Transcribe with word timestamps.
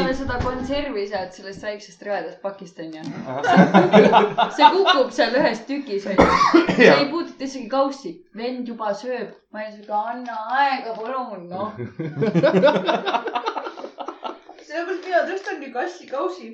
talle 0.00 0.14
seda 0.16 0.38
konservi 0.42 1.04
sealt 1.08 1.36
sellest 1.36 1.64
väiksest 1.66 2.02
rõvedast 2.06 2.40
pakist 2.44 2.78
onju. 2.80 3.02
see 4.56 4.70
kukub 4.76 5.10
seal 5.16 5.36
ühes 5.40 5.60
tükis 5.68 6.06
onju. 6.12 6.26
see 6.76 6.90
ei 6.94 7.08
puuduta 7.10 7.44
isegi 7.48 7.68
kaussi. 7.74 8.12
vend 8.36 8.68
juba 8.68 8.94
sööb. 9.02 9.30
ma 9.52 9.56
olin 9.64 9.76
siuke, 9.76 9.94
anna 10.14 10.36
aega, 10.60 10.90
palun 10.96 11.42
noh. 11.50 11.68
sellepärast 14.70 15.04
mina 15.04 15.20
tõstangi 15.28 15.68
kassi 15.74 16.04
kausi 16.10 16.48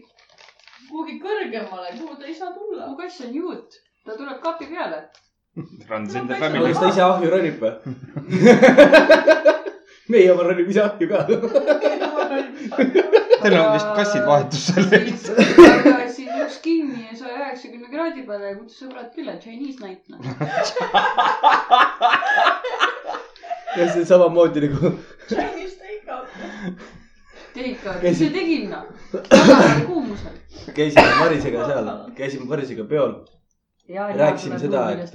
kuhugi 0.88 1.14
kõrgemale, 1.22 1.92
kuhu 1.98 2.14
ta 2.18 2.24
ei 2.26 2.34
saa 2.34 2.50
tulla 2.54 2.86
mu. 2.90 2.96
kass 2.98 3.20
on 3.26 3.32
juut, 3.34 3.78
ta 4.06 4.16
tuleb 4.16 4.38
kapi 4.42 4.66
peale. 4.72 5.00
Runs 5.88 6.14
in 6.14 6.26
the 6.28 6.36
family 6.40 6.72
kas. 6.72 6.80
ta 6.80 6.88
ise 6.92 7.02
ahju 7.04 7.30
ronib 7.32 7.62
või? 7.62 7.72
meie 10.12 10.32
oma 10.32 10.42
ronib 10.50 10.68
ise 10.72 10.82
ahju 10.84 11.06
ka. 11.10 11.18
Teil 13.46 13.60
on 13.60 13.72
vist 13.76 13.90
kassid 13.94 14.24
vahetusel. 14.26 14.86
aga 15.94 16.08
siis 16.10 16.32
üks 16.42 16.56
kinni 16.64 17.14
saja 17.14 17.36
üheksakümne 17.44 17.90
kraadi 17.92 18.24
peale 18.26 18.48
ja 18.50 18.56
kutsus 18.58 18.80
sõbrad 18.82 19.12
külla, 19.14 19.36
Chinese 19.42 19.78
night 19.84 20.02
noh. 20.10 20.18
ja 23.78 23.86
see 23.94 24.04
samamoodi 24.08 24.64
nagu 24.66 24.90
Chinese 25.30 25.78
take-out. 25.78 26.28
Deika, 27.56 27.94
Käisid- 28.02 28.10
mis 28.10 28.18
sa 28.18 28.30
tegid 28.34 28.68
noh? 28.74 28.84
kuumusel. 29.86 30.34
käisime 30.76 31.08
Marisega 31.22 31.70
seal, 31.70 31.90
käisime 32.18 32.50
Marisega 32.50 32.84
peol, 32.90 33.14
ja 33.88 34.10
rääkisime 34.12 34.58
seda, 34.60 34.88
et, 34.98 35.14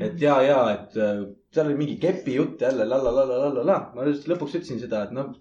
et 0.00 0.20
ja, 0.22 0.38
ja, 0.46 0.60
et 0.78 0.94
äh, 0.96 1.24
seal 1.52 1.66
oli 1.72 1.80
mingi 1.82 1.98
kepi 2.00 2.38
jutt 2.38 2.62
jälle 2.62 2.86
la 2.86 3.02
la 3.02 3.12
la 3.18 3.26
la 3.28 3.40
la 3.42 3.50
la 3.58 3.66
la. 3.72 3.78
ma 3.96 4.06
just 4.08 4.30
lõpuks 4.30 4.54
ütlesin 4.60 4.80
seda, 4.80 5.02
et 5.08 5.12
noh, 5.18 5.34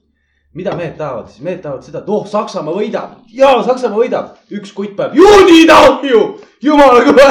mida 0.54 0.74
mehed 0.76 0.98
tahavad, 0.98 1.30
siis 1.32 1.44
mehed 1.46 1.62
tahavad 1.64 1.86
seda, 1.86 2.02
et 2.04 2.10
oh, 2.12 2.26
Saksamaa 2.28 2.74
võidab. 2.76 3.14
ja 3.32 3.54
Saksamaa 3.64 4.00
võidab, 4.02 4.34
üks 4.52 4.74
kutt 4.76 4.96
paneb 4.98 5.16
juudid 5.16 5.70
ahju, 5.72 6.24
jumala 6.64 7.04
kõva. 7.08 7.30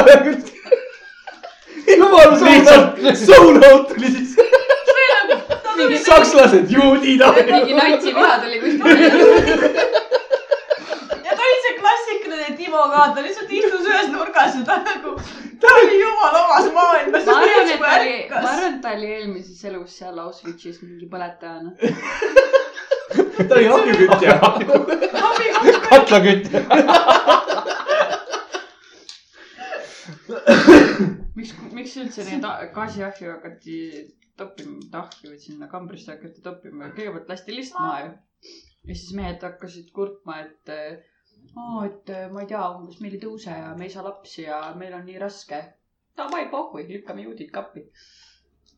jumala 1.97 2.37
Lihtsalt- 2.39 2.97
suunaut, 2.97 3.17
suunaut 3.25 3.87
tuli 3.91 4.11
siis. 4.15 4.31
sakslased, 6.07 6.69
juudid 6.69 7.21
ahju. 7.25 7.45
mingi 7.51 7.77
natsiviha 7.77 8.33
tuli 8.41 8.59
kuskilt. 8.63 9.13
ja 11.25 11.31
ta 11.37 11.41
oli 11.45 11.59
see 11.65 11.77
klassikaline 11.77 12.57
Timo 12.57 12.83
ka, 12.89 13.05
ta 13.15 13.21
lihtsalt 13.25 13.53
istus 13.53 13.85
ühes 13.85 14.09
nurgas 14.13 14.57
ja 14.57 14.65
ta 14.65 14.79
nagu, 14.85 15.13
ta 15.61 15.75
oli 15.77 15.99
jumala 16.01 16.43
omas 16.47 16.67
maailmas. 16.73 17.25
ma 17.29 17.37
arvan, 17.37 17.69
et 17.69 17.79
ta 17.85 17.95
oli, 17.99 18.17
ma 18.33 18.37
arvan, 18.41 18.73
et 18.73 18.81
ta 18.81 18.95
oli 18.97 19.13
eelmises 19.19 19.65
elus 19.69 19.97
seal 20.01 20.19
Auschwitzis 20.25 20.81
mingi 20.81 21.09
põletajana. 21.09 21.77
ta 23.49 23.55
oli 23.55 23.67
ahjukütja. 23.67 24.35
arvan. 24.47 24.87
katlakütt. 25.89 26.45
miks, 31.35 31.53
miks 31.77 31.95
üldse 32.03 32.25
neid 32.27 32.45
gaasiahju 32.75 33.31
hakati 33.35 33.77
toppima, 34.37 34.75
mitte 34.79 34.97
ahju, 35.03 35.29
vaid 35.33 35.45
sinna 35.45 35.69
kambrisse 35.71 36.15
hakati 36.15 36.43
toppima, 36.45 36.91
kõigepealt 36.97 37.31
lasti 37.33 37.55
list 37.55 37.77
maha 37.77 38.03
ju. 38.05 38.11
ja 38.89 38.95
siis 38.97 39.13
mehed 39.17 39.43
hakkasid 39.45 39.91
kurtma, 39.95 40.39
et 40.45 40.75
aa, 41.57 41.85
et 41.85 42.09
äh, 42.15 42.25
ma 42.33 42.43
ei 42.43 42.49
tea, 42.51 42.63
umbes 42.77 42.99
meil 43.03 43.15
ei 43.17 43.21
tõuse 43.23 43.53
ja 43.53 43.71
me 43.77 43.87
ei 43.87 43.93
saa 43.93 44.05
lapsi 44.07 44.45
ja 44.47 44.59
meil 44.81 44.93
on 44.97 45.05
nii 45.07 45.19
raske. 45.21 45.61
Davai 46.17 46.45
pohhui, 46.51 46.83
lükkame 46.89 47.23
juudid 47.25 47.51
kappi. 47.55 47.85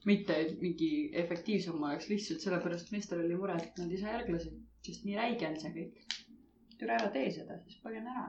Mitte 0.09 0.37
mingi 0.61 0.89
efektiivsem 1.23 1.83
oleks, 1.83 2.09
lihtsalt 2.11 2.43
sellepärast 2.43 2.91
meestel 2.91 3.23
oli 3.25 3.37
mure, 3.39 3.55
et 3.61 3.77
nad 3.79 3.91
ei 3.91 3.99
saa 4.01 4.17
järglasi, 4.17 4.51
sest 4.85 5.05
nii 5.07 5.17
räige 5.19 5.47
on 5.49 5.59
see 5.61 5.73
kõik. 5.77 6.17
türa 6.79 6.97
ära 6.99 7.11
tee 7.13 7.29
seda, 7.31 7.59
siis 7.63 7.79
põgene 7.83 8.11
ära. 8.11 8.25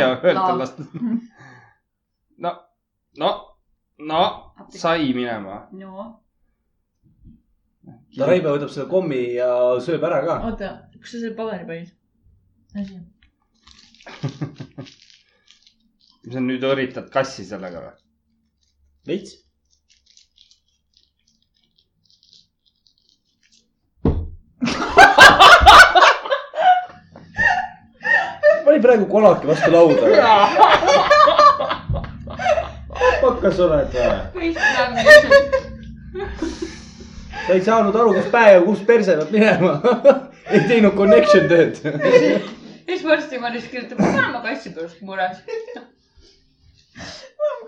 ja 0.00 0.10
öelda 0.16 0.50
lasta. 0.58 0.86
no, 2.46 2.52
no, 3.22 3.30
no 4.12 4.22
sai 4.74 5.12
minema. 5.16 5.64
no 5.72 6.10
ta 8.18 8.28
Raivo 8.28 8.54
võtab 8.54 8.70
selle 8.72 8.88
kommi 8.90 9.20
ja 9.36 9.48
sööb 9.84 10.04
ära 10.08 10.20
ka. 10.26 10.38
oota, 10.48 10.70
kus 10.98 11.14
sa 11.14 11.20
selle 11.20 11.36
paberi 11.38 11.66
panid? 11.68 11.90
asi. 12.80 12.96
sa 16.34 16.42
nüüd 16.44 16.64
õritad 16.68 17.10
kassi 17.12 17.46
sellega 17.48 17.82
või? 17.84 17.94
veits. 19.10 19.34
Pani 28.74 28.82
praegu 28.82 29.06
kolaki 29.06 29.46
vastu 29.46 29.70
lauda. 29.72 30.02
pakas 33.20 33.60
oled 33.60 33.94
või? 34.34 34.48
ta 37.46 37.52
ei 37.54 37.62
saanud 37.62 37.96
aru, 37.96 38.14
kus 38.16 38.30
päe 38.32 38.54
ja 38.56 38.62
kus 38.64 38.82
perse 38.88 39.16
peab 39.20 39.30
minema. 39.34 39.72
ei 40.54 40.64
teinud 40.68 40.96
connection 40.98 41.46
tööd. 41.50 41.78
siis 42.88 43.04
varsti 43.06 43.38
Maris 43.38 43.68
kirjutab, 43.70 44.02
ma 44.02 44.10
olen 44.10 44.42
kassi 44.48 44.74
pärast 44.74 44.98
mures. 45.06 45.38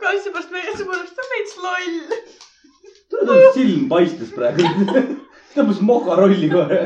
kassi 0.02 0.34
pärast 0.34 0.50
meie 0.54 0.74
sõbrast 0.74 1.22
on 1.22 1.32
veits 1.36 1.56
loll. 1.62 1.96
tal 3.14 3.46
silm 3.54 3.86
paistes 3.92 4.34
praegu. 4.34 4.66
tõmbas 5.54 5.80
mokarolli 5.92 6.50
kohe. 6.50 6.80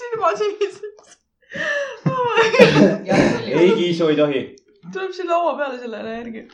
silmad 0.00 0.40
sinised. 0.40 1.19
ei, 3.60 3.72
Kiisu 3.74 4.08
ei 4.08 4.16
tohi. 4.16 4.56
tuleb 4.92 5.12
siia 5.12 5.30
laua 5.30 5.56
peale 5.58 5.78
sellele 5.78 6.10
järgi. 6.16 6.48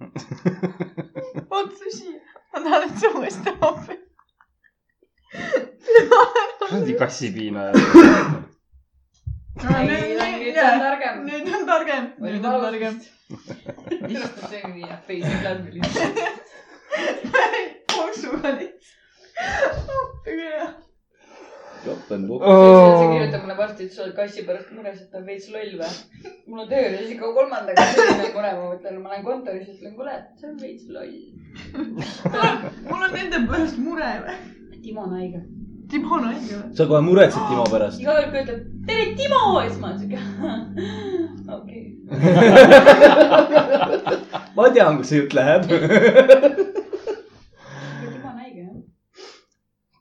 vaata 1.50 1.90
siia, 1.94 2.20
ma 2.52 2.58
tahan, 2.64 2.82
et 2.88 2.96
see 2.98 3.10
uuesti 3.14 3.50
appi. 3.68 3.94
kuradi 6.58 6.94
kassipiina. 6.98 7.60
Ei, 9.60 10.46
nüüd 10.50 10.58
on 10.64 10.78
targem. 10.82 11.16
nüüd 11.28 11.46
on 11.54 11.62
targem, 11.70 12.04
nüüd 12.26 12.44
on 12.44 12.60
targem. 12.66 12.94
istud 13.30 14.44
selline 14.50 14.80
ja 14.86 14.96
face 15.06 15.34
läbi 15.46 15.68
lihtsalt. 15.78 16.16
jooksuga 17.96 18.50
lihtsalt. 18.58 18.94
appi 20.00 20.30
küll. 20.30 20.60
jopen 20.60 20.89
see 21.84 23.08
kirjutab 23.12 23.40
mulle 23.44 23.56
varsti, 23.56 23.84
et 23.84 23.92
sa 23.94 24.02
oled 24.04 24.14
kassi 24.16 24.42
pärast 24.48 24.70
mures, 24.76 24.98
et 25.00 25.08
ta 25.12 25.16
on 25.20 25.26
veits 25.28 25.46
loll 25.54 25.72
või. 25.80 25.92
mul 26.46 26.60
on 26.64 26.68
tööl 26.70 26.92
ja 26.92 26.98
siis 26.98 27.10
ikka 27.14 27.26
kolmandaga 27.36 27.80
selline 27.94 28.26
mure, 28.34 28.50
ma 28.58 28.64
mõtlen, 28.72 28.94
ma 29.00 29.08
lähen 29.14 29.24
kontoris 29.24 29.66
ja 29.68 29.72
ütlen, 29.76 29.94
kuule, 29.96 30.14
see 30.40 30.48
on 30.50 30.56
veits 30.60 30.84
loll. 30.92 31.16
mul 32.90 33.02
on 33.06 33.12
nende 33.16 33.38
pärast 33.48 33.76
mure 33.80 34.10
või? 34.26 34.36
Timo 34.80 35.00
on 35.04 35.12
haige. 35.18 35.40
Timo 35.90 36.08
on 36.16 36.24
haige 36.28 36.54
või? 36.54 36.70
sa 36.76 36.82
kohe 36.90 37.00
muretsed 37.04 37.42
Timo 37.50 37.64
pärast. 37.72 37.98
iga 38.00 38.12
kord, 38.18 38.30
kui 38.34 38.40
ütleb 38.44 38.60
tere, 38.90 39.04
Timo, 39.18 39.40
siis 39.66 39.78
ma 39.80 39.86
olen 39.90 40.00
siuke, 40.00 40.18
okei. 41.56 41.82
ma 44.56 44.62
tean, 44.74 44.92
kus 45.00 45.08
see 45.12 45.20
jutt 45.22 45.34
läheb. 45.38 45.62
Timo 48.10 48.26
on 48.30 48.36
haige 48.38 48.60
jah. 48.62 48.76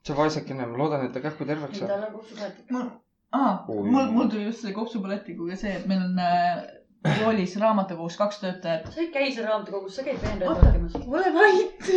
See 0.10 0.18
vaesakene, 0.18 0.66
ma 0.72 0.82
loodan, 0.82 1.06
et 1.06 1.16
ta 1.16 1.24
kähku 1.24 1.48
terveks 1.50 1.80
saab. 1.84 1.94
tal 1.94 2.10
on 2.10 2.18
kopsupõletik. 2.18 2.74
mul, 2.74 3.88
mul, 3.94 4.12
mul 4.18 4.34
tuli 4.34 4.50
just 4.50 4.66
selle 4.66 4.76
kopsupõletikuga 4.78 5.58
see, 5.60 5.78
et 5.80 5.88
meil 5.90 6.04
on 6.08 6.22
äh, 6.26 6.68
koolis 7.04 7.56
raamatukogus 7.60 8.18
kaks 8.18 8.40
töötajat. 8.40 8.92
sa 8.94 9.02
ei 9.02 9.12
käi 9.12 9.32
seal 9.32 9.48
raamatukogus, 9.48 9.96
sa 9.96 10.04
käid 10.04 10.26
Oota. 10.26 10.66
vaatamas. 10.66 10.98
ole 11.08 11.34
vait, 11.34 11.92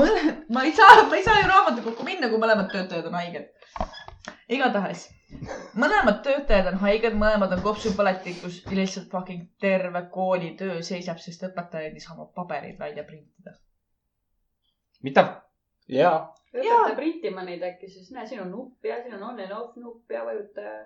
mõlemad, 0.00 0.40
ma 0.54 0.64
ei 0.66 0.72
saa, 0.76 1.04
ma 1.10 1.16
ei 1.16 1.24
saa 1.24 1.38
ju 1.40 1.46
raamatukokku 1.52 2.06
minna, 2.06 2.30
kui 2.32 2.40
mõlemad 2.42 2.70
töötajad 2.72 3.06
on 3.10 3.18
haiged. 3.20 3.46
igatahes, 4.48 5.04
mõlemad 5.78 6.22
töötajad 6.26 6.72
on 6.72 6.80
haiged, 6.82 7.18
mõlemad 7.20 7.54
on 7.58 7.62
kopsupõletikus 7.62 8.62
ja 8.64 8.80
lihtsalt 8.80 9.10
fucking 9.12 9.46
terve 9.60 10.02
koolitöö 10.14 10.82
seisab, 10.82 11.22
sest 11.22 11.46
õpetaja 11.50 11.92
ei 11.92 12.02
saa 12.02 12.16
oma 12.16 12.30
paberid 12.34 12.78
välja 12.80 13.04
printida. 13.04 13.54
mida? 15.02 15.28
jaa. 15.88 16.34
Õpeta 16.54 16.94
printima 16.96 17.44
neid 17.44 17.64
äkki, 17.66 17.90
siis 17.92 18.12
näe, 18.14 18.26
siin 18.28 18.42
on 18.44 18.52
nupp 18.54 18.84
ja 18.88 19.02
siin 19.02 19.16
on 19.18 19.26
on 19.30 19.40
and 19.44 19.52
off 19.56 19.76
nupp 19.76 20.12
ja 20.12 20.24
vajuta 20.26 20.64
ja. 20.64 20.78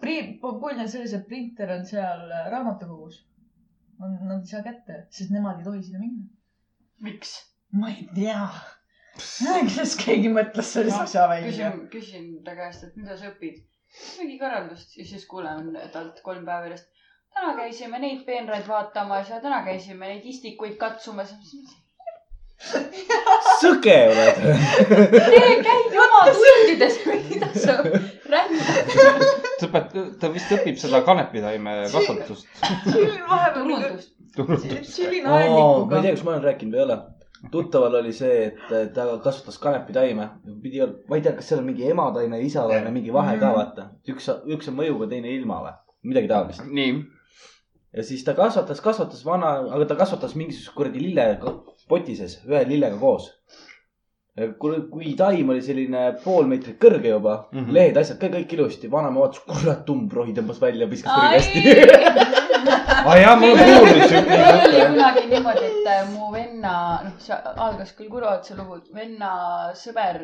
Pri-, 0.00 0.38
pull 0.40 0.80
on 0.80 0.88
selles, 0.90 1.12
et 1.14 1.26
printer 1.28 1.70
on 1.76 1.84
seal 1.86 2.24
äh, 2.26 2.48
raamatukogus. 2.50 3.20
Nad 4.00 4.40
ei 4.40 4.48
saa 4.50 4.64
kätte, 4.64 5.04
sest 5.14 5.30
nemad 5.32 5.60
ei 5.62 5.68
tohi 5.68 5.84
sinna 5.84 6.00
minna. 6.02 6.26
miks? 7.06 7.36
ma 7.72 7.92
ei 7.92 8.08
tea. 8.16 8.42
kuidas 9.38 9.94
keegi 10.00 10.32
mõtles 10.32 10.72
selle 10.76 10.92
asja 10.96 11.24
välja? 11.30 11.70
küsin, 11.70 11.86
küsin 11.94 12.26
ta 12.44 12.56
käest, 12.58 12.84
et 12.84 12.98
mida 12.98 13.16
sa 13.16 13.30
õpid. 13.30 13.62
mingi 14.18 14.36
korraldust 14.42 14.98
ja 14.98 15.06
siis 15.08 15.24
kuulen 15.30 15.70
talt 15.94 16.20
kolm 16.26 16.44
päeva 16.44 16.66
järjest. 16.66 16.90
täna 17.36 17.54
käisime 17.62 18.02
neid 18.02 18.26
peenraid 18.26 18.68
vaatamas 18.68 19.30
ja 19.32 19.40
täna 19.40 19.62
käisime 19.64 20.10
neid 20.12 20.26
istikuid 20.34 20.76
katsumas. 20.82 21.32
Sõge 23.60 23.96
oled. 24.10 24.38
Te 24.88 25.40
käite 25.66 26.00
oma 26.02 26.22
tundides 26.32 26.98
või 27.06 27.18
mida 27.30 27.48
sa 27.54 27.76
sa 29.60 29.68
pead, 29.72 29.92
ta 30.20 30.30
vist 30.32 30.52
õpib 30.56 30.78
seda 30.80 31.02
kanepitaime 31.06 31.76
kasvatust. 31.92 32.48
tšillin 32.86 33.22
vahepeal 33.28 33.68
turundust. 33.68 34.12
tšillin 34.88 35.24
ma 35.28 35.40
ei 35.40 35.48
tea, 35.48 35.52
aednikuga. 35.52 36.02
kas 36.10 36.24
ma 36.26 36.34
olen 36.34 36.44
rääkinud 36.48 36.74
või 36.76 36.80
ei 36.82 36.86
ole. 36.88 36.98
tuttaval 37.52 37.94
oli 38.00 38.12
see, 38.16 38.46
et 38.50 38.94
ta 38.94 39.06
kasvatas 39.24 39.58
kanepitaime. 39.62 40.28
pidi, 40.62 40.80
ma 41.08 41.16
ei 41.18 41.22
tea, 41.24 41.34
kas 41.38 41.48
seal 41.50 41.60
on 41.62 41.68
mingi 41.70 41.88
emataime 41.90 42.40
ja 42.40 42.46
isataime 42.50 42.90
mingi 42.94 43.12
vahe 43.12 43.36
ka 43.38 43.46
Mhm. 43.52 43.56
vaata. 43.60 43.88
üks, 44.08 44.30
üks 44.56 44.68
on 44.72 44.76
mõjuga, 44.80 45.08
teine 45.12 45.30
ilma 45.36 45.60
või, 45.64 45.76
midagi 46.04 46.28
taolist. 46.28 46.64
nii. 46.66 47.04
ja 47.96 48.02
siis 48.02 48.24
ta 48.24 48.34
kasvatas, 48.34 48.80
kasvatas 48.84 49.24
vana, 49.24 49.54
aga 49.72 49.84
ta 49.86 49.94
kasvatas 49.96 50.34
mingisuguses 50.34 50.74
kuradi 50.74 51.00
lillepoti 51.86 52.16
sees, 52.16 52.40
ühe 52.46 52.64
lillega 52.68 52.98
koos. 52.98 53.32
kui, 54.58 54.80
kui 54.90 55.14
taim 55.16 55.48
oli 55.48 55.62
selline 55.64 56.00
pool 56.22 56.44
meetrit 56.46 56.76
kõrge 56.78 57.08
juba 57.08 57.48
mm. 57.52 57.58
-hmm. 57.58 57.72
lehed, 57.72 57.96
asjad 57.96 58.18
ka 58.20 58.28
kõik 58.28 58.52
ilusti, 58.52 58.90
vanaema 58.90 59.20
vaatas, 59.20 59.40
kurat, 59.46 59.88
umbrohi 59.88 60.34
tõmbas 60.34 60.60
välja, 60.60 60.86
viskas 60.90 61.12
prügikasti. 61.16 61.62
aa 63.06 63.16
jaa, 63.16 63.36
mul 63.36 63.54
on 63.54 63.58
kuulnud 63.64 64.08
siuke 64.10 64.36
mul 64.36 64.68
oli 64.68 64.82
kunagi 64.90 65.26
niimoodi, 65.30 65.64
et 65.64 65.88
äh, 65.88 66.10
mu 66.10 66.32
venna, 66.32 66.74
noh, 67.04 67.16
see 67.18 67.38
algas 67.56 67.92
küll 67.96 68.10
Kurvatsa 68.10 68.56
lugu, 68.58 68.82
venna 68.94 69.32
sõber 69.74 70.20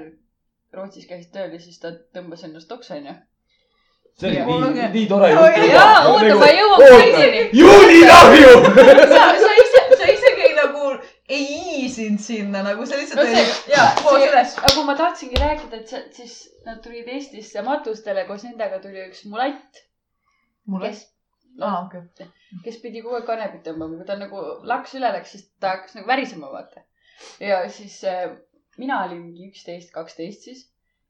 Rootsis 0.75 1.07
käis 1.07 1.29
tööl 1.33 1.53
ja 1.53 1.61
siis 1.61 1.79
ta 1.81 1.95
tõmbas 2.17 2.45
ennast 2.45 2.73
oksa, 2.73 2.95
onju. 3.01 3.15
see 4.19 4.29
oli 4.29 4.37
Ja- 4.37 4.47
nii, 4.47 4.91
nii 4.93 5.07
tore 5.09 5.33
jutt. 5.33 5.73
jaa, 5.73 6.05
oota, 6.13 6.37
ma 6.37 6.53
jõuan 6.53 6.85
kaitseni. 6.85 7.49
juulilahju. 7.53 8.53
sa, 9.17 9.25
sa 9.41 9.52
nagu 9.52 9.52
ei 11.29 11.47
iisinud 11.83 12.21
sinna 12.21 12.63
nagu 12.67 12.87
sa 12.87 12.97
lihtsalt 12.99 13.21
No 13.21 13.25
see- 13.31 13.43
olid, 13.45 13.71
jaa, 13.73 13.89
koos 14.03 14.25
üles. 14.27 14.57
aga 14.69 14.85
ma 14.89 14.95
tahtsingi 14.99 15.39
rääkida, 15.41 15.81
et 15.81 15.89
see, 15.93 16.03
siis 16.19 16.37
nad 16.67 16.81
tulid 16.85 17.09
Eestisse 17.09 17.63
matustele, 17.67 18.25
koos 18.29 18.45
nendega 18.49 18.79
tuli 18.83 19.05
üks 19.09 19.25
mulatt, 19.31 19.83
mulle. 20.67 20.91
kes, 20.91 21.05
aa, 21.61 21.85
okei. 21.87 22.27
kes 22.65 22.81
pidi 22.83 23.03
kogu 23.05 23.15
aeg 23.21 23.27
kanepit 23.31 23.63
tõmbama, 23.69 23.97
kui 24.01 24.07
ta 24.11 24.17
nagu 24.19 24.43
laks 24.75 24.95
üle 24.99 25.13
läks, 25.15 25.31
siis 25.37 25.47
ta 25.63 25.77
hakkas 25.77 25.95
nagu 25.99 26.11
värisema, 26.11 26.51
vaata. 26.53 26.83
ja 27.41 27.63
siis 27.71 28.03
äh, 28.05 28.31
mina 28.79 29.03
olin 29.07 29.23
mingi 29.29 29.49
üksteist, 29.53 29.93
kaksteist 29.95 30.43
siis. 30.51 30.63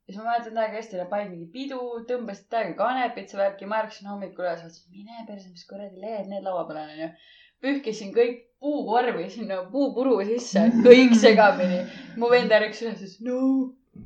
ja 0.07 0.13
siis 0.13 0.19
ma 0.21 0.31
mäletan 0.31 0.55
täiega 0.61 0.77
hästi, 0.81 0.97
nad 1.01 1.09
panid 1.11 1.31
mingi 1.33 1.51
pidu, 1.57 1.81
tõmbasid 2.09 2.49
täiega 2.53 2.75
kanepit, 2.85 3.31
see 3.33 3.39
värk 3.41 3.61
ja 3.65 3.69
ma 3.71 3.81
ärkasin 3.85 4.09
hommikul 4.13 4.45
üles, 4.45 4.61
mõtlesin, 4.67 4.91
mine 4.99 5.25
perse, 5.29 5.49
mis 5.49 5.65
kuradi 5.69 6.01
lehed 6.05 6.29
need 6.29 6.43
laua 6.45 6.67
peal 6.69 6.83
on, 6.85 6.91
onju. 6.97 7.11
Pühkisin 7.63 8.11
kõik 8.15 8.41
puukorvi 8.63 9.29
sinna 9.31 9.63
puupuru 9.71 10.19
sisse, 10.27 10.69
kõik 10.87 11.15
segamini. 11.19 11.83
mu 12.21 12.31
vend 12.31 12.53
ärkas 12.55 12.83
üles, 12.85 12.99
ütles 13.01 13.17
no, 13.27 13.39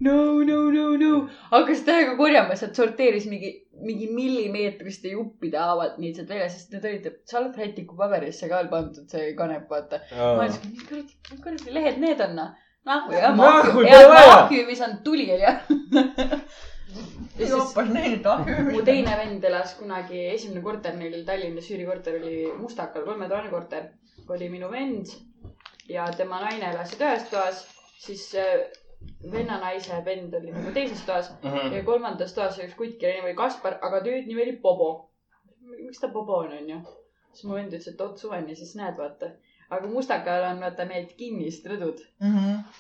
no, 0.01 0.19
no, 0.49 0.59
no, 0.73 0.85
no. 1.01 1.13
hakkas 1.53 1.83
täiega 1.89 2.17
korjama, 2.19 2.57
sealt 2.57 2.79
sorteeris 2.79 3.27
mingi, 3.31 3.53
mingi 3.85 4.09
millimeetriste 4.13 5.13
juppide 5.13 5.61
haavalt 5.61 5.99
neid 6.03 6.17
sealt 6.17 6.33
välja, 6.33 6.49
sest 6.53 6.73
need 6.73 6.89
olid 6.89 7.11
salvrätikupaberisse 7.33 8.49
ka 8.53 8.63
pandud, 8.73 9.09
see 9.13 9.35
kanep, 9.39 9.69
vaata. 9.73 10.01
ma 10.15 10.47
ütlesin, 10.49 10.73
mis 10.73 10.89
kuradi, 10.89 11.21
mis 11.33 11.45
kuradi 11.45 11.77
lehed 11.77 12.01
need 12.07 12.25
on, 12.29 12.39
noh. 12.41 12.55
nahku 12.87 13.19
ja 13.19 13.35
Nahku 13.37 13.85
vaja. 13.85 14.09
mahku 14.15 14.57
ei 14.61 14.67
visanud 14.73 15.05
tuli, 15.05 15.29
onju. 15.37 15.53
joppas 17.45 17.89
neid 17.93 18.27
mu 18.73 18.83
teine 18.85 19.17
vend 19.21 19.45
elas 19.45 19.75
kunagi, 19.79 20.23
esimene 20.33 20.63
korter 20.65 20.97
neil 20.97 21.25
Tallinnas, 21.29 21.69
üürikorter 21.71 22.19
oli 22.21 22.37
Mustakal, 22.61 23.05
kolmetoaline 23.05 23.51
korter. 23.51 23.89
oli 24.29 24.49
minu 24.51 24.71
vend 24.71 25.07
ja 25.89 26.07
tema 26.17 26.41
naine 26.43 26.73
elasid 26.73 27.03
ühes 27.07 27.29
toas, 27.31 27.61
siis 28.03 28.25
äh, 28.35 28.65
venna 29.33 29.59
naise 29.63 30.01
vend 30.07 30.35
oli 30.35 30.51
nagu 30.55 30.73
teises 30.75 31.03
toas 31.07 31.31
ja 31.45 31.83
kolmandas 31.85 32.35
toas 32.35 32.59
oli 32.59 32.67
üks 32.69 32.79
kutt, 32.79 32.97
kelle 33.01 33.21
nimi 33.21 33.31
oli 33.31 33.39
Kaspar, 33.39 33.79
aga 33.89 34.01
tüüd 34.07 34.27
nimi 34.31 34.43
oli 34.43 34.57
Bobo. 34.63 34.89
miks 35.83 36.01
ta 36.01 36.09
Bobo 36.09 36.41
on, 36.45 36.53
onju? 36.61 36.81
siis 37.33 37.45
mu 37.45 37.59
vend 37.59 37.73
ütles, 37.75 37.93
et 37.93 38.01
oot 38.01 38.19
suven 38.19 38.49
ja 38.49 38.57
siis 38.57 38.75
näed, 38.81 38.97
vaata. 38.99 39.31
Aga 39.75 39.89
Mustakal 39.91 40.45
on 40.51 40.61
vaata 40.63 40.85
need 40.87 41.13
kinnised 41.19 41.65
rõdud, 41.71 42.03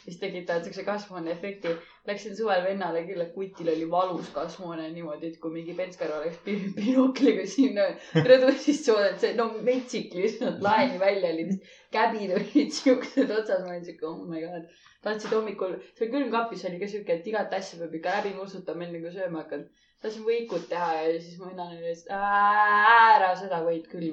mis 0.06 0.18
tekitavad 0.20 0.66
siukse 0.66 0.84
kasvuhooneefekti. 0.86 1.72
Läksin 2.06 2.36
suvel 2.38 2.62
vennale 2.62 3.02
külla, 3.08 3.26
kutil 3.34 3.72
oli 3.72 3.88
valus 3.90 4.28
kasvuhoone 4.34 4.86
niimoodi, 4.92 5.32
et 5.32 5.40
kui 5.42 5.50
mingi 5.50 5.74
penskar 5.74 6.12
oleks 6.20 6.38
binokliga 6.76 7.46
sinna 7.50 7.88
rõdu 8.14 8.52
sisse 8.54 8.94
oodanud, 8.94 9.18
see 9.22 9.34
no 9.38 9.48
metsik 9.66 10.14
lihtsalt 10.14 10.62
laeni 10.62 11.00
välja 11.02 11.32
oli, 11.34 11.48
käbid 11.96 12.36
olid 12.38 12.70
siuksed 12.78 13.34
otsas, 13.40 13.64
ma 13.64 13.74
olin 13.74 13.88
siuke 13.88 14.06
oh 14.06 14.22
my 14.28 14.44
god. 14.44 14.70
tahtsid 15.06 15.34
hommikul, 15.34 15.74
seal 15.98 16.12
külmkapis 16.14 16.64
oli 16.70 16.78
ka 16.82 16.90
siuke, 16.90 17.18
et 17.18 17.26
igat 17.32 17.58
asja 17.58 17.82
peab 17.82 17.98
ikka 17.98 18.14
läbi 18.20 18.36
nuusutama, 18.38 18.86
enne 18.86 19.02
kui 19.02 19.14
sööma 19.14 19.42
hakkad. 19.42 19.66
Tahtsin 20.06 20.26
võikut 20.26 20.68
teha 20.70 20.88
ja 20.94 21.14
siis 21.20 21.38
mu 21.40 21.48
vennal 21.50 21.72
oli, 21.74 21.90
et 21.90 22.10
ära 22.14 23.32
seda 23.38 23.62
võid 23.66 23.86
küll 23.90 24.12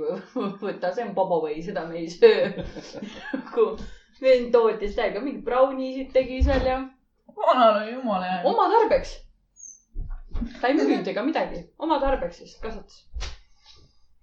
võtta, 0.64 0.94
see 0.94 1.06
on 1.06 1.14
babavõi, 1.18 1.60
seda 1.66 1.86
me 1.90 2.00
ei 2.02 2.10
söö. 2.10 2.50
nagu 3.34 3.68
vend 4.24 4.52
tootis 4.56 4.96
täiega 4.98 5.22
mingeid 5.22 5.44
braunisid 5.46 6.14
tegi 6.16 6.42
seal 6.46 6.66
ja 6.66 6.80
vanal 7.38 7.82
oli 7.82 7.94
jumala 7.94 8.30
hea. 8.30 8.42
oma 8.50 8.70
tarbeks. 8.72 9.14
ta 10.62 10.72
ei 10.72 10.78
müünud 10.80 11.08
ega 11.14 11.26
midagi, 11.26 11.64
oma 11.78 12.00
tarbeks 12.02 12.42
siis 12.42 12.56
kasvatas. 12.64 13.04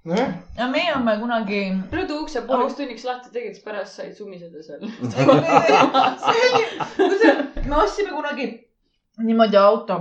nojah, 0.08 0.32
ja 0.56 0.70
meie 0.72 0.94
oleme 0.94 1.18
kunagi, 1.20 1.60
rõdu 1.92 2.22
ukse 2.24 2.42
pooleks 2.48 2.78
tunniks 2.80 3.06
lahti 3.06 3.30
tegid, 3.36 3.54
siis 3.54 3.66
pärast 3.66 4.00
said 4.00 4.16
sumiseda 4.18 4.64
seal. 4.64 4.82
me 7.70 7.76
ostsime 7.76 8.10
kunagi 8.16 8.48
niimoodi 9.26 9.56
auto. 9.60 9.98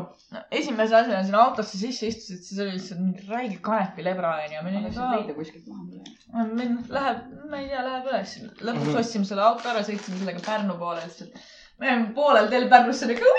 esimese 0.52 0.96
asjana 0.96 1.24
sinna 1.26 1.40
autosse 1.44 1.78
sisse 1.78 2.08
istusid, 2.12 2.42
siis 2.46 2.60
oli 2.62 2.76
lihtsalt 2.76 3.00
mingi 3.02 3.24
räige 3.30 3.58
kanepilebra 3.66 4.36
onju. 4.44 4.64
meil 4.64 4.76
oli 4.84 4.92
ka 4.96 5.12
leida 5.16 5.34
kuskilt 5.38 5.68
maha 5.68 6.46
meil 6.60 6.76
läheb, 6.98 7.22
ma 7.50 7.58
ei 7.62 7.70
tea, 7.72 7.82
läheb 7.88 8.10
üles. 8.12 8.36
lõpuks 8.62 8.92
Mhm. 8.92 9.00
ostsime 9.02 9.26
selle 9.26 9.42
auto 9.48 9.70
ära, 9.72 9.82
sõitsime 9.88 10.20
sellega 10.20 10.44
Pärnu 10.46 10.76
poole, 10.78 11.02
lihtsalt. 11.06 11.40
me 11.80 11.92
olime 11.94 12.14
poolel 12.20 12.50
teel 12.54 12.70
Pärnusse 12.70 13.08
nagu. 13.10 13.34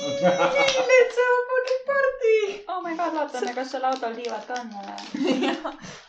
Let's 0.00 1.16
have 1.20 1.36
a 1.36 1.42
fucking 1.50 1.82
party. 1.90 2.36
oh 2.72 2.80
my 2.82 2.94
god, 2.96 3.12
vaatame, 3.18 3.52
kas 3.58 3.70
seal 3.74 3.84
autol 3.84 4.14
tiivad 4.16 4.46
ka 4.48 4.54
on. 4.62 4.70
jah, 5.44 5.60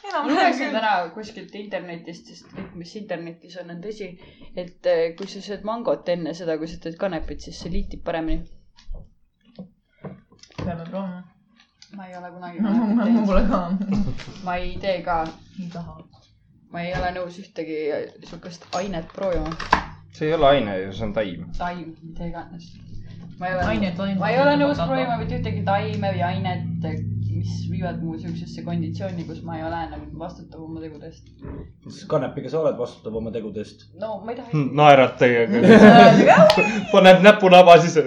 enam-vähem 0.07 0.31
lugesin 0.31 0.71
täna 0.77 0.93
kuskilt 1.15 1.55
internetist, 1.59 2.31
sest 2.31 2.47
kõik, 2.55 2.71
mis 2.79 2.95
internetis 3.01 3.57
on, 3.61 3.69
on 3.75 3.81
tõsi, 3.83 4.07
et 4.55 4.85
eh, 4.93 5.03
kui 5.19 5.27
sa 5.27 5.43
sööd 5.43 5.67
mangot 5.67 6.07
enne 6.15 6.33
seda, 6.37 6.55
kui 6.57 6.71
sa 6.71 6.79
teed 6.79 6.95
kanepit, 7.03 7.43
siis 7.50 7.59
see 7.59 7.71
liitib 7.75 8.03
paremini. 8.07 8.47
Peame 10.65 10.84
proovima. 10.89 11.24
ma 11.96 12.08
ei 12.08 12.15
ole 12.18 12.32
kunagi 12.32 12.60
mul 12.62 12.96
kanepit 12.98 13.25
pole 13.27 13.41
teinud, 13.41 13.50
ka, 13.50 13.96
ma 14.46 14.56
ei 14.56 14.77
tee 14.82 15.01
ka, 15.08 15.18
ei 15.60 15.70
taha. 15.74 15.98
ma 16.72 16.84
ei 16.86 16.94
ole 17.00 17.12
nõus 17.18 17.39
ühtegi 17.41 17.80
siukest 18.30 18.68
ainet 18.80 19.12
proovima. 19.15 19.51
see 20.13 20.30
ei 20.30 20.38
ole 20.38 20.48
aine 20.53 20.77
ju, 20.86 20.94
see 20.94 21.08
on 21.10 21.13
taim. 21.18 21.50
taim, 21.58 21.96
mida 22.03 22.30
iganes. 22.32 22.70
ma 23.39 23.50
ei 23.50 23.58
ole 23.58 24.15
ma 24.20 24.30
ei 24.32 24.39
ole 24.44 24.56
nõus 24.63 24.84
proovima 24.86 25.18
mitte 25.24 25.41
ühtegi 25.41 25.65
taime 25.68 26.13
või 26.15 26.24
ainet, 26.30 26.70
mis 27.32 27.51
viivad 27.72 28.01
mu 28.03 28.18
siuksesse 28.22 28.63
konditsiooni, 28.63 29.25
kus 29.25 29.41
ma 29.48 29.58
ei 29.58 29.63
ole 29.65 29.84
enam 29.88 30.08
vastutav 30.22 30.63
oma 30.63 30.82
tegude 30.84 31.10
eest. 31.10 31.27
kanepiga 32.12 32.51
sa 32.53 32.62
oled 32.62 32.77
vastutav 32.80 33.15
oma 33.20 33.34
tegudest. 33.36 33.89
no 34.00 34.20
ma 34.24 34.32
ei 34.32 34.39
taha. 34.39 34.63
naerad 34.82 35.20
teiega, 35.20 35.58
paned 36.96 37.24
näpu 37.25 37.51
naba 37.51 37.80
sisse. 37.84 38.06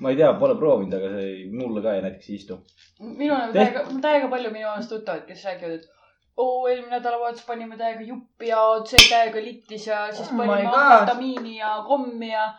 Ma 0.00 0.10
ei 0.12 0.16
tea, 0.16 0.32
pole 0.40 0.56
proovinud, 0.60 0.94
aga 0.98 1.10
see 1.14 1.26
ei, 1.32 1.44
mulle 1.52 1.82
ka 1.84 1.94
ei 1.96 2.02
näiteks 2.04 2.30
ei 2.30 2.40
istu. 2.40 2.58
minul 3.00 3.36
on 3.36 3.52
täiega, 3.54 3.84
täiega 4.02 4.32
palju 4.32 4.50
minu 4.54 4.68
arust 4.72 4.92
tuttavad, 4.92 5.24
kes 5.28 5.44
räägivad, 5.48 5.78
et 5.78 5.94
oo, 6.36 6.66
eelmine 6.68 6.98
nädalavahetus 6.98 7.46
panime 7.48 7.78
täiega 7.80 8.04
juppi 8.10 8.50
ja 8.50 8.58
see 8.90 9.06
täiega 9.08 9.42
littis 9.44 9.86
ja 9.88 10.02
siis 10.12 10.28
Oh 10.32 10.42
panime 10.42 10.74
amfetamiini 10.74 11.56
ja 11.56 11.72
kommi 11.86 12.30
ja 12.32 12.50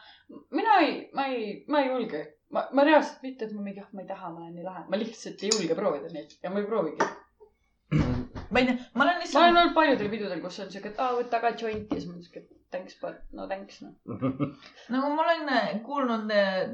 mina 0.49 0.79
ei, 0.85 0.97
ma 1.13 1.27
ei, 1.33 1.63
ma 1.67 1.83
ei 1.83 1.93
julge. 1.93 2.25
ma, 2.49 2.63
ma 2.71 2.83
reaalselt 2.87 3.23
mitte, 3.27 3.45
et 3.45 3.53
ma 3.53 3.61
mingi, 3.61 3.81
ah, 3.83 3.87
ma 3.91 4.01
ei 4.01 4.07
taha, 4.07 4.29
ma 4.31 4.45
olen 4.45 4.53
nii 4.55 4.63
lahe, 4.63 4.85
ma 4.89 4.97
lihtsalt 4.99 5.41
ei 5.43 5.49
julge 5.53 5.75
proovida 5.75 6.13
neid 6.13 6.37
ja 6.43 6.49
ma 6.49 6.61
ei 6.61 6.69
proovigi. 6.69 7.09
ma 8.51 8.61
ei 8.61 8.69
tea, 8.69 8.77
ma 8.77 8.77
olen 8.77 8.87
ma 8.95 9.03
olen 9.03 9.19
lihtsalt, 9.23 9.49
olnud 9.49 9.73
paljudel 9.75 10.13
pidudel, 10.13 10.41
kus 10.45 10.61
on 10.63 10.71
siuke, 10.71 10.93
et 10.93 11.01
aa, 11.03 11.11
võta 11.19 11.41
ka 11.43 11.51
jointi 11.59 11.91
ja 11.91 11.99
siis 11.99 12.07
ma 12.07 12.15
olen 12.15 12.23
siuke, 12.23 12.45
et 12.45 12.56
thanks, 12.71 12.95
but 13.01 13.23
no 13.31 13.47
thanks 13.47 13.81
noh. 13.81 13.93
nagu 14.93 15.09
ma 15.15 15.23
olen 15.23 15.49
äh, 15.49 15.67
kuulnud 15.85 16.31
äh, 16.33 16.67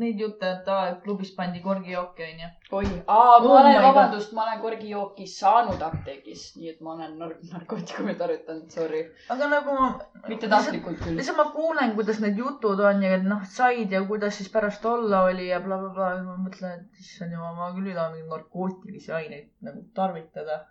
neid 0.00 0.18
jutte, 0.20 0.48
et 0.50 0.68
et 0.72 0.98
klubis 1.04 1.30
pandi 1.36 1.60
korgijooki 1.62 2.24
onju. 2.26 2.48
oi, 2.78 2.86
aa, 3.06 3.38
ma 3.44 3.50
Oh 3.50 3.58
olen 3.60 3.78
vabandust, 3.84 4.32
ma 4.34 4.46
olen 4.46 4.60
korgijooki 4.64 5.26
saanud 5.30 5.82
apteegis, 5.88 6.46
nii 6.58 6.72
et 6.72 6.80
ma 6.82 6.96
olen 6.96 7.14
nar- 7.20 7.36
narkootikumid 7.52 8.18
tarvitanud, 8.22 8.66
sorry. 8.74 9.04
aga 9.34 9.50
nagu 9.52 9.76
ma. 9.78 9.88
mitte 10.26 10.50
tahtlikult 10.50 10.98
küll. 11.04 11.18
lihtsalt 11.20 11.38
ma 11.42 11.46
kuulen, 11.54 11.94
kuidas 12.00 12.18
need 12.24 12.42
jutud 12.42 12.82
on 12.90 13.06
ja 13.06 13.14
et 13.20 13.28
noh, 13.34 13.46
said 13.58 13.94
ja 13.94 14.02
kuidas 14.10 14.40
siis 14.40 14.50
pärast 14.56 14.84
olla 14.94 15.22
oli 15.30 15.50
ja 15.52 15.62
blablabla 15.62 16.10
bla,. 16.16 16.24
ma 16.32 16.38
mõtlen, 16.48 16.82
et 16.82 17.06
issand 17.06 17.38
jumal, 17.38 17.54
ma 17.60 17.70
küll 17.78 17.92
ei 17.92 17.98
taha 17.98 18.10
mingeid 18.16 18.34
narkootilisi 18.34 19.14
aineid 19.20 19.52
nagu 19.68 19.86
tarvitada. 19.94 20.64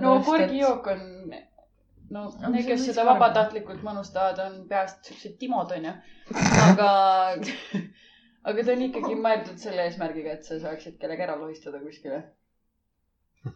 no 0.00 0.16
korgijook 0.24 0.86
on, 0.94 1.04
no 2.10 2.26
Aga 2.28 2.50
need, 2.52 2.64
on 2.64 2.70
kes 2.70 2.86
seda 2.90 3.04
vabatahtlikult 3.08 3.82
manustavad, 3.86 4.40
on 4.44 4.56
peast 4.70 5.08
siuksed 5.08 5.36
timod 5.40 5.72
onju. 5.76 5.92
aga, 6.64 6.90
aga 8.50 8.64
ta 8.66 8.74
on 8.74 8.84
ikkagi 8.88 9.20
mõeldud 9.22 9.62
selle 9.62 9.86
eesmärgiga, 9.86 10.36
et 10.36 10.48
sa 10.48 10.58
saaksid 10.62 10.98
kellegi 11.00 11.26
ära 11.26 11.38
lohistada 11.40 11.80
kuskile. 11.82 12.22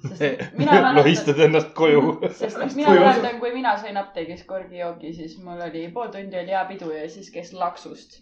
sest 0.07 0.23
et 0.27 0.97
lohistad 0.97 1.39
ennast 1.47 1.71
koju. 1.79 2.17
sest 2.31 2.59
et 2.65 2.75
mina 2.79 2.97
mäletan, 2.97 3.39
kui 3.43 3.53
mina 3.55 3.77
sain 3.83 4.01
apteegis 4.01 4.43
korgijoogi, 4.49 5.13
siis 5.21 5.39
mul 5.45 5.63
oli 5.69 5.87
pool 5.95 6.11
tundi 6.17 6.43
oli 6.43 6.57
hea 6.57 6.65
pidu 6.73 6.91
ja 6.95 7.07
siis 7.11 7.31
käis 7.35 7.53
laksust. 7.55 8.21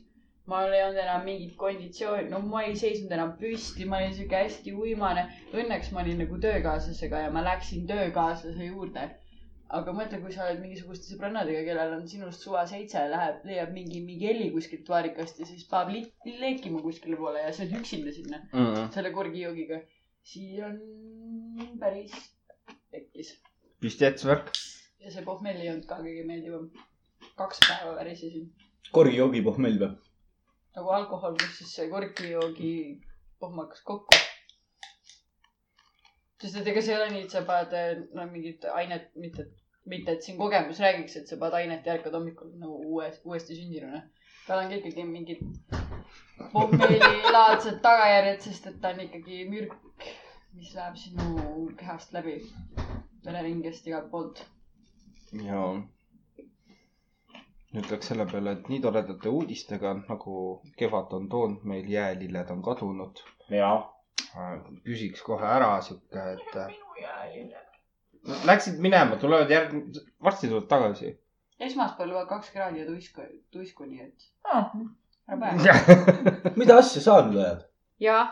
mul 0.49 0.73
ei 0.73 0.83
olnud 0.85 1.01
enam 1.05 1.25
mingit 1.29 1.57
konditsiooni, 1.61 2.29
no 2.33 2.41
ma 2.45 2.67
ei 2.67 2.77
seisnud 2.77 3.13
enam 3.17 3.33
püsti, 3.41 3.89
ma 3.89 4.01
olin 4.01 4.15
siuke 4.17 4.45
hästi 4.45 4.73
uimane. 4.73 5.25
Õnneks 5.53 5.91
ma 5.93 6.05
olin 6.05 6.23
nagu 6.25 6.39
töökaaslasega 6.41 7.25
ja 7.27 7.33
ma 7.33 7.45
läksin 7.45 7.89
töökaaslase 7.89 8.71
juurde. 8.71 9.09
Aga 9.77 9.93
mõtle, 9.93 10.19
kui 10.23 10.33
sa 10.33 10.47
oled 10.47 10.61
mingisuguste 10.63 11.11
sõbrannadega, 11.11 11.61
kellel 11.67 11.91
on 11.99 12.07
sinust 12.09 12.41
suva 12.45 12.63
seitse, 12.71 13.03
läheb, 13.13 13.43
leiab 13.49 13.73
mingi 13.75 14.01
Migueli 14.05 14.47
kuskilt 14.55 14.89
vaarikast 14.89 15.41
ja 15.43 15.47
siis 15.49 15.67
paneb 15.69 15.93
li- 15.97 16.39
leekima 16.41 16.81
kuskile 16.85 17.17
poole 17.21 17.43
ja 17.43 17.53
sa 17.53 17.65
oled 17.67 17.77
üksinda 17.83 18.13
sinna 18.17 18.41
selle 18.95 19.13
korgijoogiga, 19.13 19.83
siis 20.25 20.63
on 20.65 20.79
päris 21.81 22.15
tekkis. 22.91 23.35
püstjätsvärk. 23.81 24.51
ja 25.05 25.11
see 25.13 25.23
pohmell 25.25 25.61
ei 25.61 25.69
olnud 25.75 25.87
ka 25.87 26.01
kõige 26.01 26.25
meeldivam. 26.27 26.71
kaks 27.37 27.61
päeva 27.69 27.95
värisesin. 28.01 28.49
korgijoogi 28.93 29.43
pohmell 29.45 29.79
või? 29.85 29.93
nagu 30.79 30.89
alkohol 30.97 31.35
pluss 31.37 31.59
siis 31.61 31.75
see 31.77 31.89
korgijoogi 31.93 32.73
pohm 33.39 33.59
hakkas 33.61 33.83
kokku. 33.85 34.17
Sest 36.43 36.61
et 36.61 36.71
ega 36.73 36.83
see 36.85 36.95
ei 36.95 37.01
ole 37.01 37.09
nii, 37.15 37.25
et 37.27 37.35
sa 37.35 37.43
paned 37.49 37.75
eh, 37.79 38.05
no 38.15 38.27
mingit 38.31 38.65
ainet, 38.75 39.11
mitte, 39.23 39.49
mitte 39.91 40.15
et 40.15 40.23
siin 40.27 40.39
kogemus 40.39 40.81
räägiks, 40.85 41.17
et 41.21 41.31
sa 41.31 41.39
paned 41.41 41.59
ainet 41.61 41.87
ja 41.87 41.97
ärkad 41.99 42.15
hommikul 42.15 42.55
nagu 42.61 42.79
uuesti, 42.93 43.25
uuesti 43.27 43.59
sündinuna. 43.59 44.03
tal 44.47 44.63
on 44.63 44.71
ka 44.71 44.79
ikkagi 44.79 45.05
mingid 45.05 45.43
pommelilaadsed 46.53 47.83
tagajärjed, 47.85 48.41
sest 48.47 48.71
et 48.71 48.81
ta 48.81 48.95
on 48.95 49.03
ikkagi 49.05 49.43
mürk, 49.51 49.75
mis 50.55 50.73
läheb 50.79 50.97
sinu 50.97 51.69
kehast 51.81 52.15
läbi, 52.17 52.39
vereringest 53.27 53.91
igalt 53.91 54.11
poolt. 54.15 54.45
ja 55.45 55.63
nüüd 57.75 57.91
läks 57.93 58.09
selle 58.11 58.25
peale, 58.31 58.57
et 58.57 58.71
nii 58.73 58.81
toredate 58.85 59.29
uudistega 59.29 59.93
nagu 60.07 60.35
kevad 60.81 61.13
on 61.19 61.29
toonud 61.35 61.67
meil, 61.69 61.91
jäälilled 61.99 62.51
on 62.55 62.63
kadunud. 62.63 63.25
jaa. 63.51 63.79
Küsiks 64.85 65.23
kohe 65.27 65.47
ära 65.47 65.71
sihuke, 65.85 66.25
et 66.35 66.57
äh, 66.57 66.75
läksid 68.49 68.79
minema, 68.83 69.17
tulevad 69.21 69.51
järg-, 69.53 69.79
varsti 70.25 70.49
tulevad 70.51 70.69
tagasi. 70.71 71.15
esmaspäeval 71.61 72.13
juba 72.15 72.27
kaks 72.27 72.51
kraadi 72.55 72.81
ja 72.81 72.87
tuisku, 72.87 73.23
tuisku, 73.51 73.85
nii 73.89 74.01
et 74.05 74.29
Ah, 74.45 74.71
ära 75.29 75.39
pane. 75.41 75.59
mida 76.61 76.77
asja 76.79 77.03
sa 77.03 77.19
nüüd 77.27 77.41
ajad? 77.43 77.65
jaa, 78.01 78.23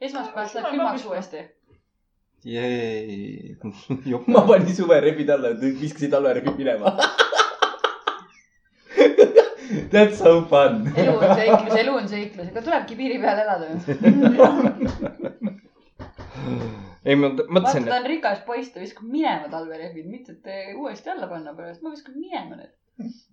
esmaspäevast 0.00 0.54
läheb 0.56 0.70
külmaks 0.74 1.04
uuesti. 1.10 1.44
Jee, 2.46 3.56
ma 4.34 4.42
panin 4.46 4.74
suverebid 4.76 5.30
alla, 5.34 5.48
viskasin 5.80 6.10
talverebid 6.12 6.56
minema. 6.60 6.92
That's 9.92 10.18
so 10.18 10.44
fun. 10.50 10.92
elu 10.96 11.14
on 11.16 11.34
seiklus, 11.38 11.74
elu 11.80 11.92
on 11.94 12.08
seiklus, 12.10 12.48
ega 12.50 12.62
tulebki 12.64 12.96
piiri 12.98 13.18
peal 13.22 13.38
elada. 13.42 13.66
ei, 17.06 17.14
ma 17.14 17.30
vaata, 17.30 17.46
mõtlesin, 17.48 17.86
ta 17.86 17.92
et 17.92 17.98
on 18.00 18.08
rikas 18.10 18.40
poiss, 18.48 18.72
ta 18.74 18.82
viskab 18.82 19.06
minema 19.10 19.46
talverehvid, 19.52 20.06
mitte 20.10 20.30
et 20.36 20.74
uuesti 20.74 21.12
alla 21.12 21.28
panna 21.30 21.54
pärast, 21.58 21.82
ma 21.84 21.94
viskan 21.94 22.16
minema 22.18 22.54
need. 22.58 22.72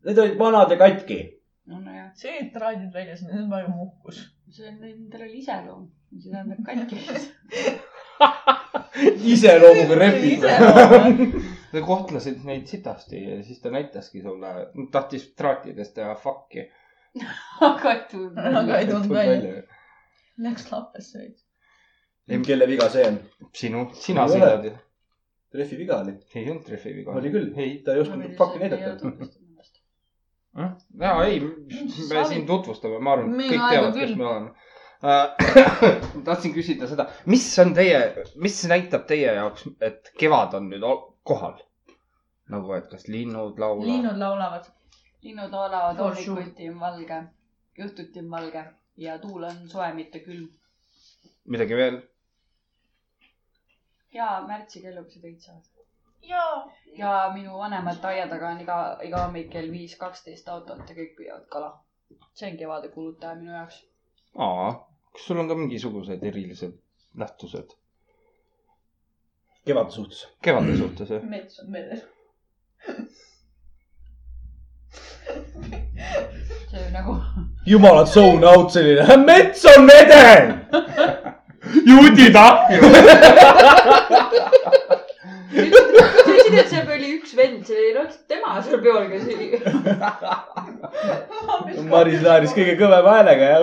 Need 0.06 0.22
olid 0.26 0.38
vanad 0.42 0.70
ja 0.74 0.78
katki. 0.82 1.20
no 1.72 1.80
nojah, 1.80 2.12
see, 2.20 2.36
et 2.42 2.52
traadid 2.54 2.92
väljas, 2.94 3.24
see 3.24 3.40
on 3.40 3.50
väga 3.52 3.70
muhkus. 3.72 4.18
see 4.52 4.68
on, 4.70 4.78
nendel 4.84 5.22
oli 5.26 5.40
iseloom, 5.42 5.84
mis 6.14 6.30
tähendab 6.30 6.62
katki. 6.68 6.96
iseloomuga 9.34 9.96
repid. 10.06 10.42
Ta 11.74 11.82
kohtlesid 11.82 12.44
neid 12.46 12.68
sitasti 12.70 13.20
ja 13.24 13.44
siis 13.44 13.62
ta 13.62 13.72
näitaski 13.74 14.22
sulle, 14.22 14.54
tahtis 14.92 15.28
traatidest 15.38 15.96
teha 15.98 16.16
fuck'i. 16.16 16.68
aga 17.70 17.94
ei 17.94 18.02
tulnud. 18.12 18.38
aga 18.62 18.80
ei 18.80 18.90
tulnud 18.90 19.14
välja. 19.14 19.62
Läks 20.44 20.72
lappesse 20.72 21.20
veits. 21.20 21.46
kelle 22.48 22.68
viga 22.70 22.90
see 22.94 23.06
on? 23.08 23.20
sinu, 23.54 23.86
sina 23.98 24.26
sõidad 24.30 24.68
ju. 24.70 24.74
Refi 25.54 25.78
viga 25.78 26.00
oli. 26.02 26.16
ei 26.34 26.50
olnud 26.50 26.70
rehvi 26.74 26.94
viga. 27.00 27.16
oli 27.20 27.32
küll. 27.34 27.50
ei, 27.62 27.80
ta 27.86 27.94
ei 27.94 28.04
osanud 28.06 28.36
fuck'i 28.38 28.62
näidata. 28.62 29.12
ja 31.02 31.16
ei, 31.26 31.40
me 31.42 32.28
siin 32.30 32.46
tutvustame, 32.50 33.00
ma 33.00 33.18
arvan, 33.18 33.34
kõik 33.38 33.66
teavad, 33.70 33.98
kes 33.98 34.16
me 34.18 34.30
oleme. 34.30 34.54
tahtsin 36.28 36.54
küsida 36.56 36.88
seda, 36.88 37.10
mis 37.28 37.46
on 37.60 37.74
teie, 37.76 38.00
mis 38.40 38.62
näitab 38.72 39.04
teie 39.10 39.34
jaoks, 39.36 39.66
et 39.84 40.14
kevad 40.22 40.54
on 40.58 40.70
nüüd 40.72 40.86
kohal? 41.24 41.60
nagu, 42.54 42.74
et 42.78 42.88
kas 42.92 43.08
linnud 43.08 43.60
laulavad? 43.60 43.90
linnud 43.90 44.18
laulavad. 44.20 44.66
linnud 45.22 45.52
laulavad, 45.56 46.00
hommikuti 46.04 46.70
on 46.70 46.80
valge, 46.80 47.20
õhtuti 47.86 48.24
on 48.24 48.32
valge 48.32 48.64
ja 49.06 49.20
tuul 49.20 49.44
on 49.50 49.62
soe, 49.70 49.94
mitte 50.00 50.20
külm. 50.26 50.50
midagi 51.56 51.78
veel? 51.80 52.02
ja 54.14 54.28
märtsi 54.48 54.82
kellukesed 54.84 55.24
õitsevad. 55.30 55.70
jaa. 56.34 56.58
ja 56.98 57.14
minu 57.38 57.58
vanemate 57.58 58.12
aia 58.12 58.28
taga 58.36 58.52
on 58.56 58.62
iga, 58.66 58.80
iga 59.08 59.24
hommik 59.26 59.50
kell 59.56 59.72
viis 59.72 59.96
kaksteist 60.04 60.50
autot 60.56 60.84
ja 60.90 60.98
kõik 61.00 61.16
püüavad 61.20 61.48
kala. 61.56 61.72
see 62.34 62.52
on 62.52 62.58
kevade 62.58 62.92
kulutaja 62.98 63.40
minu 63.40 63.56
jaoks. 63.56 63.80
aa, 64.48 64.68
kas 65.14 65.30
sul 65.30 65.40
on 65.40 65.48
ka 65.48 65.58
mingisugused 65.64 66.28
erilised 66.32 66.78
nähtused 67.24 67.78
kevade 69.66 69.92
suhtes. 69.92 70.28
kevade 70.42 70.78
suhtes, 70.78 71.10
jah? 71.10 71.24
mets 71.24 71.60
on 71.60 71.74
veres. 71.74 72.02
see 76.72 76.90
nagu, 76.92 77.16
jumalad 77.66 78.08
zone 78.08 78.48
out 78.48 78.72
selline, 78.72 79.18
mets 79.26 79.66
on 79.66 79.88
vede. 79.88 80.60
juudid 81.86 82.36
ahju. 82.36 82.82
sa 85.54 86.32
ütlesid, 86.34 86.58
et 86.60 86.70
seal 86.70 86.88
oli 86.96 87.08
üks 87.18 87.32
vend, 87.38 87.64
see 87.68 87.78
oli 87.80 87.92
noh, 87.96 88.10
tema 88.28 88.62
seal 88.66 88.80
peol, 88.84 89.06
kes 89.12 89.24
oli. 89.32 89.48
Maris 91.94 92.22
naeris 92.26 92.56
kõige 92.58 92.76
kõvema 92.82 93.10
häälega 93.20 93.46
ja 93.54 93.58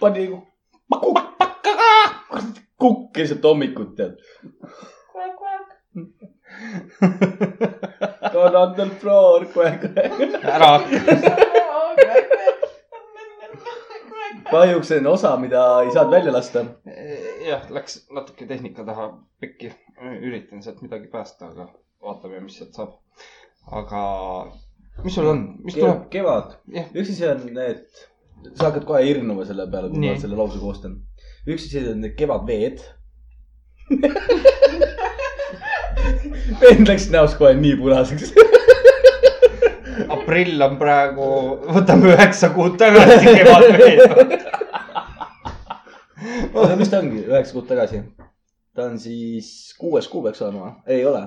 pani 0.00 0.30
kukk 2.80 3.12
keset 3.16 3.44
hommikut 3.44 3.94
tead. 3.96 4.16
on 8.34 8.56
on 8.56 8.74
the 8.74 8.86
floor, 9.00 9.46
ära 10.42 10.68
hakka. 10.78 10.96
kahjuks 14.50 14.88
see 14.88 14.98
on 14.98 15.06
osa, 15.06 15.36
mida 15.36 15.60
ei 15.84 15.92
saanud 15.94 16.14
välja 16.14 16.32
lasta. 16.32 16.64
jah, 17.46 17.68
läks 17.70 18.00
natuke 18.10 18.46
tehnika 18.46 18.84
taha 18.84 19.12
pekki. 19.40 19.72
üritan 20.20 20.62
sealt 20.62 20.82
midagi 20.82 21.06
päästa, 21.12 21.52
aga 21.52 21.68
vaatame, 22.02 22.40
mis 22.40 22.58
sealt 22.58 22.74
saab. 22.74 22.96
aga 23.80 24.02
mis 25.04 25.14
sul 25.14 25.28
on, 25.30 25.44
mis 25.64 25.76
tuleb? 25.78 26.06
kevad, 26.12 26.56
jah, 26.74 26.88
üks 26.94 27.12
asi 27.14 27.28
on 27.28 27.44
need, 27.56 27.84
sa 28.54 28.70
hakkad 28.70 28.88
kohe 28.88 29.04
hirmuma 29.06 29.46
selle 29.48 29.68
peale, 29.70 29.92
kui 29.92 30.02
Nii. 30.02 30.14
ma 30.14 30.24
selle 30.24 30.38
lause 30.40 30.60
koostan. 30.62 30.98
Üks 31.46 31.68
asi 31.68 31.84
on 31.88 32.02
need 32.04 32.16
kevadveed. 32.18 32.82
vend 36.60 36.88
läks 36.88 37.08
näost 37.12 37.38
kohe 37.40 37.54
nii 37.58 37.76
punaseks. 37.80 38.32
aprill 40.14 40.62
on 40.64 40.76
praegu, 40.80 41.26
võtame 41.74 42.14
üheksa 42.14 42.52
kuud 42.54 42.74
tagasi 42.80 43.34
kevadveed. 43.40 44.36
oota, 46.54 46.76
mis 46.78 46.92
ta 46.92 46.96
ongi, 47.02 47.24
üheksa 47.28 47.56
kuud 47.56 47.68
tagasi? 47.70 47.98
ta 48.76 48.86
on 48.86 48.98
siis 49.02 49.74
kuues 49.78 50.06
kuu 50.08 50.22
peaks 50.22 50.42
olema, 50.46 50.76
ei 50.86 51.02
ole, 51.06 51.22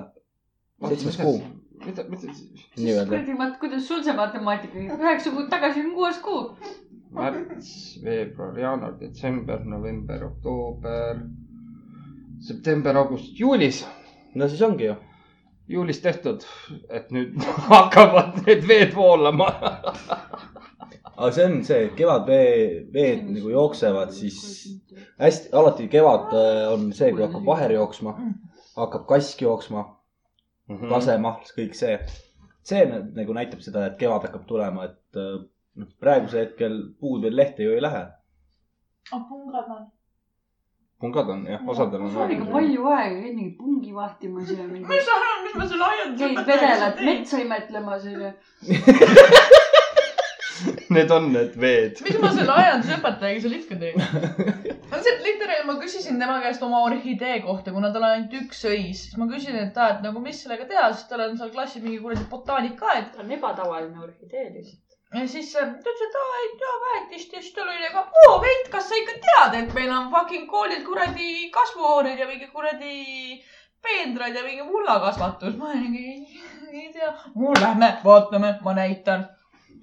seitsmes 0.88 1.18
kuu. 1.20 1.36
mida, 1.84 2.06
mida 2.08 2.32
siis? 2.32 2.64
kuradi, 2.74 3.36
kuidas 3.60 3.84
sul 3.88 4.00
see 4.06 4.14
matemaatika 4.16 4.74
üheksa 4.96 5.28
kuud 5.34 5.50
tagasi 5.52 5.84
on 5.84 5.92
kuues 5.98 6.18
kuu. 6.24 6.40
märts, 7.14 7.70
veebruar, 8.04 8.56
jaanuar, 8.58 8.94
detsember, 9.00 9.62
november, 9.64 10.24
oktoober, 10.32 11.20
september, 12.42 12.96
august, 13.00 13.32
juulis, 13.38 13.84
no 14.34 14.48
siis 14.50 14.62
ongi 14.66 14.88
ju. 14.90 14.94
juulis 15.68 16.00
tehtud, 16.04 16.42
et 16.92 17.08
nüüd 17.14 17.38
hakkavad 17.70 18.42
need 18.44 18.66
veed 18.68 18.92
voolama. 18.96 19.46
aga 21.14 21.30
see 21.32 21.44
on 21.46 21.60
see, 21.64 21.86
et 21.86 21.94
kevadvee, 21.96 22.54
veed 22.92 23.22
nagu 23.30 23.52
jooksevad, 23.54 24.10
siis 24.12 24.38
hästi, 25.22 25.52
alati 25.56 25.86
kevad 25.88 26.34
äh, 26.36 26.66
on 26.74 26.90
see, 26.92 27.12
kui 27.14 27.24
hakkab 27.24 27.46
vaher 27.46 27.72
jooksma, 27.78 28.16
hakkab 28.76 29.06
kask 29.14 29.42
jooksma, 29.46 29.90
Mhm. 30.64 30.88
kasemahl, 30.88 31.42
kõik 31.52 31.74
see. 31.76 31.98
see 32.64 32.86
nagu 32.88 33.34
näitab 33.36 33.60
seda, 33.60 33.82
et 33.90 33.98
kevad 34.00 34.22
hakkab 34.24 34.46
tulema, 34.48 34.86
et 34.88 35.18
äh, 35.20 35.42
noh, 35.80 35.90
praegusel 36.00 36.44
hetkel 36.44 36.78
puud 37.00 37.24
veel 37.26 37.36
lehte 37.40 37.66
ju 37.66 37.74
ei 37.76 37.82
lähe. 37.82 38.04
ah, 39.12 39.22
pungad 39.28 39.70
on. 39.76 39.86
pungad 41.00 41.28
on 41.34 41.46
jah, 41.50 41.64
osadel 41.74 42.06
sul 42.10 42.22
on 42.26 42.34
ikka 42.36 42.46
on. 42.46 42.52
palju 42.58 42.86
aega, 42.96 43.16
mingi 43.24 43.50
pungi 43.58 43.94
vahtimas 43.96 44.52
ja 44.54 44.68
mingi 44.68 44.86
mis 44.92 45.04
sa 45.08 45.18
arvad, 45.18 45.42
mis 45.48 45.58
ma 45.60 45.68
selle 45.72 45.90
aianduse 45.90 46.30
käid 46.36 46.46
vedelat 46.52 47.04
metsa 47.10 47.42
imetlemas 47.46 48.06
onju. 48.12 48.32
Need 50.94 51.10
on 51.10 51.32
need 51.34 51.56
veed. 51.58 51.98
mis 52.06 52.16
ma 52.22 52.30
selle 52.36 52.54
aiandusõpetajaga 52.62 53.42
seal 53.42 53.56
ikka 53.58 53.78
teen? 53.80 53.96
on 54.94 55.02
see, 55.02 55.14
literaali 55.26 55.66
ma 55.66 55.74
küsisin 55.80 56.20
tema 56.22 56.36
käest 56.44 56.62
oma 56.62 56.84
orhidee 56.86 57.40
kohta, 57.44 57.72
kuna 57.74 57.90
tal 57.92 58.06
on 58.06 58.14
ainult 58.14 58.36
üks 58.38 58.62
õis, 58.70 59.02
siis 59.08 59.18
ma 59.20 59.26
küsin, 59.30 59.58
et 59.58 59.76
aa, 59.80 59.96
et 59.96 60.04
nagu 60.06 60.22
mis 60.22 60.38
sellega 60.44 60.68
teha, 60.70 60.86
sest 60.94 61.10
tal 61.10 61.24
on 61.26 61.36
seal 61.40 61.50
klassis 61.54 61.82
mingi 61.82 61.98
kuradi 62.04 62.24
botaanikaaed. 62.30 63.10
ta 63.16 63.24
on 63.24 63.34
ebatavaline 63.38 63.98
orhidee 64.06 64.46
lihtsalt. 64.54 64.83
Ja 65.14 65.28
siis 65.28 65.50
äh, 65.56 65.72
ta 65.84 65.92
ütles, 65.92 66.06
et 66.08 66.16
aa, 66.20 66.38
ei 66.42 66.50
tea 66.62 66.74
väetist 66.84 67.36
ja 67.36 67.42
siis 67.42 67.54
tal 67.56 67.68
oli 67.68 67.82
nagu, 67.84 68.04
oo 68.26 68.40
veit, 68.42 68.70
kas 68.72 68.88
sa 68.88 68.98
ikka 69.00 69.18
tead, 69.26 69.58
et 69.62 69.74
meil 69.76 69.92
on 69.98 70.10
fucking 70.14 70.48
koolil 70.50 70.82
kuradi 70.86 71.50
kasvuhoorid 71.54 72.18
ja 72.18 72.26
mingi 72.30 72.48
kuradi 72.52 72.96
peenrad 73.84 74.36
ja 74.36 74.42
mingi 74.46 74.66
mullakasvatus. 74.66 75.56
ma 75.60 75.70
olingi, 75.70 76.04
ei 76.72 76.90
tea. 76.92 77.12
Lähme 77.60 77.96
vaatame, 78.04 78.58
ma 78.64 78.74
näitan. 78.74 79.28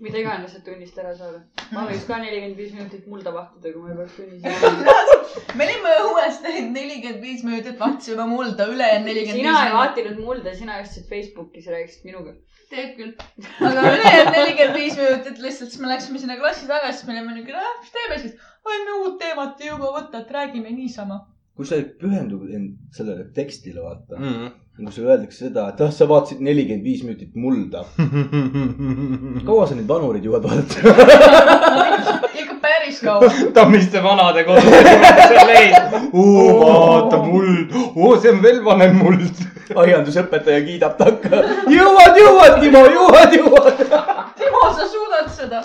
Mida 0.01 0.19
iganes, 0.21 0.53
et 0.57 0.63
tunnist 0.65 0.97
ära 1.01 1.13
saada. 1.17 1.41
ma 1.71 1.85
võiks 1.89 2.05
ka 2.07 2.17
nelikümmend 2.21 2.57
viis 2.59 2.71
minutit 2.75 3.07
mulda 3.11 3.33
vahtida, 3.35 3.73
kui 3.73 3.81
ma 3.81 3.91
ei 3.91 3.97
peaks 3.99 4.15
tunnis 4.17 4.45
jääma. 4.45 4.95
me 5.57 5.67
olime 5.67 5.95
õues 6.05 6.39
teinud 6.45 6.71
nelikümmend 6.77 7.25
viis 7.25 7.43
minutit, 7.47 7.77
vahtisime 7.79 8.27
mulda, 8.29 8.67
ülejäänud 8.73 9.09
nelikümmend 9.09 9.41
sina 9.41 9.51
viis 9.51 9.59
ei 9.59 9.67
minutit. 9.67 9.79
vaatinud 9.79 10.23
mulda, 10.25 10.55
sina 10.61 10.79
istusid 10.83 11.09
Facebookis 11.11 11.67
ja 11.69 11.75
rääkisid 11.75 12.07
minuga. 12.09 12.33
teed 12.71 12.95
küll. 12.97 13.13
aga 13.69 13.85
ülejäänud 13.95 14.31
nelikümmend 14.37 14.79
viis 14.79 14.97
minutit 15.01 15.43
lihtsalt, 15.45 15.73
siis 15.75 15.83
me 15.83 15.91
läksime 15.91 16.23
sinna 16.23 16.39
klassi 16.39 16.71
tagasi, 16.71 16.97
siis 16.99 17.09
me 17.09 17.17
olime 17.17 17.37
niuke, 17.37 17.53
noh, 17.57 17.77
mis 17.83 17.93
teeme 17.99 18.23
siis. 18.23 18.49
võime 18.67 18.97
uut 19.03 19.21
teemat 19.21 19.61
ei 19.61 19.71
jõua 19.71 19.93
võtta, 19.99 20.25
et 20.25 20.35
räägime 20.39 20.73
niisama. 20.75 21.21
kui 21.55 21.67
sa 21.67 21.77
pühendud 22.01 22.49
end 22.49 22.95
sellele 22.95 23.29
tekstile, 23.35 23.83
vaata 23.83 24.17
mm., 24.17 24.51
Mm. 24.70 24.70
Kui 24.85 24.95
sulle 24.95 25.13
öeldakse 25.13 25.45
seda, 25.45 25.67
et 25.71 25.81
ah, 25.85 25.91
sa 25.93 26.07
vaatasid 26.09 26.41
nelikümmend 26.45 26.85
viis 26.85 27.03
minutit 27.05 27.35
mulda. 27.35 27.85
kaua 29.47 29.67
sa 29.69 29.77
neid 29.77 29.89
vanureid 29.89 30.25
jõuad 30.25 30.45
vaadata? 30.47 30.75
ikka 32.41 32.57
päris 32.63 33.01
kaua. 33.05 33.29
Tammiste 33.55 34.03
vanade 34.03 34.45
kodus 34.47 34.65
vaata 36.13 37.17
muld, 37.25 37.73
see 38.21 38.31
on 38.31 38.41
veel 38.43 38.61
vanem 38.65 38.97
muld. 39.01 39.43
aiandusõpetaja 39.81 40.63
kiidab 40.65 40.97
takka. 40.99 41.43
jõuad, 41.77 42.17
jõuad, 42.19 42.57
Timo, 42.63 42.83
jõuad, 42.91 43.35
jõuad. 43.37 43.83
Timo, 44.39 44.63
sa 44.75 44.87
suudad 44.91 45.29
seda. 45.31 45.63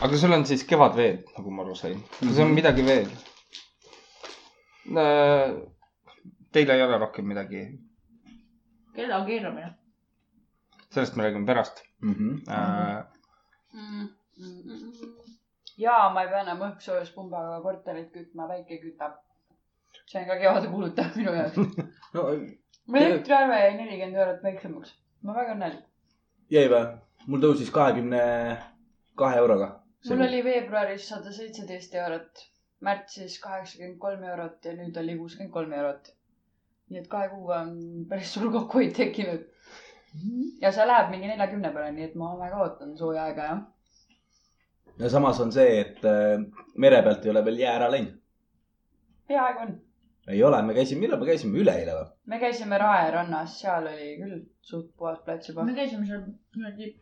aga 0.00 0.20
sul 0.20 0.36
on 0.36 0.46
siis 0.46 0.62
kevadveed, 0.68 1.24
nagu 1.38 1.50
ma 1.50 1.64
aru 1.64 1.74
sain. 1.78 1.98
kas 2.20 2.44
on 2.44 2.54
midagi 2.54 2.86
veel? 2.86 3.08
Teil 6.52 6.70
ei 6.70 6.82
ole 6.82 6.98
rohkem 6.98 7.26
midagi, 7.26 7.64
keda 8.94 9.18
keeramine? 9.26 9.74
sellest 10.96 11.16
me 11.16 11.22
räägime 11.26 11.46
pärast. 11.46 11.82
Mhm. 12.02 12.28
Äh, 12.48 13.04
ja 15.76 16.10
ma 16.14 16.22
ei 16.22 16.28
pea 16.28 16.40
enam 16.44 16.62
õhksoojuspumbaga 16.68 17.58
korterit 17.64 18.12
kütma, 18.14 18.46
päike 18.48 18.78
kütab. 18.84 19.18
see 20.06 20.20
on 20.22 20.28
ka 20.28 20.36
kevade 20.38 20.68
kuulutav 20.70 21.16
minu 21.18 21.32
jaoks. 21.34 21.56
no 22.14 22.22
mul 22.86 23.02
elektriarve 23.02 23.58
jäi 23.60 23.74
nelikümmend 23.80 24.20
eurot 24.22 24.42
väiksemaks. 24.46 24.94
ma 25.22 25.34
väga 25.34 25.54
õnnelik. 25.56 25.84
jäi 26.56 26.66
või? 26.72 26.84
mul 27.26 27.42
tõusis 27.44 27.72
kahekümne 27.74 28.20
kahe 29.22 29.36
euroga. 29.42 29.68
mul 30.10 30.26
oli 30.28 30.44
veebruaris 30.44 31.08
sada 31.08 31.32
seitseteist 31.32 31.94
eurot, 31.94 32.44
märtsis 32.84 33.38
kaheksakümmend 33.40 33.98
kolm 34.00 34.24
eurot 34.24 34.64
ja 34.64 34.74
nüüd 34.76 34.96
oli 35.00 35.16
kuuskümmend 35.18 35.52
kolm 35.52 35.72
eurot. 35.72 36.12
nii 36.90 37.00
et 37.02 37.08
kahe 37.10 37.28
kuuga 37.28 37.60
on 37.64 37.70
päris 38.10 38.34
suur 38.34 38.52
kokkuhoid 38.52 38.92
tekkinud. 38.96 39.46
ja 40.60 40.72
see 40.72 40.86
läheb 40.86 41.10
mingi 41.14 41.30
neljakümne 41.32 41.72
peale, 41.72 41.94
nii 41.96 42.04
et 42.10 42.14
ma 42.20 42.34
väga 42.42 42.60
ootan 42.66 42.92
sooja 42.98 43.24
aega, 43.30 43.48
jah. 43.50 43.64
ja 44.98 45.10
samas 45.16 45.40
on 45.40 45.52
see, 45.52 45.80
et 45.80 46.04
äh, 46.04 46.44
mere 46.76 47.02
pealt 47.02 47.24
ei 47.24 47.32
ole 47.34 47.44
veel 47.48 47.58
jää 47.64 47.74
ära 47.80 47.90
läinud. 47.96 48.20
peaaegu 49.28 49.64
on. 49.66 49.74
ei 50.28 50.42
ole, 50.50 50.62
me 50.62 50.74
käisime, 50.78 51.06
millal 51.06 51.20
me 51.24 51.30
käisime, 51.32 51.58
üleeile 51.64 51.96
või? 51.98 52.06
me 52.34 52.40
käisime 52.44 52.78
Rae 52.84 53.10
rannas, 53.18 53.58
seal 53.64 53.90
oli 53.94 54.12
küll 54.20 54.38
suht 54.60 54.92
puhas 54.96 55.24
plats 55.24 55.48
juba 55.52 55.64
me. 55.64 55.74
käisime 55.80 56.06
seal 56.12 56.28
kuradi, 56.54 56.92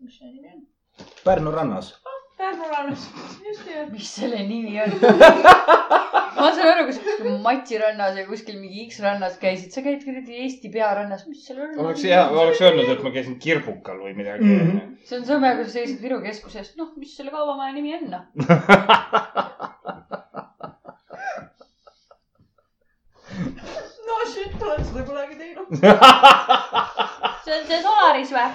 mis 0.00 0.18
see 0.18 0.32
nimi 0.32 0.56
on? 0.56 0.66
Pärnu 1.24 1.52
rannas. 1.52 1.94
Pärnu 2.36 2.68
rannas, 2.68 3.00
just 3.48 3.64
nimelt. 3.66 3.92
mis 3.92 4.14
selle 4.14 4.48
nimi 4.48 4.82
on? 4.82 4.90
ma 6.36 6.52
saan 6.52 6.68
aru, 6.68 6.86
kus 6.90 6.98
kuskil 7.00 7.38
Matsi 7.40 7.78
rannas 7.80 8.12
ja 8.20 8.24
kuskil 8.28 8.58
mingi 8.60 8.84
X 8.84 9.00
rannas 9.00 9.38
käisid, 9.40 9.72
sa 9.72 9.80
käid 9.86 10.04
kuradi 10.04 10.36
Eesti 10.42 10.68
pearannas, 10.74 11.22
mis 11.30 11.40
seal 11.46 11.58
on? 11.64 11.70
oleks 11.86 12.02
hea, 12.04 12.22
oleks 12.28 12.60
öelnud, 12.60 12.88
et 12.92 13.00
ma 13.06 13.10
käisin 13.14 13.36
Kirbukal 13.40 13.98
või 14.04 14.12
midagi 14.18 14.44
mm. 14.44 14.60
-hmm. 14.60 15.00
see 15.08 15.16
on 15.22 15.26
sõme, 15.30 15.48
kui 15.56 15.64
sa 15.64 15.72
seisid 15.78 15.98
Viru 16.04 16.18
keskuses, 16.26 16.68
noh, 16.76 16.90
mis 17.00 17.12
selle 17.16 17.32
kaubamaja 17.32 17.72
nimi 17.72 17.96
on, 17.96 18.04
noh. 18.12 18.24
no 24.12 24.16
shit, 24.34 24.52
olen 24.60 24.84
seda 24.90 25.02
kunagi 25.08 25.34
teinud. 25.40 25.68
see 27.46 27.54
on 27.56 27.64
see 27.72 27.80
Solaris 27.80 28.28
või? 28.36 28.52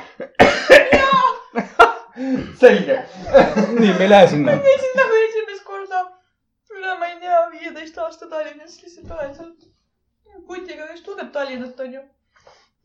selge. 2.61 2.97
nii, 3.79 3.93
me 3.97 4.03
ei 4.05 4.09
lähe 4.09 4.27
sinna. 4.33 4.57
käisin 4.67 4.97
nagu 4.99 5.19
esimest 5.25 5.63
korda 5.67 6.01
üle, 6.77 6.95
ma 6.99 7.09
ei 7.09 7.19
tea, 7.23 7.39
viieteist 7.55 7.97
aasta 8.05 8.29
Tallinnas, 8.31 8.77
lihtsalt 8.83 9.11
olen 9.17 9.35
seal 9.35 9.51
kutiga, 10.47 10.87
kes 10.91 11.03
tunneb 11.07 11.31
Tallinnat, 11.35 11.79
onju. 11.85 12.03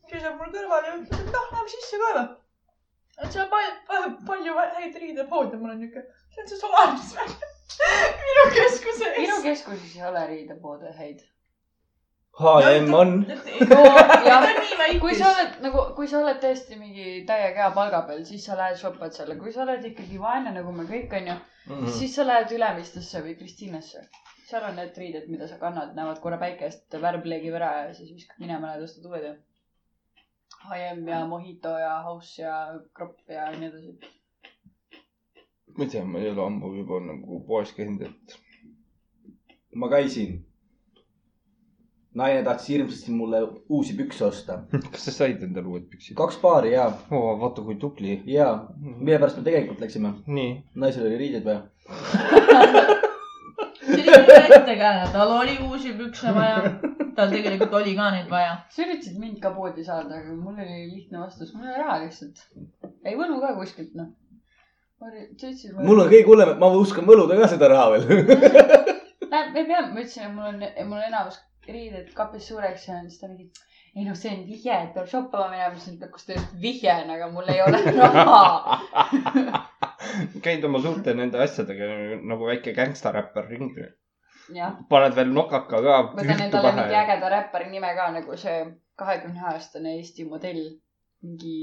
seisab 0.09 0.37
mul 0.39 0.51
kõrval 0.55 0.89
ja 0.89 0.97
ütleb, 0.97 1.23
et 1.23 1.31
noh, 1.35 1.47
lähme 1.53 1.73
sisse 1.75 2.01
ka 2.03 2.13
või. 2.17 2.27
et 3.23 3.37
seal 3.37 3.49
palju, 3.53 4.11
palju 4.31 4.57
häid 4.79 4.99
riidepoode, 5.03 5.61
mul 5.61 5.75
on 5.75 5.81
niuke, 5.83 6.05
see 6.33 6.43
on 6.43 6.51
see 6.51 6.61
Solaris 6.63 7.15
või? 7.17 7.55
minu 8.27 8.45
keskuse 8.55 9.09
ees. 9.13 9.41
keskuses 9.43 9.97
ei 9.97 10.05
ole 10.11 10.27
riidepoode 10.33 10.93
häid. 10.99 11.25
H&M 12.37 12.93
on. 12.93 13.11
kui 15.01 15.15
sa. 15.17 15.31
oled 15.33 15.55
nagu, 15.63 15.83
kui 15.97 16.07
sa 16.09 16.19
oled 16.21 16.37
tõesti 16.43 16.77
mingi 16.79 17.23
täiega 17.27 17.63
hea 17.65 17.71
palga 17.75 18.03
peal, 18.07 18.21
siis 18.29 18.45
sa 18.45 18.57
lähed 18.59 18.77
shoppad 18.77 19.15
seal, 19.15 19.33
kui 19.41 19.51
sa 19.55 19.63
oled 19.65 19.85
ikkagi 19.89 20.19
vaene, 20.21 20.53
nagu 20.55 20.71
me 20.75 20.85
kõik 20.89 21.13
onju, 21.21 21.37
Mhm. 21.67 21.87
siis 21.91 22.13
sa 22.15 22.23
lähed 22.27 22.51
Ülemistesse 22.55 23.19
või 23.25 23.33
Kristiinasse. 23.39 24.05
seal 24.47 24.63
on 24.63 24.75
need 24.79 24.95
riided, 24.97 25.25
mida 25.27 25.47
sa 25.47 25.57
kannad, 25.59 25.89
näevad 25.95 26.21
korra 26.23 26.37
päikest, 26.39 26.85
värv 27.03 27.25
leegib 27.27 27.53
ära 27.57 27.71
ja 27.87 27.93
siis 27.93 28.13
viskad 28.15 28.37
minema 28.39 28.69
ja 28.75 28.79
tõstad 28.85 29.05
uued 29.09 29.23
ja. 29.25 29.33
H&M 30.69 31.01
ja 31.07 31.25
Mojito 31.27 31.73
ja 31.79 31.97
House 32.05 32.41
ja 32.41 32.53
Kropp 32.95 33.19
ja 33.29 33.49
nii 33.51 33.67
edasi. 33.67 33.97
ma 35.77 35.83
ei 35.83 35.89
tea, 35.89 36.05
ma 36.05 36.19
ei 36.19 36.29
ole 36.29 36.45
ammu 36.45 36.71
juba 36.77 36.99
nagu 37.09 37.41
poes 37.47 37.73
käinud, 37.75 38.01
et 38.07 38.37
ma 39.75 39.89
käisin. 39.91 40.45
Naine 42.17 42.43
tahtis 42.45 42.69
hirmsasti 42.73 43.13
mulle 43.13 43.41
uusi 43.69 43.93
pükse 43.97 44.25
osta. 44.25 44.59
kas 44.93 45.07
sa 45.07 45.15
said 45.19 45.43
endale 45.45 45.69
uued 45.73 45.87
püksid? 45.91 46.17
kaks 46.19 46.39
paari 46.43 46.73
ja, 46.73 46.89
oo, 47.11 47.35
vaata 47.41 47.65
kui 47.65 47.77
tubli. 47.81 48.21
ja 48.25 48.47
mille 48.81 49.19
pärast 49.19 49.37
me 49.39 49.45
tegelikult 49.47 49.83
läksime? 49.85 50.13
nii, 50.27 50.53
naisel 50.83 51.09
oli 51.09 51.19
riideid 51.23 51.45
vaja. 51.45 51.61
selline 53.87 54.55
ettekääne, 54.55 55.09
tal 55.13 55.31
oli 55.31 55.57
uusi 55.69 55.93
pükse 55.93 56.33
vaja. 56.35 56.61
tal 57.15 57.33
tegelikult 57.33 57.73
oli 57.81 57.95
ka 57.95 58.11
neid 58.15 58.29
vaja. 58.31 58.53
sa 58.73 58.85
üritasid 58.85 59.19
mind 59.21 59.41
ka 59.43 59.51
poodi 59.55 59.85
saada, 59.85 60.21
aga 60.21 60.35
mul 60.35 60.57
oli 60.57 60.85
lihtne 60.93 61.21
vastus, 61.25 61.53
mul 61.53 61.67
ei 61.67 61.75
ole 61.75 61.83
raha 61.83 61.99
lihtsalt. 62.05 62.45
ei 63.05 63.17
võlu 63.19 63.41
ka 63.43 63.53
kuskilt 63.59 63.93
noh. 63.99 64.13
mul 65.83 66.03
on 66.03 66.09
kõige 66.09 66.25
hullem, 66.29 66.55
et 66.55 66.63
ma 66.63 66.71
oskan 66.81 67.05
võluda 67.09 67.37
ka 67.41 67.51
seda 67.53 67.69
raha 67.73 67.91
veel. 67.95 68.07
Näed, 69.27 69.49
me 69.53 69.63
peame, 69.67 69.91
ma 69.91 70.01
ütlesin, 70.01 70.23
et 70.23 70.33
mul 70.33 70.49
on, 70.49 70.61
mul 70.87 71.01
on 71.01 71.07
enamus 71.09 71.41
riided 71.73 72.11
kapis 72.17 72.47
suureks 72.51 72.87
ja 72.87 72.99
siis 73.05 73.19
ta 73.21 73.29
mingi. 73.31 73.49
ei 73.95 74.05
noh, 74.05 74.17
see 74.17 74.33
on 74.33 74.43
vihje, 74.45 74.73
et 74.73 74.91
peab 74.93 75.07
shoppama 75.09 75.49
minema, 75.53 75.75
siis 75.75 75.95
ütles, 75.95 76.07
et 76.07 76.13
kus 76.13 76.27
tõesti 76.27 76.61
vihje 76.61 76.97
on, 77.03 77.13
aga 77.15 77.29
mul 77.33 77.53
ei 77.53 77.63
ole 77.65 77.79
raha. 77.97 79.63
käid 80.45 80.65
oma 80.67 80.81
suurte 80.83 81.13
nende 81.17 81.39
asjadega 81.43 81.87
nagu 82.31 82.49
väike 82.49 82.73
gängstaräppar 82.77 83.49
ringi. 83.53 83.87
paned 84.89 85.15
veel 85.17 85.33
nokaka 85.33 85.81
ka 85.87 85.97
võtan 86.11 86.45
endale 86.45 86.75
mingi. 86.77 86.99
ägeda 87.01 87.31
räppari 87.33 87.71
nime 87.71 87.89
ka 87.97 88.11
nagu 88.15 88.37
see 88.43 88.61
kahekümne 88.97 89.43
aastane 89.53 89.97
Eesti 89.97 90.29
modell. 90.29 90.63
mingi? 91.23 91.57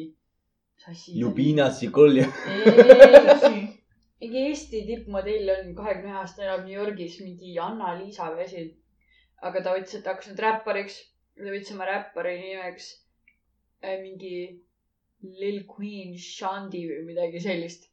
Ljubina 1.16 1.70
Sikolja. 1.70 2.26
ei, 2.50 3.60
mingi 4.20 4.40
Eesti 4.48 4.82
tippmodell 4.86 5.52
on 5.54 5.74
kahekümne 5.78 6.18
aastane, 6.20 6.48
elab 6.48 6.64
New 6.66 6.74
Yorgis, 6.74 7.20
mingi 7.22 7.54
Anna-Liisa 7.58 8.32
või 8.34 8.44
asi. 8.44 8.64
Aga 9.44 9.62
ta 9.64 9.74
ütles, 9.78 9.96
et 9.98 10.06
hakkas 10.08 10.30
nüüd 10.30 10.44
räppariks. 10.44 11.00
ta 11.36 11.50
võttis 11.50 11.72
oma 11.74 11.88
räppari 11.88 12.36
nimeks 12.40 12.92
äh, 13.84 13.98
mingi 14.00 14.36
Lil 15.40 15.64
Queen 15.68 16.14
Shandi 16.20 16.84
või 16.88 17.02
midagi 17.08 17.42
sellist. 17.42 17.88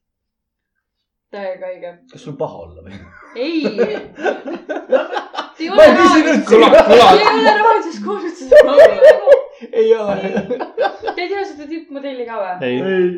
täiega 1.31 1.71
õige. 1.73 1.91
kas 2.11 2.25
sul 2.27 2.37
paha 2.39 2.65
olla 2.65 2.85
või? 2.85 3.01
ei. 3.35 3.63
Ma 5.71 5.83
ei 5.85 5.91
kõlab, 5.93 6.15
sinu. 6.15 6.31
te 6.33 6.45
kõlab. 6.47 7.15
ei 7.15 7.25
ole 8.11 8.31
seda 8.39 8.63
laulu. 8.67 9.35
ei 9.71 9.91
ole. 9.95 10.31
Te 11.11 11.21
ei 11.21 11.29
tea 11.29 11.43
seda 11.45 11.67
tippmodelli 11.69 12.25
ka 12.27 12.39
või? 12.41 12.71
ei, 12.71 13.11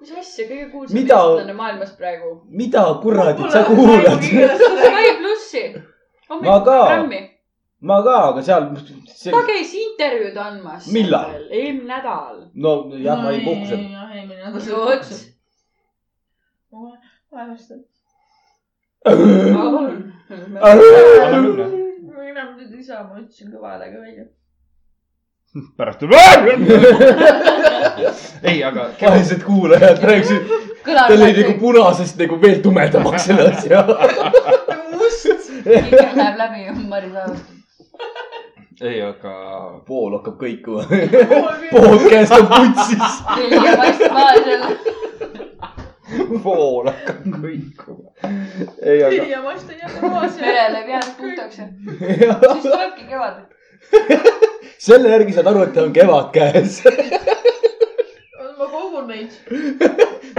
mis 0.00 0.12
asja, 0.16 0.46
kõige 0.48 0.70
kuulsam 0.72 0.96
Mida- 1.00 1.20
eestlane 1.24 1.56
maailmas 1.58 1.92
praegu. 1.98 2.32
mida 2.62 2.84
kuradit 3.02 3.52
sa 3.52 3.64
kuulad? 3.68 4.24
Sky 4.24 5.14
plussi. 5.20 5.64
Ma 6.30 6.60
ka. 6.64 6.80
Ma 7.80 8.02
ka, 8.04 8.16
aga 8.30 8.42
seal, 8.44 8.66
see 9.08 9.32
ta, 9.32 9.40
käis 9.48 9.70
intervjuud 9.74 10.36
andmas. 10.36 10.88
Millal? 10.92 11.30
eelmine 11.48 11.88
nädal. 11.88 12.42
no 12.54 12.72
jah, 13.00 13.22
ma 13.22 13.28
olin 13.30 13.44
puhkusel. 13.44 13.78
jah, 13.94 14.10
eelmine 14.16 14.40
nädal. 14.44 14.60
vot. 14.80 15.06
ma 22.04 22.24
enam 22.28 22.48
nüüd 22.58 22.72
ei 22.76 22.84
saa, 22.84 23.06
ma 23.08 23.16
ütlesin 23.22 23.48
kõva 23.54 23.72
häälega 23.74 24.02
välja. 24.02 24.26
pärast 25.78 26.02
tuleb. 26.04 26.40
ei, 28.50 28.58
aga 28.64 28.90
vaesed 29.00 29.40
kuulajad 29.46 30.04
rääkisid, 30.10 30.52
ta 30.84 31.16
lõi 31.16 31.32
nagu 31.32 31.56
punasest 31.64 32.20
nagu 32.20 32.36
veel 32.44 32.60
tumedamaks 32.66 33.24
selle 33.30 33.48
asja. 33.54 33.86
must. 34.92 35.32
kõik 35.64 35.96
läheb 35.96 36.36
läbi 36.44 36.68
Maris 36.92 37.16
Aavast. 37.24 37.59
ei, 38.80 39.02
aga 39.04 39.32
pool 39.86 40.14
hakkab 40.16 40.38
kõikuma. 40.40 40.86
podcast 41.74 42.32
on 42.36 42.46
putsis. 42.48 43.18
selge 43.36 43.74
paistab 43.82 44.14
maasel. 44.16 44.62
pool 46.44 46.88
hakkab 46.88 47.26
kõikuma. 47.42 48.08
ei, 48.80 49.02
aga 49.04 49.42
ma 49.44 49.54
istun 49.58 49.76
jälle 49.82 50.00
maas 50.14 50.38
ja. 50.38 50.46
verele 50.46 50.82
pead 50.88 51.10
puhtaks 51.18 51.60
ja 51.60 51.66
siis 52.40 52.64
tulebki 52.64 53.04
kevad. 53.12 53.36
selle 54.88 55.12
järgi 55.12 55.36
saad 55.36 55.52
aru, 55.52 55.68
et 55.68 55.80
on 55.84 55.92
kevad 55.92 56.32
käes. 56.34 56.80
ma 58.58 58.66
kogun 58.66 59.08
neid. 59.12 59.32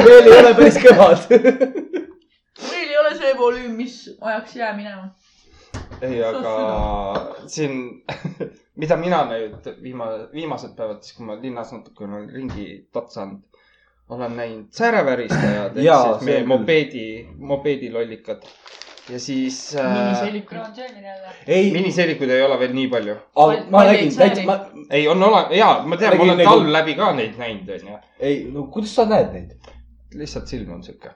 veel 0.01 0.31
ei 0.31 0.37
ole 0.39 0.53
päris 0.57 0.81
kevad. 0.81 1.29
meil 1.29 2.87
ei 2.87 2.97
ole 3.05 3.17
see 3.17 3.37
volüüm, 3.37 3.73
mis 3.77 4.07
ajaks 4.17 4.55
jää 4.55 4.73
minema. 4.77 5.11
ei, 6.01 6.23
aga 6.23 6.53
siin, 7.51 8.03
mida 8.81 8.97
mina 8.99 9.23
nüüd 9.29 9.69
viima-, 9.83 10.11
viimased 10.33 10.75
päevad, 10.77 11.01
siis 11.05 11.17
kui 11.17 11.27
ma 11.27 11.37
linnas 11.41 11.73
natukene 11.75 12.17
olen 12.17 12.29
ringi 12.35 12.67
tatsanud, 12.93 13.41
olen 14.11 14.35
näinud 14.37 14.67
sääreväristajad 14.75 15.77
ehk 15.77 15.87
siis 15.87 16.19
see 16.19 16.27
meie 16.27 16.39
küll. 16.41 16.51
mopeedi, 16.51 17.05
mopeedilollikad. 17.53 18.47
ja 19.09 19.19
siis 19.19 19.75
äh, 19.75 19.93
miniseelik. 19.97 20.45
kroon 20.45 20.75
selline 20.75 21.07
jälle. 21.07 21.35
ei, 21.47 21.71
miniseelikuid 21.73 22.29
ei 22.29 22.41
ole 22.43 22.59
veel 22.59 22.73
nii 22.75 22.87
palju. 22.87 23.15
ma 23.69 23.83
nägin 23.87 24.15
täitsa, 24.15 24.43
ma, 24.47 24.59
ei, 24.89 25.07
on 25.07 25.23
ole-, 25.23 25.55
jaa, 25.57 25.83
ma 25.85 25.97
tean, 25.97 26.17
ma 26.17 26.23
olen 26.23 26.37
nagu- 26.43 26.49
talv 26.49 26.73
läbi 26.77 26.95
ka 26.99 27.11
neid 27.17 27.39
näinud, 27.39 27.71
onju. 27.77 28.01
ei, 28.19 28.43
no 28.53 28.67
kuidas 28.73 28.95
sa 28.95 29.07
näed 29.09 29.31
neid? 29.33 29.55
lihtsalt 30.15 30.47
silm 30.47 30.71
on 30.75 30.83
sihuke. 30.83 31.13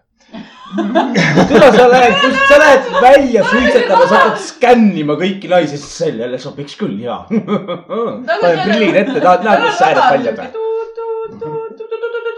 tule, 1.50 1.72
sa 1.78 1.88
lähed, 1.88 2.14
sa 2.50 2.58
lähed 2.60 2.84
välja 3.02 3.44
suitsetama, 3.50 4.08
sa 4.10 4.16
hakkad 4.16 4.40
skännima 4.42 5.14
kõiki 5.20 5.48
naisi, 5.52 5.78
siis 5.78 5.98
sel 6.04 6.20
jälle 6.24 6.40
sobiks 6.42 6.76
küll, 6.80 6.98
jaa. 7.06 7.22
panen 7.30 8.62
prillid 8.66 8.96
ette, 9.04 9.20
tahad 9.22 9.46
näha, 9.46 9.58
kuidas 9.64 9.78
sääred 9.82 10.06
välja 10.18 10.32
või? 10.40 10.48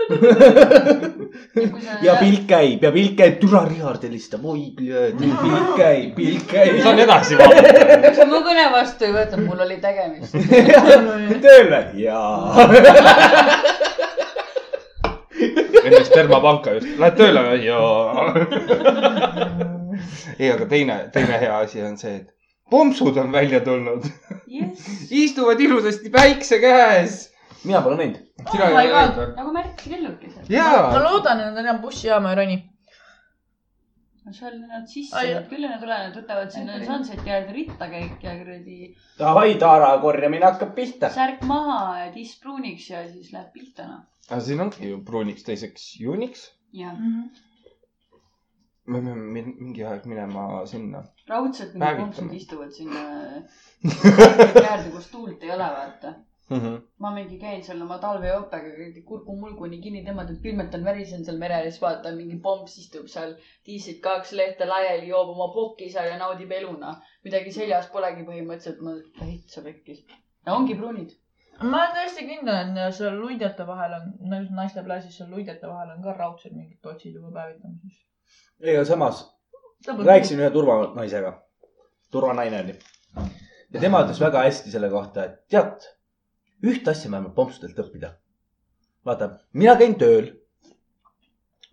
ja 2.05 2.15
pilt 2.19 2.45
käib 2.47 2.83
ja 2.83 2.91
pilt 2.95 3.17
käib, 3.19 3.35
türa 3.41 3.63
Richard 3.67 4.03
helistab, 4.07 4.45
oi, 4.47 4.61
pilt 4.77 5.73
käib, 5.77 6.13
pilt 6.15 6.47
käib. 6.51 6.79
saan 6.83 7.01
edasi 7.03 7.39
vaadata. 7.39 8.13
sa 8.15 8.27
mu 8.29 8.39
kõne 8.45 8.69
vastu 8.73 9.07
ei 9.07 9.13
võta, 9.15 9.41
mul 9.41 9.65
oli 9.67 9.77
tegemist. 9.83 10.37
tööle, 11.43 11.81
jaa. 11.99 12.67
Enne 15.87 16.03
spermapanka 16.05 16.77
just, 16.77 16.89
lähed 17.01 17.17
tööle 17.19 17.43
või? 17.49 17.59
jaa. 17.65 18.27
ei, 20.39 20.51
aga 20.51 20.67
teine, 20.69 20.97
teine 21.13 21.39
hea 21.41 21.59
asi 21.63 21.81
on 21.85 21.97
see, 21.99 22.15
et 22.21 22.33
pompsud 22.69 23.17
on 23.17 23.31
välja 23.31 23.61
tulnud. 23.65 24.05
jess, 24.47 25.11
istuvad 25.11 25.59
ilusasti 25.59 26.09
päikse 26.13 26.59
käes. 26.59 27.19
mina 27.63 27.81
pole 27.81 27.97
näinud. 27.97 28.23
Oh 28.45 28.71
my 28.75 28.87
God. 28.87 29.35
nagu 29.35 29.51
Märk 29.51 29.85
Lillukesed. 29.85 30.49
ma 30.49 30.55
jaa, 30.55 31.03
loodan, 31.03 31.39
et 31.41 31.53
nad 31.53 31.63
enam 31.65 31.79
bussijaama 31.81 32.33
ei 32.33 32.41
roni. 32.41 32.57
seal 34.27 34.57
nad 34.59 34.87
sisse 34.91 35.21
küll 35.49 35.63
nad 35.63 35.79
tulevad, 35.79 36.15
võtavad 36.19 36.51
sinna 36.51 36.81
Sunseti 36.83 37.31
äärde 37.31 37.53
rittakäik 37.55 38.23
ja 38.23 38.33
kuradi 38.35 38.91
davai, 39.19 39.53
Taara 39.55 39.93
korjamine 40.03 40.45
hakkab 40.45 40.75
pihta. 40.75 41.09
särk 41.09 41.45
maha 41.47 41.99
ja 41.99 42.11
tiss 42.11 42.35
pruuniks 42.43 42.89
ja 42.89 43.05
siis 43.07 43.31
läheb 43.31 43.53
pihta 43.55 43.87
noh. 43.87 44.03
Aga 44.29 44.41
siin 44.45 44.59
ongi 44.65 44.89
ju 44.91 45.01
pruuniks, 45.09 45.43
teiseks 45.47 45.83
juuniks. 46.03 46.41
ja 46.73 46.93
me 48.87 48.99
peame 49.03 49.15
min- 49.35 49.55
mingi 49.59 49.83
aeg 49.89 50.05
minema 50.11 50.43
sinna. 50.71 51.03
raudselt 51.29 51.73
mingid 51.75 51.97
kompsud 52.01 52.33
istuvad 52.39 52.71
sinna 52.71 53.01
äärde, 54.71 54.89
kus 54.95 55.07
tuult 55.11 55.43
ei 55.43 55.51
ole, 55.55 55.67
vaata. 55.77 56.13
ma 57.03 57.09
mingi 57.15 57.37
käin 57.41 57.63
seal 57.67 57.81
oma 57.85 57.97
talveõppega, 58.03 58.69
kurgumulguni 59.09 59.81
kinni 59.83 60.03
tõmmatud, 60.07 60.37
külmetan, 60.45 60.85
värisen 60.87 61.25
seal 61.27 61.37
mere 61.41 61.57
ääres, 61.59 61.81
vaatan 61.83 62.15
mingi 62.21 62.37
pomps 62.45 62.77
istub 62.83 63.09
seal, 63.11 63.33
diislid 63.67 63.99
kaks 64.05 64.31
lehte 64.39 64.65
laiali, 64.69 65.09
joob 65.11 65.33
oma 65.35 65.49
pokki 65.57 65.89
seal 65.95 66.07
ja 66.13 66.17
naudib 66.23 66.51
eluna. 66.59 66.93
midagi 67.27 67.51
seljas 67.59 67.89
polegi 67.95 68.23
põhimõtteliselt, 68.29 68.79
ma 68.87 68.95
täitsa 69.19 69.61
pekkis. 69.67 70.05
ongi 70.59 70.75
pruunid. 70.79 71.11
Ma 71.61 71.77
olen 71.77 71.93
täiesti 71.93 72.25
kindel, 72.27 72.77
et 72.77 72.95
seal 72.95 73.17
luidete 73.17 73.65
vahel 73.67 73.95
on, 73.97 74.11
nagu 74.29 74.55
naiste 74.57 74.83
plaasis 74.85 75.17
seal 75.17 75.31
luidete 75.31 75.67
vahel 75.67 75.95
on 75.95 76.03
ka 76.03 76.13
raudselt 76.13 76.53
mingid 76.53 76.79
totsid 76.81 77.15
juba 77.17 77.31
päevitamises. 77.33 78.03
ega 78.61 78.85
samas 78.85 79.23
rääkisin 80.05 80.39
ühe 80.39 80.49
turvanaisega, 80.53 81.33
turvanaine 82.11 82.61
oli. 82.61 82.79
ja 83.73 83.79
tema 83.79 84.03
ütles 84.05 84.21
väga 84.21 84.43
hästi 84.45 84.71
selle 84.71 84.89
kohta, 84.89 85.25
et 85.25 85.47
tead, 85.49 85.89
ühte 86.63 86.91
asja 86.93 87.09
me 87.09 87.21
võime 87.21 87.33
pompsudelt 87.33 87.79
õppida. 87.85 88.13
vaata, 89.05 89.29
mina 89.53 89.75
käin 89.75 89.95
tööl. 89.95 90.31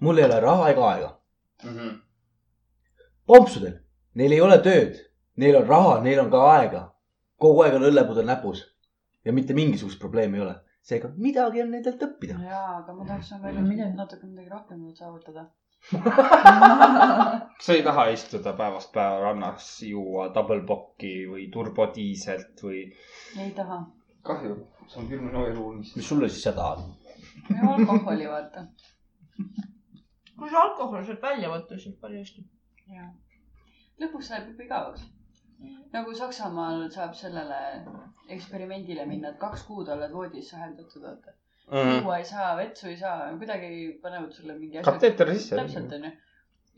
mul 0.00 0.18
ei 0.18 0.24
ole 0.24 0.40
raha 0.40 0.70
ega 0.70 0.90
aega. 0.90 1.14
pompsudel, 3.26 3.80
neil 4.14 4.32
ei 4.32 4.40
ole 4.40 4.58
tööd, 4.58 4.96
neil 5.36 5.56
on 5.60 5.66
raha, 5.68 6.00
neil 6.00 6.20
on 6.20 6.30
ka 6.30 6.46
aega. 6.56 6.86
kogu 7.36 7.62
aeg 7.62 7.74
on 7.74 7.90
õllepudel 7.92 8.24
näpus 8.24 8.70
ja 9.24 9.32
mitte 9.32 9.54
mingisugust 9.54 9.98
probleemi 10.00 10.38
ei 10.38 10.44
ole. 10.46 10.54
seega 10.84 11.08
midagi 11.16 11.62
on 11.62 11.70
nendelt 11.72 12.02
õppida. 12.06 12.38
jaa, 12.44 12.78
aga 12.78 12.94
ma 12.96 13.06
tahaks 13.08 13.30
nagu 13.34 13.52
Midagi. 13.68 13.96
natuke 13.96 14.26
midagi 14.26 14.50
rohkemat 14.52 15.00
saavutada. 15.00 15.46
sa 17.64 17.72
ei 17.76 17.82
taha 17.84 18.06
istuda 18.12 18.52
päevast 18.56 18.92
päeva 18.92 19.20
rannas, 19.20 19.66
juua 19.84 20.30
double 20.34 20.62
bocki 20.68 21.14
või 21.28 21.48
turbodiiselt 21.52 22.62
või? 22.64 22.84
ei 23.40 23.50
taha. 23.56 23.80
kahju, 24.28 24.56
see 24.88 25.02
on 25.02 25.08
küll 25.10 25.24
minu 25.24 25.44
elu 25.48 25.66
unistus. 25.72 25.96
mis 26.00 26.08
sulle 26.12 26.28
siis 26.28 26.46
häda 26.52 26.70
on? 26.76 26.94
ole 27.50 27.74
alkoholi, 27.74 28.28
vaata. 28.28 28.66
kui 30.38 30.50
sa 30.50 30.62
alkohol 30.68 31.04
sealt 31.04 31.22
välja 31.22 31.52
võtta, 31.52 31.80
siis 31.80 31.96
palju 32.00 32.22
hästi. 32.22 32.46
jaa. 32.96 33.10
lõpuks 34.04 34.32
läheb 34.32 34.52
juba 34.52 34.68
igavaks. 34.68 35.04
Nagu 35.94 36.14
Saksamaal 36.18 36.88
saab 36.90 37.14
sellele 37.18 37.60
eksperimendile 38.36 39.06
minna, 39.06 39.32
et 39.34 39.40
kaks 39.40 39.64
kuud 39.68 39.88
oled 39.94 40.12
voodis 40.12 40.50
saheldatud, 40.50 41.02
vaata. 41.06 41.34
juua 41.70 42.18
ei 42.18 42.28
saa, 42.28 42.50
vetsu 42.60 42.90
ei 42.90 42.96
saa, 43.00 43.30
kuidagi 43.38 43.72
panevad 44.02 44.32
sulle 44.32 44.58
mingi 44.58 44.78
asja. 44.78 44.92
kateeter 44.92 45.32
sisse. 45.34 45.56
täpselt 45.60 45.92
onju. 45.98 46.12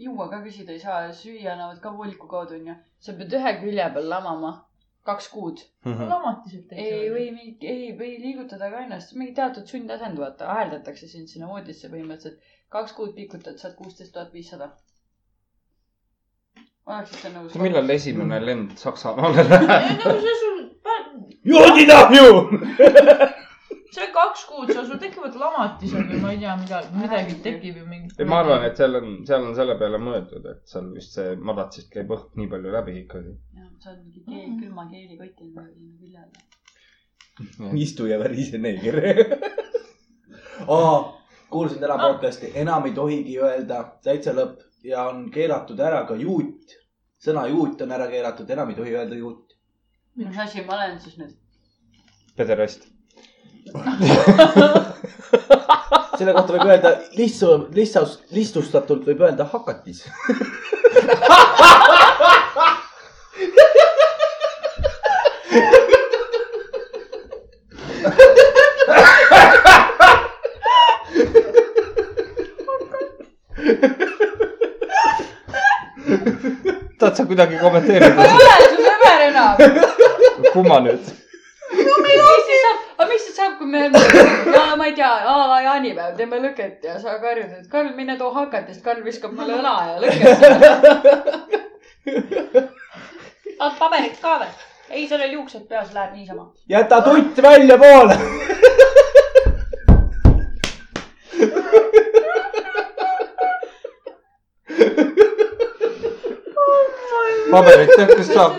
juua 0.07 0.29
ka 0.31 0.43
küsida 0.45 0.77
ei 0.77 0.83
saa, 0.83 1.03
süüa 1.23 1.53
annavad 1.55 1.83
ka 1.83 1.97
vooliku 1.99 2.29
kaudu 2.31 2.59
onju. 2.61 2.79
sa 3.09 3.17
pead 3.21 3.39
ühe 3.41 3.59
külje 3.63 3.91
peal 3.99 4.11
lamama 4.15 4.55
kaks 5.07 5.29
kuud. 5.35 5.63
lamatiselt 5.87 6.73
ei, 6.85 7.07
või 7.15 7.29
mingi, 7.35 7.71
ei, 7.71 7.91
või 8.01 8.17
liigutada 8.23 8.71
ka 8.73 8.83
ennast, 8.87 9.15
mingi 9.19 9.35
teatud 9.39 9.71
sundasend, 9.71 10.19
vaata, 10.23 10.51
aheldatakse 10.55 11.09
sind 11.13 11.31
sinna 11.33 11.51
voodisse 11.53 11.91
põhimõtteliselt. 11.93 12.53
kaks 12.77 12.95
kuud 12.99 13.15
pikutad, 13.19 13.61
saad 13.63 13.77
kuusteist 13.79 14.13
tuhat 14.17 14.33
viissada. 14.35 14.73
Oleksid 16.87 17.23
sa 17.25 17.33
nõus? 17.35 17.57
millal 17.61 17.91
esimene 17.95 18.39
lend 18.43 18.77
Saksamaale 18.81 19.45
läheb? 19.47 19.71
ei, 19.77 19.97
nagu 20.03 20.19
see 20.23 20.37
sul, 20.43 20.61
joodinahju. 21.51 22.29
see 23.97 24.07
kaks 24.15 24.45
kuud, 24.51 24.71
seal 24.71 24.87
sul 24.87 25.01
tekivad 25.03 25.39
lamatised 25.41 26.13
või 26.13 26.21
ma 26.23 26.35
ei 26.35 26.41
tea, 26.43 26.55
midagi, 26.61 26.93
midagi 27.01 27.39
tekib 27.47 27.81
ju 27.81 27.89
mingi. 27.89 28.29
ma 28.29 28.43
arvan, 28.45 28.69
et 28.69 28.79
seal 28.79 29.01
on, 29.01 29.19
seal 29.29 29.49
on 29.49 29.59
selle 29.59 29.79
peale 29.81 30.01
mõeldud, 30.03 30.47
et 30.53 30.63
seal 30.71 30.93
vist 30.95 31.19
see 31.19 31.35
madatsist 31.51 31.91
käib 31.95 32.13
õhk 32.15 32.39
nii 32.39 32.53
palju 32.55 32.77
läbi 32.77 32.99
ikkagi. 33.03 33.35
saad 33.83 33.99
mingi 34.05 34.23
keel, 34.29 34.55
külma 34.61 34.87
keelikoti 34.93 35.51
endale 35.51 35.75
sinna 35.75 35.95
külje 36.01 36.23
alla. 36.23 37.75
istu 37.87 38.07
ja 38.11 38.21
värise 38.23 38.63
neeger. 38.63 39.03
oh,. 40.67 41.13
kuulsin 41.51 41.79
täna 41.83 41.99
podcast'i, 41.99 42.51
enam 42.59 42.87
ei 42.89 42.95
tohigi 42.95 43.37
öelda 43.43 43.83
täitsa 44.05 44.33
lõpp 44.35 44.66
ja 44.87 45.09
on 45.09 45.31
keelatud 45.35 45.81
ära 45.81 46.07
ka 46.09 46.15
juut. 46.21 46.77
sõna 47.27 47.47
juut 47.49 47.81
on 47.83 47.93
ära 47.97 48.07
keelatud, 48.11 48.51
enam 48.51 48.69
ei 48.71 48.77
tohi 48.77 48.95
öelda 48.95 49.15
juut. 49.19 49.57
mis 50.15 50.39
asi 50.39 50.65
ma 50.65 50.75
olen 50.77 51.01
siis 51.01 51.19
nüüd? 51.19 51.35
pederast. 52.37 52.87
selle 56.19 56.33
kohta 56.33 56.53
võib 56.55 56.67
öelda 56.71 56.91
lihtsu, 57.17 57.69
lihtsus, 57.77 58.21
lihtsustatult 58.31 59.07
võib 59.09 59.21
öelda 59.27 59.45
hakatis. 59.51 60.05
tahad 77.17 77.25
sa 77.25 77.25
kuidagi 77.25 77.59
kommenteerida 77.59 78.15
ma 78.15 78.25
ei 78.25 78.31
ole 78.35 78.67
su 78.73 78.83
sõber 78.85 79.21
enam. 79.29 79.57
kumma 80.53 80.81
nüüd? 80.85 81.05
mis 81.77 82.21
siis 82.47 82.61
saab, 82.65 82.79
aga 82.99 83.09
mis 83.11 83.23
siis 83.25 83.37
saab, 83.37 83.53
kui 83.59 83.67
me, 83.67 83.89
ma 84.77 84.85
ei 84.87 84.95
tea, 84.95 85.13
a 85.33 85.35
la 85.53 85.59
jaanipäev, 85.65 86.13
teeme 86.19 86.41
lõket 86.45 86.85
ja 86.85 86.99
sa 87.01 87.17
karjud, 87.23 87.51
et 87.59 87.67
Karl, 87.73 87.91
mine 87.97 88.19
too 88.21 88.31
hakatist, 88.35 88.83
Karl 88.85 89.03
viskab 89.05 89.33
mulle 89.37 89.57
õla 89.59 89.75
ja 89.89 89.95
lõket. 90.05 90.29
tahad 93.59 93.79
paberit 93.81 94.21
ka 94.21 94.39
või? 94.45 94.53
ei, 94.91 95.09
sellel 95.09 95.33
juuksed 95.39 95.65
peas 95.71 95.93
läheb 95.97 96.13
niisama. 96.21 96.51
jäta 96.69 97.01
tutt 97.09 97.43
väljapoole. 97.43 98.17
Paberit 107.51 107.91
tead, 107.97 108.11
kus 108.19 108.29
saab, 108.33 108.53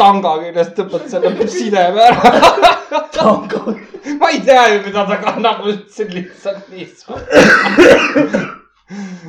tanga 0.00 0.32
küljest 0.42 0.74
tõmbad 0.78 1.04
selle 1.12 1.48
sideme 1.50 2.00
ära. 2.08 2.20
ma 4.20 4.30
ei 4.32 4.40
tea 4.46 4.64
ju, 4.72 4.82
mida 4.86 5.06
ta 5.08 5.16
kannab, 5.22 5.62
ma 5.62 5.72
ütlesin 5.72 6.08
lihtsalt 6.14 6.68
niisama. 6.72 7.16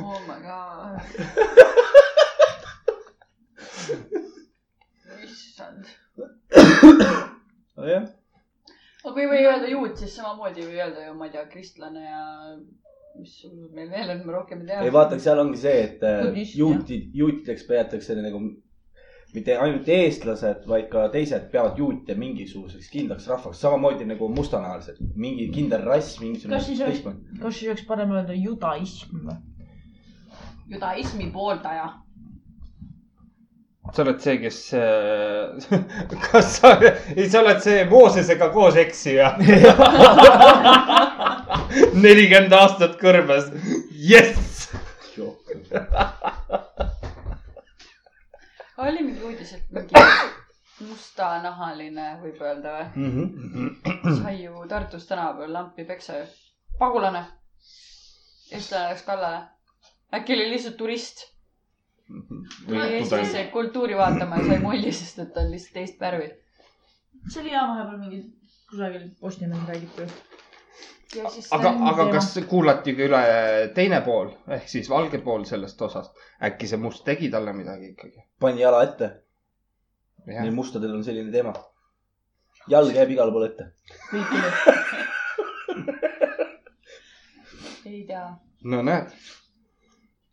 oh 0.02 0.18
my 0.26 0.38
god. 0.44 0.94
issand. 5.24 5.84
nojah, 7.76 8.04
aga 9.04 9.12
kui 9.12 9.22
ei 9.22 9.30
või 9.30 9.44
öelda 9.44 9.68
juut, 9.70 9.94
siis 10.00 10.16
samamoodi 10.16 10.64
ei 10.64 10.68
või 10.72 10.82
öelda 10.82 11.06
ju, 11.06 11.14
ma 11.18 11.28
ei 11.28 11.36
tea, 11.36 11.46
kristlane 11.52 12.02
ja 12.04 12.24
mis 13.18 13.32
sul 13.42 13.56
meil 13.74 13.88
veel 13.90 14.10
on, 14.14 14.20
ma 14.26 14.32
rohkem 14.36 14.60
ei 14.62 14.66
tea. 14.70 14.80
ei 14.84 14.90
vaata, 14.94 15.18
seal 15.22 15.38
ongi 15.42 15.58
see, 15.62 15.76
et 15.88 16.00
äh, 16.06 16.38
juutid, 16.58 17.04
juutideks 17.16 17.64
peetakse 17.68 18.14
nagu 18.20 18.40
mitte 19.34 19.56
ainult 19.60 19.88
eestlased, 19.92 20.62
vaid 20.70 20.86
ka 20.92 21.08
teised 21.12 21.50
peavad 21.52 21.76
juute 21.80 22.14
mingisuguseks 22.16 22.88
kindlaks 22.92 23.26
rahvaks, 23.28 23.58
samamoodi 23.60 24.04
nagu 24.08 24.28
mustanahalised, 24.32 24.96
mingi 25.16 25.48
kindel 25.52 25.82
rass, 25.84 26.20
mingisugune 26.22 26.56
Kas 26.56 26.66
siis 26.70 26.80
oleks- 26.80 27.02
kas 27.42 27.54
siis 27.58 27.68
oleks 27.72 27.84
parem 27.88 28.10
öelda 28.16 28.32
judaism 28.38 29.16
või? 29.26 29.36
judaismi 30.72 31.26
pooldaja. 31.34 31.88
sa 33.94 34.02
oled 34.02 34.18
see, 34.20 34.38
kes, 34.42 34.56
kas 36.30 36.46
sa, 36.56 36.72
ei, 37.14 37.28
sa 37.30 37.38
oled 37.44 37.60
see 37.62 37.84
Moosesega 37.90 38.48
koos 38.54 38.74
eksija. 38.82 39.26
nelikümmend 41.94 42.52
aastat 42.52 42.96
kõrbes, 43.00 43.50
jess. 43.90 44.68
oli 48.76 49.02
mingi 49.02 49.22
uudis, 49.24 49.52
et 49.56 49.70
mingi 49.72 49.94
mustanahaline 50.84 52.08
võib 52.22 52.42
öelda 52.44 52.74
või? 52.76 53.08
Mhm. 53.08 54.18
sai 54.20 54.42
ju 54.42 54.66
Tartus 54.68 55.06
tänaval 55.08 55.52
lampi 55.52 55.84
peksa 55.84 56.18
ju. 56.18 56.26
pagulane. 56.78 57.24
eestlane 58.52 58.90
läks 58.90 59.02
kallale. 59.02 59.42
äkki 60.14 60.34
oli 60.36 60.50
lihtsalt 60.50 60.76
turist. 60.76 61.26
tuli 62.66 62.82
Eestisse 63.00 63.48
kultuuri 63.52 63.96
vaatama 63.96 64.36
ja 64.36 64.46
sai 64.46 64.58
mulli, 64.58 64.92
sest 64.92 65.18
et 65.18 65.32
ta 65.34 65.40
on 65.40 65.50
lihtsalt 65.50 65.74
teist 65.74 66.00
värvi. 66.00 66.30
see 67.28 67.42
oli 67.42 67.52
jaa 67.52 67.68
vahepeal 67.68 67.98
mingi 67.98 68.22
kusagil 68.70 69.10
Postimehis 69.20 69.68
räägiti. 69.68 70.00
ja 70.02 70.06
aga, 71.54 71.70
aga 71.90 72.04
kas 72.16 72.32
kuulati 72.50 72.92
ka 72.96 73.02
üle 73.06 73.20
teine 73.76 74.00
pool 74.06 74.28
ehk 74.56 74.66
siis 74.70 74.88
valge 74.90 75.18
pool 75.24 75.42
sellest 75.48 75.82
osast? 75.86 76.12
äkki 76.48 76.66
see 76.70 76.80
must 76.82 77.02
tegi 77.06 77.28
talle 77.30 77.52
midagi 77.56 77.86
ikkagi? 77.92 78.20
pani 78.42 78.60
jala 78.62 78.78
ette, 78.86 79.06
neil 80.26 80.54
mustadel 80.54 80.92
on 80.96 81.04
selline 81.06 81.32
teema. 81.32 81.52
jalg 82.72 82.94
jääb 82.98 83.10
igale 83.14 83.32
poole 83.32 83.46
ette. 83.52 83.64
ei 87.86 88.02
tea. 88.10 88.26
no 88.64 88.78
näed, 88.90 89.08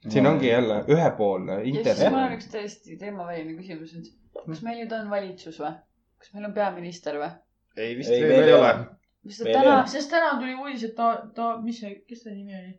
siin 0.10 0.28
ongi 0.28 0.48
jälle 0.50 0.76
ühepoolne 0.90 1.54
ja 1.62 1.66
siis 1.94 2.10
mul 2.10 2.24
on. 2.24 2.34
üks 2.40 2.48
täiesti 2.56 2.90
teemaväline 2.98 3.54
küsimus 3.62 3.92
nüüd. 4.00 4.08
kas 4.42 4.60
meil 4.66 4.78
nüüd 4.82 4.94
on 4.98 5.06
valitsus 5.14 5.58
või? 5.62 5.74
kas 6.18 6.30
meil 6.34 6.46
on 6.50 6.54
peaminister 6.58 7.16
või? 7.22 7.32
ei 7.78 7.92
vist 8.02 8.14
Ei, 8.14 8.22
veel 8.26 8.48
ei 8.50 8.58
ole 8.58 8.70
ole.. 8.74 9.03
Sest 9.30 9.50
täna 9.50 9.76
sest 9.88 10.12
täna 10.12 10.36
tuli 10.40 10.56
uudis, 10.56 10.84
et 10.90 10.96
ta, 10.96 11.14
ta, 11.36 11.58
mis 11.64 11.80
see, 11.80 11.96
kes 12.10 12.26
ta 12.26 12.34
nimi 12.34 12.56
oli? 12.58 12.74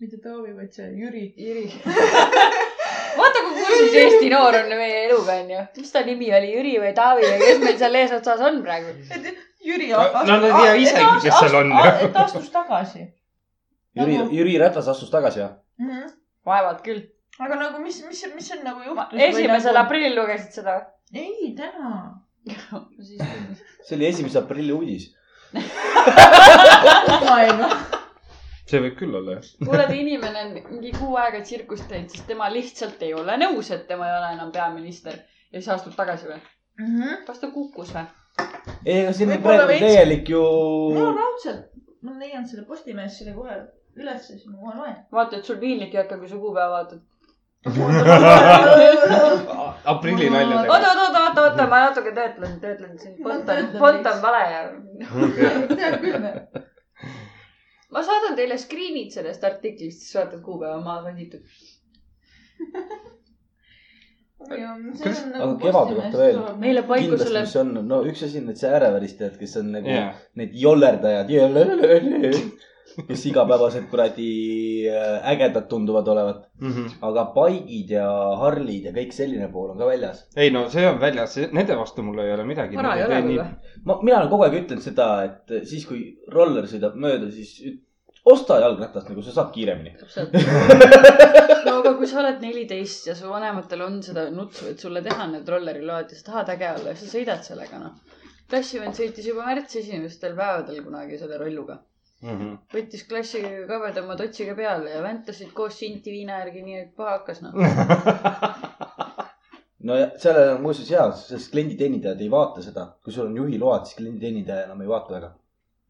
mitte 0.00 0.16
Taavi, 0.24 0.54
vaid 0.56 0.72
see 0.72 0.86
Jüri. 0.96 1.26
Jüri. 1.36 1.66
vaata, 3.18 3.42
kui 3.44 3.58
kursis 3.58 3.96
Eesti 4.00 4.30
noor 4.32 4.56
on 4.62 4.72
meie 4.72 5.02
eluga, 5.04 5.36
onju. 5.42 5.64
mis 5.76 5.92
ta 5.92 6.00
nimi 6.06 6.30
oli, 6.32 6.54
Jüri 6.56 6.74
või 6.80 6.92
Taavi 6.96 7.26
või 7.26 7.40
kes 7.42 7.60
meil 7.64 7.78
seal 7.82 7.98
eesotsas 8.00 8.44
on 8.48 8.62
praegu? 8.64 8.94
Jüri. 9.60 9.90
No 9.92 10.24
nad 10.24 10.46
ei 10.48 10.54
tea 10.56 10.76
isegi, 10.86 11.16
kes 11.26 11.40
seal 11.42 11.58
on 11.60 11.74
ta 12.14 12.24
astus 12.24 12.48
tagasi 12.54 13.02
Jüri 13.98 14.16
Nagu-, 14.16 14.32
Jüri 14.38 14.56
Ratas 14.62 14.88
astus 14.88 15.10
tagasi, 15.12 15.42
jah? 15.42 15.52
mm. 15.78 15.90
-hmm. 15.90 16.10
vaevalt 16.46 16.80
küll. 16.86 17.02
aga 17.38 17.60
nagu, 17.60 17.82
mis, 17.84 18.00
mis, 18.08 18.24
mis 18.34 18.48
seal 18.48 18.64
nagu 18.64 18.80
juhtus? 18.86 19.20
esimesel. 19.28 19.76
aprillil 19.76 20.16
lugesid 20.16 20.56
seda 20.62 20.80
ei, 21.12 21.54
täna. 21.58 22.20
see 23.86 23.96
oli 23.96 24.06
esimese 24.06 24.38
aprilli 24.38 24.72
uudis. 24.72 25.10
maailma. 27.24 27.68
see 28.70 28.80
võib 28.84 28.96
küll 29.00 29.16
olla 29.18 29.38
jah. 29.38 29.48
kuule, 29.64 29.86
kui 29.90 29.98
inimene 30.04 30.44
on 30.44 30.52
mingi 30.76 30.92
kuu 30.94 31.16
aega 31.20 31.40
tsirkust 31.42 31.88
teinud, 31.90 32.12
siis 32.14 32.24
tema 32.28 32.48
lihtsalt 32.52 33.02
ei 33.06 33.12
ole 33.18 33.36
nõus, 33.42 33.70
et 33.74 33.86
tema 33.88 34.08
ei 34.08 34.16
ole 34.18 34.32
enam 34.36 34.52
peaminister 34.54 35.16
ja 35.50 35.58
siis 35.58 35.68
astub 35.74 35.96
tagasi 35.98 36.30
või? 36.30 36.40
kas 37.26 37.42
ta 37.42 37.50
kukkus 37.54 37.90
või? 37.96 38.06
ei, 38.84 39.02
ega 39.02 39.12
siin 39.16 39.34
on 39.34 39.42
praegu 39.44 39.66
veits- 39.72 39.84
täielik 39.88 40.30
ju. 40.32 40.42
no 40.96 41.10
raudselt, 41.18 41.66
ma 42.06 42.14
leian 42.22 42.46
selle 42.48 42.64
Postimehes 42.68 43.18
selle 43.18 43.34
kohe 43.36 43.58
ülesse, 43.98 44.36
siis 44.36 44.46
ma 44.46 44.56
kohe 44.62 44.76
loen. 44.78 44.96
vaata, 45.12 45.40
et 45.40 45.44
sul 45.50 45.58
piinlik 45.62 45.94
ei 45.94 46.04
hakka, 46.04 46.18
kui 46.22 46.28
sa 46.30 46.38
kuupäeva 46.40 46.70
vaatad. 46.78 47.02
aprilli 49.92 50.26
oota, 50.28 50.36
naljadega. 50.36 50.72
oota, 50.72 50.88
oota, 50.88 51.20
oota, 51.26 51.40
oota, 51.42 51.64
ma 51.68 51.78
natuke 51.84 52.10
töötlen, 52.16 52.54
töötlen 52.62 52.94
siin. 52.98 53.14
fond 53.22 53.48
on, 53.52 53.64
fond 53.78 54.06
on 54.06 54.18
vale 54.22 54.44
ja. 54.48 54.62
tead 55.76 55.94
küll 56.00 56.24
ma 57.92 58.02
saadan 58.06 58.36
teile 58.38 58.56
screen'id 58.60 59.10
sellest 59.14 59.44
artiklist, 59.46 60.00
siis 60.06 60.16
vaatad 60.16 60.40
kuupäeva 60.46 60.78
maha 60.84 61.00
kanditud. 61.08 61.44
aga 64.50 65.48
kevade 65.60 65.92
kohta 65.98 66.16
veel. 66.16 66.38
meile 66.64 66.82
paiku 66.88 67.04
kindlasti, 67.10 67.26
selle 67.28 67.42
mis 67.44 67.56
on, 67.60 67.68
no 67.92 67.96
üks 68.08 68.20
asi 68.24 68.36
on 68.40 68.46
need 68.48 68.60
sääreväristajad, 68.62 69.34
kes 69.42 69.52
on 69.60 69.66
nagu 69.76 69.88
Jaa. 69.92 70.10
need 70.40 70.52
jollerdajad, 70.64 71.28
kes 73.08 73.26
igapäevaselt 73.30 73.90
kuradi 73.90 74.30
äh, 74.90 75.28
ägedad 75.32 75.68
tunduvad 75.70 76.08
olevat. 76.08 76.46
aga 77.02 77.24
paigid 77.34 77.94
ja 77.96 78.06
Harlid 78.40 78.88
ja 78.90 78.94
kõik 78.96 79.12
selline 79.16 79.48
pool 79.52 79.70
on 79.74 79.78
ka 79.78 79.88
väljas. 79.88 80.24
ei 80.36 80.50
no 80.54 80.66
see 80.72 80.86
on 80.88 81.00
väljas, 81.00 81.36
nende 81.52 81.76
vastu 81.78 82.02
mul 82.06 82.18
ei 82.24 82.32
ole 82.34 82.44
midagi. 82.48 82.76
vara 82.76 82.96
ei 82.98 83.04
ole 83.06 83.20
või? 83.28 83.38
ma, 83.84 84.00
mina 84.02 84.18
olen 84.20 84.32
kogu 84.32 84.46
aeg 84.46 84.58
ütlenud 84.64 84.84
seda, 84.84 85.12
et 85.28 85.54
siis, 85.68 85.86
kui 85.88 86.02
roller 86.32 86.68
sõidab 86.70 86.98
mööda, 87.00 87.30
siis 87.34 87.80
osta 88.24 88.58
jalgratast, 88.60 89.08
nagu 89.08 89.22
sa 89.24 89.34
saad 89.34 89.52
kiiremini. 89.54 89.94
no 91.66 91.76
aga 91.80 91.94
kui 91.98 92.08
sa 92.10 92.20
oled 92.22 92.40
neliteist 92.44 93.08
ja 93.10 93.16
su 93.18 93.30
vanematel 93.30 93.84
on 93.86 94.00
seda 94.04 94.26
nutsu, 94.34 94.70
et 94.72 94.82
sulle 94.82 95.02
teha 95.04 95.28
need 95.32 95.48
rolleriload 95.48 96.12
ja 96.12 96.18
sa 96.18 96.26
tahad 96.30 96.54
äge 96.56 96.72
olla 96.74 96.94
ja 96.94 97.00
sa 97.00 97.12
sõidad 97.14 97.46
sellega, 97.46 97.80
noh. 97.82 98.18
klassivend 98.50 98.98
sõitis 98.98 99.30
juba 99.30 99.46
märtsi 99.48 99.80
esimestel 99.84 100.36
päevadel 100.38 100.82
kunagi 100.84 101.18
selle 101.20 101.40
rolluga. 101.40 101.80
Võttis 102.20 103.06
klassi 103.08 103.40
kabedama 103.68 104.16
totsiga 104.18 104.54
peale 104.56 104.92
ja 104.92 105.02
väntasid 105.02 105.52
koos 105.56 105.78
Sinti 105.80 106.12
viina 106.12 106.40
järgi, 106.42 106.62
nii 106.66 106.78
et 106.82 106.94
paha 106.96 107.18
hakkas, 107.18 107.40
noh. 107.44 107.54
no 109.88 109.96
ja 109.96 110.10
sellel 110.20 110.56
on 110.56 110.64
muuseas 110.66 110.90
hea, 110.92 111.06
sest 111.16 111.52
klienditeenindajad 111.54 112.20
ei 112.20 112.30
vaata 112.30 112.64
seda. 112.64 112.90
kui 113.04 113.12
sul 113.12 113.30
on 113.30 113.38
juhiload, 113.40 113.86
siis 113.86 114.00
klienditeenindaja 114.02 114.66
enam 114.68 114.82
ei 114.84 114.90
vaata 114.90 115.14
väga. 115.14 115.30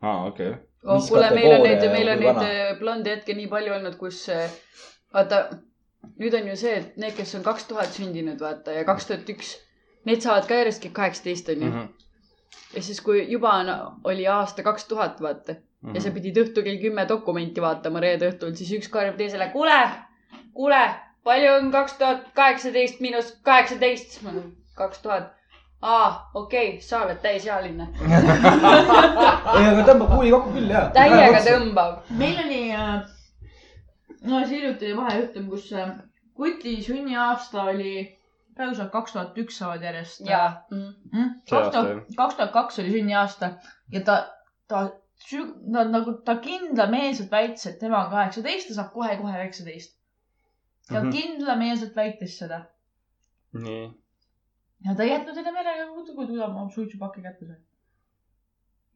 aa, 0.02 0.26
okei. 0.26 0.52
oh 0.84 1.00
Mis 1.00 1.08
kuule, 1.10 1.30
meil 1.34 1.56
on 1.56 1.66
neid, 1.66 1.88
meil 1.92 2.12
on 2.12 2.22
neid 2.24 2.44
eh, 2.44 2.76
blonde 2.78 3.16
hetki 3.16 3.34
nii 3.38 3.48
palju 3.50 3.74
olnud, 3.78 3.96
kus 3.98 4.20
eh, 4.34 4.52
vaata, 5.14 5.40
nüüd 6.20 6.36
on 6.38 6.52
ju 6.52 6.60
see, 6.60 6.76
et 6.82 7.00
need, 7.02 7.16
kes 7.16 7.34
on 7.40 7.42
kaks 7.46 7.66
tuhat 7.72 7.90
sündinud, 7.96 8.38
vaata 8.40 8.76
ja 8.76 8.84
kaks 8.86 9.10
tuhat 9.10 9.34
üks, 9.34 9.56
need 10.06 10.22
saavad 10.22 10.46
ka 10.46 10.62
järjest 10.62 10.86
kõik 10.86 10.94
kaheksateist, 11.00 11.50
onju. 11.56 11.72
Mhm. 11.72 11.90
ja 12.76 12.84
siis, 12.86 13.02
kui 13.02 13.24
juba 13.32 13.56
on, 13.64 13.74
oli 14.12 14.30
aasta 14.30 14.62
kaks 14.62 14.86
tuhat, 14.92 15.18
vaata 15.26 15.58
Mhm. 15.82 15.94
ja 15.96 16.00
sa 16.04 16.10
pidid 16.12 16.36
õhtul 16.42 16.64
kell 16.66 16.80
kümme 16.82 17.06
dokumenti 17.08 17.62
vaatama 17.64 18.02
reede 18.04 18.28
õhtul, 18.28 18.52
siis 18.56 18.72
üks 18.76 18.90
karjub 18.92 19.16
teisele, 19.16 19.46
kuule, 19.54 19.78
kuule, 20.56 20.80
palju 21.24 21.54
on 21.56 21.70
kaks 21.72 21.96
tuhat 22.00 22.26
kaheksateist 22.36 23.00
miinus 23.00 23.30
kaheksateist? 23.48 24.20
kaks 24.76 25.00
tuhat. 25.06 25.32
aa, 25.80 26.30
okei 26.34 26.68
okay,, 26.74 26.80
sa 26.84 27.02
oled 27.06 27.22
täisealine. 27.24 27.88
ei, 29.56 29.64
aga 29.70 29.86
tõmbab 29.88 30.12
kuuli 30.12 30.34
kokku 30.36 30.52
küll, 30.58 30.68
jaa. 30.68 30.86
täiega. 30.96 31.40
tõmbab. 31.48 31.98
meil 32.20 32.44
oli, 32.44 32.62
no 34.28 34.44
see 34.44 34.58
hiljuti 34.58 34.90
oli 34.90 34.96
vahejuhtum, 35.00 35.48
kus 35.48 35.72
äh, 35.72 35.96
kuti 36.36 36.76
sünniaasta 36.84 37.70
oli, 37.72 37.94
praegu 38.52 38.76
saab 38.76 38.92
kaks 38.92 39.16
tuhat 39.16 39.40
üks 39.40 39.62
saavad 39.62 39.88
järjest. 39.88 40.26
jaa. 40.28 40.50
See 40.68 41.24
kaks 41.48 41.56
aasta, 41.56 41.70
tuhat 41.78 41.94
jah., 41.94 42.16
kaks 42.20 42.40
tuhat 42.42 42.56
kaks 42.58 42.84
oli 42.84 42.98
sünniaasta 42.98 43.54
ja 43.96 44.04
ta, 44.04 44.22
ta, 44.68 44.90
ta 45.28 45.85
nagu, 45.85 46.14
ta 46.24 46.37
kindlameelselt 46.44 47.30
väitis, 47.33 47.66
et 47.66 47.78
tema 47.80 48.04
on 48.04 48.11
kaheksateist, 48.12 48.68
ta 48.68 48.74
saab 48.80 48.92
kohe-kohe 48.96 49.37
üheksateist. 49.38 49.96
ta 50.90 51.00
Mhm. 51.00 51.11
kindlameelselt 51.14 51.96
väitis 51.96 52.38
seda 52.38 52.62
nii. 53.54 53.83
ja 54.87 54.94
ta 54.96 55.02
ei 55.02 55.11
jätnud 55.11 55.37
enne 55.38 55.52
meelega 55.52 55.87
kodu, 55.94 56.14
kui 56.14 56.26
ta 56.26 56.46
oma 56.46 56.64
suitsupaki 56.74 57.22
kätte 57.22 57.46
sai. 57.46 57.56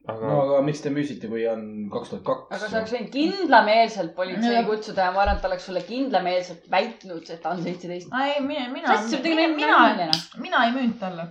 aga 0.07 0.27
no 0.27 0.41
aga 0.41 0.61
miks 0.65 0.81
te 0.81 0.89
müüsite, 0.89 1.29
kui 1.29 1.47
on 1.47 1.63
kaks 1.93 2.09
tuhat 2.09 2.27
aga 2.27 2.57
sa 2.59 2.65
kaks? 2.65 2.73
oleks 2.79 2.91
võinud 2.95 3.11
kindlameelselt 3.15 4.15
politsei 4.19 4.53
Jah. 4.57 4.65
kutsuda 4.67 5.07
ja 5.07 5.11
ma 5.15 5.21
arvan, 5.23 5.35
et 5.37 5.41
ta 5.41 5.47
oleks 5.47 5.65
sulle 5.69 5.81
kindlameelselt 5.87 6.67
väitnud, 6.71 7.29
et 7.29 7.41
ta 7.41 7.49
on 7.55 7.63
seitseteist. 7.63 8.11
ei, 8.25 8.41
mina, 8.41 8.67
mina, 8.73 8.99
mina, 9.23 9.47
mina, 9.55 10.11
mina 10.37 10.65
ei 10.65 10.71
müünud 10.77 10.99
talle. 10.99 11.27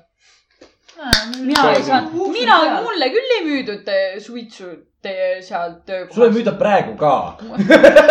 Mina 1.41 1.71
ei 1.75 1.83
saanud, 1.83 2.33
mina, 2.33 2.59
mulle 2.85 3.11
küll 3.15 3.39
ei 3.39 3.47
müüdud 3.49 3.91
suitsu 4.23 4.71
teie 5.05 5.43
seal 5.43 5.81
töökohas. 5.87 6.15
sulle 6.15 6.31
müüdab 6.35 6.59
praegu 6.59 6.97
ka. 6.97 7.37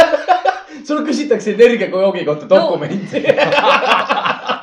sulle 0.88 1.06
küsitakse 1.08 1.54
energiajoogi 1.54 2.26
kohta 2.26 2.50
dokumenti 2.50 3.24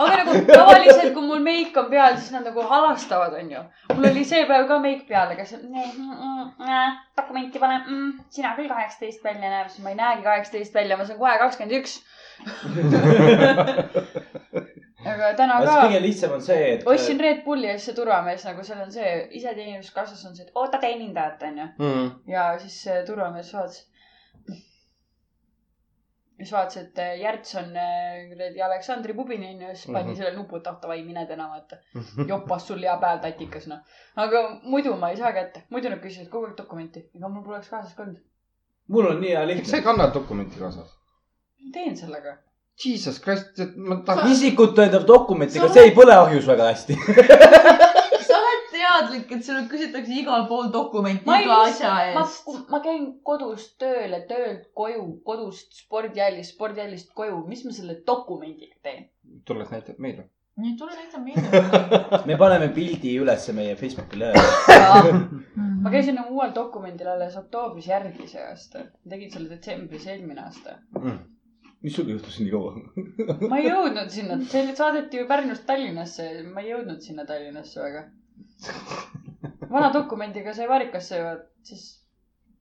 aga 0.00 0.16
nagu 0.22 0.32
tavaliselt, 0.48 1.12
kui 1.14 1.24
mul 1.26 1.42
meik 1.44 1.76
on 1.80 1.88
peal, 1.92 2.16
siis 2.18 2.32
nad 2.34 2.44
nagu 2.48 2.64
halastavad, 2.72 3.32
onju. 3.40 3.62
mul 3.94 4.08
oli 4.10 4.24
see 4.28 4.42
päev 4.48 4.64
ka 4.70 4.76
meik 4.82 5.02
peal, 5.08 5.28
aga 5.34 5.44
mm, 5.44 6.98
dokumenti 7.20 7.62
pane 7.62 7.76
mm,, 7.82 8.10
sina 8.36 8.50
küll 8.58 8.70
kaheksateist 8.72 9.20
välja 9.24 9.48
näeb, 9.52 9.68
siis 9.72 9.82
ma 9.84 9.88
ei 9.94 10.00
näegi 10.00 10.26
kaheksateist 10.26 10.72
välja, 10.80 10.94
ma 11.00 11.08
saan 11.08 11.20
kohe 11.20 11.34
kakskümmend 11.44 11.74
üks. 11.80 11.92
aga 15.06 15.28
täna 15.36 15.54
aga 15.58 15.66
ka 15.74 15.82
kõige 15.86 16.00
lihtsam 16.04 16.32
on 16.36 16.42
see, 16.44 16.72
et. 16.74 16.82
ostsin 16.86 17.20
Red 17.20 17.44
Bulli 17.44 17.66
ja 17.70 17.76
siis 17.78 17.86
see 17.90 17.94
turvamees 17.96 18.44
nagu 18.44 18.64
seal 18.66 18.80
on 18.84 18.90
see 18.92 19.12
iseteeninduskassas 19.40 20.24
on 20.28 20.34
see, 20.36 20.44
et 20.48 20.52
oota 20.54 20.78
teenindajat 20.82 21.42
onju. 21.48 21.68
mm.. 21.78 22.10
ja 22.28 22.50
siis 22.58 22.82
see 22.84 22.98
turvamees 23.08 23.52
vaatas. 23.54 23.86
siis 26.40 26.52
vaatas, 26.52 26.76
et 26.82 26.98
eh, 27.04 27.14
Järts 27.20 27.54
on 27.60 27.72
eh, 27.76 28.28
kuradi 28.32 28.62
Aleksandri 28.64 29.14
pubin 29.16 29.42
onju, 29.48 29.72
siis 29.74 29.86
pani 29.92 30.10
Mhm. 30.12 30.16
selle 30.20 30.34
nupu, 30.36 30.56
et 30.56 30.66
ah 30.66 30.78
davai, 30.82 31.02
mine 31.04 31.26
täna 31.28 31.48
vaata. 31.48 31.76
jopas 32.28 32.66
sul 32.68 32.80
hea 32.84 32.96
päev, 33.02 33.20
tatikas 33.24 33.66
noh. 33.72 33.80
aga 34.16 34.44
muidu 34.62 34.94
ma 34.96 35.10
ei 35.10 35.16
saa 35.16 35.32
kätte, 35.36 35.64
muidu 35.70 35.88
nad 35.92 36.00
küsivad 36.04 36.28
kogu 36.32 36.46
aeg 36.50 36.56
dokumenti, 36.56 37.06
ega 37.16 37.28
mul 37.28 37.44
poleks 37.44 37.68
kaasas 37.68 37.94
ka 37.94 38.02
olnud. 38.02 38.20
mul 38.88 39.06
on 39.14 39.20
nii 39.20 39.34
hea 39.36 39.46
miks 39.46 39.68
sa 39.70 39.76
lihtne 39.76 39.78
ei. 39.78 39.84
kanna 39.84 40.12
dokumenti 40.14 40.58
kaasas? 40.58 40.96
teen 41.72 41.96
sellega. 41.96 42.36
Jesus 42.84 43.20
Christ, 43.20 43.58
et 43.60 43.76
ma 43.76 44.00
tahan. 44.06 44.30
isikut 44.32 44.74
tõendav 44.76 45.04
dokument, 45.08 45.52
ega 45.56 45.68
see 45.72 45.86
ei 45.88 45.94
põle 45.96 46.16
ahjus 46.16 46.48
väga 46.48 46.70
hästi. 46.70 46.96
sa 48.28 48.38
oled 48.38 48.66
teadlik, 48.72 49.30
et 49.36 49.44
sinult 49.44 49.68
küsitakse 49.72 50.16
igal 50.22 50.46
pool 50.48 50.70
dokumenti 50.72 51.28
Ma 51.28 51.40
iga 51.44 51.60
asja 51.66 51.94
ma 52.16 52.24
eest., 52.24 52.50
ma 52.72 52.82
käin 52.84 53.06
kodust 53.26 53.76
tööle, 53.82 54.24
töölt 54.30 54.68
koju, 54.76 55.06
kodust 55.26 55.82
spordihallist, 55.84 56.56
spordihallist 56.56 57.12
koju, 57.16 57.42
mis 57.48 57.64
ma 57.66 57.74
selle 57.76 58.00
dokumendiga 58.06 58.76
teen? 58.84 59.08
tulles 59.46 59.70
näitad 59.72 59.98
meile. 59.98 60.28
nii, 60.60 60.76
tule 60.76 60.96
näita 60.96 61.20
meile. 61.20 61.64
me 62.28 62.36
paneme 62.40 62.68
pildi 62.76 63.14
ülesse 63.20 63.52
meie 63.56 63.76
Facebooki 63.80 64.18
lehele. 64.20 65.12
Ma 65.80 65.88
käisin 65.88 66.18
nagu 66.18 66.34
uuel 66.36 66.50
dokumendil 66.52 67.08
alles 67.08 67.36
oktoobris 67.40 67.86
järgi 67.88 68.26
see 68.28 68.42
aasta. 68.44 68.82
tegin 69.08 69.30
selle 69.32 69.48
detsembris 69.48 70.04
eelmine 70.12 70.42
aasta. 70.44 70.76
Mis 71.82 71.94
sul 71.96 72.10
juhtus 72.12 72.40
nii 72.40 72.50
kaua? 72.52 72.74
ma 73.50 73.60
ei 73.60 73.68
jõudnud 73.68 74.10
sinna, 74.12 74.40
see 74.52 74.74
saadeti 74.76 75.22
ju 75.22 75.28
Pärnust 75.30 75.66
Tallinnasse, 75.68 76.28
ma 76.54 76.64
ei 76.64 76.74
jõudnud 76.74 77.00
sinna 77.04 77.24
Tallinnasse 77.28 77.80
väga. 77.84 78.04
vana 79.70 79.92
dokumendiga 79.94 80.54
sai 80.56 80.68
varikasse 80.68 81.22
ju, 81.22 81.32
siis 81.70 81.86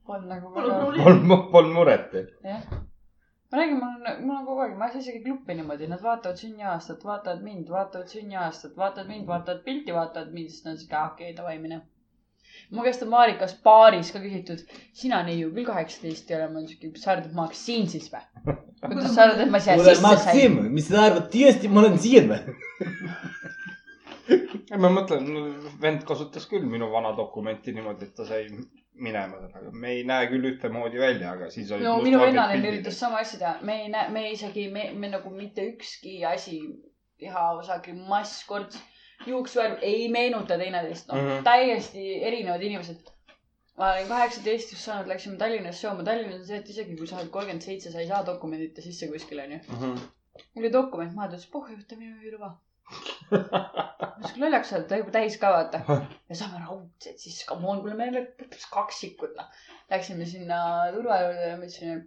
polnud 0.10 0.32
nagu. 0.34 0.54
Polnud, 0.54 1.52
polnud 1.52 1.76
muret. 1.76 2.16
jah. 2.44 2.64
ma 3.52 3.58
räägin, 3.58 3.80
mul 3.82 3.90
on, 3.90 4.26
mul 4.26 4.36
on 4.38 4.46
kogu 4.46 4.64
aeg, 4.66 4.76
ma 4.78 4.88
ei 4.88 4.96
saa 4.96 5.04
isegi 5.04 5.24
klubi 5.26 5.56
niimoodi, 5.58 5.88
nad 5.90 6.04
vaatavad 6.06 6.38
sünniaastat, 6.42 7.06
vaatavad 7.12 7.46
mind, 7.46 7.72
vaatavad 7.76 8.12
sünniaastat, 8.14 8.76
vaatavad 8.78 9.10
mind, 9.10 9.26
vaatavad 9.28 9.64
pilti, 9.66 9.96
vaatavad 9.96 10.36
mind, 10.36 10.54
siis 10.54 10.66
nad 10.66 10.76
on 10.76 10.84
siuke, 10.84 11.00
okei, 11.14 11.32
davai, 11.38 11.56
mine. 11.64 11.80
Mu 12.76 12.86
käest 12.86 13.04
on 13.06 13.12
Marikas 13.14 13.56
baaris 13.66 14.12
ka 14.14 14.22
küsitud, 14.24 14.64
sina 14.94 15.22
neiu 15.28 15.52
küll 15.56 15.68
kaheksateist 15.68 16.30
ei 16.32 16.38
ole, 16.38 16.50
ma 16.52 16.62
olen 16.62 16.70
siuke, 16.72 16.92
sa 17.02 17.14
arvad, 17.16 17.30
et 17.30 17.38
ma 17.38 17.46
oleks 17.48 17.64
siin 17.70 17.88
siis 17.92 18.10
või? 18.14 18.26
kuidas 18.86 19.16
sa 19.16 19.26
arvad, 19.26 19.46
et 19.46 19.54
ma 19.54 19.64
siia 19.64 19.78
sisse 19.80 19.96
sain? 19.96 20.06
Maksim, 20.08 20.60
mis 20.76 20.90
sa 20.90 21.08
arvad, 21.08 21.30
tõesti 21.34 21.72
ma 21.72 21.84
olen 21.84 21.98
siin 22.02 22.30
või? 22.34 22.58
ma 24.84 24.92
mõtlen, 24.94 25.32
vend 25.82 26.06
kasutas 26.08 26.46
küll 26.50 26.68
minu 26.70 26.92
vana 26.94 27.16
dokumenti 27.18 27.74
niimoodi, 27.76 28.10
et 28.10 28.16
ta 28.20 28.28
sai 28.28 28.46
minema 29.00 29.40
sellega. 29.40 29.72
me 29.72 29.96
ei 29.96 30.04
näe 30.08 30.28
küll 30.32 30.46
ühtemoodi 30.52 31.02
välja, 31.02 31.34
aga 31.34 31.50
siis 31.54 31.72
olid 31.72 31.88
no 31.88 31.98
minu 32.04 32.20
vennal 32.22 32.54
üritas 32.60 33.00
sama 33.00 33.22
asja 33.24 33.40
teha, 33.42 33.56
me 33.66 33.82
ei 33.84 33.92
näe, 33.94 34.12
me 34.14 34.26
isegi, 34.34 34.68
me, 34.74 34.90
me 34.94 35.12
nagu 35.16 35.32
mitte 35.34 35.66
ükski 35.72 36.20
asi 36.28 36.60
keha 37.20 37.46
osagi 37.60 37.96
masskord, 37.98 38.76
juuksvärv 39.28 39.78
ei 39.82 40.08
meenuta 40.12 40.58
teineteist, 40.58 41.08
noh 41.08 41.18
mm 41.18 41.24
Mhm. 41.28 41.38
-hmm. 41.38 41.44
täiesti 41.44 42.24
erinevad 42.24 42.62
inimesed. 42.62 43.10
ma 43.78 43.92
olin 43.94 44.08
kaheksateist 44.08 44.72
just 44.72 44.84
saanud, 44.84 45.08
läksime 45.08 45.38
Tallinnasse 45.38 45.88
jooma, 45.88 46.04
Tallinnas 46.04 46.40
on 46.40 46.46
see, 46.48 46.58
et 46.58 46.70
isegi 46.70 46.96
kui 46.98 47.08
sa 47.08 47.16
oled 47.18 47.30
kolmkümmend 47.36 47.62
seitse, 47.64 47.92
sa 47.92 48.00
ei 48.00 48.08
saa 48.08 48.26
dokumendita 48.26 48.82
sisse 48.82 49.08
kuskile, 49.08 49.44
onju. 49.44 49.60
Mhm. 49.70 50.00
mul 50.56 50.64
oli 50.64 50.72
dokument 50.74 51.14
maha, 51.16 51.28
ta 51.30 51.36
ütles, 51.38 51.50
pohhu, 51.52 51.76
võta 51.78 51.96
minu 52.00 52.16
juhiluba. 52.16 52.50
ma 53.32 53.38
ütlesin, 54.20 54.42
lollaks 54.44 54.70
sa 54.70 54.76
oled, 54.76 54.88
ta 54.90 54.98
juba 55.00 55.12
täis 55.16 55.38
ka 55.38 55.52
vaata. 55.54 55.80
ja 56.30 56.36
saame 56.36 56.60
raudselt 56.66 57.20
sisse, 57.24 57.46
come 57.48 57.68
on, 57.68 57.80
kuule, 57.82 57.94
me 57.96 58.08
oleme 58.10 58.50
kaksikud, 58.74 59.36
noh. 59.38 59.48
Läksime 59.92 60.26
sinna 60.26 60.60
turva 60.96 61.22
juurde 61.24 61.48
ja 61.50 61.58
ma 61.58 61.64
ütlesin, 61.70 62.04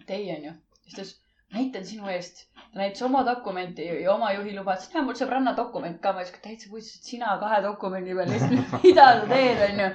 et 0.00 0.10
ei, 0.18 0.30
onju. 0.36 0.52
siis 0.84 0.94
ta 0.94 1.02
ütles, 1.02 1.14
näitan 1.54 1.86
sinu 1.86 2.08
eest. 2.08 2.46
ta 2.72 2.78
näitas 2.78 3.02
oma 3.02 3.26
dokumenti 3.26 3.86
ja 3.86 4.14
oma 4.14 4.32
juhiluba, 4.32 4.74
ütles, 4.78 4.92
näe, 4.94 5.04
mul 5.06 5.16
sõbranna 5.18 5.54
dokument 5.56 5.98
ka. 6.02 6.12
ma 6.14 6.24
ütlesin, 6.24 6.42
täitsa 6.44 6.70
puitsus, 6.70 7.00
et 7.00 7.04
sina 7.14 7.38
kahe 7.40 7.62
dokumendi 7.64 8.14
peal, 8.14 8.30
mida 8.84 9.06
sa 9.20 9.26
teed, 9.30 9.58
onju. 9.68 9.88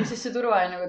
ja 0.00 0.04
siis 0.04 0.20
see 0.26 0.34
turvaline 0.34 0.76
nagu, 0.76 0.86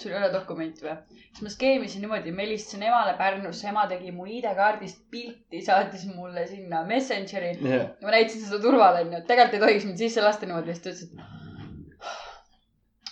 sul 0.00 0.14
ei 0.14 0.20
ole 0.22 0.30
dokumenti 0.32 0.86
või? 0.86 0.96
siis 1.18 1.42
ma 1.44 1.50
skeemisin 1.52 2.00
niimoodi, 2.06 2.34
ma 2.34 2.40
helistasin 2.46 2.86
emale 2.88 3.12
Pärnusse, 3.20 3.68
ema 3.68 3.84
tegi 3.90 4.14
mu 4.16 4.22
ID-kaardist 4.38 5.00
pilti, 5.12 5.58
saatis 5.66 6.04
mulle 6.14 6.42
sinna 6.48 6.78
Messengeri 6.88 7.52
ja 7.60 7.84
ma 8.00 8.16
näitasin 8.16 8.46
seda 8.46 8.62
turvale, 8.64 8.98
onju, 9.04 9.16
et 9.20 9.28
tegelikult 9.28 9.60
ei 9.60 9.64
tohiks 9.66 9.88
mind 9.90 9.98
sisse 10.06 10.20
lasta 10.24 10.48
niimoodi, 10.48 10.74
siis 10.74 10.84
ta 10.86 10.90
ütles, 10.94 11.08
et 11.10 11.14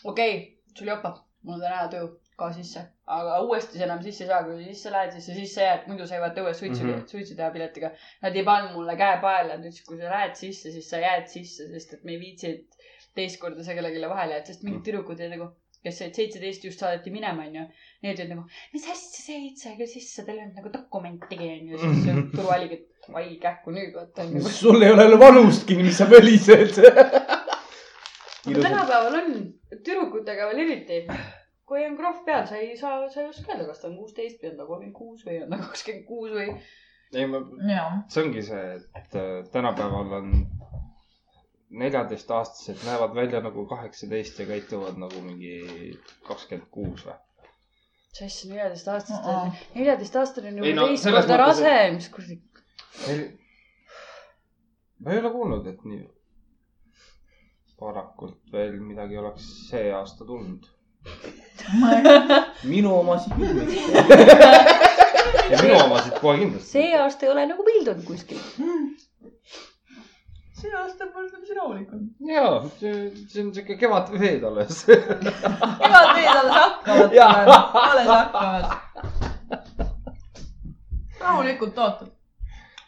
okei 0.04 0.32
okay,, 0.38 0.44
sul 0.78 0.88
jopab, 0.94 1.16
mul 1.42 1.54
on 1.54 1.60
täna 1.60 1.84
töö, 1.92 2.08
ka 2.38 2.48
sisse, 2.54 2.80
aga 3.18 3.40
uuesti 3.42 3.78
sa 3.78 3.84
enam 3.88 4.02
sisse 4.02 4.24
ei 4.24 4.28
saa, 4.30 4.42
kui 4.46 4.64
sisse 4.64 4.90
lähed, 4.94 5.12
siis 5.14 5.26
sa 5.26 5.34
sisse 5.34 5.62
jääd, 5.64 5.86
muidu 5.90 6.06
sa 6.06 6.18
jääd 6.18 6.36
õues 6.42 6.58
suitsu 6.60 6.82
mm, 6.84 6.90
Mhm. 6.90 6.98
-hmm. 7.00 7.08
suitsu 7.10 7.36
teha 7.38 7.50
piletiga. 7.54 7.90
Nad 8.22 8.36
ei 8.36 8.44
pannud 8.46 8.74
mulle 8.76 8.96
käe 8.96 9.20
paela, 9.22 9.56
nad 9.56 9.64
ütlesid, 9.66 9.86
kui 9.86 9.98
sa 9.98 10.10
lähed 10.12 10.34
sisse, 10.38 10.72
siis 10.72 10.90
sa 10.90 11.00
jääd 11.02 11.26
sisse, 11.32 11.66
sest 11.72 11.92
et 11.94 12.04
me 12.04 12.12
ei 12.12 12.20
viitsi, 12.20 12.46
et 12.50 12.66
teist 13.14 13.40
korda 13.40 13.64
sa 13.64 13.74
kellelegi 13.74 14.08
vahele 14.10 14.36
jääd, 14.38 14.46
sest 14.52 14.62
mingid 14.62 14.84
tüdrukud 14.86 15.18
olid 15.20 15.34
nagu, 15.34 15.48
kes 15.82 15.98
said 15.98 16.14
seitseteist 16.14 16.64
just 16.64 16.78
saadeti 16.82 17.10
minema, 17.10 17.42
onju. 17.46 17.64
Need 18.02 18.18
olid 18.20 18.30
nagu, 18.34 18.44
mis 18.72 18.86
asja 18.90 19.22
seitse 19.24 19.74
küll 19.78 19.86
sisse, 19.90 20.24
teil 20.26 20.38
ei 20.38 20.44
olnud 20.44 20.56
nagu 20.62 20.72
dokumentigi, 20.74 21.48
onju. 21.58 21.78
siis 21.78 22.04
see 22.04 22.14
turva 22.34 22.56
oligi, 22.58 22.74
et 22.74 23.12
vai 23.14 23.28
kähku 23.42 23.70
nüüd, 23.74 23.94
vaata 23.94 24.26
sul 24.50 24.82
ei 24.82 24.90
ole 24.94 25.18
vanustki, 25.18 25.76
mis 25.82 25.98
sa 25.98 26.06
mölised. 26.10 26.78
aga 28.46 28.60
tänapäeval 28.62 29.14
on 29.22 29.32
tüdrukutega 29.70 30.48
veel 30.50 30.64
eriti. 30.64 31.02
kui 31.68 31.84
on 31.84 31.96
krohv 31.98 32.22
peal, 32.24 32.46
sa 32.48 32.56
ei 32.56 32.76
saa, 32.80 33.02
sa 33.12 33.20
ei 33.20 33.28
oska 33.28 33.52
öelda, 33.52 33.66
kas 33.68 33.82
ta 33.82 33.90
on 33.90 33.98
kuusteist 34.00 34.40
või 34.42 34.52
on 34.52 34.60
ta 34.60 34.66
kolmkümmend 34.70 34.96
kuus 34.96 35.24
või 35.26 35.42
on 35.44 35.50
ta 35.52 35.58
kakskümmend 35.66 36.06
kuus 36.08 36.32
või. 36.32 36.54
ei, 37.12 37.26
ma, 37.28 37.42
see 38.08 38.24
ongi 38.24 38.44
see, 38.46 38.66
et 38.96 39.18
äh, 39.20 39.30
tänapäeval 39.52 40.14
on 40.22 40.32
neljateistaastased 41.68 42.84
näevad 42.88 43.14
välja 43.14 43.42
nagu 43.44 43.66
kaheksateist 43.68 44.40
ja 44.40 44.46
käituvad 44.48 44.96
nagu 45.00 45.20
mingi 45.24 45.98
kakskümmend 46.28 46.70
kuus 46.72 47.04
või? 47.04 47.18
mis 48.08 48.22
asja, 48.24 48.50
neljateistaastast 48.50 49.26
Aa., 49.28 49.50
neljateistaastane 49.74 50.48
on 50.48 50.62
juba 50.62 50.74
no 50.80 50.86
teist 50.88 51.04
korda 51.04 51.20
mõttes, 51.20 51.42
rase, 51.42 51.74
mis 51.94 52.08
kuradi. 52.14 52.38
ma 55.04 55.12
ei 55.12 55.20
ole 55.20 55.30
kuulnud, 55.36 55.68
et 55.68 55.84
nii 55.84 56.06
varakult 57.80 58.38
veel 58.52 58.80
midagi 58.82 59.18
oleks 59.18 59.44
see 59.68 59.92
aasta 59.94 60.24
tulnud. 60.26 60.66
minu 62.64 62.94
omasid 63.00 63.32
küll 63.38 63.58
ja 65.50 65.60
minu 65.62 65.76
omasid 65.84 66.18
kohe 66.20 66.38
kindlasti. 66.40 66.70
see 66.72 66.96
aasta 66.98 67.26
ei 67.26 67.32
ole 67.32 67.44
nagu 67.52 67.64
pildunud 67.68 68.04
kuskil. 68.08 68.40
see 70.58 70.72
aasta 70.80 71.06
on 71.06 71.12
võrdlemisi 71.14 71.58
rahulik 71.60 71.92
olnud. 71.94 72.12
ja, 72.32 72.44
see 72.80 72.94
see 73.32 73.44
on 73.44 73.52
siuke 73.54 73.78
kevadveed 73.80 74.42
alles. 74.50 74.82
kevadveed 75.82 76.32
alles 76.34 76.54
hakkavad 76.58 77.10
alles 77.84 78.10
hakkavad. 78.14 78.66
rahulikult 81.20 81.78
ootad. 81.86 82.10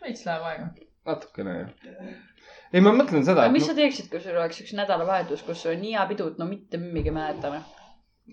veits 0.03 0.27
läheb 0.27 0.51
aega. 0.51 0.67
natukene 1.13 1.57
jah. 1.61 1.71
ei, 2.73 2.81
ma 2.85 2.93
mõtlen 2.95 3.27
seda, 3.27 3.45
aga 3.45 3.55
mis 3.55 3.67
sa 3.67 3.75
teeksid, 3.77 4.09
kui 4.13 4.23
sul 4.23 4.39
oleks 4.39 4.63
üks 4.63 4.73
nädalavahetus, 4.79 5.43
kus 5.47 5.63
sul 5.65 5.75
on 5.75 5.83
nii 5.83 5.97
hea 5.97 6.07
pidu, 6.11 6.31
et 6.33 6.41
no 6.41 6.47
mitte 6.49 6.81
mimmigi 6.81 7.13
mäletame. 7.15 7.63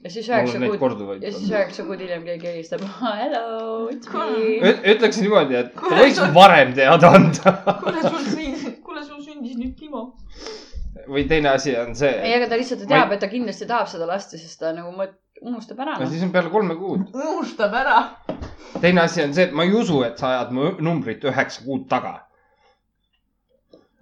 ja 0.04 0.12
siis 0.14 0.30
üheksa 0.30 0.62
kuud, 0.62 1.24
ja 1.24 1.32
siis. 1.34 1.50
üheksa 1.50 1.86
kuud 1.88 2.02
hiljem 2.04 2.26
keegi 2.28 2.52
helistab. 2.52 2.84
Hello, 3.02 3.88
it's 3.94 4.12
me. 4.14 4.74
ütleks 4.94 5.22
niimoodi, 5.24 5.58
et 5.64 5.74
ta 5.78 6.02
võiks 6.02 6.22
varem 6.38 6.74
teada 6.78 7.14
anda. 7.18 7.56
kuule, 7.84 8.02
sul 8.04 8.26
sündis, 8.28 8.68
kuule, 8.86 9.06
sul 9.06 9.24
sündis 9.26 9.58
nüüd 9.58 9.74
Timo. 9.80 10.10
või 11.08 11.24
teine 11.30 11.54
asi 11.56 11.74
on 11.80 11.94
ei, 11.96 12.02
see, 12.04 12.36
aga 12.36 12.50
ta 12.52 12.60
lihtsalt 12.60 12.84
Ma 12.84 12.90
ei- 12.90 12.94
teab, 12.94 13.16
et 13.16 13.24
ta 13.24 13.32
kindlasti 13.32 13.66
tahab 13.70 13.90
seda 13.90 14.10
lasta, 14.10 14.38
sest 14.38 14.60
ta 14.60 14.74
nagu 14.76 14.92
mõt-, 14.92 15.18
unustab 15.42 15.80
ära 15.80 15.98
no 15.98 16.06
noh. 16.06 16.12
siis 16.12 16.24
on 16.26 16.32
peale 16.34 16.50
kolme 16.54 16.76
kuud. 16.78 17.10
unustab 17.14 17.74
ära. 17.74 17.98
teine 18.82 19.02
asi 19.02 19.24
on 19.24 19.34
see, 19.34 19.48
et 19.50 19.54
ma 19.54 19.66
ei 19.66 19.74
usu, 19.74 20.02
et 20.06 20.18
sa 20.20 20.34
ajad 20.36 20.54
mu 20.54 20.72
numbrit 20.84 21.24
üheksa 21.24 21.66
kuud 21.66 21.88
taga. 21.90 22.27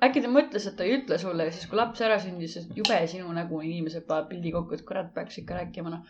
Äkki 0.04 0.24
ta 0.24 0.32
mõtles, 0.32 0.66
et 0.68 0.76
ta 0.78 0.84
ei 0.86 0.98
ütle 1.00 1.18
sulle 1.22 1.48
ja 1.48 1.54
siis, 1.56 1.68
kui 1.72 1.80
laps 1.80 2.02
ära 2.04 2.18
sündis, 2.22 2.56
siis 2.58 2.66
jube 2.76 2.98
sinu 3.12 3.32
nägu, 3.36 3.62
inimesed 3.64 4.06
panevad 4.08 4.32
pildi 4.32 4.52
kokku, 4.56 4.76
et 4.76 4.88
kurat, 4.88 5.14
peaks 5.16 5.40
ikka 5.42 5.62
rääkima 5.62 5.94
noh. 5.94 6.02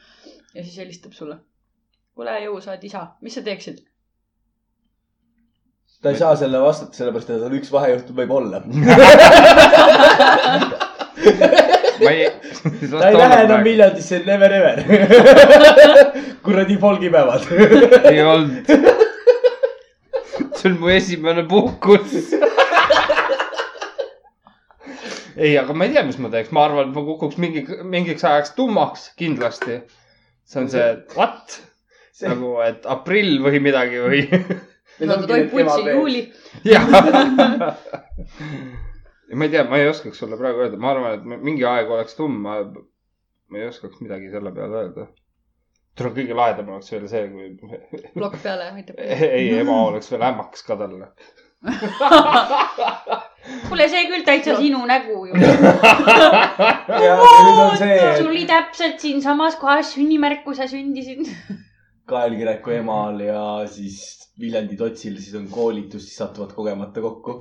ja 0.54 0.64
siis 0.64 0.78
helistab 0.82 1.14
sulle. 1.18 1.38
kuule, 2.16 2.38
jõu, 2.46 2.58
sa 2.64 2.74
oled 2.74 2.88
isa, 2.88 3.08
mis 3.22 3.36
sa 3.38 3.44
teeksid? 3.46 3.84
ta 6.02 6.12
ei 6.14 6.18
saa 6.20 6.36
selle 6.38 6.60
vastata, 6.62 6.94
sellepärast 6.94 7.30
et 7.34 7.42
tal 7.42 7.56
üks 7.58 7.72
vahejuhtum 7.74 8.20
võib 8.20 8.32
olla. 8.36 8.60
ma 12.04 12.12
ei. 12.12 12.28
ta 12.92 13.10
ei 13.10 13.18
lähe 13.18 13.40
enam. 13.48 13.64
Viljandisse, 13.66 14.20
never 14.28 14.54
ever. 14.54 14.78
kuradi 16.46 16.78
folgipäevad. 16.82 17.48
ei 18.12 18.22
olnud. 18.24 18.70
see 20.56 20.72
on 20.72 20.78
mu 20.80 20.94
esimene 20.94 21.48
puhkus. 21.50 22.36
ei, 25.36 25.58
aga 25.60 25.74
ma 25.76 25.86
ei 25.86 25.94
tea, 25.94 26.04
mis 26.08 26.18
ma 26.22 26.32
teeks, 26.34 26.52
ma 26.56 26.66
arvan, 26.68 26.90
et 26.90 26.96
ma 26.96 27.04
kukuks 27.06 27.38
mingi, 27.42 27.66
mingiks 27.84 28.24
ajaks 28.28 28.54
tummaks 28.58 29.10
kindlasti. 29.20 29.82
see 30.46 30.62
on 30.62 30.70
see, 30.70 30.88
what? 31.18 31.60
nagu, 32.24 32.54
et 32.64 32.86
aprill 32.88 33.40
või 33.44 33.60
midagi 33.64 34.02
või? 34.04 34.22
no 35.04 35.18
ta 35.20 35.28
tohib 35.28 35.52
putsi 35.52 35.82
juuli. 35.90 36.22
jah. 36.64 36.88
ma 39.34 39.48
ei 39.48 39.52
tea, 39.52 39.66
ma 39.68 39.82
ei 39.82 39.90
oskaks 39.92 40.24
sulle 40.24 40.40
praegu 40.40 40.64
öelda, 40.64 40.80
ma 40.80 40.94
arvan, 40.94 41.20
et 41.20 41.44
mingi 41.44 41.68
aeg 41.68 41.92
oleks 41.92 42.16
tumm, 42.20 42.40
ma, 42.46 42.62
ma 43.52 43.62
ei 43.62 43.68
oskaks 43.72 44.00
midagi 44.06 44.32
selle 44.32 44.54
peale 44.56 44.84
öelda. 44.86 45.10
tule 46.00 46.12
kõige 46.16 46.36
lahedam 46.38 46.72
oleks 46.76 46.92
veel 46.94 47.08
see, 47.12 47.28
kui 47.32 47.46
plokk 48.16 48.40
peale, 48.44 48.72
aitab. 48.72 49.00
ei, 49.40 49.50
ema 49.60 49.82
oleks 49.90 50.12
veel 50.14 50.30
ämmakas 50.32 50.64
ka 50.68 50.80
talle. 50.80 51.12
kuule, 53.68 53.88
see 53.92 54.06
küll 54.10 54.24
täitsa 54.28 54.56
sinu 54.60 54.80
nägu 54.90 55.18
ju. 55.30 55.34
sul 58.18 58.30
oli 58.30 58.46
täpselt 58.50 58.98
siinsamas 59.04 59.56
kohas 59.62 59.88
sünnimärk, 59.96 60.42
kui 60.46 60.56
sa 60.58 60.66
sündisid. 60.72 61.22
kaelkireku 62.12 62.70
emal 62.80 63.16
ja 63.26 63.44
siis 63.72 63.98
Viljandi 64.40 64.76
Totsil 64.78 65.16
siis 65.22 65.36
on 65.40 65.48
koolitus, 65.50 66.04
siis 66.08 66.18
satuvad 66.22 66.52
kogemata 66.58 67.00
kokku. 67.02 67.32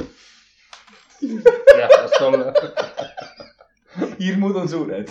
jah, 1.24 1.90
las 1.90 2.20
olla. 2.22 2.44
hirmud 4.22 4.56
on 4.56 4.68
suured. 4.68 5.08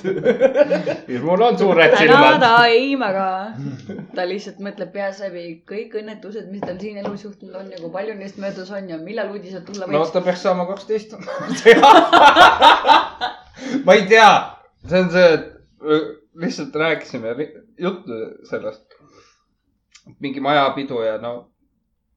mul 1.24 1.42
on 1.42 1.58
suured 1.58 1.94
täna 1.94 2.00
silmad. 2.00 2.40
ta 2.42 2.66
ei 2.68 2.96
maga. 3.00 3.28
ta 4.16 4.26
lihtsalt 4.28 4.60
mõtleb 4.64 4.92
peas 4.96 5.22
läbi 5.24 5.44
kõik 5.70 5.96
õnnetused, 6.02 6.50
mis 6.52 6.64
tal 6.66 6.80
siin 6.82 7.00
elus 7.04 7.24
juhtunud 7.28 7.56
on 7.62 7.72
ja 7.72 7.78
kui 7.80 7.92
palju 7.94 8.14
neist 8.20 8.38
möödas 8.44 8.72
on 8.76 8.90
ja 8.92 8.98
millal 9.02 9.32
uudised 9.36 9.64
tulla 9.68 9.88
no 9.88 10.02
võiks. 10.02 10.14
ta 10.16 10.24
peaks 10.26 10.44
saama 10.44 10.68
kaksteist. 10.70 11.16
ma 13.86 13.92
ei 13.96 14.06
tea, 14.12 14.30
see 14.90 15.00
on 15.06 15.10
see, 15.14 15.28
et 15.38 15.50
öö, 15.84 16.04
lihtsalt 16.44 16.76
rääkisime 16.84 17.28
juttu 17.80 18.14
sellest. 18.50 18.86
mingi 20.20 20.40
majapidu 20.44 20.98
ja 21.06 21.18
no 21.22 21.34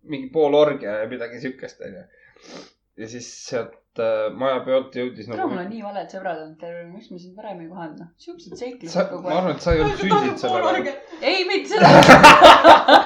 mingi 0.02 0.28
pool 0.34 0.54
orgia 0.54 0.92
ja 1.02 1.08
midagi 1.08 1.40
siukest 1.40 1.80
onju. 1.86 2.02
ja 2.96 3.08
siis 3.08 3.28
sealt 3.46 3.74
äh, 4.02 4.26
majapeolt 4.38 4.96
jõudis 4.98 5.26
tere, 5.28 5.44
mul 5.44 5.56
nagu 5.56 5.64
on. 5.64 5.70
nii 5.72 5.82
valed 5.84 6.12
sõbrad 6.12 6.40
olnud 6.42 6.58
terve, 6.60 6.84
miks 6.90 7.10
me 7.12 7.18
sind 7.22 7.36
varem 7.38 7.60
ei 7.64 7.68
kohanud, 7.70 7.98
noh. 8.02 8.08
siuksed 8.22 8.54
sa 8.54 8.60
seiklused, 8.60 9.10
kogu 9.10 9.24
ma 9.24 9.32
aeg. 9.32 9.38
arvan, 9.40 9.56
et 9.56 9.64
sa 9.64 9.74
ei 9.74 9.82
olnud 9.84 10.00
sündinud 10.02 10.42
sellel 10.42 10.68
ajal. 10.70 10.88
ei, 11.20 11.44
mitte 11.48 11.68
seda. 11.74 11.88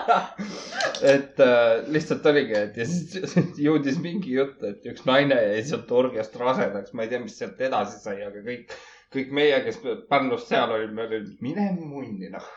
et 1.15 1.43
äh, 1.47 1.67
lihtsalt 1.97 2.31
oligi, 2.33 2.57
et 2.61 2.81
ja 2.81 2.87
siis 2.91 3.59
jõudis 3.67 4.01
mingi 4.03 4.37
jutt, 4.37 4.63
et 4.67 4.89
üks 4.93 5.07
naine 5.09 5.39
jäi 5.39 5.67
sealt 5.73 5.93
orgiast 6.03 6.37
rasedaks, 6.41 6.95
ma 6.95 7.07
ei 7.07 7.13
tea, 7.13 7.23
mis 7.25 7.37
sealt 7.41 7.61
edasi 7.67 8.01
sai, 8.03 8.21
aga 8.27 8.45
kõik, 8.47 8.75
kõik 9.15 9.35
meie, 9.37 9.61
kes 9.67 9.81
Pärnust 10.11 10.51
seal 10.51 10.73
olime, 10.77 11.07
olid 11.09 11.37
mine 11.45 11.71
munni 11.79 12.31
noh. 12.33 12.49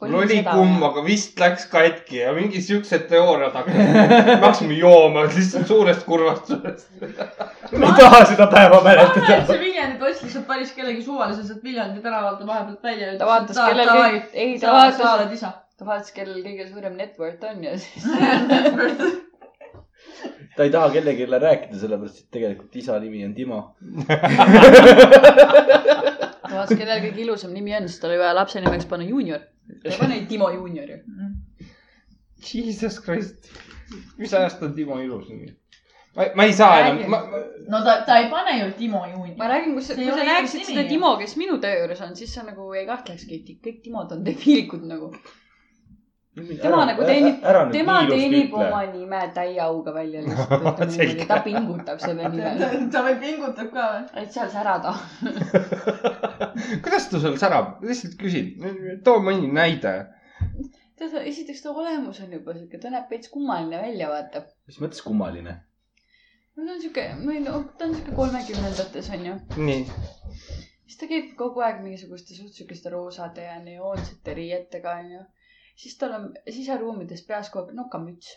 Mul 0.00 0.14
oli 0.14 0.44
kumm, 0.46 0.82
aga 0.86 1.02
vist 1.02 1.40
läks 1.42 1.64
katki 1.72 2.20
ja 2.20 2.30
mingi 2.36 2.60
siuksed 2.62 3.08
teooriad 3.10 3.56
hakkasid. 3.58 3.88
me 3.96 4.36
hakkasime 4.36 4.76
jooma 4.78 5.24
lihtsalt 5.26 5.66
suurest 5.66 6.04
kurvastusest. 6.06 6.86
ma 7.02 7.90
ei 7.90 7.96
taha 7.98 8.20
seda 8.30 8.46
päeva 8.52 8.78
mäletada. 8.84 9.40
see 9.48 9.58
Viljandi 9.64 9.98
Tots 10.02 10.20
lihtsalt 10.22 10.46
päris 10.50 10.70
kellegi 10.76 11.02
suvalise 11.02 11.42
sealt 11.48 11.64
Viljandi 11.66 12.00
tänavalt 12.04 12.40
vahepealt 12.46 12.82
välja. 12.90 13.06
ta 13.18 13.26
vaatas, 13.26 13.56
kellel 13.58 13.88
kõik, 13.94 14.28
ei 14.34 14.58
ta 14.58 14.66
sa 14.66 14.72
vaatas, 14.76 15.08
oled 15.14 15.32
isa. 15.40 15.50
ta 15.78 15.82
vaatas, 15.90 16.10
kellel 16.20 16.40
kõige 16.46 16.64
suurem 16.70 16.94
net 17.00 17.12
worth 17.18 17.44
on 17.50 17.56
ja 17.66 17.72
siis 17.82 18.02
ta 20.56 20.60
ei 20.62 20.70
taha 20.70 20.88
kellelegi 20.94 21.24
rääkida, 21.34 21.76
sellepärast 21.82 22.18
et 22.22 22.30
tegelikult 22.38 22.72
isa 22.78 23.02
nimi 23.02 23.26
on 23.26 23.34
Timo. 23.34 23.60
ta 24.06 24.14
vaatas, 26.54 26.78
kellel 26.78 27.02
kõige 27.02 27.18
ilusam 27.26 27.50
nimi 27.50 27.74
on, 27.74 27.90
siis 27.90 27.98
tal 27.98 28.14
oli 28.14 28.22
vaja 28.22 28.38
lapse 28.38 28.62
nimeks 28.62 28.86
panna 28.86 29.10
juunior. 29.10 29.42
Pane 29.98 30.26
Timo 30.28 30.50
juunior 30.54 30.90
ju. 30.90 30.98
Jesus 32.52 33.00
Christ, 33.04 33.48
mis 34.18 34.34
ajast 34.34 34.62
on 34.62 34.74
Timo 34.74 35.00
ilus 35.02 35.28
nimi? 35.28 35.54
ma, 36.18 36.26
ma 36.34 36.44
ei 36.44 36.52
saa 36.52 36.78
enam, 36.80 37.10
ma, 37.10 37.20
no 37.68 37.82
ta, 37.84 37.98
ta 38.06 38.18
ei 38.18 38.30
pane 38.30 38.58
ju 38.58 38.70
Timo 38.78 39.04
juuni. 39.06 39.34
ma 39.36 39.48
räägin, 39.50 39.74
kus, 39.78 39.90
kui 39.94 40.06
sa 40.06 40.24
näeksid 40.26 40.64
seda. 40.66 40.86
Timo, 40.88 41.12
kes 41.20 41.36
minu 41.40 41.58
töö 41.62 41.82
juures 41.82 42.00
on, 42.06 42.16
siis 42.18 42.32
sa 42.34 42.46
nagu 42.46 42.70
ei 42.74 42.86
kahtlekski, 42.88 43.42
et 43.42 43.60
kõik 43.64 43.82
Timod 43.84 44.14
on 44.16 44.24
debiilikud 44.26 44.86
nagu. 44.88 45.12
Tema 46.36 46.84
nagu 46.88 47.06
teenib, 47.06 47.40
tema 47.72 47.96
teenib 48.08 48.54
oma 48.54 48.82
nime 48.92 49.20
täie 49.34 49.60
auga 49.62 49.94
välja 49.94 50.22
lihtsalt, 50.24 50.52
ütleme 50.58 50.90
Selge. 50.96 51.06
niimoodi, 51.06 51.28
ta 51.30 51.38
pingutab 51.44 52.02
selle 52.02 52.28
nimel, 52.32 52.76
ta 52.92 53.02
veel 53.06 53.18
pingutab 53.22 53.72
ka 53.74 53.86
või? 53.94 54.04
et 54.22 54.34
seal 54.34 54.50
särada. 54.52 54.94
kuidas 56.84 57.08
ta 57.10 57.22
sul 57.22 57.38
särab, 57.40 57.78
lihtsalt 57.86 58.18
küsin, 58.20 58.52
too 59.04 59.22
mõni 59.24 59.50
näide. 59.52 59.94
tead, 60.98 61.16
esiteks 61.24 61.64
ta 61.64 61.72
olemus 61.74 62.20
on 62.24 62.36
juba 62.38 62.54
siuke, 62.56 62.80
ta 62.82 62.92
näeb 62.94 63.10
veits 63.10 63.32
kummaline 63.32 63.80
välja, 63.82 64.10
vaata. 64.12 64.44
mis 64.68 64.80
mõttes 64.82 65.02
kummaline? 65.06 65.58
no 66.58 66.66
ta 66.66 66.74
on 66.74 66.82
siuke, 66.82 67.06
ei 67.34 67.42
tea, 67.44 67.62
ta 67.78 67.88
on 67.88 67.96
siuke 67.96 68.14
kolmekümnendates 68.18 69.10
onju. 69.16 69.38
nii, 69.56 69.82
siis 70.84 71.00
ta 71.00 71.10
käib 71.10 71.34
kogu 71.40 71.62
aeg 71.66 71.82
mingisuguste 71.84 72.36
suht 72.38 72.54
siukeste 72.54 72.94
roosade 72.94 73.46
ja 73.46 73.58
neoonsete 73.62 74.34
riietega 74.38 74.96
onju. 75.02 75.24
Siis 75.78 75.94
tal 76.00 76.16
on 76.18 76.32
siseruumides 76.50 77.22
peas 77.28 77.52
kogu 77.54 77.70
aeg 77.70 77.78
nokamüts 77.78 78.32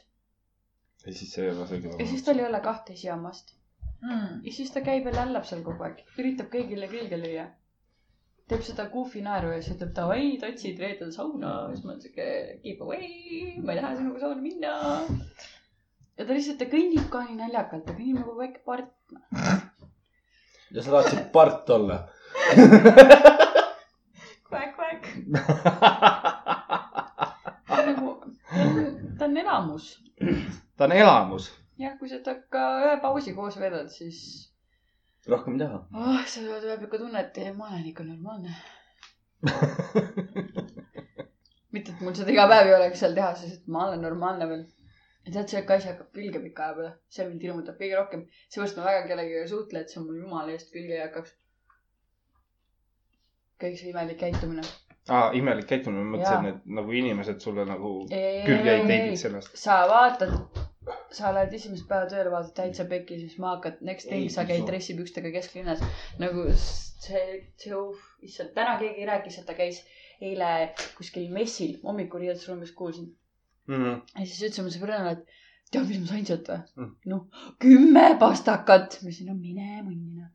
ja 1.06 1.14
siis 1.14 1.34
see 1.34 1.48
ei 1.48 1.56
ole 1.56 1.66
see, 1.68 1.82
ja 1.98 2.08
siis 2.14 2.24
tal 2.28 2.40
ei 2.40 2.48
ole 2.48 2.62
kahte 2.64 2.94
esihammast 2.94 3.56
Mm. 4.02 4.40
ja 4.44 4.52
siis 4.54 4.72
ta 4.74 4.82
käib 4.82 5.06
ja 5.06 5.12
lällab 5.14 5.44
seal 5.46 5.60
kogu 5.62 5.84
aeg, 5.86 6.00
üritab 6.18 6.48
kõigile 6.54 6.88
külge 6.90 7.20
lüüa. 7.22 7.44
teeb 8.50 8.64
seda 8.66 8.88
goofy 8.92 9.22
naeru 9.24 9.52
ja 9.54 9.60
siis 9.62 9.76
ütleb 9.78 9.92
davai, 9.96 10.24
totsid 10.42 10.82
reedel 10.82 11.12
sauna, 11.14 11.52
siis 11.72 11.86
ma 11.86 11.94
olen 11.94 12.02
siuke 12.04 12.26
keep 12.64 12.82
away, 12.84 13.06
ma 13.62 13.76
ei 13.76 13.80
taha 13.80 13.94
sinuga 14.00 14.24
sauna 14.24 14.42
minna. 14.42 14.74
ja 16.18 16.26
ta 16.26 16.34
lihtsalt, 16.34 16.58
ta 16.64 16.70
kõnnib 16.74 17.08
ka 17.14 17.22
nii 17.28 17.38
naljakalt, 17.44 17.86
ta 17.86 17.94
kõnnib 18.00 18.18
nagu 18.24 18.36
väike 18.42 18.66
part. 18.66 18.92
ja 20.74 20.82
sa 20.82 20.98
tahtsid 20.98 21.30
part 21.38 21.70
olla. 21.78 22.02
nagu, 24.50 24.74
ta 24.82 26.41
on 29.32 29.38
elamus. 29.38 29.86
ta 30.78 30.84
on 30.86 30.92
elamus. 30.92 31.52
jah, 31.80 31.98
kui 32.00 32.10
sa 32.10 32.20
temaga 32.26 32.64
ühe 32.86 32.98
pausi 33.06 33.34
koos 33.38 33.58
veedad, 33.62 33.88
siis 33.94 34.20
rohkem 35.32 35.56
ei 35.56 35.64
taha. 35.64 35.80
oh, 36.04 36.26
sul 36.34 36.50
tuleb 36.52 36.84
ikka 36.88 36.98
tunne, 37.04 37.24
et 37.24 37.40
ma 37.58 37.70
olen 37.70 37.88
ikka 37.94 38.04
normaalne. 38.10 38.52
mitte, 41.74 41.92
et 41.94 42.04
mul 42.04 42.16
seda 42.20 42.34
iga 42.36 42.46
päev 42.52 42.70
ei 42.70 42.78
oleks 42.78 43.00
seal 43.04 43.16
teha, 43.18 43.32
sest 43.40 43.68
ma 43.76 43.88
olen 43.88 44.04
normaalne 44.08 44.46
veel. 44.52 44.64
ja 45.26 45.34
tead, 45.34 45.48
see 45.54 45.64
asi 45.78 45.92
hakkab 45.94 46.10
külge 46.18 46.40
pika 46.44 46.68
aja 46.68 46.78
peale, 46.80 46.92
see 47.16 47.28
mind 47.30 47.48
hirmutab 47.48 47.80
kõige 47.82 48.00
rohkem. 48.02 48.22
seepärast 48.50 48.80
ma 48.80 48.88
väga 48.90 49.08
kellegagi 49.08 49.42
ei 49.46 49.52
suhtle, 49.56 49.86
et 49.86 49.90
see 49.96 50.04
mul 50.04 50.20
jumala 50.26 50.58
eest 50.58 50.76
külge 50.76 50.98
ei 50.98 51.04
hakkaks. 51.06 51.32
kõik 53.64 53.80
see 53.80 53.94
imelik 53.96 54.20
käitumine. 54.26 54.66
aa, 55.12 55.30
imelik 55.38 55.68
käitumine, 55.70 56.04
ma 56.08 56.18
mõtlesin, 56.18 56.50
et 56.54 56.66
nagu 56.80 56.92
inimesed 57.04 57.40
sulle 57.44 57.66
nagu 57.70 57.94
külge 58.10 58.76
ei 58.78 58.86
teibiks 58.88 59.26
sellest. 59.28 59.56
sa 59.60 59.82
vaatad, 59.92 60.34
sa 61.14 61.34
lähed 61.36 61.54
esimest 61.58 61.88
päeva 61.90 62.08
tööle, 62.12 62.32
vaatad 62.34 62.54
täitsa 62.62 62.86
pekki, 62.90 63.20
siis 63.26 63.38
ma 63.44 63.56
hakkan, 63.56 63.78
next 63.88 64.08
thing 64.10 64.24
Ei, 64.28 64.30
sa 64.34 64.46
käid 64.50 64.64
dressipükstega 64.70 65.32
kesklinnas. 65.36 65.84
nagu 66.20 66.48
see, 66.56 67.26
see, 67.60 67.84
issand, 68.30 68.54
täna 68.58 68.78
keegi 68.80 69.06
rääkis, 69.10 69.40
et 69.42 69.46
ta 69.50 69.54
käis 69.58 69.84
eile 70.22 70.50
kuskil 70.98 71.30
messil 71.34 71.78
hommikuriietusruumis 71.84 72.72
kuulsin. 72.78 73.12
Mhm. 73.68 74.02
ja 74.20 74.26
siis 74.26 74.42
ütles 74.48 74.60
oma 74.64 74.70
sõbrannale, 74.74 75.12
et 75.20 75.72
tead, 75.72 75.88
mis 75.88 76.00
ma 76.02 76.08
sain 76.10 76.26
sealt 76.28 76.48
või 76.50 76.62
Mm.? 76.82 76.96
noh, 77.06 77.26
kümme 77.62 78.06
pastakat. 78.20 78.98
ma 79.02 79.10
ütlesin, 79.10 79.28
no 79.30 79.36
mine 79.38 79.82
munni 79.84 80.16
noh. 80.20 80.30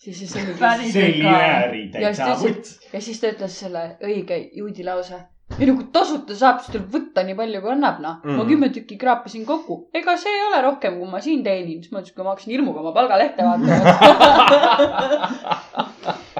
siis, 0.00 0.16
siis 0.18 0.30
see 0.32 0.54
Päris- 0.60 0.92
see 0.94 1.10
jääri 1.22 1.82
Ja 2.00 2.08
siis 2.14 2.24
ta 2.24 2.34
ütles- 2.48 2.78
ja 2.94 3.00
siis 3.04 3.18
ta 3.20 3.26
ütles 3.34 3.54
selle 3.64 3.82
õige 4.08 4.36
juudi 4.56 4.84
lause. 4.86 5.18
ei 5.58 5.66
no 5.66 5.72
kui 5.76 5.84
tasuta 5.92 6.34
saab, 6.38 6.58
siis 6.62 6.72
tuleb 6.72 6.88
võtta 6.94 7.22
nii 7.26 7.34
palju, 7.36 7.60
kui 7.60 7.70
annab 7.72 7.98
noh. 8.00 8.16
ma 8.24 8.32
Mhm. 8.36 8.48
kümme 8.48 8.68
tükki 8.76 8.96
kraapisin 8.98 9.44
kokku. 9.46 9.88
ega 9.94 10.16
see 10.16 10.32
ei 10.32 10.42
ole 10.48 10.62
rohkem, 10.62 10.98
kui 11.00 11.08
ma 11.10 11.20
siin 11.20 11.42
teenin. 11.44 11.82
siis 11.82 11.92
ma 11.92 11.98
ütlesin, 12.00 12.14
kui 12.16 12.24
ma 12.24 12.30
hakkasin 12.30 12.52
hirmuga 12.54 12.80
oma 12.80 12.92
palgalehte 12.92 13.42
vaatama. 13.44 13.74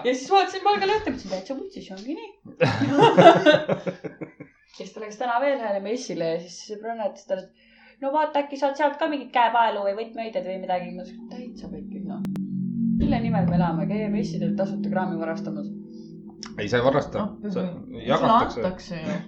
ja 0.06 0.14
siis 0.14 0.30
vaatasin 0.30 0.60
palgalehte, 0.64 1.10
mõtlesin 1.10 1.30
täitsa 1.34 1.54
vutsis, 1.58 1.90
ongi 1.96 2.14
nii. 2.14 2.30
siis 4.78 4.92
ta 4.94 5.00
läks 5.02 5.18
täna 5.20 5.40
veel 5.42 5.58
ühele 5.58 5.80
messile 5.84 6.28
ja 6.34 6.38
siis 6.46 6.56
sõbranna 6.70 7.08
ütles 7.10 7.26
talle, 7.28 7.44
et 7.50 8.00
no 8.04 8.12
vaata, 8.14 8.44
äkki 8.44 8.56
saad 8.60 8.78
sealt 8.78 8.96
ka 9.02 9.08
mingit 9.12 9.32
käepaelu 9.34 9.82
või 9.88 9.94
võtmeõided 9.98 10.44
või 10.46 10.58
midagi. 10.62 10.88
ma 10.94 11.02
ütlesin, 11.02 11.26
täitsa 11.34 11.66
pekki 11.74 11.98
noh. 12.06 12.22
Mille 13.00 13.20
nimel 13.20 13.46
me 13.48 13.56
elame, 13.56 13.86
käia 13.90 14.08
messidel 14.12 14.54
tasuta 14.56 14.90
kraami 14.92 15.18
varastamas. 15.20 15.68
ei, 16.58 16.68
sa 16.68 16.76
ei 16.76 16.84
varasta, 16.84 17.26
sa 17.54 17.66
jagatakse. 18.06 18.60
antakse 18.60 19.00
ju. 19.00 19.18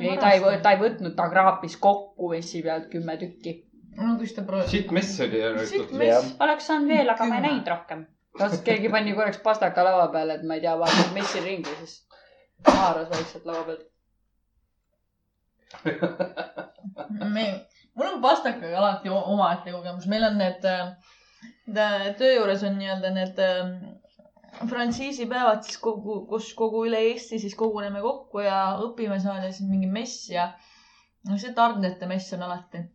ei, 0.00 0.16
ta 0.18 0.30
ei, 0.30 0.60
ta 0.62 0.74
ei 0.74 0.80
võtnud, 0.82 1.14
ta 1.18 1.28
kraapis 1.32 1.76
kokku 1.82 2.30
messi 2.34 2.62
pealt 2.64 2.88
kümme 2.92 3.16
tükki. 3.20 3.56
no 3.98 4.14
kus 4.20 4.32
ta 4.36 4.46
proovis. 4.48 4.70
siit 4.72 4.94
mess 4.96 5.20
oli 5.20 5.30
siit 5.30 5.42
järelikult. 5.42 6.40
oleks 6.46 6.70
saanud 6.70 6.94
veel, 6.94 7.12
aga 7.14 7.28
ma 7.28 7.40
ei 7.40 7.46
näinud 7.48 7.68
rohkem. 7.74 8.06
kas 8.38 8.60
keegi 8.64 8.88
pani 8.94 9.14
korraks 9.18 9.42
pastaka 9.44 9.84
laua 9.84 10.08
peale, 10.14 10.40
et 10.40 10.48
ma 10.48 10.58
ei 10.58 10.64
tea, 10.64 10.78
vaatas 10.80 11.12
messil 11.14 11.44
ringi, 11.44 11.76
siis 11.82 11.94
haaras 12.72 13.12
vaikselt 13.12 13.46
laua 13.52 13.64
pealt. 13.68 13.86
me, 17.36 17.46
mul 17.94 18.08
on 18.14 18.20
pastakaga 18.24 18.78
alati 18.80 19.12
omaette 19.12 19.72
kogemus, 19.72 20.06
meil 20.08 20.24
on 20.30 20.38
need 20.40 20.64
äh,, 20.64 20.96
töö 22.18 22.34
juures 22.34 22.62
on 22.66 22.78
nii-öelda 22.80 23.14
need 23.14 23.40
äh, 23.44 23.72
frantsiisipäevad 24.68 25.64
siis 25.66 25.80
kogu, 25.82 26.20
kus 26.30 26.52
kogu 26.58 26.84
üle 26.88 27.00
Eesti 27.10 27.40
siis 27.42 27.56
koguneme 27.58 28.02
kokku 28.04 28.44
ja 28.46 28.60
õpime 28.84 29.20
seal 29.22 29.42
ja 29.42 29.50
siis 29.52 29.68
mingi 29.68 29.90
mess 29.90 30.30
ja 30.32 30.50
no 31.28 31.38
see 31.38 31.52
tarnete 31.54 32.08
mess 32.10 32.32
on 32.36 32.46
alati 32.48 32.86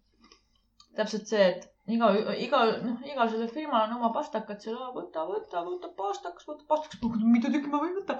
täpselt 0.98 1.30
see, 1.30 1.46
et 1.54 1.70
iga, 1.94 2.10
iga, 2.40 2.62
noh, 2.84 3.00
igal 3.08 3.30
sellel 3.32 3.50
firmal 3.52 3.88
on 3.88 3.98
oma 3.98 4.12
pastakad 4.16 4.62
seal, 4.64 4.78
võta, 4.96 5.26
võta, 5.30 5.64
võta 5.66 5.90
pastakas, 5.98 6.46
võta 6.50 6.68
pastakas, 6.70 7.02
mitu 7.36 7.52
tükki 7.54 7.72
ma 7.72 7.82
võin 7.84 7.98
võtta. 7.98 8.20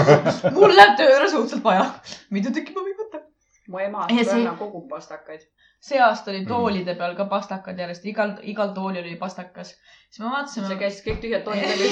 mul 0.56 0.76
läheb 0.76 0.96
töö 1.00 1.08
juures 1.14 1.36
õudselt 1.40 1.64
vaja, 1.64 1.86
mitu 2.34 2.52
tükki 2.54 2.76
ma 2.76 2.84
võin 2.86 2.98
võtta. 3.00 3.22
Mu 3.70 3.80
ema 3.82 4.06
Ja 4.10 4.16
see- 4.16 4.26
sõbranna 4.28 4.52
kogub 4.58 4.86
pastakaid. 4.90 5.46
see 5.80 6.00
aasta 6.04 6.30
oli 6.30 6.44
toolide 6.46 6.94
peal 6.98 7.14
ka 7.16 7.24
pastakad 7.24 7.78
järjest, 7.80 8.04
igal, 8.10 8.34
igal 8.52 8.74
toolil 8.76 9.04
oli 9.04 9.16
pastakas. 9.16 9.70
siis 10.10 10.20
me 10.20 10.26
sa 10.26 10.32
vaatasime, 10.34 10.78
käisid 10.82 11.06
kõik 11.06 11.20
tühjad 11.24 11.44
toolid 11.44 11.68
läbi. 11.70 11.88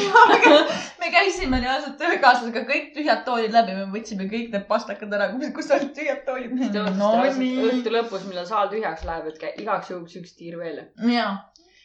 me 1.00 1.10
käisime 1.14 1.60
reaalselt 1.64 1.96
töökaaslasega 2.02 2.64
kõik 2.72 2.90
tühjad 2.96 3.24
toolid 3.28 3.54
läbi, 3.56 3.76
me 3.80 3.86
võtsime 3.94 4.28
kõik 4.32 4.52
need 4.54 4.66
pastakad 4.72 5.12
ära, 5.18 5.30
kus 5.56 5.70
olid 5.76 5.92
tühjad 6.00 6.24
toolid. 6.26 6.56
no 6.98 7.12
nii, 7.38 7.52
õhtu 7.70 7.94
lõpus, 7.94 8.26
millal 8.30 8.48
saal 8.50 8.72
tühjaks 8.74 9.06
läheb, 9.08 9.30
et 9.32 9.62
igaks 9.64 9.94
juhuks 9.94 10.18
üks 10.22 10.34
tiir 10.40 10.58
veel. 10.58 10.82
jaa. 11.18 11.30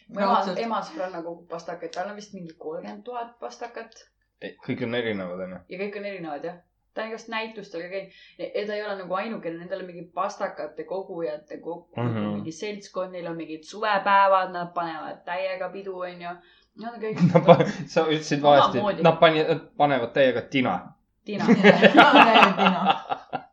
mu 0.09 0.19
ema, 0.19 0.41
ema 0.67 0.81
sõbranna 0.89 1.23
kogub 1.23 1.47
pastakaid, 1.49 1.93
tal 1.93 2.09
on 2.09 2.19
vist 2.19 2.33
mingi 2.33 2.57
kolmkümmend 2.57 3.05
tuhat 3.07 3.37
pastakat 3.39 4.03
kõik 4.67 4.83
on 4.83 4.95
erinevad, 4.97 5.43
onju. 5.45 5.59
ja 5.69 5.79
kõik 5.79 5.97
on 5.99 6.07
erinevad 6.09 6.47
jah. 6.47 6.61
Ta 6.93 7.01
on 7.01 7.11
igast 7.11 7.29
näitustel 7.33 7.81
ka 7.81 7.89
käinud 7.93 8.11
ja 8.39 8.65
ta 8.67 8.75
ei 8.75 8.83
ole 8.85 8.95
nagu 9.01 9.13
ainukene, 9.19 9.57
nendel 9.57 9.83
on 9.83 9.89
mingi 9.89 10.03
pastakate 10.15 10.83
kogujate 10.89 11.57
kokku 11.57 12.01
mm. 12.01 12.09
-hmm. 12.09 12.33
mingi 12.37 12.51
seltskond, 12.51 13.11
neil 13.11 13.27
on 13.27 13.37
mingid 13.37 13.63
suvepäevad, 13.69 14.51
nad 14.53 14.73
panevad 14.73 15.23
täiega 15.25 15.69
pidu, 15.69 15.99
onju. 15.99 16.35
Nad 16.81 16.93
on 16.93 17.01
kõik 17.01 17.17
sa 17.93 18.05
ütlesid 18.09 18.41
valesti 18.41 19.03
nad 19.03 19.17
pani-, 19.21 19.59
panevad 19.77 20.13
täiega 20.13 20.41
tina. 20.41 20.79
tina. 21.25 21.45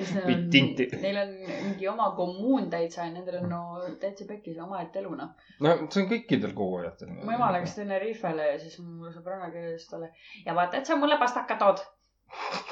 Või 0.00 0.36
tinti. 0.52 0.86
Neil 1.02 1.16
on 1.18 1.32
mingi 1.50 1.88
oma 1.90 2.10
kommuun 2.16 2.68
täitsa 2.72 3.04
ja 3.04 3.12
nendel 3.12 3.40
on 3.42 3.48
no 3.50 3.60
täitsa 4.00 4.24
pekkis 4.28 4.58
omaette 4.62 5.00
elu 5.02 5.14
noh. 5.18 5.32
no 5.60 5.74
see 5.90 6.04
on 6.04 6.08
kõikidel 6.12 6.54
kogujatel. 6.56 7.10
mu 7.20 7.34
ema 7.34 7.50
läks 7.56 7.74
Tenerifele 7.76 8.52
ja 8.52 8.58
siis 8.62 8.78
mu 8.84 9.10
sõbranna 9.12 9.50
kirjutas 9.52 9.88
talle 9.90 10.12
ja 10.46 10.54
vaata, 10.56 10.80
et 10.80 10.86
sa 10.86 10.96
mulle 11.00 11.18
pastaka 11.20 11.58
tood. 11.60 11.82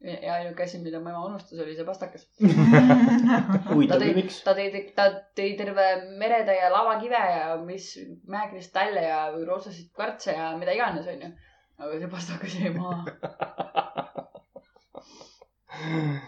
ja 0.00 0.34
ainuke 0.34 0.62
asi, 0.62 0.78
mida 0.82 1.00
mu 1.02 1.10
ema 1.10 1.24
unustas, 1.26 1.58
oli 1.62 1.74
see 1.76 1.86
pastakas. 1.86 2.26
ta 3.90 3.98
tõi 3.98 4.24
ta 4.44 4.54
tõi, 4.54 4.82
ta 4.94 5.08
tõi 5.38 5.50
terve 5.58 5.86
meretäie 6.20 6.70
lavakive 6.72 7.22
ja 7.32 7.56
mis 7.62 7.90
mäekristalle 8.30 9.02
ja 9.08 9.20
roosasid 9.34 9.90
kvartse 9.96 10.36
ja 10.36 10.52
mida 10.60 10.76
iganes, 10.76 11.06
onju. 11.10 11.32
aga 11.78 11.98
see 11.98 12.12
pastakas 12.14 12.58
jäi 12.60 12.74
maha. 12.76 13.00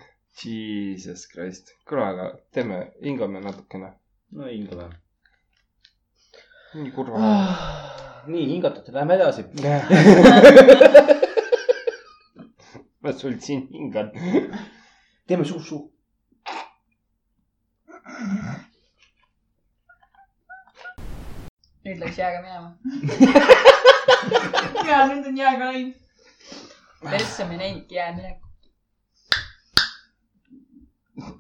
Jesus 0.40 1.26
Christ, 1.28 1.74
kuule, 1.88 2.04
aga 2.06 2.26
teeme, 2.54 2.78
hingame 3.04 3.42
natukene. 3.44 3.92
no 4.32 4.50
hingame. 4.50 4.90
nii 6.74 6.92
kurva. 6.94 7.18
nii, 8.26 8.46
hingatud, 8.54 8.92
lähme 8.94 9.18
edasi. 9.20 9.46
ma 13.00 13.12
sul 13.12 13.38
siin 13.40 13.68
hingan. 13.72 14.12
teeme 15.26 15.44
suhu-suhu. 15.44 15.88
nüüd 21.84 21.98
läks 22.02 22.18
jääga 22.20 22.42
minema. 22.44 22.68
ja 24.90 24.98
nüüd 25.08 25.26
on 25.30 25.40
jääga 25.40 25.70
läinud. 25.72 25.94
persse 27.08 27.46
me 27.48 27.56
näinudki 27.56 27.94
jäämineku. 27.96 28.46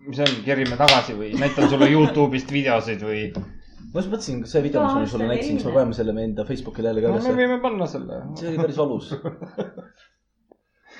mis 0.08 0.20
on, 0.24 0.32
kerime 0.44 0.76
tagasi 0.80 1.16
või 1.18 1.34
näitan 1.40 1.68
sulle 1.68 1.90
Youtube'ist 1.92 2.52
videosid 2.56 3.04
või? 3.04 3.26
ma 3.36 4.00
just 4.00 4.12
mõtlesin, 4.14 4.40
kas 4.46 4.56
see 4.56 4.64
video, 4.64 4.86
mis 4.86 4.96
ma 4.96 5.12
sulle 5.12 5.28
näitasin, 5.28 5.60
kas 5.60 5.68
me 5.68 5.76
paneme 5.76 5.98
selle 6.00 6.16
me 6.16 6.24
enda 6.30 6.48
Facebookile 6.48 6.88
jälle 6.94 7.04
ka 7.04 7.12
no 7.12 7.18
me 7.18 7.20
ülesse. 7.20 7.36
võime 7.42 7.60
panna 7.66 7.90
selle 7.98 8.22
see 8.40 8.54
oli 8.54 8.64
päris 8.64 8.80
valus. 8.80 9.12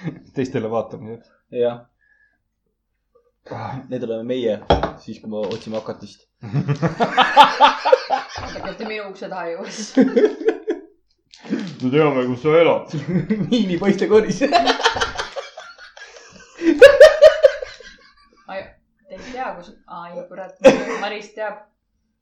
teistele 0.35 0.71
vaatamiseks. 0.71 1.31
jah, 1.51 1.81
need 3.89 4.05
oleme 4.07 4.25
meie, 4.29 4.59
siis 5.03 5.21
kui 5.21 5.31
me 5.31 5.37
otsime 5.47 5.77
hakatist. 5.81 6.27
vaadake, 8.41 8.71
et 8.71 8.79
te 8.79 8.85
minu 8.89 9.09
ukse 9.11 9.29
taha 9.31 9.45
ei 9.49 9.55
jõuaks. 9.57 9.81
me 11.83 11.91
teame, 11.91 12.27
kus 12.31 12.41
sa 12.45 12.49
elad. 12.61 12.87
Niini 13.51 13.77
poistekoris. 13.81 14.39
Te 19.11 19.17
ei 19.17 19.23
tea, 19.33 19.49
kus, 19.57 19.73
ai 19.91 20.21
kurat, 20.29 20.55
Maris 21.03 21.33
teab, 21.35 21.57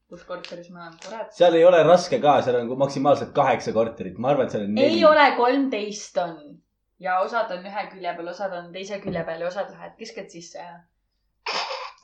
kus 0.09 0.23
korteris 0.25 0.71
me 0.73 0.79
oleme, 0.81 0.97
kurat. 1.03 1.35
seal 1.37 1.53
ei 1.59 1.67
ole 1.69 1.83
raske 1.85 2.17
ka, 2.23 2.39
seal 2.47 2.57
on 2.63 2.71
maksimaalselt 2.81 3.35
kaheksa 3.37 3.75
korterit, 3.77 4.17
ma 4.17 4.31
arvan, 4.33 4.49
et 4.49 4.55
seal 4.57 4.65
on 4.65 4.73
neli 4.73 4.97
ei. 4.97 5.05
ole, 5.05 5.27
kolmteist 5.37 6.17
on 6.23 6.33
ja 7.01 7.19
osad 7.25 7.51
on 7.55 7.67
ühe 7.71 7.83
külje 7.93 8.13
peal, 8.17 8.29
osad 8.35 8.53
on 8.59 8.71
teise 8.75 8.99
külje 9.03 9.25
peal 9.27 9.41
ja 9.45 9.49
osad 9.53 9.71
lähed 9.75 9.97
kisked 9.99 10.31
sisse 10.35 10.59
ja. 10.59 10.79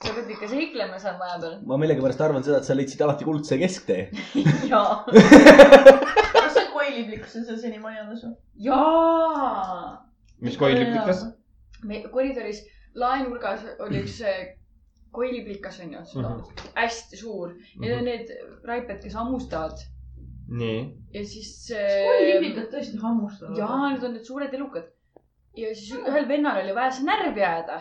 sa 0.05 0.12
pead 0.14 0.30
ikka 0.36 0.49
seiklema 0.53 0.99
seal 1.03 1.16
maja 1.18 1.38
peal. 1.42 1.57
ma 1.66 1.78
millegipärast 1.82 2.20
arvan 2.26 2.45
seda, 2.47 2.59
et 2.62 2.68
sa 2.68 2.76
leidsid 2.78 3.03
alati 3.07 3.24
kuldse 3.28 3.59
kesktee. 3.59 4.11
jaa. 4.72 5.05
kas 5.07 6.53
see 6.59 6.66
koiliplikus 6.72 7.36
on 7.40 7.49
seal 7.49 7.59
senimaani 7.62 8.03
alles 8.05 8.24
või? 8.26 8.34
jaa. 8.68 10.05
mis 10.45 10.59
koiliplikas?? 10.61 11.24
me 11.84 12.03
koridoris 12.12 12.62
laenurgas 12.95 13.64
oli 13.84 14.05
üks 14.05 14.20
see 14.22 14.36
koiliplikas 15.14 15.76
onju, 15.84 16.01
Mhm. 16.18 16.38
hästi 16.74 17.16
suur. 17.20 17.53
Need 17.78 17.92
on 17.99 18.05
need 18.09 18.30
raiped, 18.66 18.99
kes 19.03 19.14
hammustavad 19.14 19.78
nii. 20.59 20.80
ja 21.14 21.22
siis. 21.26 21.52
koiliplikad 21.70 22.68
tõesti 22.72 23.00
hammustavad. 23.02 23.59
jaa, 23.59 23.78
need 23.92 24.07
on 24.07 24.16
need 24.16 24.26
suured 24.28 24.55
elukad. 24.59 24.90
ja 25.59 25.70
siis 25.74 25.94
ühel 25.98 26.28
vennal 26.28 26.61
oli 26.62 26.74
vaja 26.76 26.92
see 26.96 27.07
närvi 27.09 27.42
ajada. 27.42 27.80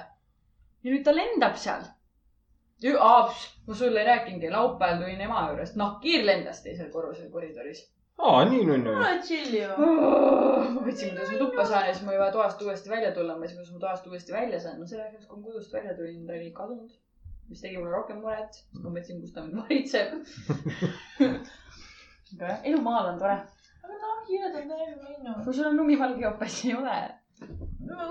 ja 0.83 0.93
nüüd 0.93 1.03
ta 1.05 1.15
lendab 1.15 1.59
seal. 1.63 1.85
ma 2.83 3.75
sulle 3.79 4.01
ei 4.01 4.07
rääkinudki, 4.07 4.51
laupäeval 4.51 5.03
tulin 5.03 5.25
ema 5.27 5.47
juurest, 5.49 5.75
nahkhiir 5.79 6.25
lendas 6.25 6.63
teisel 6.63 6.89
korrusel 6.95 7.29
koridoris. 7.35 7.85
aa, 8.17 8.43
nii 8.49 8.65
nunnu. 8.71 8.97
ole 8.97 9.13
chill 9.27 9.55
ju. 9.59 9.69
ma 9.77 10.81
võtsin, 10.81 11.13
kuidas 11.13 11.31
ma 11.31 11.39
tuppa 11.45 11.69
saan 11.69 11.87
ja 11.87 11.93
siis 11.93 12.05
ma 12.07 12.17
ei 12.17 12.21
vaja 12.25 12.35
toast 12.39 12.61
uuesti 12.67 12.89
välja 12.95 13.13
tulla, 13.15 13.37
ma 13.37 13.45
ei 13.45 13.53
tea, 13.53 13.61
kuidas 13.61 13.73
ma 13.77 13.85
toast 13.87 14.11
uuesti 14.11 14.35
välja 14.39 14.59
saan. 14.65 14.79
no 14.81 14.89
selle 14.89 15.07
hetkeks, 15.07 15.29
kui 15.29 15.39
ma 15.39 15.49
kodust 15.49 15.73
välja 15.79 15.97
tulin, 15.97 16.27
ta 16.27 16.37
oli 16.39 16.51
kadunud. 16.59 16.99
mis 17.49 17.61
tegi 17.61 17.77
mulle 17.77 17.91
rohkem 17.91 18.21
muret, 18.23 18.63
ma 18.79 18.89
mõtlesin, 18.89 19.19
kus 19.21 19.33
ta 19.35 19.43
mind 19.45 19.59
varitseb. 19.61 20.09
aga 22.35 22.49
jah, 22.51 22.61
elu 22.69 22.81
maal 22.81 23.09
on 23.11 23.19
tore. 23.19 23.35
aga 23.83 23.99
nahkhiired 24.05 24.55
on 24.61 24.71
täiega 24.71 25.09
minnud. 25.09 25.43
kui 25.45 25.53
sul 25.57 25.69
on 25.69 25.77
lumivalge 25.77 26.25
jopas, 26.25 26.59
ei 26.65 26.75
ole. 26.79 26.97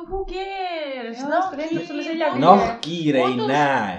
Who 0.09 0.25
cares? 0.29 1.23
Nahkhiir 2.43 3.19
ei 3.23 3.37
näe. 3.37 3.95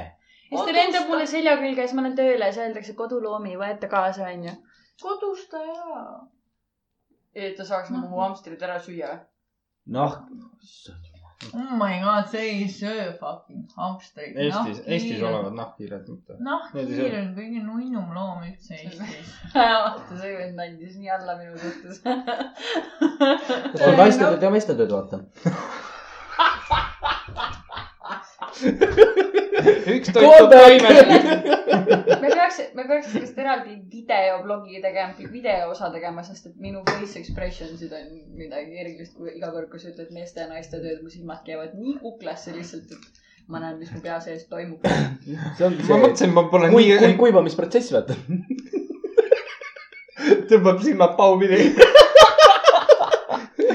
ja 0.51 0.57
siis 0.57 0.67
ta 0.67 0.75
lendab 0.77 1.09
mulle 1.09 1.25
selja 1.27 1.55
külge 1.61 1.81
ja 1.81 1.87
siis 1.87 1.97
ma 1.97 2.05
lähen 2.05 2.19
tööle 2.19 2.45
ja 2.45 2.53
siis 2.53 2.67
öeldakse 2.67 2.93
koduloomi, 2.99 3.55
võeta 3.57 3.89
kaasa, 3.91 4.29
onju. 4.29 4.53
kodus 5.01 5.47
ta 5.51 5.63
ära. 5.63 6.03
et 7.35 7.57
ta 7.57 7.65
saaks 7.65 7.89
nagu 7.95 8.11
mu 8.11 8.21
hamstrid 8.21 8.61
ära 8.61 8.79
süüa. 8.83 9.17
nahk, 9.97 10.29
Oh 11.53 11.77
my 11.77 11.99
god, 12.03 12.27
see 12.31 12.49
ei 12.49 12.67
söö 12.71 13.11
fucking 13.19 13.65
hamstreid. 13.77 14.37
Eestis, 14.37 14.81
Eestis 14.85 15.23
olevad 15.23 15.53
nahkhiired 15.57 16.07
mitte. 16.09 16.33
nahkhiir 16.39 17.17
on 17.19 17.33
kõige 17.37 17.63
nunnum 17.65 18.13
loom 18.15 18.43
üldse 18.47 18.73
Eestis. 18.79 19.33
vaata, 19.55 20.19
see 20.19 20.33
vend 20.39 20.59
andis 20.67 20.95
nii 20.99 21.11
alla 21.17 21.33
minu 21.39 21.53
suhtes. 21.61 21.95
on 23.87 23.93
naistööd 24.01 24.41
ja 24.47 24.53
meestetööd, 24.53 24.91
vaata. 24.97 25.17
üks 29.95 30.11
toitub 30.13 30.51
taimet. 30.51 31.11
me 32.21 32.29
peaks, 32.29 32.59
me 32.75 32.85
peaks 32.87 33.09
sellest 33.13 33.39
eraldi 33.39 33.77
videoblogi 33.91 34.81
tegema, 34.83 35.29
videoosa 35.33 35.89
tegema, 35.93 36.23
sest 36.27 36.49
et 36.51 36.55
minu 36.61 36.83
face 36.89 37.19
expressions'id 37.21 37.93
on 37.97 38.09
midagi 38.37 38.79
erilist, 38.83 39.15
kui 39.17 39.35
iga 39.37 39.51
kord, 39.55 39.69
kui 39.71 39.81
sa 39.81 39.91
ütled 39.91 40.13
meeste 40.15 40.43
ja 40.43 40.49
naiste 40.51 40.79
tööd, 40.83 41.01
mu 41.03 41.11
silmad 41.13 41.43
käivad 41.47 41.75
nii 41.77 41.97
kuklasse 42.03 42.55
lihtsalt, 42.55 42.93
et 42.95 43.23
ma 43.51 43.63
näen, 43.63 43.79
mis 43.81 43.91
mu 43.93 44.03
pea 44.03 44.19
sees 44.23 44.45
toimub. 44.51 44.85
see 44.87 45.67
ongi 45.67 45.81
ma 45.81 45.87
see 45.89 46.01
mõtlesin, 46.05 46.35
ma 46.35 46.45
pole 46.51 46.71
kui, 46.73 46.87
kui 46.91 47.07
nii, 47.07 47.17
kuivamisprotsess, 47.19 47.93
vaata. 47.95 48.17
tõmbab 50.51 50.79
silmad 50.85 51.17
paupidi. 51.19 51.73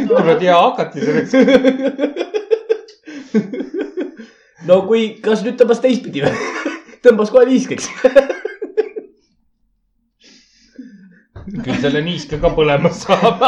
kuradi 0.08 0.48
hea 0.48 0.56
hakati 0.56 1.04
selleks. 1.04 2.26
No 4.68 4.82
kui, 4.88 5.14
kas 5.24 5.44
nüüd 5.46 5.58
tõmbas 5.60 5.80
teistpidi 5.84 6.24
või? 6.24 6.34
tõmbas 7.04 7.32
kohe 7.34 7.46
viiskeks. 7.48 7.88
küll 11.64 11.80
selle 11.82 12.02
niiske 12.04 12.38
ka 12.42 12.50
põlema 12.56 12.90
saab. 12.94 13.42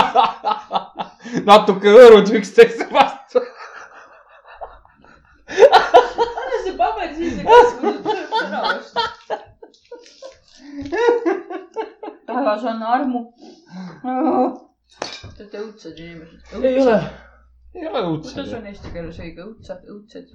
natuke 1.50 1.92
hõõrud 1.94 2.30
üksteise 2.40 2.86
vastu. 2.92 3.42
anna 5.50 6.60
see 6.64 6.74
paber 6.78 7.12
sisse 7.16 7.44
kasvu, 7.46 7.92
sööb 8.06 8.36
ära 8.40 8.62
vastu. 8.66 9.38
taevas 12.30 12.66
on 12.72 12.86
armu. 12.96 13.24
Te 14.00 15.44
olete 15.44 15.60
õudsed 15.64 16.00
inimesed. 16.04 16.64
ei 16.64 16.80
ole. 16.80 16.96
ei 17.74 17.86
ole 17.86 18.00
kuidas 18.06 18.34
õudsed. 18.34 18.56
on 18.58 18.72
eesti 18.72 18.94
keeles 18.96 19.20
õige, 19.26 19.46
õudsad, 19.46 19.84
õudsed? 19.88 20.34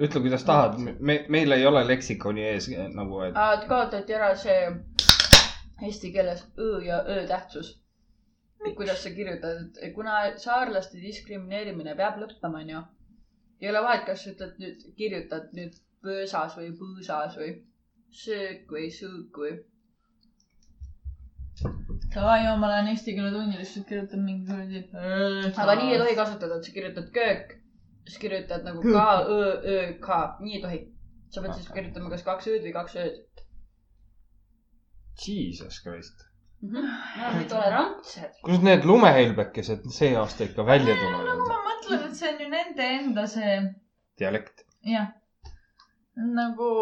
ütle, 0.00 0.20
kuidas 0.24 0.44
tahad. 0.48 0.78
me, 0.80 1.18
meil 1.28 1.52
ei 1.56 1.66
ole 1.66 1.82
leksikoni 1.88 2.46
ees 2.52 2.68
nagu, 2.96 3.20
et 3.26 3.66
kaotati 3.68 4.16
ära 4.16 4.30
see 4.42 4.60
eesti 5.88 6.12
keeles 6.14 6.42
õ 6.56 6.70
ja 6.84 7.02
ö 7.14 7.26
tähtsus. 7.28 7.76
kuidas 8.76 9.02
sa 9.02 9.10
kirjutad, 9.16 9.78
et 9.82 9.94
kuna 9.94 10.16
saarlaste 10.36 11.00
diskrimineerimine 11.00 11.94
peab 11.96 12.18
lõppema, 12.22 12.60
onju. 12.64 12.82
ei 13.60 13.70
ole 13.70 13.82
vahet, 13.86 14.04
kas 14.06 14.24
sa 14.24 14.34
ütled 14.34 14.58
nüüd, 14.64 14.84
kirjutad 14.96 15.52
nüüd 15.56 15.78
põõsas 16.04 16.56
või 16.58 16.70
põõsas 16.80 17.36
või 17.40 17.54
söök 18.24 18.72
või 18.76 18.88
sõõk 18.94 19.42
või. 19.44 19.56
Davai, 22.14 22.42
ma 22.58 22.68
lähen 22.72 22.88
eesti 22.90 23.14
keele 23.14 23.30
tundi, 23.34 23.58
lihtsalt 23.60 23.86
kirjutan 23.88 24.24
mingi 24.26 24.46
kuradi. 24.48 24.80
aga 25.64 25.74
nii 25.80 25.92
ei 25.94 26.00
tohi 26.02 26.16
kasutada, 26.18 26.56
et 26.56 26.68
sa 26.68 26.72
kirjutad 26.76 27.10
köök, 27.16 27.59
siis 28.10 28.22
kirjutad 28.22 28.64
nagu 28.66 28.82
ka 28.82 29.04
õ, 29.22 29.36
ö, 29.72 29.76
ka, 30.02 30.18
nii 30.42 30.56
ei 30.56 30.62
tohi. 30.64 30.80
sa 31.30 31.44
pead 31.44 31.54
siis 31.58 31.68
kirjutama 31.74 32.10
kas 32.10 32.24
kaks 32.26 32.48
ööd 32.50 32.64
või 32.66 32.72
kaks 32.74 32.96
ööd. 33.02 33.44
jesus 35.26 35.78
christ. 35.84 36.24
me 36.60 36.82
oleme 36.82 37.44
tolerantsed. 37.52 38.40
kus 38.46 38.64
need 38.66 38.88
lumehelbekesed 38.88 39.86
see 39.98 40.16
aasta 40.18 40.48
ikka 40.48 40.66
välja 40.66 40.96
nagu 40.96 41.12
tulevad? 41.20 41.46
ma 41.52 41.60
mõtlen, 41.68 42.04
et 42.08 42.18
see 42.18 42.34
on 42.34 42.42
ju 42.44 42.50
nende 42.56 42.90
enda 42.96 43.28
see, 43.36 43.54
dialekt. 44.18 44.66
jah. 44.96 45.14
nagu, 46.40 46.72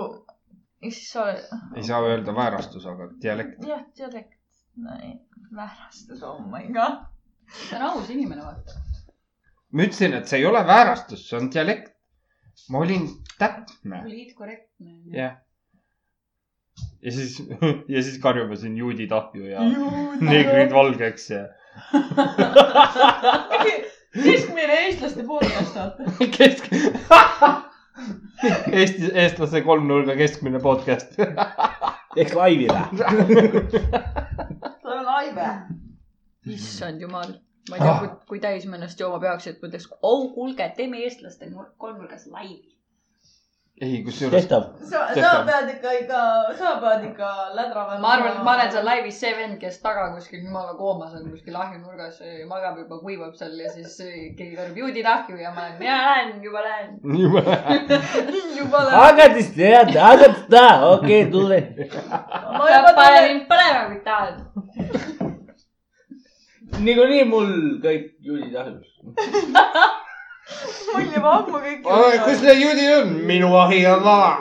issand, 0.80 1.44
ei 1.76 1.84
saa 1.92 2.00
öelda 2.08 2.34
väärastus, 2.40 2.88
aga 2.88 3.12
dialekt. 3.20 3.60
jah, 3.68 3.84
dialekt, 4.00 4.38
väärastus, 5.52 6.24
oh 6.24 6.40
my 6.48 6.64
god. 6.72 7.04
ta 7.68 7.82
on 7.82 7.90
aus 7.90 8.10
inimene, 8.16 8.44
vaata. 8.44 8.80
Ma 9.72 9.84
ütlesin, 9.84 10.12
et 10.16 10.30
see 10.30 10.38
ei 10.40 10.46
ole 10.48 10.62
väärastus, 10.66 11.26
see 11.28 11.38
on 11.40 11.50
dialekt. 11.52 11.92
ma 12.68 12.78
olin 12.84 13.08
täpne. 13.38 14.02
poliitkorrektne. 14.02 14.90
jah. 15.12 15.36
ja 17.02 17.12
siis, 17.12 17.42
ja 17.94 18.02
siis 18.02 18.18
karjume 18.22 18.56
siin 18.56 18.76
juudi 18.76 19.06
tahju 19.06 19.44
ja 19.52 19.60
neegrid 20.30 20.72
valgeks 20.74 21.30
ja 21.30 21.46
keskmine 24.24 24.74
eestlaste 24.86 25.22
podcast, 25.26 25.76
vaata. 25.76 26.02
kesk-. 26.36 26.74
Eesti, 28.72 29.10
eestlase 29.14 29.60
kolmnurga 29.66 30.16
keskmine 30.18 30.60
podcast. 30.62 31.08
eks 32.16 32.34
laivi 32.34 32.66
või? 32.70 32.82
see 33.68 34.94
on 34.94 35.04
laive. 35.06 35.48
issand 36.56 37.00
jumal. 37.02 37.30
Ma 37.70 37.78
ei 37.78 37.84
tea, 37.84 37.98
kui, 38.00 38.10
kui 38.32 38.40
täis 38.42 38.66
ma 38.68 38.78
ennast 38.78 39.00
jooma 39.00 39.20
peaks, 39.22 39.46
et 39.50 39.62
ma 39.62 39.70
ütleks, 39.70 39.86
oh 40.02 40.26
kuulge, 40.34 40.72
teeme 40.76 41.04
eestlaste 41.04 41.48
kolmnurgas 41.78 42.26
laivi. 42.32 42.74
ei, 43.78 44.00
kusjuures 44.02 44.42
tehtav. 44.42 44.64
sa, 44.90 45.04
sa 45.14 45.32
pead 45.46 45.68
ikka, 45.76 45.92
ikka, 46.00 46.20
sa 46.58 46.72
pead 46.82 47.04
ikka 47.10 47.28
lädrama. 47.54 47.98
ma 48.02 48.14
arvan, 48.16 48.32
et 48.32 48.46
ma 48.46 48.54
olen 48.56 48.72
seal 48.74 48.88
laivis 48.88 49.20
see 49.22 49.34
vend, 49.38 49.58
kes 49.60 49.78
taga 49.84 50.08
kuskil 50.16 50.42
jumala 50.46 50.74
koomas 50.80 51.14
on 51.18 51.28
kuskil 51.30 51.60
ahjunurgas, 51.62 52.18
magab 52.50 52.80
juba, 52.82 52.98
kuivab 53.04 53.36
seal 53.38 53.54
ja 53.62 53.70
siis 53.76 53.94
keegi 54.38 54.56
karjub 54.56 54.82
juudi 54.82 55.06
tahju 55.06 55.38
ja 55.42 55.54
ma 55.54 55.68
olen, 55.68 55.78
mina 55.84 56.00
lähen, 56.06 56.34
juba 56.48 56.64
lähen. 56.66 56.98
juba 58.60 58.84
lähen. 58.88 58.98
hakkasid 59.04 59.54
teada, 59.60 60.00
hakkasid 60.08 60.50
teada, 60.56 60.90
okei, 60.96 61.22
tule. 61.36 61.62
ma 62.58 62.74
juba 62.74 62.92
pane 62.98 63.16
tulen. 63.16 63.32
mind 63.32 63.48
põlema, 63.54 63.86
kui 63.92 64.04
tahad. 64.10 65.16
niikuinii 66.84 67.24
mul 67.28 67.50
kõik 67.82 68.04
juudid 68.24 68.54
ahjus. 68.56 68.88
mul 70.92 71.04
juba 71.14 71.30
ammu 71.38 71.58
kõik. 71.64 71.82
kus 72.24 72.40
need 72.44 72.60
juudid 72.62 72.90
on? 72.98 73.08
minu 73.28 73.48
ahi 73.58 73.80
on 73.86 74.00
vaba. 74.04 74.40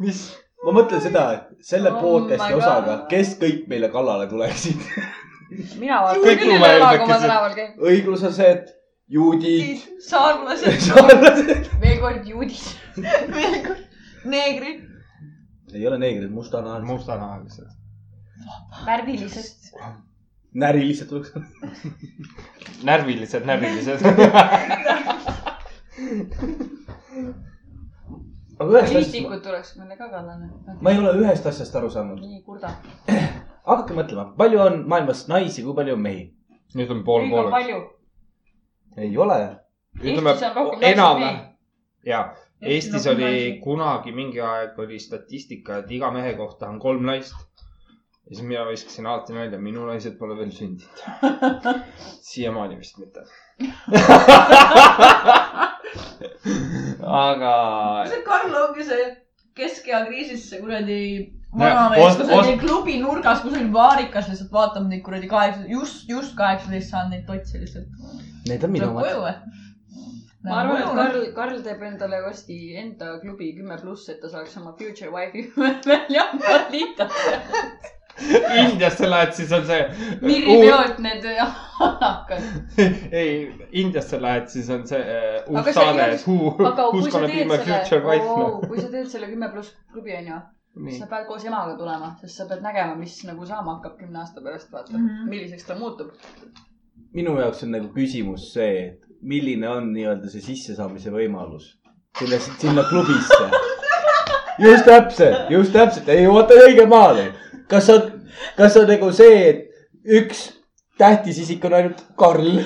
mis? 0.00 0.18
ma 0.64 0.74
mõtlen 0.76 1.00
seda, 1.02 1.22
et 1.36 1.64
selle 1.64 1.90
Oh 1.94 2.02
podcast'i 2.02 2.54
osaga, 2.58 2.94
kes 3.10 3.36
kõik 3.40 3.64
meile 3.70 3.88
kallale 3.92 4.26
tuleksid. 4.30 4.80
mina 5.80 6.02
vaatan 6.04 6.22
küll 6.24 6.56
üle 6.56 6.74
õla, 6.76 6.90
kui 6.98 7.08
ma 7.08 7.18
tänaval 7.22 7.56
käin. 7.56 7.72
õigluslased, 7.80 8.79
juudid, 9.10 9.78
saarlased, 10.06 10.80
saarlased. 10.88 11.70
veel 11.82 11.98
kord 12.02 12.26
juudid. 12.28 12.62
veel 13.36 13.56
kord 13.66 13.84
neegrid. 14.30 14.86
ei 15.74 15.86
ole 15.86 15.98
neegrid, 15.98 16.30
mustanahalised. 16.30 16.90
mustanahalised. 16.92 17.68
värvilised. 18.86 19.70
närilised 20.54 21.08
tuleks. 21.08 21.32
närvilised, 22.86 23.46
närvilised. 23.46 24.06
aga 28.60 28.70
ühest 28.70 28.90
asjast, 28.90 29.12
poliitikud 29.12 29.42
tuleks 29.44 29.76
meile 29.78 29.96
ka 29.98 30.10
kallale. 30.10 30.50
ma 30.80 30.90
ei 30.90 30.98
ole 31.02 31.14
ühest 31.22 31.46
asjast 31.50 31.78
aru 31.82 31.90
saanud. 31.90 32.20
nii 32.22 32.42
kurda. 32.46 32.76
hakake 33.66 33.96
mõtlema, 34.02 34.30
palju 34.38 34.66
on 34.66 34.84
maailmas 34.90 35.26
naisi, 35.32 35.66
kui 35.66 35.74
palju 35.74 35.98
on 35.98 36.04
mehi? 36.10 36.28
nüüd 36.78 36.92
on 36.94 37.02
pool 37.06 37.26
liiga 37.26 37.36
pooleks. 37.40 37.56
palju. 37.58 37.80
Ei 38.96 39.18
ole. 39.18 39.56
ütleme 40.00 40.30
Eestis 40.30 40.48
on 40.48 40.54
rohkem 40.56 40.80
naisi 40.80 40.92
enam 40.92 41.16
kui 41.16 41.24
mehi.. 41.24 41.38
ja 42.06 42.34
Eestis 42.62 43.06
on 43.06 43.14
oli 43.14 43.24
naisi. 43.24 43.60
kunagi 43.64 44.12
mingi 44.12 44.40
aeg 44.40 44.78
oli 44.78 44.98
statistika, 44.98 45.76
et 45.78 45.90
iga 45.90 46.10
mehe 46.10 46.34
kohta 46.38 46.68
on 46.68 46.78
kolm 46.80 47.06
naist. 47.06 47.34
ja 48.26 48.34
siis 48.34 48.46
mina 48.46 48.66
viskasin 48.68 49.06
alati 49.06 49.32
nalja, 49.32 49.58
minu 49.58 49.86
naised 49.86 50.18
pole 50.18 50.36
veel 50.38 50.50
sündinud. 50.50 50.98
siiamaani 52.30 52.78
vist 52.78 52.98
mitte. 52.98 53.20
aga 57.24 57.52
see 58.08 58.22
Karl 58.24 58.54
ongi 58.62 58.84
see 58.86 59.16
keskea 59.58 60.06
kriisis 60.06 60.48
see 60.50 60.60
kuradi 60.62 61.00
vanamees 61.58 62.16
kusagil 62.16 62.38
osta- 62.38 62.58
klubi 62.64 62.98
nurgas, 63.02 63.40
kusagil 63.44 63.72
vaarikas 63.72 64.28
lihtsalt 64.30 64.52
vaatab 64.52 64.88
neid 64.88 65.02
kuradi 65.06 65.28
kaheksa, 65.30 65.64
just, 65.68 66.08
just 66.08 66.36
kaheksateist 66.38 66.90
saanud 66.94 67.16
neid 67.16 67.26
totse 67.26 67.58
lihtsalt. 67.62 67.88
Need 68.48 68.64
on 68.64 68.72
minu 68.72 68.90
omad. 68.90 69.42
ma 70.44 70.60
arvan, 70.62 70.82
et 70.82 70.94
Karl, 70.96 71.24
Karl 71.36 71.62
teeb 71.64 71.82
endale 71.84 72.22
varsti 72.24 72.58
enda 72.80 73.18
klubi 73.20 73.52
kümme 73.56 73.76
pluss, 73.82 74.08
et 74.08 74.20
ta 74.22 74.30
saaks 74.32 74.56
oma 74.60 74.72
future 74.78 75.10
wife'i 75.12 75.48
välja 75.92 76.28
valida. 76.46 77.08
Indiasse 78.60 79.10
lähed, 79.10 79.32
siis 79.32 79.52
on 79.52 79.64
see. 79.66 79.80
Mirri 80.20 80.56
peolt 80.60 80.98
need 81.00 81.26
annakad. 81.40 82.48
ei, 83.20 83.52
Indiasse 83.82 84.20
lähed, 84.22 84.48
siis 84.52 84.70
on 84.70 84.86
see 84.88 85.00
uh, 85.00 85.52
uus 85.52 85.70
saade, 85.74 86.08
et 86.14 86.26
who, 86.28 86.54
aga 86.68 86.88
who's 86.92 87.08
gonna 87.12 87.28
be 87.30 87.44
my 87.44 87.58
future 87.58 87.84
selle 87.88 88.08
wife 88.08 88.26
oh,, 88.26 88.40
noh. 88.40 88.64
kui 88.68 88.80
sa 88.80 88.90
teed 88.92 89.08
selle 89.12 89.30
kümme 89.30 89.48
pluss 89.52 89.72
klubi 89.92 90.16
onju, 90.18 90.40
siis 90.74 90.88
nii 90.88 90.98
sa, 91.00 91.08
pead 91.12 91.28
koos 91.28 91.46
emaga 91.48 91.76
tulema, 91.80 92.12
sest 92.20 92.42
sa 92.42 92.48
pead 92.50 92.64
nägema, 92.66 92.96
mis 93.00 93.16
nagu 93.28 93.48
saama 93.48 93.78
hakkab 93.78 93.96
kümne 94.02 94.20
aasta 94.24 94.44
pärast, 94.44 94.72
vaata 94.72 94.96
mm. 94.96 95.06
-hmm. 95.06 95.30
milliseks 95.32 95.68
ta 95.68 95.78
muutub. 95.78 96.12
Minu 97.14 97.36
jaoks 97.40 97.64
on 97.66 97.74
nagu 97.74 97.90
küsimus 97.94 98.52
see, 98.54 98.86
et 98.88 99.00
milline 99.22 99.68
on 99.68 99.90
nii-öelda 99.94 100.30
see 100.32 100.42
sissesaamise 100.44 101.12
võimalus 101.12 101.74
sinna, 102.18 102.38
sinna 102.58 102.84
klubisse. 102.88 103.50
just 104.58 104.84
täpselt, 104.84 105.50
just 105.50 105.72
täpselt, 105.72 106.08
ei 106.08 106.24
jõuata 106.24 106.58
õige 106.66 106.86
maale. 106.88 107.30
kas 107.70 107.88
on, 107.92 108.06
kas 108.56 108.76
on 108.80 108.88
nagu 108.90 109.10
see, 109.14 109.40
et 109.48 110.20
üks 110.20 110.46
tähtis 111.00 111.40
isik 111.44 111.64
on 111.64 111.76
ainult 111.78 112.04
Karl, 112.18 112.60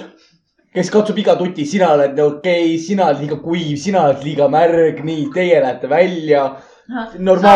kes 0.74 0.90
katsub 0.90 1.18
iga 1.22 1.36
tuti, 1.38 1.66
sina 1.68 1.92
oled 1.95 2.16
nagu 2.18 2.38
okei 2.38 2.68
okay,, 2.74 2.78
sina 2.82 3.09
oled 3.09 3.24
liiga 3.24 3.40
kuiv, 3.42 3.74
sina 3.80 4.07
oled 4.09 4.24
liiga 4.26 4.49
märg, 4.51 5.03
nii, 5.07 5.28
teie 5.34 5.61
lähete 5.62 5.90
välja. 5.90 6.47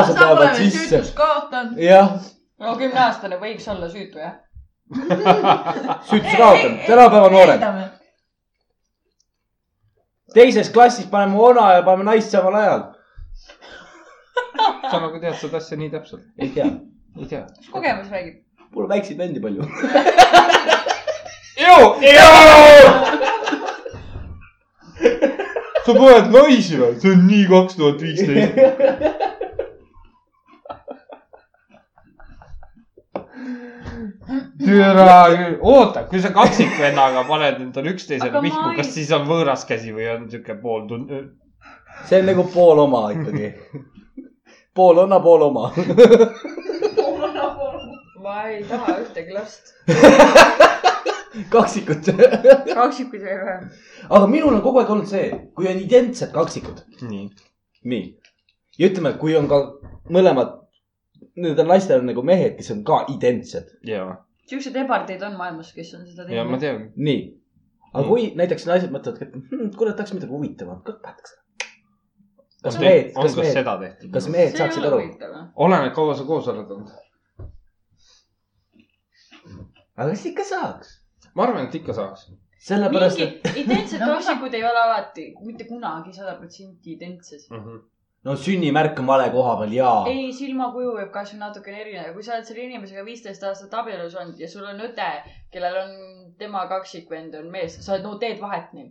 sa 0.06 0.14
pole 0.14 0.34
lähevad 0.40 0.54
sisse. 0.56 1.02
jah, 1.84 2.14
no 2.60 2.76
kümneaastane 2.78 3.40
võiks 3.42 3.68
olla 3.70 3.90
süütu 3.90 4.22
jah. 4.22 4.38
süütus 6.08 6.36
kaotanud, 6.36 6.78
tänapäeva 6.86 7.28
noored. 7.30 7.60
teises 10.34 10.70
klassis 10.70 11.06
paneme 11.06 11.36
ona 11.38 11.72
ja 11.72 11.82
paneme 11.82 12.04
naist 12.10 12.30
samal 12.30 12.54
ajal. 12.54 12.82
sa 14.90 15.00
nagu 15.00 15.20
tead 15.20 15.36
seda 15.40 15.56
asja 15.56 15.78
nii 15.78 15.90
täpselt, 15.92 16.24
ei 16.38 16.48
tea, 16.54 16.70
ei 17.18 17.26
tea. 17.26 17.44
mis 17.58 17.70
kogemus 17.72 18.10
räägib? 18.10 18.42
pole 18.74 18.88
väikseid 18.88 19.18
vendi 19.18 19.40
palju. 19.40 19.62
sa 25.88 25.94
paned 25.94 26.32
naisi 26.32 26.76
või? 26.80 26.94
see 27.00 27.12
on 27.14 27.26
nii 27.28 27.46
kaks 27.50 27.78
tuhat 27.80 28.02
viisteist. 28.04 28.52
türa 34.64 35.18
oota, 35.60 36.04
kui 36.10 36.20
sa 36.20 36.30
kaksikvennaga 36.36 37.24
paned 37.28 37.60
endale 37.64 37.94
üksteisele 37.94 38.42
ei- 38.44 38.76
kas 38.76 38.90
siis 38.94 39.12
on 39.16 39.26
võõras 39.28 39.64
käsi 39.68 39.92
või 39.96 40.08
on 40.14 40.26
siuke 40.30 40.54
pool 40.62 40.86
tund-? 40.90 41.14
see 42.08 42.20
on 42.20 42.26
nagu 42.30 42.44
pool 42.54 42.78
oma 42.84 43.06
ikkagi. 43.14 43.54
pool 44.74 44.98
onna, 45.04 45.20
pool 45.20 45.42
oma. 45.48 45.70
ma 48.22 48.42
ei 48.50 48.62
taha 48.68 48.98
ühtegi 49.02 49.32
last. 49.34 49.72
kaksikut. 51.50 52.10
kaksikuid 52.74 53.22
ei 53.22 53.34
ole. 53.40 53.56
aga 54.10 54.26
minul 54.26 54.54
on 54.58 54.62
kogu 54.62 54.82
aeg 54.82 54.90
olnud 54.90 55.08
see, 55.10 55.28
kui 55.56 55.68
on 55.70 55.80
identsed 55.82 56.32
kaksikud, 56.34 56.84
nii. 57.08 57.28
nii. 57.84 58.04
ja 58.78 58.90
ütleme, 58.90 59.12
kui 59.20 59.36
on 59.38 59.48
ka 59.50 59.62
mõlemad, 60.12 60.54
nendel 61.38 61.68
naistel 61.70 62.02
on 62.02 62.08
nagu 62.10 62.24
mehed, 62.26 62.56
kes 62.58 62.70
on 62.74 62.84
ka 62.86 63.02
identsed, 63.14 63.74
siukseid 64.48 64.78
ebardeid 64.82 65.22
on 65.26 65.36
maailmas, 65.38 65.72
kes 65.76 65.92
on 65.98 66.06
seda 66.08 66.28
ja 66.32 66.44
ma 66.44 66.58
teinud. 66.60 66.88
tean. 66.88 67.04
nii. 67.08 67.20
aga 67.92 68.02
Mm. 68.04 68.08
kui 68.08 68.30
näiteks 68.36 68.66
naised 68.68 68.94
mõtlevad, 68.94 69.22
et 69.24 69.36
hm, 69.36 69.68
kuule, 69.76 69.92
tahaks 69.96 70.14
midagi 70.16 70.32
huvitavat, 70.32 70.82
kas 70.86 70.98
tahaks? 71.04 71.36
kas 72.62 72.76
on 72.78 72.84
mehed, 72.84 73.12
kas 73.14 73.36
ka 73.38 73.76
mehed, 73.82 74.08
kas 74.16 74.28
mehed 74.34 74.58
saaksid 74.58 74.88
aru? 74.88 75.02
oleneb, 75.66 75.92
kaua 75.96 76.16
sa 76.18 76.26
koos 76.28 76.48
oled 76.52 76.74
olnud. 76.76 76.96
aga 79.96 80.10
kas 80.10 80.26
ikka 80.32 80.46
saaks? 80.52 80.98
ma 81.34 81.46
arvan, 81.46 81.68
et 81.68 81.78
ikka 81.80 81.96
saaks. 81.96 82.28
sellepärast, 82.68 83.20
et 83.24 83.52
identsed 83.64 84.00
No 84.04 84.14
kaksikud 84.16 84.54
ei 84.58 84.64
ole 84.66 84.82
alati, 84.86 85.30
mitte 85.46 85.68
kunagi 85.68 86.12
sada 86.16 86.36
protsenti 86.40 86.96
identsed. 86.96 87.46
No 88.24 88.36
sünnimärk 88.36 88.98
on 88.98 89.06
vale 89.06 89.30
koha 89.30 89.56
peal 89.60 89.74
ja. 89.76 89.90
ei, 90.10 90.30
silmakuju 90.34 90.94
võib 90.96 91.10
kasvõi 91.14 91.40
natukene 91.42 91.82
erinev, 91.84 92.12
kui 92.14 92.26
sa 92.26 92.36
oled 92.36 92.48
selle 92.48 92.64
inimesega 92.66 93.04
viisteist 93.06 93.44
aastat 93.46 93.74
abielus 93.80 94.16
olnud 94.18 94.40
ja 94.42 94.48
sul 94.50 94.66
on 94.66 94.80
õde, 94.88 95.10
kellel 95.54 95.78
on 95.82 95.92
tema 96.40 96.64
kaksikvend 96.70 97.36
on 97.38 97.50
mees, 97.54 97.78
sa 97.84 97.94
oled, 97.94 98.06
no 98.06 98.16
teed 98.22 98.40
vahet 98.42 98.72
neil. 98.76 98.90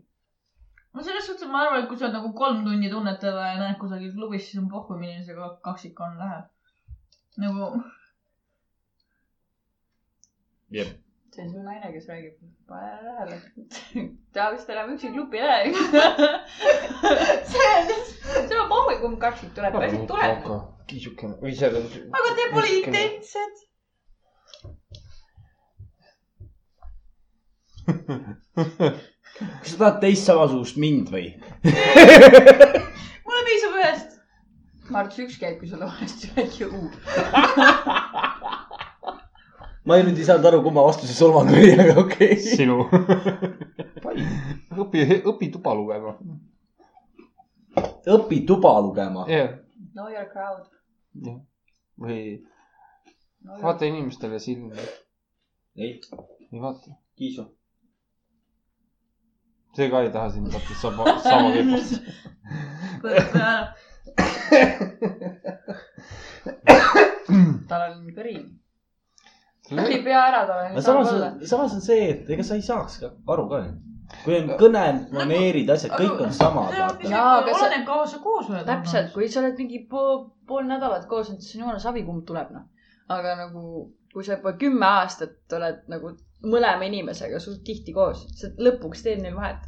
no 0.94 1.04
selles 1.04 1.28
suhtes 1.28 1.52
ma 1.52 1.66
arvan, 1.66 1.84
et 1.84 1.90
kui 1.92 2.00
sa 2.00 2.08
oled 2.08 2.20
nagu 2.20 2.32
kolm 2.38 2.64
tundi 2.66 2.92
tunned 2.94 3.20
teda 3.24 3.50
ja 3.52 3.58
näed 3.64 3.80
kusagil 3.82 4.14
klubis, 4.16 4.48
siis 4.48 4.64
on 4.64 4.70
pohhu, 4.72 5.00
milline 5.02 5.26
see 5.28 5.52
kaksik 5.68 6.00
on, 6.08 6.16
läheb. 6.22 6.48
nagu, 7.44 7.74
jep. 10.80 10.96
See 11.38 11.44
on 11.46 11.52
su 11.54 11.64
naine, 11.64 11.94
kes 11.94 12.08
räägib. 12.10 12.34
pane 12.68 12.92
tähele. 13.04 13.38
ta 14.34 14.52
vist 14.54 14.70
enam 14.70 14.90
üksi 14.96 15.12
klubi 15.14 15.38
ei 15.38 15.44
lähe. 15.46 15.72
see 17.52 17.68
on, 17.78 17.88
see 18.48 18.60
on 18.60 18.70
pohhu, 18.70 19.00
kumb 19.02 19.20
kaksik 19.22 19.54
tuleb, 19.56 19.74
päriselt 19.78 20.08
tuleb. 20.10 20.38
kiisukene 20.90 21.38
või 21.44 21.54
seal 21.60 21.78
aga 21.78 22.30
te 22.40 22.44
pole 22.56 22.70
identsed. 22.80 23.56
kas 28.58 29.72
sa 29.72 29.78
tahad 29.78 30.02
teist 30.02 30.26
samasugust 30.28 30.82
mind 30.82 31.14
või? 31.14 31.28
mulle 33.28 33.44
piisab 33.52 33.74
ühest. 33.84 34.12
Marts, 34.90 35.20
üks 35.20 35.36
käib, 35.40 35.60
kui 35.60 35.68
sulle 35.70 35.86
valesti 35.86 36.32
väike 36.36 36.66
uu. 36.72 36.88
Ma 39.88 39.96
ei 39.98 40.04
nüüd 40.04 40.18
ei 40.20 40.26
saanud 40.28 40.46
aru, 40.50 40.60
kumma 40.66 40.84
vastu 40.84 41.08
see 41.08 41.16
solvang 41.16 41.48
oli, 41.54 41.70
aga 41.80 41.94
okei 42.02 42.34
okay.. 42.34 42.44
sinu. 42.44 42.76
õpi, 44.84 45.00
õpi 45.32 45.48
tuba 45.54 45.72
lugema. 45.80 46.12
õpi 48.18 48.38
tuba 48.50 48.72
lugema. 48.84 49.22
jah, 49.32 49.50
Know 49.94 50.08
your 50.12 50.28
crowd. 50.34 50.66
jah. 51.24 51.40
või 52.04 52.20
vaata 53.64 53.84
inimestele 53.88 54.40
silma. 54.44 54.76
ei, 55.76 55.92
ei 56.52 56.60
vaata. 56.62 56.90
Kiisu. 57.18 57.44
see 59.78 59.88
ka 59.94 59.98
ei 60.04 60.12
taha 60.12 60.30
sind 60.36 60.48
vaata 60.54 60.74
sama, 60.84 61.04
sama 61.24 61.48
kehvasti. 61.56 61.98
tal 67.70 67.82
on 67.92 68.08
kõrin. 68.16 68.48
Ei 69.72 70.00
pea 70.04 70.22
ära 70.30 70.44
aga 70.46 70.82
samas, 70.82 71.12
samas 71.50 71.76
on 71.76 71.82
see, 71.84 72.10
et 72.14 72.30
ega 72.36 72.46
sa 72.46 72.56
ei 72.56 72.64
saaks 72.66 73.00
ka 73.02 73.12
aru 73.34 73.48
ka. 73.52 73.62
kui 74.24 74.38
on 74.40 74.54
kõne, 74.60 74.84
maneerid, 75.12 75.70
asjad, 75.74 75.92
kõik 76.00 76.22
on 76.24 76.32
samad. 76.32 76.72
Jaa, 76.78 77.26
aga 77.42 77.54
sa- 77.54 77.66
oleneb, 77.66 77.86
kaua 77.90 78.06
sa 78.08 78.20
koos 78.24 78.50
oled. 78.50 78.64
täpselt, 78.70 79.12
kui 79.14 79.28
sa 79.28 79.42
oled 79.42 79.58
mingi 79.60 79.82
pool, 79.90 80.30
pool 80.48 80.64
nädalat 80.70 81.08
koos 81.12 81.30
olnud, 81.30 81.44
siis 81.44 81.58
on 81.58 81.66
jumala 81.66 81.84
savi, 81.84 82.06
kumb 82.08 82.24
tuleb 82.26 82.54
noh. 82.56 82.64
aga 83.10 83.36
nagu, 83.44 83.66
kui 84.14 84.24
sa 84.24 84.38
juba 84.38 84.54
kümme 84.60 84.86
aastat 84.86 85.54
oled 85.60 85.84
nagu 85.92 86.14
mõlema 86.46 86.88
inimesega 86.88 87.40
suht 87.40 87.64
tihti 87.68 87.94
koos, 87.94 88.26
sa 88.40 88.52
lõpuks 88.62 89.04
teed 89.04 89.22
neil 89.24 89.36
vahet. 89.36 89.68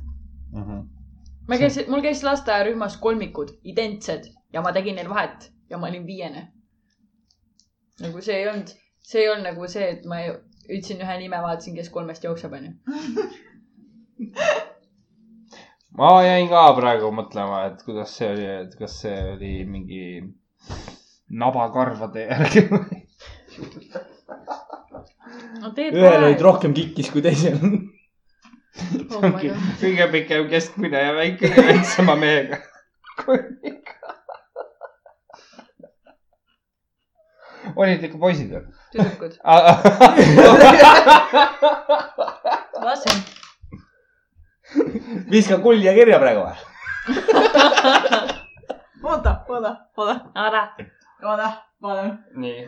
ma 1.48 1.58
käisin, 1.58 1.90
mul 1.92 2.02
käis 2.06 2.24
lasteaiarühmas 2.24 2.98
kolmikud, 2.98 3.58
identsed 3.64 4.30
ja 4.54 4.62
ma 4.62 4.72
tegin 4.72 4.96
neil 4.96 5.10
vahet 5.10 5.52
ja 5.70 5.78
ma 5.78 5.88
olin 5.88 6.06
viiene. 6.08 6.52
nagu 8.00 8.22
see 8.22 8.36
ei 8.40 8.48
olnud, 8.48 8.70
see 9.06 9.24
ei 9.24 9.30
olnud 9.30 9.50
nagu 9.52 9.68
see, 9.72 9.90
et 9.96 10.06
ma 10.10 10.22
ütlesin 10.70 11.02
ühe 11.04 11.18
nime, 11.24 11.42
vaatasin, 11.44 11.76
kes 11.78 11.90
kolmest 11.94 12.24
jookseb, 12.24 12.54
onju. 12.54 12.72
ma 16.00 16.12
jäin 16.26 16.50
ka 16.52 16.66
praegu 16.78 17.12
mõtlema, 17.16 17.66
et 17.72 17.84
kuidas 17.86 18.14
see 18.20 18.30
oli, 18.34 18.48
et 18.66 18.76
kas 18.80 19.00
see 19.04 19.18
oli 19.34 19.54
mingi 19.70 20.04
nabakarvade 21.30 22.26
järgi 22.30 22.66
või? 22.70 23.04
no 25.62 25.74
ühel 25.76 26.26
olid 26.28 26.42
rohkem 26.46 26.74
kikkis 26.78 27.12
kui 27.14 27.24
teisel. 27.26 27.60
oh 29.16 29.26
kõige 29.82 30.08
pikem, 30.14 30.48
keskmine 30.52 31.06
ja 31.08 31.14
väike, 31.18 31.52
väiksema 31.56 32.16
mehega. 32.20 32.62
Olid 37.80 38.04
ikka 38.04 38.20
poisid 38.22 38.52
või? 38.54 38.64
tüdrukud. 38.94 39.34
lasen. 42.86 43.18
viska 45.32 45.60
kulja 45.64 45.94
kirja 45.98 46.20
praegu 46.22 46.42
või? 46.46 46.58
oota, 49.10 49.36
oota, 49.50 49.76
oota, 49.98 50.16
ära. 50.48 50.64
oota, 51.24 51.52
palun. 51.82 52.18
nii. 52.36 52.66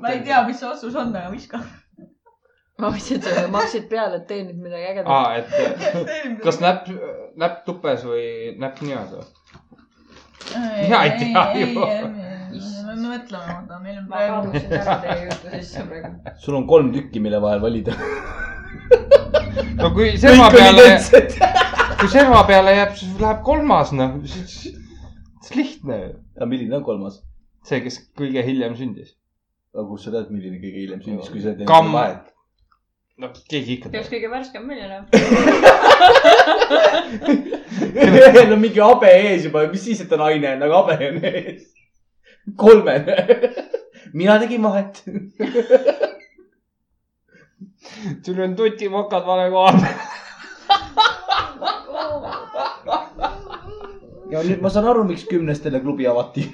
ma 0.00 0.14
ei 0.14 0.22
tea, 0.26 0.42
mis 0.48 0.58
see 0.60 0.70
otsus 0.70 0.94
on, 0.96 1.14
aga 1.16 1.30
viska. 1.34 1.60
ma 2.78 2.90
mõtlesin, 2.90 3.20
et 3.20 3.24
sa 3.40 3.48
maksid 3.52 3.88
peale, 3.92 4.22
et 4.22 4.26
teenid 4.30 4.58
midagi 4.60 4.84
ägedat. 4.92 5.12
aa, 5.12 5.26
et 5.40 5.48
kas 6.44 6.60
näpp, 6.64 6.88
näpp 7.36 7.64
tupes 7.68 8.04
või 8.08 8.26
näpp 8.62 8.76
või? 8.82 9.26
Mina 10.56 11.04
ei 11.04 11.12
tea 11.18 11.44
ju. 11.58 12.35
Me 12.60 12.96
mõtleme, 13.02 13.56
oota, 13.60 13.80
meil 13.84 13.98
on 14.00 14.08
ma 14.08 14.16
praegu. 14.16 14.52
kadusin 14.52 14.76
ära 14.80 14.98
teie 15.04 15.24
jutu 15.28 15.54
sisse 15.54 15.86
praegu. 15.90 16.36
sul 16.44 16.58
on 16.60 16.68
kolm 16.70 16.92
tükki, 16.94 17.22
mille 17.22 17.40
vahel 17.42 17.62
valida. 17.64 17.96
no 19.80 19.92
kui 19.96 20.12
serva 20.20 20.50
peale, 20.54 20.86
kui 22.00 22.12
serva 22.12 22.44
peale 22.48 22.76
jääb, 22.80 22.94
siis 23.00 23.18
läheb 23.20 23.42
kolmas, 23.46 23.92
noh. 23.96 24.20
see 24.26 24.76
on 25.52 25.60
lihtne 25.62 26.00
aga 26.36 26.46
milline 26.46 26.76
on 26.76 26.84
kolmas? 26.84 27.20
see, 27.66 27.80
kes 27.82 28.00
kõige 28.18 28.44
hiljem 28.46 28.76
sündis. 28.78 29.14
aga 29.74 29.86
kust 29.88 30.06
sa 30.06 30.14
tead, 30.14 30.32
milline 30.34 30.60
kõige 30.62 30.82
hiljem 30.84 31.04
sündis, 31.04 31.30
kui 31.32 31.44
sa 31.44 31.54
teed 31.56 31.68
Kamm. 31.68 31.94
vahet? 31.96 32.28
no 33.20 33.30
keegi 33.36 33.78
ikka 33.78 33.90
kes 33.90 34.06
teab. 34.06 34.12
kõige 34.12 34.32
värskem, 34.34 34.66
milline? 34.68 34.98
ühel 38.04 38.52
on 38.52 38.60
mingi 38.66 38.82
habe 38.82 39.12
ees 39.22 39.48
juba, 39.48 39.64
mis 39.72 39.86
siis, 39.88 40.04
et 40.04 40.12
ta 40.12 40.20
naine 40.20 40.54
on, 40.56 40.66
aga 40.68 40.82
habe 40.82 41.10
on 41.10 41.24
ees. 41.32 41.64
kolmene. 42.56 43.16
mina 44.12 44.38
tegin 44.38 44.62
vahet. 44.62 45.02
sul 48.24 48.40
on 48.42 48.56
tutimokad 48.56 49.26
vale 49.26 49.50
koha 49.50 49.72
peal. 49.80 49.98
ja 54.30 54.42
nüüd 54.42 54.60
ma 54.62 54.70
saan 54.70 54.86
aru, 54.90 55.04
miks 55.08 55.24
kümnestele 55.30 55.80
klubi 55.82 56.06
avati. 56.10 56.46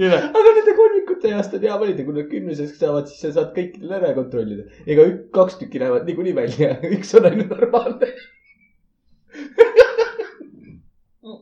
aga 0.00 0.50
nende 0.56 0.74
kolmikute 0.76 1.28
east 1.36 1.54
on 1.56 1.64
hea 1.66 1.76
valida, 1.82 2.04
kui 2.06 2.14
nad 2.16 2.28
kümneseks 2.30 2.78
saavad, 2.80 3.08
siis 3.10 3.20
sa 3.26 3.32
saad 3.36 3.50
kõikidele 3.56 3.96
ära 3.98 4.12
kontrollida. 4.16 4.66
ega 4.86 5.04
ük- 5.10 5.26
kaks 5.36 5.58
tükki 5.60 5.82
näevad 5.82 6.06
niikuinii 6.08 6.36
välja, 6.36 6.70
üks 6.96 7.14
on 7.18 7.28
ainult 7.30 7.52
normaalne. 7.54 8.08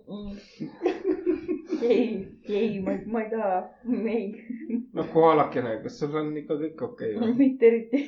ei, 1.83 2.29
ei, 2.49 2.81
ma, 2.81 2.93
ma 3.07 3.23
ei 3.23 3.31
taha, 3.31 3.69
ei, 4.09 4.45
no 4.97 5.05
kohalakene, 5.13 5.83
kas 5.83 5.99
sul 6.01 6.17
on 6.17 6.31
ikka 6.41 6.55
kõik 6.63 6.83
okei 6.87 7.17
okay, 7.17 7.21
või? 7.21 7.35
mitte 7.37 7.69
eriti. 7.69 8.01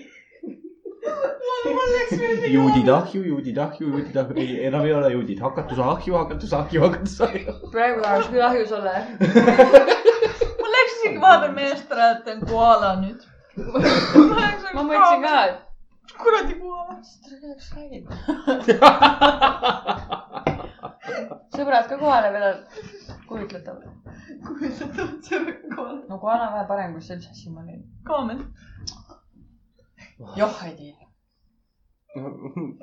juudid 2.54 2.88
ahju, 2.94 3.20
juudid 3.28 3.58
ahju, 3.66 3.90
juudid 3.92 4.16
ahju, 4.22 4.34
ei, 4.40 4.56
enam 4.68 4.86
ei 4.88 4.94
ole 4.96 5.10
juudid, 5.12 5.38
hakatus 5.44 5.80
ahju, 5.84 6.16
hakatus 6.16 6.52
ahju, 6.56 6.78
hakatus 6.86 7.16
ahju. 7.28 7.56
praegu 7.74 7.98
tahaks 8.06 8.28
küll 8.32 8.46
ahjus 8.48 8.72
olla. 8.78 8.94
mul 10.62 10.70
läks 10.76 10.94
isegi 10.96 11.18
vahepeal 11.20 11.54
meelest 11.58 11.92
ära, 11.98 12.06
et 12.16 12.26
on 12.32 12.40
koala 12.48 12.90
nüüd. 13.04 13.20
ma 13.60 14.80
mõtlesin 14.80 15.20
ka, 15.28 15.36
et 15.52 15.58
kuradi 16.16 16.54
koala. 16.64 16.94
sõbrad 21.54 21.88
ka 21.88 21.98
kohale 21.98 22.30
on. 22.48 22.64
kujutletav. 23.28 23.76
kujutatav, 24.46 25.14
et 25.14 25.24
see 25.24 25.38
on 25.38 25.46
koala. 25.76 26.00
no 26.08 26.18
kohe 26.18 26.34
on 26.34 26.52
vähe 26.54 26.66
parem, 26.68 26.92
kui 26.96 27.04
see 27.06 27.16
üldse 27.16 27.34
siiamaani. 27.38 27.78
kaamen. 28.08 28.44
joh, 30.36 30.60
ei 30.66 30.76
tea. 30.76 31.08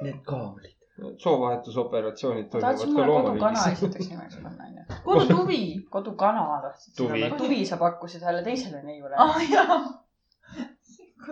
Need 0.02 0.20
ka 0.26 0.42
olid. 0.48 0.74
soovahetusoperatsioonid 1.24 2.50
toimuvad 2.50 2.82
ka 2.82 2.86
mulle 2.86 3.06
kodukana 3.06 3.30
loomariigis. 3.30 3.72
esiteks 3.74 4.10
nimeks 4.10 4.42
panna, 4.42 4.68
onju? 4.72 5.00
kodutuvi. 5.06 5.62
kodukana 5.90 6.46
tahtsid 6.66 6.98
Tuvi. 6.98 7.24
seda, 7.24 7.38
tuvi 7.38 7.64
sa 7.66 7.78
pakkusid 7.78 8.26
ühele 8.26 8.44
teisele 8.44 8.84
neiule. 8.84 9.16
ah 9.18 9.42
jaa. 9.52 9.80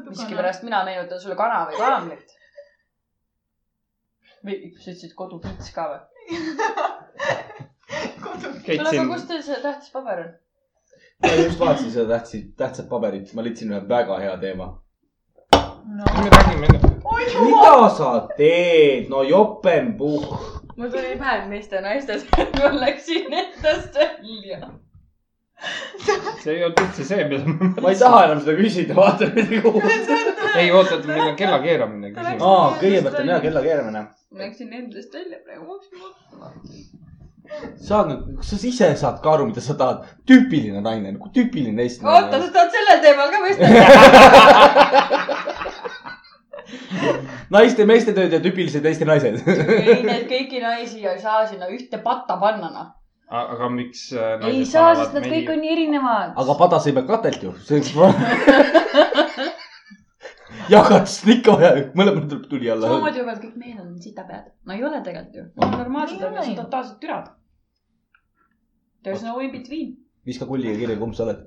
miskipärast 0.10 0.64
mina 0.64 0.84
meenutan 0.86 1.22
sulle 1.22 1.36
kana 1.40 1.64
või 1.72 1.80
kaamlit. 1.82 2.36
või 4.46 4.60
sa 4.78 4.92
ütlesid 4.92 5.18
kodupits 5.18 5.74
ka 5.74 5.90
või? 5.94 6.14
kuule, 8.65 8.89
aga 8.89 9.05
kus 9.13 9.28
teil 9.30 9.43
see 9.45 9.61
tähtis 9.61 9.91
paber 9.93 10.19
on? 10.23 10.34
ma 11.23 11.34
just 11.41 11.59
vaatasin 11.59 11.91
seda 11.91 12.07
tähtsi, 12.13 12.41
tähtsat 12.57 12.89
paberit, 12.89 13.34
ma 13.34 13.43
leidsin 13.45 13.71
ühe 13.73 13.82
väga 13.89 14.19
hea 14.19 14.38
teema. 14.41 14.67
no.. 15.53 16.03
me 16.23 16.30
räägime 16.38 16.65
enne. 16.71 16.80
mida 17.45 17.89
sa 17.97 18.11
teed, 18.38 19.09
no 19.09 19.23
jopenpuhh. 19.23 20.39
mul 20.78 20.89
tuli 20.89 21.15
päev 21.19 21.47
meeste 21.49 21.76
ja 21.80 21.86
naiste, 21.86 22.19
ma 22.57 22.73
läksin 22.80 23.34
endast 23.43 23.95
välja. 23.95 24.59
See 26.43 26.53
ei 26.53 26.63
olnud 26.66 26.80
üldse 26.84 27.03
see, 27.07 27.24
mida 27.30 27.45
me. 27.45 27.53
ma 27.82 27.88
ei 27.93 27.99
taha 27.99 28.20
enam 28.28 28.39
seda 28.43 28.53
küsida, 28.59 28.93
vaata 28.97 29.24
nüüd 29.32 29.51
kuhu. 29.63 29.80
ei 30.61 30.70
oota, 30.72 30.93
meil 31.07 31.28
on 31.30 31.36
kella 31.39 31.59
keeramine 31.63 32.07
küsimus. 32.16 32.41
aa, 32.49 32.68
kõigepealt 32.82 33.18
on 33.22 33.28
hea 33.34 33.39
kella 33.47 33.61
keeramine. 33.66 34.01
ma 34.05 34.07
läksin 34.43 34.70
endast 34.82 35.11
välja 35.20 35.38
praegu, 35.45 35.63
ma 35.66 35.72
hakkasin 35.78 35.97
mõtlema. 36.03 36.47
saad 37.89 38.05
nüüd, 38.11 38.22
kas 38.41 38.47
sa 38.51 38.55
ise 38.72 38.88
saad 39.03 39.18
ka 39.24 39.28
aru, 39.38 39.43
mida 39.51 39.61
sa 39.63 39.74
tahad? 39.82 39.99
tüüpiline 40.30 40.80
naine, 40.86 41.07
nagu 41.18 41.28
tüüpiline 41.38 41.80
Eesti 41.86 42.01
oota, 42.05 42.36
sa 42.43 42.47
tahad 42.59 42.72
sellel 42.80 42.99
teemal 43.05 43.30
ka 43.34 43.38
vestelda? 43.47 43.84
naiste, 47.55 47.86
meeste 47.88 48.13
tööd 48.16 48.34
ja 48.34 48.41
tüüpilised 48.43 48.86
Eesti 48.86 49.07
naised. 49.07 49.41
ei, 49.47 50.01
need 50.05 50.28
kõiki 50.30 50.61
naisi 50.63 51.05
ei 51.05 51.20
saa 51.22 51.45
sinna 51.47 51.70
ühte 51.72 52.01
patta 52.03 52.38
panna, 52.41 52.72
noh. 52.74 52.88
Aga 53.28 53.69
miks 53.73 54.07
äh, 54.13 54.38
ei 54.49 54.65
saa, 54.69 54.93
sest 54.99 55.15
nad 55.17 55.26
kõik 55.26 55.49
on 55.53 55.61
nii 55.63 55.73
erinevad. 55.73 56.34
aga 56.41 56.55
padas 56.59 56.88
ei 56.88 56.95
pea 56.97 57.05
katelt 57.09 57.43
ju. 57.43 57.53
jagatust 60.69 61.26
on 61.26 61.34
ikka 61.38 61.57
vaja, 61.57 61.71
mõlemal 61.97 62.28
tuleb 62.30 62.49
tuli 62.51 62.71
alla. 62.71 62.91
samamoodi 62.91 63.23
võivad 63.23 63.41
kõik 63.41 63.55
mehed 63.61 63.82
on 63.82 63.95
sitapead. 64.01 64.51
no 64.65 64.78
ei 64.78 64.84
ole 64.84 65.01
tegelikult 65.01 65.39
ju. 65.41 65.47
Nad 65.55 65.67
on 65.69 65.78
normaalsed, 65.84 66.21
on 66.21 66.34
ole 66.34 66.45
ju 66.45 66.53
ju. 66.53 66.59
totaalsed 66.61 66.99
türad. 67.01 67.32
There 69.05 69.17
is 69.17 69.23
no 69.26 69.39
in 69.39 69.51
between. 69.53 69.95
viska 70.26 70.45
kulliga 70.49 70.78
kirja, 70.78 70.99
kumb 71.01 71.17
sa 71.17 71.26
oled. 71.26 71.45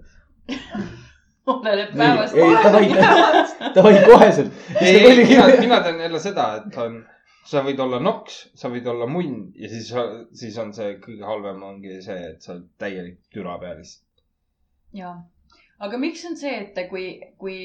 oleneb 1.48 1.94
päevast. 1.96 2.34
ei, 2.34 2.56
davai, 2.64 2.88
davai 3.74 3.94
koheselt. 4.04 4.52
ei, 4.80 4.96
ei, 4.96 5.24
mina, 5.24 5.46
mina 5.60 5.80
tean 5.84 6.00
jälle 6.00 6.20
seda, 6.20 6.48
et 6.58 6.76
on, 6.82 6.98
sa 7.48 7.62
võid 7.64 7.80
olla 7.80 7.98
noks, 8.02 8.34
sa 8.60 8.68
võid 8.72 8.86
olla 8.92 9.06
munn 9.08 9.52
ja 9.56 9.68
siis, 9.72 9.88
siis 10.40 10.56
on 10.60 10.72
see 10.76 10.98
kõige 11.04 11.24
halvem 11.24 11.62
ongi 11.64 11.98
see, 12.04 12.18
et 12.34 12.42
sa 12.44 12.52
oled 12.54 12.66
täielik 12.82 13.18
türa 13.32 13.54
peal 13.62 13.78
lihtsalt. 13.80 14.22
jaa, 14.98 15.14
aga 15.86 16.00
miks 16.02 16.24
on 16.28 16.36
see, 16.36 16.54
et 16.64 16.80
kui, 16.90 17.06
kui 17.40 17.58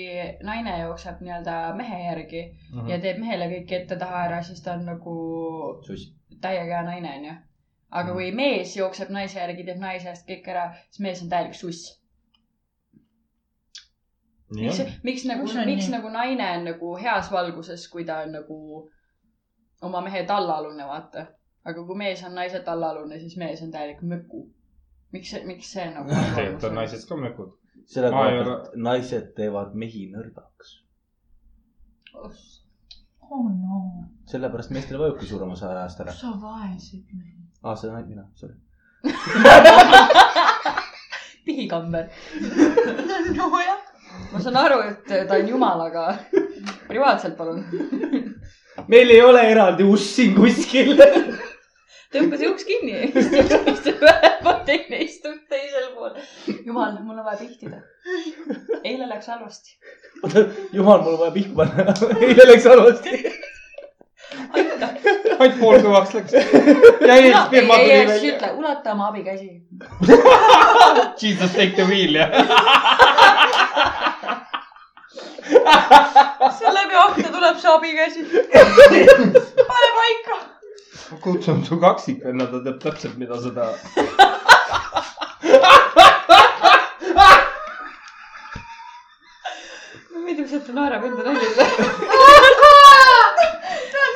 naine 0.49 0.77
jookseb 0.83 1.19
nii-öelda 1.25 1.57
mehe 1.79 1.99
järgi 2.05 2.43
Mhm. 2.73 2.87
ja 2.89 2.99
teeb 3.07 3.19
mehele 3.25 3.49
kõik 3.55 3.71
ette-taha 3.79 4.21
ära, 4.27 4.41
siis 4.43 4.61
ta 4.63 4.73
on 4.77 4.85
nagu 4.85 5.15
suss. 5.87 6.13
täiega 6.41 6.77
hea 6.77 6.83
naine, 6.91 7.11
onju. 7.17 7.35
aga 7.91 8.13
kui 8.13 8.31
mees 8.31 8.75
jookseb 8.77 9.09
naise 9.09 9.39
järgi, 9.39 9.65
teeb 9.65 9.79
naise 9.83 10.09
eest 10.09 10.27
kõik 10.29 10.47
ära, 10.55 10.69
siis 10.89 10.99
mees 10.99 11.21
on 11.23 11.29
täielik 11.29 11.53
suss. 11.59 11.99
miks 14.53 14.79
miks 15.03 15.23
nagu 15.25 15.43
miks 15.65 15.87
nii? 15.87 15.91
nagu 15.97 16.09
naine 16.09 16.49
on 16.57 16.65
nagu 16.71 16.95
heas 17.03 17.31
valguses, 17.31 17.87
kui 17.89 18.05
ta 18.05 18.19
on 18.25 18.31
nagu 18.39 18.89
oma 19.83 20.01
mehe 20.01 20.23
tallaalune, 20.27 20.85
vaata. 20.87 21.25
aga 21.65 21.85
kui 21.87 21.97
mees 21.97 22.23
on 22.27 22.35
naise 22.35 22.59
tallaalune, 22.67 23.19
siis 23.19 23.35
mees 23.37 23.61
on 23.65 23.71
täielik 23.71 24.01
möku. 24.13 24.45
miks 25.11 25.29
see, 25.31 25.43
miks 25.45 25.71
see 25.75 25.85
nagu 25.95 26.09
tegelikult 26.09 26.69
on 26.69 26.75
naised 26.79 27.05
ka 27.09 27.19
mökud. 27.25 27.53
selle 27.93 28.09
koha 28.15 28.25
pealt 28.39 28.75
naised 28.89 29.31
teevad 29.37 29.75
mehi 29.83 30.07
nõrgaks. 30.15 30.73
oh 32.15 33.47
no, 33.49 33.83
sellepärast 34.31 34.73
meestel 34.75 34.99
vajubki 35.01 35.29
suurem 35.29 35.55
osa 35.55 35.71
ajast 35.71 36.03
ära. 36.05 36.17
sa 36.19 36.35
vaesid 36.41 37.05
mehi. 37.13 37.37
aa, 37.63 37.75
see 37.75 37.91
olen 37.91 38.07
mina, 38.07 38.27
sorry. 38.35 38.55
pihikamber. 41.45 42.09
nojah. 43.37 43.79
ma 44.31 44.39
saan 44.39 44.57
aru, 44.65 44.81
et 44.89 45.15
ta 45.27 45.39
on 45.39 45.47
jumal, 45.55 45.87
aga 45.89 46.09
privaatselt 46.87 47.37
palun. 47.37 47.63
meil 48.87 49.09
ei 49.09 49.21
ole 49.21 49.43
eraldi 49.51 49.83
ust 49.83 50.15
siin 50.17 50.35
kuskil. 50.35 50.97
tõmba 52.13 52.37
see 52.37 52.49
uks 52.49 52.67
kinni, 52.67 53.07
istub, 53.09 53.69
istub 53.71 54.03
ühel 54.05 54.35
pool, 54.43 54.59
teine 54.67 54.99
istub 55.05 55.39
teisel 55.49 55.89
pool. 55.95 56.13
jumal, 56.65 56.99
mul 57.01 57.17
on 57.17 57.25
vaja 57.25 57.39
pihtida. 57.41 57.81
eile 58.83 59.09
läks 59.09 59.31
halvasti. 59.33 59.77
jumal, 60.73 61.01
mul 61.01 61.15
on 61.15 61.19
vaja 61.25 61.35
pihku 61.37 61.57
panna. 61.57 61.95
eile 62.19 62.47
läks 62.51 62.69
halvasti. 62.69 63.33
aita. 64.53 64.91
ainult 65.39 65.59
pool 65.59 65.79
kõvaks 65.87 66.15
läks. 66.19 66.37
ja 66.37 67.15
ei, 67.15 67.31
ei, 67.31 67.35
firma 67.49 67.79
ei, 67.79 67.87
tuli 67.87 67.97
siis 67.97 68.09
välja. 68.13 68.35
ütle, 68.35 68.51
ulata 68.61 68.97
oma 68.97 69.09
abikäsi. 69.13 69.51
Jesus 71.21 71.51
take 71.51 71.73
the 71.79 71.87
wheel 71.89 72.21
ja. 75.53 76.73
läbi 76.73 76.95
akna 76.95 77.29
tuleb 77.37 77.57
see 77.57 77.71
abikäsi. 77.75 78.25
pane 79.71 79.89
paika. 79.99 80.35
kutsun 81.21 81.65
su 81.65 81.77
kaksikvenna, 81.77 82.45
ta 82.45 82.63
teab 82.63 82.79
täpselt, 82.83 83.17
mida 83.17 83.41
sa 83.41 83.49
tahad. 83.49 83.77
mulle 90.11 90.25
meeldib 90.25 90.47
see, 90.49 90.57
et 90.57 90.65
ta 90.67 90.73
naerab 90.73 91.03
enda 91.05 91.23
naljadele. 91.23 91.65
ta 93.93 93.99
on 94.07 94.13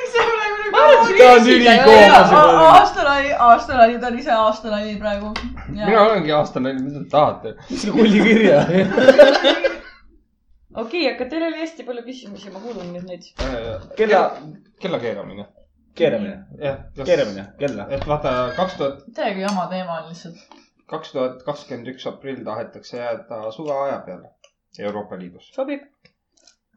ma 0.71 1.39
see 1.43 1.55
ülikoomas 1.55 2.29
juba. 2.31 2.43
aastanali, 2.73 3.33
aastanali, 3.49 3.99
ta 4.01 4.07
on 4.07 4.19
ise 4.19 4.31
aastanali 4.31 4.99
praegu. 4.99 5.33
mina 5.69 6.01
olengi 6.01 6.31
aastane, 6.41 6.73
mida 6.73 6.99
te 6.99 7.09
tahate. 7.09 7.55
viska 7.71 7.91
kulli 7.91 8.23
kirja. 8.29 8.63
okei, 10.83 11.03
aga 11.11 11.27
teil 11.31 11.45
oli 11.49 11.59
hästi 11.61 11.85
palju 11.87 12.03
küsimusi, 12.07 12.51
ma 12.53 12.61
kuulan 12.63 12.91
nüüd 12.93 13.07
neid. 13.09 13.27
kella, 13.99 14.21
kella 14.83 14.99
keeramine. 15.03 15.47
keeramine, 15.97 16.37
jah, 16.61 16.79
keeramine, 17.03 17.45
kella. 17.59 17.87
et 17.97 18.07
vaata, 18.07 18.33
kaks 18.57 18.77
tuhat, 18.81 19.05
täiega 19.17 19.45
jama 19.47 19.67
teema 19.73 20.01
on 20.01 20.09
lihtsalt. 20.11 20.59
kaks 20.93 21.13
tuhat 21.15 21.43
kakskümmend 21.47 21.93
üks 21.93 22.07
aprill 22.11 22.43
tahetakse 22.47 22.97
jääda 23.01 23.41
suveaja 23.51 24.01
peale 24.09 24.33
Euroopa 24.79 25.17
Liidus. 25.19 25.49
sobib. 25.55 25.87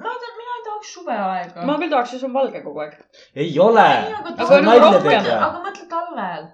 ma 0.00 0.14
ei 0.14 0.22
tea, 0.22 0.36
mina 0.38 0.56
ei 0.60 0.64
tahaks 0.68 0.94
suveaega. 0.94 1.66
ma 1.66 1.76
küll 1.82 1.92
tahaks, 1.96 2.14
et 2.14 2.22
see 2.24 2.30
on 2.30 2.38
valge 2.38 2.62
kogu 2.64 2.86
aeg. 2.86 2.96
ei 3.34 3.52
ole. 3.58 3.88
aga, 4.22 4.36
Aga 4.46 4.78
rohkem. 4.86 5.34
aga 5.48 5.66
mõtle 5.66 5.90
talvel. 5.96 6.48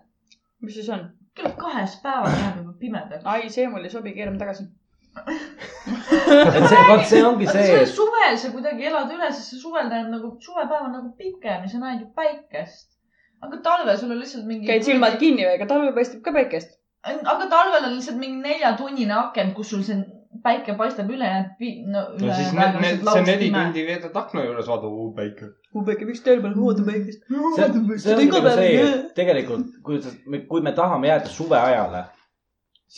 mis 0.67 0.75
siis 0.81 0.91
on? 0.99 1.07
kell 1.37 1.53
kahest 1.61 2.03
päevast 2.03 2.39
läheb 2.41 2.61
juba 2.63 2.75
pimedaks. 2.81 3.25
ai, 3.25 3.51
see 3.53 3.69
mul 3.69 3.85
ei 3.85 3.93
sobi, 3.93 4.15
keerame 4.17 4.41
tagasi. 4.43 4.67
Et 5.17 6.67
see, 6.69 6.83
vot 6.89 7.05
see 7.11 7.23
ongi 7.25 7.49
see 7.49 7.67
see, 7.71 7.87
suvel 7.93 8.37
sa 8.41 8.51
kuidagi 8.55 8.89
elad 8.91 9.13
üle, 9.15 9.31
sest 9.33 9.55
see 9.55 9.63
suvel 9.63 9.89
tähendab 9.91 10.19
nagu, 10.19 10.33
suvepäev 10.43 10.89
on 10.89 10.93
nagu 10.99 11.13
pikem 11.21 11.65
ja 11.65 11.71
sa 11.73 11.81
näed 11.83 12.03
ju 12.05 12.11
päikest. 12.17 12.89
aga 13.45 13.61
talvel 13.65 13.97
sul 14.01 14.13
on 14.17 14.21
lihtsalt 14.23 14.47
mingi. 14.49 14.67
käid 14.69 14.85
silmad 14.87 15.17
kinni 15.23 15.47
või, 15.47 15.55
ega 15.59 15.71
talvel 15.71 15.95
paistab 15.97 16.23
ka 16.27 16.35
päikest. 16.37 16.77
aga 17.07 17.49
talvel 17.53 17.89
on 17.89 17.97
lihtsalt 17.97 18.21
mingi 18.21 18.43
neljatunnine 18.45 19.19
aken, 19.23 19.55
kus 19.57 19.73
sul 19.75 19.85
see 19.87 20.03
päike 20.43 20.75
paistab 20.79 21.11
ülejäänud, 21.11 21.63
no 21.93 22.03
no 22.21 22.35
siis 22.35 22.53
need, 22.53 22.81
need, 22.81 23.05
see 23.13 23.23
neli 23.27 23.49
tundi 23.55 23.85
veedad 23.87 24.19
akna 24.21 24.45
juures, 24.45 24.69
vaata, 24.71 24.91
uu 24.91 25.09
päike. 25.17 25.49
mu 25.75 25.85
päike, 25.87 26.09
miks 26.09 26.23
teil 26.27 26.43
peal 26.45 26.57
hooda 26.59 26.85
päikest? 26.87 27.25
see, 27.29 28.17
ongi 28.17 28.29
nagu 28.31 28.53
see, 28.59 28.75
et 28.83 29.15
tegelikult, 29.17 29.79
kui, 29.87 30.01
kui 30.51 30.65
me 30.67 30.75
tahame 30.77 31.11
jääda 31.11 31.33
suveajale, 31.39 32.05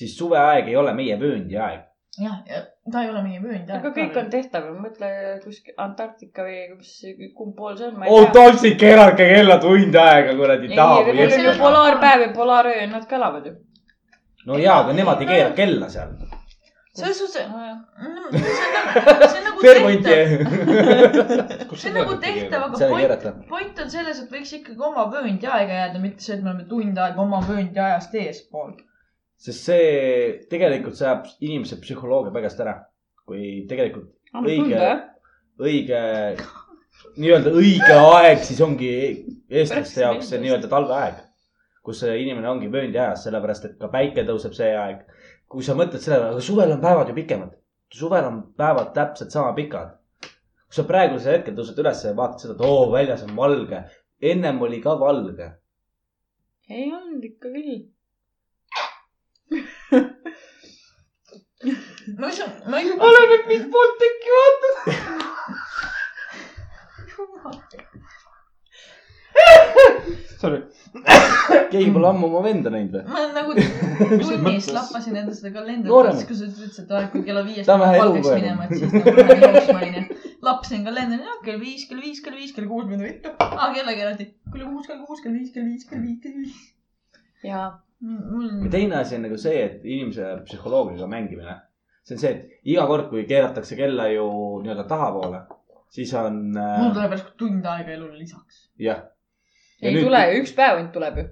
siis 0.01 0.17
suveaeg 0.19 0.73
ei 0.73 0.77
ole 0.77 0.95
meie 0.95 1.21
vööndiaeg. 1.21 1.88
jah, 2.19 2.39
ja 2.47 2.63
ta 2.93 3.03
ei 3.05 3.11
ole 3.11 3.23
meie 3.25 3.41
vöönd. 3.43 3.69
aga 3.75 3.93
kõik 3.95 4.17
on 4.21 4.31
tehtav, 4.33 4.67
mõtle 4.83 5.11
kuskil 5.45 5.77
Antarktika 5.85 6.47
või 6.47 6.59
kus, 6.73 6.97
kumb 7.37 7.55
pool 7.59 7.77
see 7.79 7.91
on, 7.91 8.01
oh 8.07 8.25
ei, 8.25 8.33
tantsid, 8.35 8.79
keerake 8.81 9.29
kella 9.35 9.59
tund 9.63 10.01
aega 10.03 10.35
kuradi 10.39 10.71
ei, 10.71 10.81
taha 10.81 10.99
aga 11.03 11.15
neil 11.19 11.37
on 11.37 11.47
ju. 11.47 11.55
polaarpäev 11.61 12.27
ja 12.27 12.33
polaaröö, 12.41 12.89
nad 12.91 13.07
ka 13.11 13.21
elavad 13.21 13.47
ju. 13.51 13.55
no 14.51 14.59
jaa, 14.63 14.81
aga 14.85 14.99
nemad 14.99 15.23
ei 15.25 15.31
keera 15.31 15.55
kella 15.61 15.91
seal. 15.95 16.17
selles 16.99 17.23
suhtes, 17.23 17.47
nojah, 17.53 17.79
see 18.35 19.39
on 19.39 19.47
nagu 19.47 19.63
Fairpointi 19.63 20.09
tehtav, 20.11 21.77
see 21.77 21.93
on 21.93 21.99
nagu 22.01 22.19
tehtav, 22.25 22.67
aga 22.69 22.85
ei 22.89 23.09
point, 23.15 23.49
point 23.55 23.85
on 23.85 23.95
selles, 23.95 24.25
et 24.25 24.35
võiks 24.35 24.57
ikkagi 24.59 24.91
oma 24.91 25.07
vööndiaega 25.13 25.83
jääda, 25.85 26.03
mitte 26.03 26.27
see, 26.27 26.39
et 26.39 26.43
me 26.43 26.55
oleme 26.55 26.67
tund 26.73 26.99
aega 27.05 27.27
oma 27.29 27.45
vööndiajast 27.47 28.19
eespool. 28.25 28.75
Sest 29.39 29.69
see 29.69 30.31
tegelikult 30.51 30.99
sajab 30.99 31.29
inimese 31.41 31.79
psühholoogia 31.83 32.35
paigast 32.35 32.61
ära. 32.65 32.79
kui 33.29 33.67
tegelikult 33.69 34.15
annab 34.33 34.51
Õige. 34.51 34.89
õige, 35.59 35.99
nii-öelda 37.21 37.53
õige 37.61 37.95
aeg, 37.99 38.41
siis 38.47 38.61
ongi 38.65 38.91
eestlaste 39.51 40.05
jaoks 40.05 40.31
see 40.33 40.41
nii-öelda 40.43 40.71
talveaeg. 40.73 41.25
kus 41.87 42.03
see 42.03 42.17
inimene 42.23 42.51
ongi 42.51 42.69
vööndiajas, 42.73 43.23
sellepärast 43.25 43.69
et 43.69 43.77
ka 43.81 43.89
päike 43.93 44.25
tõuseb 44.29 44.57
see 44.57 44.73
aeg. 44.77 45.05
kui 45.49 45.63
sa 45.65 45.77
mõtled 45.79 46.03
selle 46.03 46.19
peale, 46.19 46.35
aga 46.35 46.45
suvel 46.45 46.75
on 46.75 46.83
päevad 46.83 47.13
ju 47.13 47.15
pikemad. 47.21 47.55
suvel 48.01 48.27
on 48.31 48.43
päevad 48.57 48.93
täpselt 48.97 49.33
sama 49.33 49.55
pikad. 49.55 49.95
kui 50.25 50.81
sa 50.81 50.85
praegusel 50.89 51.39
hetkel 51.39 51.55
tõused 51.55 51.79
üles 51.85 52.05
ja 52.05 52.17
vaatad 52.17 52.43
seda, 52.43 52.59
et 52.59 52.67
oo, 52.67 52.91
väljas 52.93 53.23
on 53.29 53.37
valge. 53.37 53.85
ennem 54.21 54.61
oli 54.63 54.83
ka 54.83 54.99
valge. 55.01 55.53
ei 56.69 56.91
olnud 56.93 57.25
ikka 57.25 57.55
küll. 57.55 57.87
Ma 62.19 62.27
usun, 62.29 62.51
ma 62.71 62.77
ei. 62.81 62.91
oleneb, 63.09 63.43
mis 63.51 63.65
poolt 63.73 64.01
äkki 64.09 64.31
vaatad. 64.37 64.77
Sorry, 70.39 70.61
keegi 71.73 71.91
pole 71.95 72.07
ammu 72.13 72.29
oma 72.29 72.43
venda 72.45 72.71
näinud 72.71 72.95
või? 72.95 73.03
ma 73.11 73.25
nagu 73.35 73.51
tunnist 74.23 74.71
lappasin 74.77 75.17
enda 75.19 75.35
seda 75.35 75.51
kalendrit, 75.57 76.23
kui 76.29 76.39
sa 76.39 76.47
ütlesid, 76.47 76.85
et 76.85 76.95
aeg, 76.95 77.09
kui 77.15 77.25
kella 77.27 77.43
viiest 77.49 77.73
elukogenud. 77.73 78.31
minema, 78.39 78.69
et 78.69 78.77
siis 78.79 78.95
nagu 78.95 79.17
lähen 79.17 79.43
jooksma 79.49 79.81
onju. 79.89 80.03
lappasin 80.51 80.87
kalendrit, 80.87 81.25
noh 81.27 81.43
kell 81.49 81.59
viis, 81.65 81.89
kell 81.91 82.05
viis, 82.05 82.23
kell 82.23 82.39
viis, 82.39 82.55
kell 82.55 82.71
kuus 82.71 82.87
mind 82.93 83.03
võtta. 83.09 83.35
aa, 83.49 83.73
kella 83.75 83.99
keerati. 83.99 84.31
kell 84.53 84.71
kuus, 84.71 84.87
kell 84.87 85.03
kuus, 85.03 85.27
kell 85.27 85.35
viis, 85.41 85.51
kell 85.57 85.67
viis, 85.73 85.91
kell 85.91 86.07
viis, 86.07 86.23
kell 86.23 86.39
viis. 86.39 86.57
Ja 88.01 88.59
mul 88.63 88.71
teine 88.71 88.97
asi 89.01 89.17
on 89.17 89.25
nagu 89.27 89.39
see, 89.41 89.63
et 89.65 89.85
inimese 89.85 90.27
psühholoogiaga 90.47 91.07
mängimine. 91.11 91.57
see 92.07 92.15
on 92.17 92.21
see, 92.23 92.31
et 92.35 92.69
iga 92.75 92.87
kord, 92.87 93.09
kui 93.11 93.25
keeratakse 93.29 93.77
kella 93.77 94.07
ju 94.13 94.27
nii-öelda 94.65 94.85
tahapoole, 94.89 95.41
siis 95.93 96.15
on 96.15 96.39
mul 96.55 96.63
äh, 96.91 96.95
tuleb 96.95 97.17
järsku 97.17 97.35
tund 97.43 97.67
aega 97.67 97.93
elule 97.97 98.19
lisaks. 98.19 98.69
jah. 98.79 99.03
ei 99.83 99.95
nüüd... 99.95 100.07
tule 100.07 100.23
üks 100.39 100.55
päev 100.57 100.77
ainult 100.79 100.93
tuleb 100.95 101.19
ju. 101.23 101.27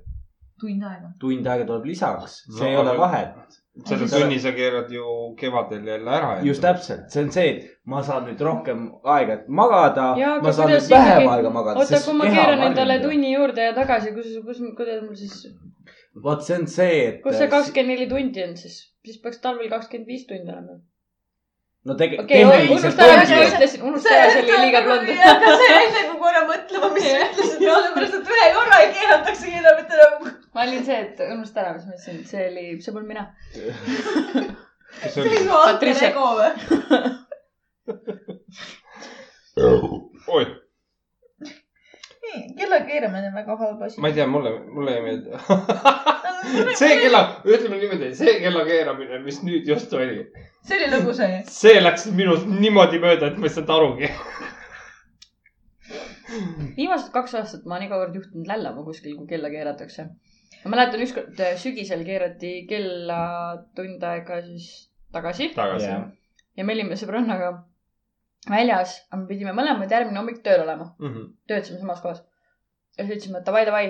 tund 0.61 0.83
aega. 0.91 1.13
tund 1.23 1.47
aega 1.53 1.69
tuleb 1.71 1.87
lisaks, 1.93 2.43
see 2.51 2.65
No, 2.67 2.73
ei 2.73 2.77
ole 2.83 2.97
vahet. 2.99 3.57
selle 3.87 4.09
tunni 4.09 4.39
sa 4.41 4.53
keerad 4.57 4.91
ju 4.93 5.05
kevadel 5.39 5.87
jälle 5.93 6.11
ära. 6.19 6.33
just. 6.45 6.63
täpselt, 6.67 7.07
see 7.15 7.25
on 7.25 7.31
see, 7.39 7.47
et 7.55 7.79
ma 7.85 8.03
saan 8.03 8.27
nüüd 8.27 8.43
rohkem 8.43 8.89
aega, 9.17 9.39
et 9.39 9.49
magada 9.49 10.11
ma 10.43 10.53
saan 10.53 10.75
nüüd 10.75 10.91
vähem 10.91 11.23
ikkagi- 11.23 11.33
aega 11.37 11.55
magada. 11.61 11.79
oota, 11.87 12.03
kui 12.05 12.19
ma 12.19 12.29
keeran 12.37 12.67
endale. 12.73 12.99
tunni 13.07 13.33
juurde 13.37 13.71
ja 13.71 13.75
tagasi, 13.81 14.13
kus, 14.19 14.35
kus, 14.45 14.61
kuidas 14.77 15.03
mul 15.07 15.15
siis, 15.15 15.47
vot 16.23 16.45
see 16.45 16.57
on 16.59 16.67
see, 16.71 16.99
et. 17.09 17.23
kus 17.25 17.37
see 17.41 17.49
kakskümmend 17.53 17.93
neli 17.95 18.07
tundi 18.11 18.45
on 18.45 18.55
siis? 18.59 18.77
siis 19.05 19.19
peaks 19.23 19.41
talvel 19.43 19.69
kakskümmend 19.73 20.09
viis 20.11 20.25
tundi 20.29 20.53
olema. 20.53 20.79
no 21.89 21.97
tege-. 22.01 22.19
okei 22.23 22.45
okay,, 22.45 22.69
unusta 22.73 23.07
ära, 23.07 23.19
mis 23.21 23.33
ma 23.35 23.41
ütlesin, 23.51 23.85
unusta 23.91 24.15
ära, 24.17 24.31
see 24.33 24.43
oli 24.45 24.59
liiga 24.65 24.83
blond. 24.87 25.13
aga 25.33 25.55
see 25.63 25.71
jäi 25.73 25.87
nagu 25.97 26.19
korra 26.23 26.43
mõtlema, 26.51 26.93
mis 26.97 27.09
sa 27.09 27.17
ütlesid, 27.29 27.59
sellepärast 27.65 28.19
et 28.21 28.33
ühe 28.37 28.47
korra 28.59 28.83
ei 28.83 28.93
keeratakse 28.99 29.55
kella, 29.55 29.75
mitte 29.81 29.95
nagu. 30.03 30.35
ma 30.57 30.67
olin 30.67 30.87
see, 30.89 31.01
et 31.09 31.25
unusta 31.29 31.65
ära, 31.65 31.75
mis 31.77 31.87
ma 31.87 31.99
ütlesin, 31.99 32.23
see 32.33 32.43
oli, 32.51 32.67
see 32.87 32.97
polnud 32.97 33.11
mina. 33.13 33.25
see 35.13 35.27
oli 35.27 35.43
su 35.45 35.53
alter 35.63 35.89
ego 36.11 36.29
või? 36.41 36.51
oi, 40.37 40.45
keeramine 42.89 43.31
on 43.31 43.37
väga 43.37 43.57
halb 43.61 43.83
asi 43.87 44.01
ma. 44.01 44.11
ei 44.11 44.17
tea, 44.19 44.27
mulle, 44.31 44.53
mulle 44.75 44.97
ei 44.97 45.03
meeldi. 45.05 45.31
see 46.81 46.99
kella, 47.03 47.23
ütleme 47.45 47.81
niimoodi, 47.81 48.11
see 48.19 48.37
kella 48.43 48.65
keeramine, 48.69 49.21
mis 49.25 49.41
nüüd 49.47 49.69
just 49.69 49.93
oli, 49.97 50.23
see 50.67 50.79
oli 50.79 50.91
nagu 50.93 51.15
see. 51.17 51.41
see 51.59 51.81
läks 51.83 52.09
minust 52.19 52.49
niimoodi 52.51 53.01
mööda, 53.03 53.31
et 53.33 53.41
ma 53.41 53.49
ei 53.49 53.55
saanud 53.57 53.75
arugi. 53.77 54.13
viimased 56.77 57.13
kaks 57.15 57.37
aastat 57.41 57.67
ma 57.67 57.77
olen 57.77 57.87
iga 57.87 58.01
kord 58.03 58.17
juhtunud 58.19 58.51
lällama 58.51 58.85
kuskil, 58.87 59.15
kui 59.21 59.31
kella 59.31 59.53
keeratakse. 59.53 60.09
ma 60.65 60.75
mäletan 60.75 61.07
ükskord 61.07 61.41
äh, 61.41 61.55
sügisel 61.61 62.03
keerati 62.09 62.59
kella 62.71 63.23
tund 63.79 64.03
aega 64.11 64.43
siis 64.49 64.69
tagasi 65.15 65.53
tagasi 65.55 65.89
Jah. 65.89 66.07
ja 66.57 66.65
me 66.67 66.75
olime 66.75 66.99
sõbrannaga 66.99 67.55
väljas, 68.51 68.97
aga 69.11 69.21
me 69.23 69.29
pidime 69.31 69.55
mõlemad 69.57 69.91
järgmine 69.91 70.21
hommik 70.21 70.43
tööl 70.45 70.63
olema, 70.63 70.93
mm. 70.99 71.13
-hmm. 71.13 71.29
töötasime 71.51 71.79
samas 71.81 72.03
kohas. 72.03 72.23
Ja 72.97 73.05
siis 73.05 73.17
ütlesime, 73.17 73.41
et 73.41 73.49
davai, 73.49 73.63
davai, 73.69 73.85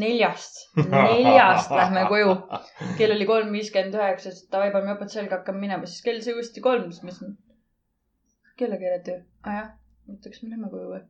neljast, 0.00 0.62
neljast 0.92 1.72
lähme 1.74 2.04
koju. 2.10 2.34
kell 2.98 3.14
oli 3.16 3.28
kolm 3.28 3.52
viiskümmend 3.56 3.96
üheksa, 3.96 4.34
siis 4.34 4.50
davai, 4.52 4.70
paneme 4.74 4.94
joped 4.94 5.14
selga, 5.14 5.40
hakkame 5.40 5.62
minema, 5.64 5.88
siis 5.88 6.04
kell 6.06 6.20
sai 6.24 6.36
uuesti 6.36 6.64
kolm, 6.64 6.90
siis 6.92 7.06
mõtlesime. 7.06 7.36
kella 8.60 8.76
keerati 8.80 9.16
ju? 9.16 9.22
aa 9.46 9.56
jah, 9.56 9.72
oota, 10.10 10.28
kas 10.28 10.42
me 10.44 10.52
lähme 10.52 10.72
koju 10.72 10.92
või? 10.92 11.02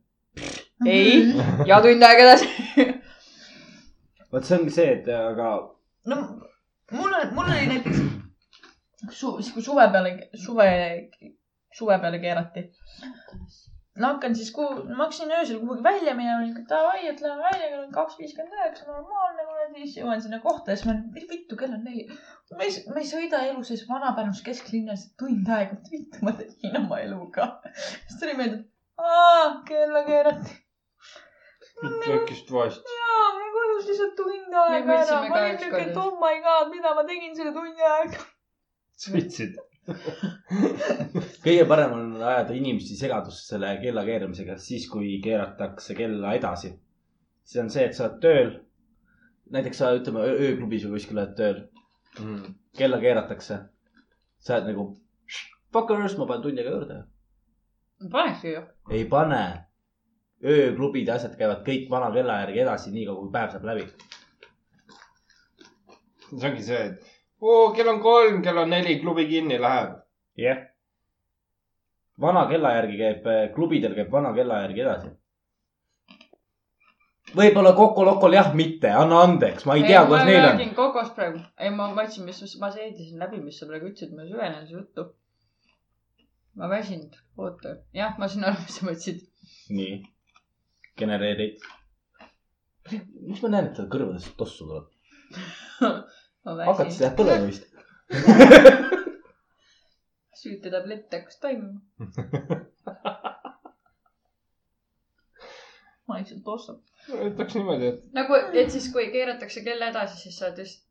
ei, 0.87 1.67
ja 1.67 1.81
tund 1.83 2.07
aega 2.07 2.29
edasi. 2.29 2.49
vot 4.31 4.47
see 4.47 4.57
ongi 4.61 4.73
see, 4.77 4.95
et 4.99 5.11
aga 5.11 5.51
no 6.07 6.23
mul 6.95 7.19
on, 7.19 7.33
mul 7.35 7.51
oli 7.51 7.67
näiteks 7.73 8.01
su,, 9.09 9.33
kui 9.53 9.63
suve 9.63 9.87
peale, 9.91 10.29
suve, 10.45 10.69
suve 11.77 11.99
peale 11.99 12.19
keerati. 12.19 12.65
No 14.01 14.09
hakkan 14.13 14.35
siis, 14.37 14.49
ma 14.57 15.03
hakkasin 15.03 15.31
öösel 15.37 15.59
kuhugi 15.61 15.83
välja 15.85 16.13
minema, 16.17 16.39
olin 16.41 16.65
davai, 16.69 17.05
et 17.09 17.21
lähme 17.23 17.43
välja, 17.45 17.69
kell 17.69 17.83
on 17.83 17.93
kaks 17.95 18.17
viiskümmend 18.19 18.57
üheksa, 18.57 18.87
normaalne 18.89 19.45
kuradi, 19.47 19.83
siis 19.85 19.99
jõuan 20.01 20.23
sinna 20.23 20.39
kohta 20.43 20.73
ja 20.73 20.79
siis 20.79 20.89
ma 20.89 20.95
olen, 20.95 21.29
vittu, 21.33 21.57
kell 21.59 21.75
on 21.77 21.85
neli. 21.87 22.07
ma 22.57 22.67
ei, 22.67 22.75
ma 22.89 22.97
ei 23.03 23.09
sõida 23.11 23.43
elu 23.51 23.63
sees 23.67 23.85
Vana-Pärnus 23.89 24.43
kesklinnas 24.47 25.07
tund 25.21 25.49
aega, 25.57 25.79
vittu, 25.91 26.25
ma 26.25 26.35
tegin 26.39 26.77
oma 26.83 26.99
eluga. 27.05 27.47
siis 27.77 28.19
tuli 28.19 28.35
meelde, 28.41 28.61
et 28.61 29.07
aa, 29.11 29.47
kella 29.69 30.03
keerati. 30.09 30.59
väikest 31.81 32.53
vaest. 32.53 32.93
jaa, 32.99 33.25
ma 33.25 33.39
olin 33.39 33.57
kodus 33.57 33.89
lihtsalt 33.91 34.15
tund 34.19 34.39
Me 34.51 34.63
aega 34.67 35.01
ära, 35.05 35.19
ma 35.29 35.41
olin 35.41 35.59
niuke, 35.61 35.83
et 35.87 35.99
oh 36.05 36.15
my 36.21 36.39
god, 36.45 36.71
mida 36.75 36.95
ma 36.97 37.05
tegin 37.07 37.35
selle 37.37 37.53
tundi 37.55 37.91
aega. 37.95 38.25
sõitsid. 39.05 39.59
kõige 41.45 41.63
parem 41.69 41.93
on 41.95 42.09
ajada 42.21 42.53
inimesi 42.53 42.95
segadusse 42.99 43.47
selle 43.47 43.71
kella 43.81 44.03
keeramisega 44.05 44.57
siis, 44.61 44.85
kui 44.89 45.15
keeratakse 45.23 45.95
kella 45.97 46.35
edasi. 46.37 46.75
see 47.43 47.61
on 47.63 47.71
see, 47.73 47.87
et 47.87 47.97
sa 47.97 48.05
oled 48.07 48.19
tööl. 48.23 48.51
näiteks 49.51 49.81
sa 49.81 49.93
ütleme 49.97 50.21
öö- 50.27 50.37
ööklubis 50.49 50.85
või 50.85 50.99
kuskil 50.99 51.17
oled 51.17 51.33
tööl, 51.39 51.63
kella 52.77 52.99
keeratakse. 53.01 53.57
sa 54.39 54.55
oled 54.57 54.69
nagu, 54.69 54.85
fuckers, 55.73 56.17
ma 56.19 56.29
panen 56.29 56.45
tund 56.45 56.61
aega 56.61 56.75
juurde. 56.77 57.01
panekski 58.11 58.53
ju. 58.53 58.63
ei 58.91 59.05
pane. 59.15 59.43
ööklubid 60.45 61.09
ja 61.09 61.17
asjad 61.17 61.35
käivad 61.41 61.65
kõik 61.65 61.89
vana 61.89 62.13
kella 62.13 62.39
järgi 62.45 62.63
edasi, 62.67 62.93
niikaua 62.93 63.19
kui 63.23 63.33
päev 63.33 63.49
saab 63.55 63.65
läbi. 63.71 63.89
see 66.37 66.49
ongi 66.51 66.69
see, 66.69 66.85
et 66.91 67.10
oo, 67.41 67.71
kell 67.73 67.89
on 67.89 68.01
kolm, 68.01 68.41
kell 68.41 68.57
on 68.57 68.69
neli, 68.69 68.99
klubi 68.99 69.25
kinni 69.29 69.59
läheb. 69.61 69.95
jah 70.37 70.57
yeah.. 70.57 70.67
vana 72.21 72.45
kella 72.49 72.75
järgi 72.75 72.99
käib, 72.99 73.25
klubidel 73.55 73.95
käib 73.97 74.11
vana 74.11 74.33
kella 74.33 74.61
järgi 74.61 74.83
edasi. 74.85 75.09
võib-olla 77.35 77.73
Coco 77.77 78.05
Locol 78.05 78.37
jah, 78.37 78.53
mitte, 78.57 78.91
anna 79.03 79.23
andeks, 79.25 79.65
ma 79.65 79.79
ei 79.79 79.87
tea, 79.87 80.05
kuidas 80.05 80.27
neil 80.29 80.41
ma 80.41 80.45
on. 80.45 80.53
räägin 80.53 80.75
Kokost 80.77 81.17
praegu. 81.17 81.41
ei, 81.57 81.73
ma 81.73 81.89
mõtlesin, 81.89 82.29
mis, 82.29 82.55
ma 82.61 82.71
seedisin 82.75 83.25
läbi, 83.25 83.41
mis 83.41 83.59
sa 83.59 83.69
praegu 83.69 83.91
ütlesid, 83.91 84.15
ma 84.15 84.27
süvenen 84.29 84.63
su 84.69 84.77
juttu. 84.77 85.09
ma 86.55 86.69
väsinud, 86.69 87.19
oota. 87.37 87.77
jah, 87.97 88.17
ma 88.19 88.29
sain 88.29 88.49
aru, 88.49 88.63
mis 88.67 88.79
sa 88.79 88.87
mõtlesid. 88.87 89.27
nii, 89.81 90.01
genereerid. 90.99 91.69
miks 92.91 93.41
ma 93.43 93.55
näen, 93.55 93.71
et 93.71 93.77
tal 93.79 93.89
kõrvadest 93.91 94.35
tossu 94.37 94.67
tuleb? 94.69 94.89
ma 96.45 96.57
väsin. 96.57 96.91
seda 96.97 97.11
põlema 97.17 97.45
vist. 97.47 97.63
süütetablett 100.41 101.13
hakkas 101.13 101.37
toimima. 101.39 101.79
vaikselt 106.11 106.43
tossab. 106.43 106.79
ütleks 107.09 107.55
niimoodi, 107.57 107.91
et 107.93 108.15
nagu, 108.15 108.37
et 108.61 108.71
siis, 108.73 108.87
kui 108.93 109.07
keeratakse 109.13 109.63
kell 109.65 109.81
edasi, 109.87 110.19
siis 110.23 110.39
sa 110.39 110.49
oled 110.49 110.63
just 110.63 110.81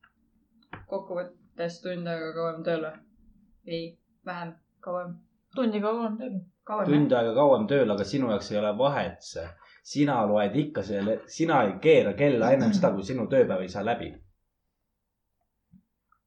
kokkuvõttes 0.90 1.80
tund 1.84 2.10
aega 2.10 2.30
kauem 2.36 2.62
tööl 2.66 2.86
või? 2.86 3.02
ei, 3.66 3.82
vähem, 4.26 4.54
kauem, 4.86 5.14
tundi 5.56 5.82
kauem 5.84 6.16
tööl. 6.20 6.38
kauem 6.70 6.86
jah? 6.86 6.94
tund 6.94 7.16
aega 7.18 7.34
kauem 7.36 7.66
tööl, 7.70 7.94
aga 7.96 8.06
sinu 8.12 8.32
jaoks 8.32 8.50
ei 8.54 8.60
ole 8.62 8.72
vahet 8.78 9.28
see. 9.32 9.46
sina 9.92 10.18
loed 10.30 10.56
ikka 10.64 10.84
selle, 10.86 11.20
sina 11.38 11.62
ei 11.68 11.76
keera 11.84 12.16
kella 12.18 12.52
ennem 12.56 12.74
seda, 12.76 12.92
kui 12.96 13.06
sinu 13.06 13.28
tööpäev 13.30 13.66
ei 13.66 13.72
saa 13.72 13.84
läbi. 13.86 14.12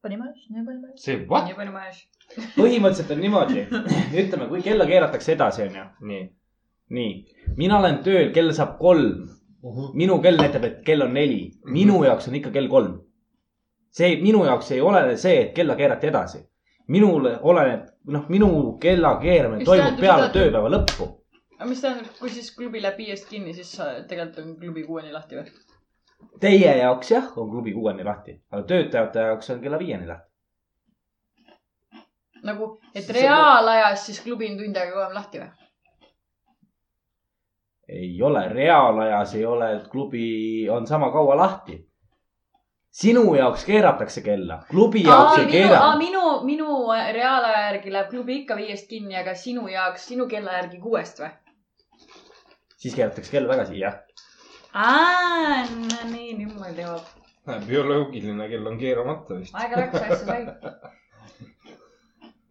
Nii 0.09 0.65
panime 0.65 0.77
üles. 0.77 1.03
see 1.03 1.25
what? 1.29 1.49
palju 1.55 1.71
majas. 1.71 2.01
põhimõtteliselt 2.57 3.13
on 3.15 3.21
niimoodi, 3.23 3.63
ütleme, 4.23 4.47
kui 4.49 4.61
kella 4.65 4.87
keeratakse 4.89 5.33
edasi, 5.35 5.63
onju, 5.67 5.85
nii, 6.09 6.23
nii, 6.97 7.13
mina 7.59 7.79
olen 7.79 8.01
tööl, 8.05 8.31
kell 8.35 8.51
saab 8.57 8.77
kolm, 8.81 9.25
minu 9.99 10.19
kell 10.23 10.39
näitab, 10.39 10.67
et 10.67 10.79
kell 10.87 11.05
on 11.05 11.13
neli, 11.15 11.45
minu 11.71 12.01
jaoks 12.03 12.27
on 12.29 12.39
ikka 12.39 12.51
kell 12.55 12.69
kolm. 12.71 12.99
see, 13.93 14.15
minu 14.21 14.43
jaoks 14.47 14.71
ei 14.75 14.81
olene 14.81 15.17
see, 15.17 15.41
et 15.47 15.53
kella 15.55 15.77
keerati 15.79 16.11
edasi. 16.11 16.43
minule 16.93 17.37
oleneb, 17.41 17.85
noh, 18.11 18.25
minu 18.29 18.77
kella 18.83 19.15
keeramine 19.21 19.63
toimub 19.63 19.99
peale 19.99 20.31
tööpäeva 20.35 20.71
lõppu. 20.77 21.11
aga 21.59 21.69
mis 21.69 21.81
tähendab, 21.85 22.11
kui 22.19 22.29
siis 22.29 22.51
klubi 22.55 22.81
läheb 22.83 22.99
viiest 23.05 23.29
kinni, 23.29 23.53
siis 23.53 23.77
tegelikult 24.09 24.43
on 24.43 24.57
klubi 24.59 24.83
kuueni 24.83 25.15
lahti 25.15 25.39
või? 25.39 25.72
Teie 26.39 26.77
jaoks 26.77 27.11
jah, 27.11 27.31
on 27.37 27.49
klubi 27.49 27.73
kuueni 27.73 28.03
lahti, 28.03 28.37
aga 28.51 28.63
töötajate 28.67 29.27
jaoks 29.29 29.49
on 29.49 29.61
kella 29.61 29.79
viieni 29.79 30.07
lahti. 30.07 30.29
nagu, 32.43 32.79
et 32.95 33.09
reaalajas 33.09 34.05
siis 34.05 34.19
klubi 34.21 34.49
on 34.51 34.57
tund 34.59 34.75
aega 34.77 34.97
kauem 34.97 35.13
lahti 35.15 35.39
või? 35.39 35.51
ei 37.89 38.21
ole, 38.21 38.47
reaalajas 38.49 39.35
ei 39.35 39.45
ole, 39.45 39.71
et 39.77 39.87
klubi 39.87 40.69
on 40.69 40.87
sama 40.87 41.11
kaua 41.11 41.37
lahti. 41.37 41.77
sinu 42.91 43.35
jaoks 43.35 43.65
keeratakse 43.65 44.21
kella, 44.21 44.63
klubi 44.69 45.03
jaoks 45.03 45.37
ei 45.37 45.45
minu, 45.45 45.51
keerata. 45.51 45.95
minu, 45.97 46.25
minu 46.43 46.67
reaalaja 47.13 47.65
järgi 47.65 47.93
läheb 47.93 48.09
klubi 48.09 48.35
ikka 48.41 48.55
viiest 48.55 48.89
kinni, 48.89 49.15
aga 49.17 49.35
sinu 49.35 49.67
jaoks, 49.67 50.07
sinu 50.07 50.27
kella 50.27 50.59
järgi 50.59 50.79
kuuest 50.79 51.23
või? 51.23 51.31
siis 52.77 52.95
keeratakse 52.95 53.31
kell 53.31 53.47
tagasi, 53.49 53.79
jah. 53.79 54.01
aa, 54.73 55.65
no 55.69 55.99
nii, 56.11 56.33
nüüd 56.39 56.53
mul 56.57 56.79
jõuab. 56.81 57.05
bioloogiline 57.67 58.47
kell 58.49 58.67
on 58.71 58.77
keeramata 58.81 59.37
vist. 59.39 59.55
aega 59.55 59.81
läks, 59.81 59.99
asja 60.01 60.25
sai. 60.25 60.43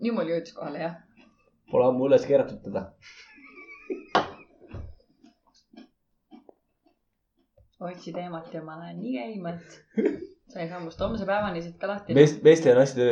nüüd 0.03 0.15
mul 0.19 0.31
jõudis 0.35 0.55
kohale, 0.57 0.79
jah. 0.87 0.95
Pole 1.73 1.87
ammu 1.89 2.07
üles 2.11 2.27
keeratud 2.29 2.61
teda. 2.65 2.83
otsi 7.83 8.13
teemat 8.15 8.53
ja 8.55 8.61
ma 8.63 8.77
lähen 8.79 9.01
nii 9.03 9.13
käima, 9.17 9.57
et 9.59 9.71
sa 10.53 10.61
ei 10.61 10.69
sammust 10.69 11.01
homse 11.01 11.25
päevani 11.25 11.63
siit 11.65 11.79
ka 11.81 11.89
lahti. 11.89 12.15
meest, 12.15 12.43
meeste 12.45 12.69
ja 12.69 12.75
naiste. 12.77 13.01
see 13.01 13.07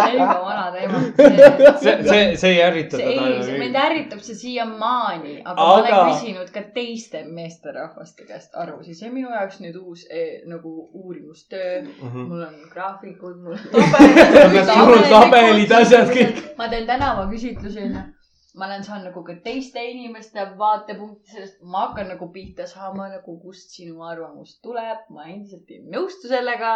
on 0.00 0.16
juba 0.18 0.40
vana 0.42 0.64
teema. 0.74 1.02
see, 1.82 1.98
see, 2.08 2.24
see 2.40 2.50
ei 2.50 2.62
ärrita 2.64 2.98
see 2.98 3.12
ei, 3.12 3.20
teda 3.20 3.58
mind. 3.60 3.78
ärritab 3.84 4.24
see 4.26 4.38
siiamaani, 4.40 5.36
aga, 5.44 5.54
ma 5.60 5.68
olen 5.76 5.94
küsinud 6.10 6.50
ka 6.54 6.64
teiste 6.74 7.22
meesterahvaste 7.28 8.26
käest 8.26 8.58
arvamusi, 8.58 8.96
see 8.98 9.10
on 9.10 9.14
minu 9.20 9.30
jaoks 9.36 9.60
nüüd 9.62 9.78
uus 9.78 10.02
eh, 10.10 10.42
nagu 10.50 10.74
uurimustöö. 11.04 11.84
Mhm. 11.84 12.26
mul 12.32 12.42
on 12.48 12.58
graafikud, 12.74 13.38
mul 13.44 13.54
on 13.54 13.60
on 14.98 15.08
tabelid, 15.14 15.78
asjad 15.78 16.10
kõik. 16.10 16.42
ma 16.58 16.68
teen 16.74 16.90
tänavaküsitlusi 16.90 17.86
onju. 17.86 18.04
Ma 18.54 18.66
olen 18.66 18.84
saanud 18.86 19.08
nagu 19.10 19.22
ka 19.26 19.34
teiste 19.44 19.82
inimeste 19.90 20.44
vaatepunkti 20.58 21.34
sellest, 21.34 21.62
ma 21.62 21.86
hakkan 21.86 22.08
nagu 22.12 22.28
pihta 22.34 22.66
saama 22.70 23.08
nagu, 23.12 23.38
kust 23.42 23.74
sinu 23.76 24.02
arvamus 24.06 24.58
tuleb, 24.66 25.08
ma 25.16 25.26
endiselt 25.32 25.70
ei 25.74 25.80
nõustu 25.96 26.30
sellega. 26.30 26.74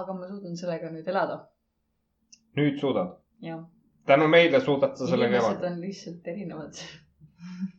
aga 0.00 0.12
ma 0.16 0.24
suudan 0.28 0.54
sellega 0.56 0.88
nüüd 0.88 1.08
elada, 1.12 1.34
nüüd 2.56 2.78
suudad. 2.80 3.10
tänu 4.08 4.28
meile 4.34 4.60
suudad 4.60 4.96
sa 4.96 5.06
sellega 5.06 5.36
inimesed 5.36 5.58
elada. 5.58 5.72
on 5.72 5.80
lihtsalt 5.80 6.28
erinevad. 6.34 6.80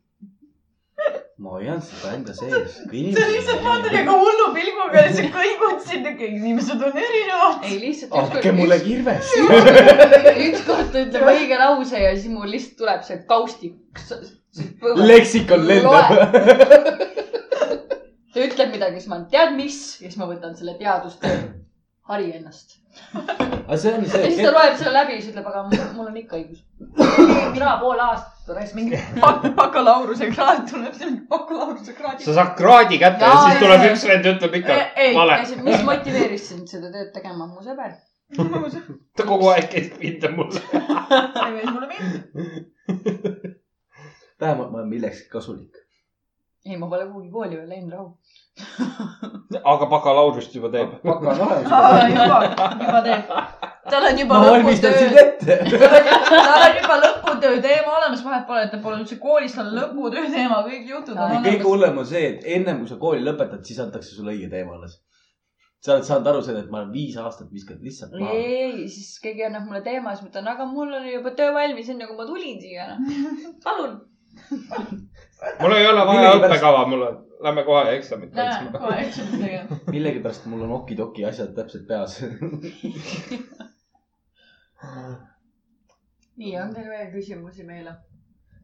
ma 1.43 1.57
hoian 1.57 1.81
seda 1.83 2.13
enda 2.15 2.33
sees. 2.37 2.75
sa 2.79 3.25
lihtsalt 3.29 3.63
vaatad 3.65 3.95
nagu 3.97 4.15
hullu 4.21 4.45
pilguga 4.55 5.01
ja 5.05 5.09
sa 5.15 5.25
kõigud 5.33 5.81
siin, 5.83 6.05
inimesed 6.27 6.85
on 6.87 6.99
erinevad. 7.05 7.65
ei 7.67 7.79
lihtsalt 7.81 8.15
andke 8.21 8.53
mulle 8.55 8.77
kirves. 8.83 9.33
ükskord 10.47 10.93
ta 10.93 11.03
ütleb 11.03 11.27
õige 11.33 11.57
lause 11.59 12.03
ja 12.05 12.13
siis 12.15 12.31
mul 12.31 12.47
lihtsalt 12.53 12.77
tuleb 12.83 13.03
see 13.09 13.19
kaustik. 13.33 13.75
leksikon 15.11 15.67
lendab. 15.67 16.07
ta 18.33 18.47
ütleb 18.47 18.71
midagi, 18.77 19.01
siis 19.01 19.09
ma 19.11 19.19
olen, 19.19 19.27
tead 19.35 19.57
mis, 19.59 19.81
ja 19.99 20.07
siis 20.07 20.19
ma 20.21 20.29
võtan 20.31 20.55
selle 20.55 20.77
teadustöö, 20.79 21.43
hari 22.09 22.31
ennast. 22.35 22.79
aga 23.13 23.77
see 23.77 23.93
on 23.93 24.03
ja 24.03 24.09
see 24.11 24.31
siis 24.31 24.41
ta, 24.43 24.51
loeb 24.53 24.77
selle 24.77 24.93
läbi 24.93 25.15
ja 25.15 25.21
siis 25.21 25.31
ütleb, 25.31 25.47
aga 25.49 25.63
mul, 25.95 26.07
on 26.07 26.17
ikka 26.19 26.37
õigus. 26.37 26.63
mina 27.55 27.75
pool 27.81 28.01
aastat 28.05 28.55
raisk 28.57 28.77
mingi. 28.77 28.99
bak-, 29.23 29.47
bakalaureuse 29.57 30.29
kraad 30.33 30.65
tuleb, 30.69 30.93
see 30.97 31.07
on 31.09 31.19
bakalaureuse 31.31 31.95
kraadi. 31.97 32.25
sa 32.27 32.35
saad 32.39 32.55
kraadi 32.59 32.99
kätte 33.01 33.23
ja, 33.23 33.35
ja 33.35 33.43
siis 33.47 33.63
tuleb 33.63 33.85
üks 33.91 34.07
vend 34.11 34.27
ja 34.27 34.35
ütleb 34.37 34.57
ikka 34.59 34.79
ei, 35.05 35.13
vale. 35.15 35.39
mis 35.69 35.85
motiveeris 35.87 36.49
sind 36.51 36.67
seda 36.75 36.91
tööd 36.91 37.13
tegema, 37.15 37.47
mu 37.47 37.63
sõber? 37.65 37.95
ta 39.17 39.25
kogu 39.27 39.49
aeg 39.53 39.67
käib 39.71 39.97
pinda 39.99 40.31
mulle. 40.33 40.61
see 41.39 41.51
mees 41.55 41.69
mulle 41.69 41.87
meeldib. 41.91 42.23
vähemalt 44.41 44.71
ma 44.71 44.81
olen 44.81 44.89
millekski 44.91 45.29
kasulik. 45.31 45.77
ei, 46.65 46.77
ma 46.77 46.89
pole 46.91 47.07
kuhugi 47.07 47.31
kooli 47.31 47.59
veel 47.59 47.69
läinud, 47.69 47.93
rahu. 47.95 48.41
aga 49.71 49.85
bakalaureust 49.89 50.55
juba 50.55 50.69
teeb. 50.73 50.97
baka 51.03 51.31
on 51.31 51.39
olemas. 51.45 52.11
juba, 52.13 52.39
juba 52.81 52.99
teeb. 53.05 53.31
tal 53.89 54.05
on 54.09 54.19
juba 54.19 54.41
ma 54.41 54.51
valmistan 54.51 54.97
sind 54.99 55.17
ette. 55.21 55.57
tal 56.47 56.65
on 56.67 56.77
juba 56.77 56.99
lõputöö 57.05 57.61
teema 57.63 57.95
olemas, 57.99 58.21
vahet 58.25 58.45
pole, 58.49 58.67
et 58.67 58.75
ta 58.75 58.81
pole 58.83 58.99
üldse 59.01 59.17
koolis, 59.23 59.55
tal 59.57 59.71
on 59.71 59.79
lõputöö 59.79 60.27
teema, 60.35 60.61
kõik 60.67 60.85
jutud 60.91 61.17
on 61.17 61.33
kõige 61.33 61.49
olemas. 61.49 61.65
hullem 61.71 61.99
on 62.03 62.07
see, 62.13 62.23
et 62.35 62.47
ennem 62.59 62.83
kui 62.83 62.93
sa 62.93 62.99
kooli 63.01 63.25
lõpetad, 63.25 63.65
siis 63.65 63.81
antakse 63.81 64.13
sulle 64.13 64.37
õige 64.37 64.51
teema 64.53 64.77
alles. 64.77 64.99
sa 65.83 65.97
oled 65.97 66.05
saanud 66.07 66.29
aru 66.31 66.45
seda, 66.45 66.61
et 66.63 66.71
ma 66.71 66.83
olen 66.83 66.93
viis 66.93 67.17
aastat 67.19 67.49
viskanud 67.51 67.89
lihtsalt 67.89 68.13
maha. 68.19 68.37
ei, 68.37 68.85
siis 68.87 69.17
keegi 69.23 69.49
annab 69.49 69.65
mulle 69.65 69.81
teema, 69.83 70.13
siis 70.13 70.27
ma 70.27 70.29
ütlen, 70.31 70.53
aga 70.53 70.69
mul 70.69 70.93
oli 71.01 71.17
juba 71.17 71.33
töö 71.39 71.49
valmis, 71.57 71.89
enne 71.89 72.07
kui 72.07 72.21
ma 72.21 72.29
tulin 72.29 72.61
siia. 72.61 72.91
palun. 73.65 73.97
Mul 75.59 75.75
ei 75.77 75.87
ole 75.87 76.05
vaja 76.07 76.33
õppekava, 76.37 76.85
mul 76.89 77.01
on, 77.07 77.19
lähme 77.43 77.63
kohe 77.67 77.95
eksamit 77.97 78.31
kaitsma. 78.35 78.79
kohe 78.79 78.99
eksamit 79.07 79.39
tegema. 79.41 79.79
millegipärast 79.91 80.45
mul 80.51 80.61
on 80.67 80.71
okidoki 80.79 81.25
asjad 81.27 81.51
täpselt 81.57 81.85
peas. 81.87 82.11
nii, 86.39 86.53
on 86.61 86.73
teil 86.73 86.89
veel 86.89 87.09
küsimusi 87.13 87.63
meile? 87.67 87.95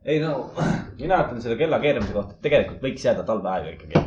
ei 0.05 0.19
no, 0.23 0.51
mina 0.99 1.23
ütlen 1.25 1.41
selle 1.43 1.57
kella 1.59 1.79
keeramise 1.83 2.15
kohta, 2.15 2.37
et 2.37 2.43
tegelikult 2.45 2.85
võiks 2.87 3.05
jääda 3.05 3.23
talveaega 3.27 3.69
ikkagi. 3.75 3.97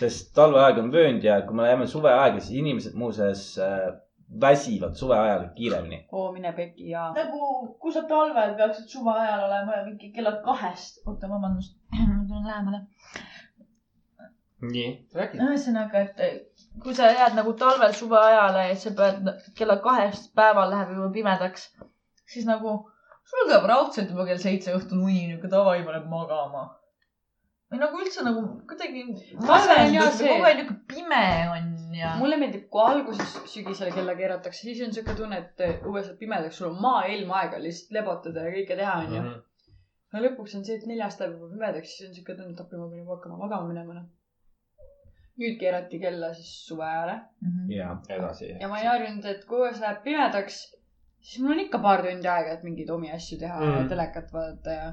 sest 0.00 0.30
talveaeg 0.36 0.80
on 0.80 0.92
vöönd 0.92 1.24
ja 1.24 1.34
kui 1.46 1.56
me 1.56 1.66
läheme 1.68 1.86
suveaega, 1.90 2.40
siis 2.40 2.58
inimesed 2.62 2.94
muuseas 2.96 3.42
äh, 3.60 3.90
väsivad 4.40 4.94
suve 4.94 5.18
ajal 5.18 5.48
kiiremini. 5.54 6.06
oo, 6.12 6.32
mine 6.32 6.52
peki 6.52 6.88
ja. 6.90 7.10
nagu, 7.16 7.74
kui 7.82 7.92
sa 7.92 8.02
talvel 8.08 8.54
peaksid 8.56 8.88
suve 8.88 9.14
ajal 9.18 9.44
olema 9.48 9.76
ja 9.76 9.84
mingi 9.84 10.12
kella 10.14 10.32
kahest, 10.44 11.02
oota, 11.06 11.28
vabandust, 11.28 11.76
ma 11.98 12.24
tulen 12.28 12.46
lähemale. 12.46 12.80
nii, 14.60 14.88
räägi. 15.14 15.40
ühesõnaga, 15.46 16.04
et 16.04 16.68
kui 16.84 16.94
sa 16.94 17.10
jääd 17.10 17.34
nagu 17.38 17.52
talvel 17.58 17.94
suve 17.96 18.18
ajale 18.20 18.68
ja 18.68 18.76
sa 18.78 18.94
pead 19.02 19.30
kella 19.58 19.80
kahest 19.82 20.30
päeval 20.36 20.70
läheb 20.70 20.94
juba 20.96 21.10
pimedaks, 21.16 21.70
siis 22.26 22.46
nagu 22.46 22.76
sul 23.30 23.46
tuleb 23.46 23.66
raudselt 23.72 24.12
juba 24.12 24.28
kell 24.28 24.42
seitse 24.42 24.76
õhtul 24.76 25.02
uni, 25.06 25.24
niuke 25.32 25.50
davai 25.50 25.80
paneb 25.86 26.06
magama. 26.12 26.68
või 27.70 27.78
nagu 27.82 27.98
üldse 28.02 28.22
nagu 28.26 28.40
kuidagi 28.70 29.04
kogu 29.40 30.46
aeg 30.46 30.62
niuke 30.62 30.74
pime 30.90 31.26
on 31.50 31.69
ja. 31.96 32.14
mulle 32.20 32.36
meeldib, 32.40 32.66
kui 32.72 32.82
alguses 32.84 33.36
sügisel 33.52 33.92
kella 33.94 34.14
keeratakse, 34.18 34.62
siis 34.66 34.80
on 34.86 34.94
siuke 34.96 35.14
tunne, 35.18 35.38
et 35.44 35.84
õues 35.88 36.06
saab 36.08 36.18
pimedaks, 36.22 36.58
sul 36.60 36.70
on 36.70 36.80
maailm 36.82 37.30
aega 37.40 37.60
lihtsalt 37.62 37.96
lepotada 37.98 38.46
ja 38.46 38.54
kõike 38.56 38.76
teha, 38.80 38.96
onju. 39.04 39.20
Mhm. 39.20 39.38
no 40.12 40.22
lõpuks 40.24 40.56
on 40.58 40.64
see, 40.66 40.78
et 40.80 40.86
neljast 40.90 41.20
läheb 41.22 41.36
juba 41.36 41.50
pimedaks, 41.54 41.92
siis 41.96 42.08
on 42.08 42.16
siuke 42.18 42.34
tunne, 42.38 42.54
et 42.54 42.60
appi 42.64 42.80
ma 42.80 42.88
pean 42.90 43.04
juba 43.04 43.16
hakkama 43.18 43.38
magama 43.44 43.68
minema, 43.72 44.00
noh. 44.00 44.08
nüüd 45.40 45.56
keerati 45.60 46.00
kella 46.02 46.32
siis 46.36 46.50
suve 46.66 46.84
ajale 46.84 47.14
ja, 47.72 47.94
edasi. 48.16 48.50
ja 48.60 48.68
ma 48.68 48.76
olin 48.76 48.90
harjunud, 48.90 49.28
et 49.30 49.44
kui 49.48 49.62
õues 49.62 49.78
läheb 49.80 50.02
pimedaks, 50.04 50.58
siis 51.20 51.42
mul 51.42 51.54
on 51.54 51.62
ikka 51.64 51.78
paar 51.84 52.02
tundi 52.04 52.28
aega, 52.28 52.56
et 52.58 52.66
mingeid 52.66 52.90
omi 52.96 53.12
asju 53.14 53.38
teha 53.40 53.60
mm. 53.60 53.70
ja 53.72 53.78
Mhm. 53.80 53.88
telekat 53.94 54.32
vaadata 54.34 54.74
ja, 54.78 54.88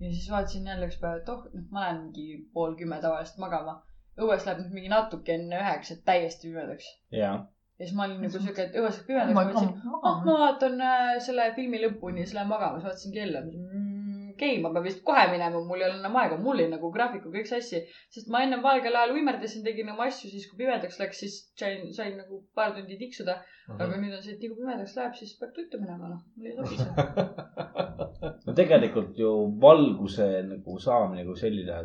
ja 0.00 0.10
siis 0.12 0.30
vaatasin 0.30 0.66
jälle 0.72 0.86
üks 0.90 1.00
päev, 1.02 1.22
et 1.22 1.28
oh, 1.28 1.46
noh, 1.54 1.64
ma 1.70 1.86
lähen 1.86 2.02
mingi 2.04 2.26
pool 2.54 2.76
kümme 2.78 3.00
tavaliselt 3.02 3.38
magama. 3.42 3.80
Õues 4.24 4.46
läheb 4.46 4.64
nüüd 4.64 4.76
mingi 4.76 4.92
natuke 4.92 5.36
enne 5.36 5.62
üheksat 5.62 6.04
täiesti 6.08 6.48
pimedaks. 6.48 6.88
ja. 7.14 7.32
siis 7.80 7.94
ma 7.96 8.06
olin 8.06 8.20
nagu 8.24 8.42
siuke, 8.42 8.66
et 8.68 8.76
õues 8.80 8.98
läheb 8.98 9.06
pimedaks, 9.08 9.34
ma 9.34 9.44
ma 9.44 9.46
mõtlesin, 9.48 9.94
oh, 10.00 10.24
ma 10.26 10.38
vaatan 10.44 10.82
äh, 10.86 11.12
selle 11.26 11.50
filmi 11.56 11.82
lõpuni, 11.84 12.24
siis 12.26 12.36
lähen 12.38 12.50
magama, 12.50 12.80
siis 12.80 12.90
vaatasin 12.90 13.16
kella 13.16 13.44
mm,. 13.46 13.86
okei 14.34 14.52
okay,, 14.56 14.62
ma 14.64 14.72
pean 14.74 14.86
vist 14.88 15.04
kohe 15.06 15.24
minema, 15.32 15.62
mul 15.70 15.82
ei 15.82 15.88
ole 15.88 16.00
enam 16.00 16.18
aega, 16.22 16.40
mul 16.40 16.56
oli 16.56 16.68
nagu 16.72 16.92
graafikuga 16.96 17.38
kõik 17.38 17.52
sassi, 17.52 17.84
sest 18.16 18.32
ma 18.32 18.44
ennem 18.46 18.64
valgel 18.66 18.98
ajal 19.00 19.16
uimerdasin, 19.16 19.64
tegin 19.66 19.92
oma 19.94 20.08
asju, 20.10 20.32
siis 20.32 20.48
kui 20.50 20.62
pimedaks 20.64 21.00
läks, 21.00 21.24
siis 21.24 21.40
sain, 21.60 21.88
sain 21.96 22.16
nagu 22.20 22.44
paar 22.56 22.76
tundi 22.76 23.00
tiksuda. 23.00 23.40
Mhm. 23.70 23.82
aga 23.84 23.98
nüüd 24.02 24.14
on 24.16 24.22
see, 24.24 24.34
et 24.34 24.40
nii 24.42 24.50
kui 24.50 24.64
pimedaks 24.64 24.96
läheb, 24.98 25.12
siis 25.14 25.36
peab 25.38 25.52
tuttu 25.54 25.78
minema, 25.78 26.10
noh, 26.10 26.22
mul 26.36 26.50
ei 26.50 26.56
sobi 26.56 26.80
see. 26.80 27.60
no 28.46 28.54
tegelikult 28.56 29.18
ju 29.20 29.30
valguse 29.62 30.26
nagu 30.48 30.78
saamine 30.82 31.24
kui 31.28 31.38
selline, 31.38 31.78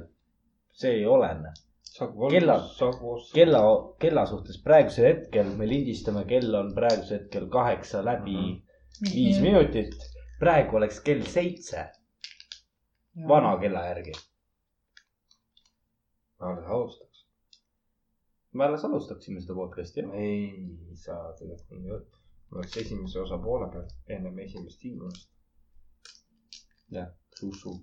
see 0.81 0.97
ei 0.99 1.05
olene. 1.05 1.53
Kella- 2.31 2.59
kella, 3.33 3.59
kella 3.99 4.25
suhtes 4.25 4.57
praegusel 4.63 5.05
hetkel 5.05 5.51
me 5.57 5.67
lindistame, 5.69 6.25
kell 6.27 6.55
on 6.59 6.73
praegusel 6.75 7.19
hetkel 7.21 7.45
kaheksa 7.49 8.01
läbi 8.05 8.35
viis 9.13 9.39
minutit. 9.41 9.95
praegu 10.39 10.75
oleks 10.77 10.99
kell 10.99 11.21
seitse 11.23 11.85
vana 13.27 13.57
kella 13.61 13.85
järgi. 13.87 14.11
alles 16.39 16.65
alustaks. 16.67 17.25
me 18.53 18.65
alles 18.65 18.83
alustaksime 18.85 19.41
seda 19.41 19.53
podcast'i, 19.55 20.01
jah. 20.01 20.13
ei 20.13 20.95
saa 21.05 21.33
telefoni 21.39 21.87
võtta. 21.95 22.17
ma 22.51 22.57
oleks 22.59 22.77
esimese 22.83 23.19
osa 23.19 23.37
poole 23.37 23.71
peal, 23.71 23.87
ennem 24.17 24.39
esimest 24.39 24.83
hingumist. 24.83 25.29
susu. 27.39 27.77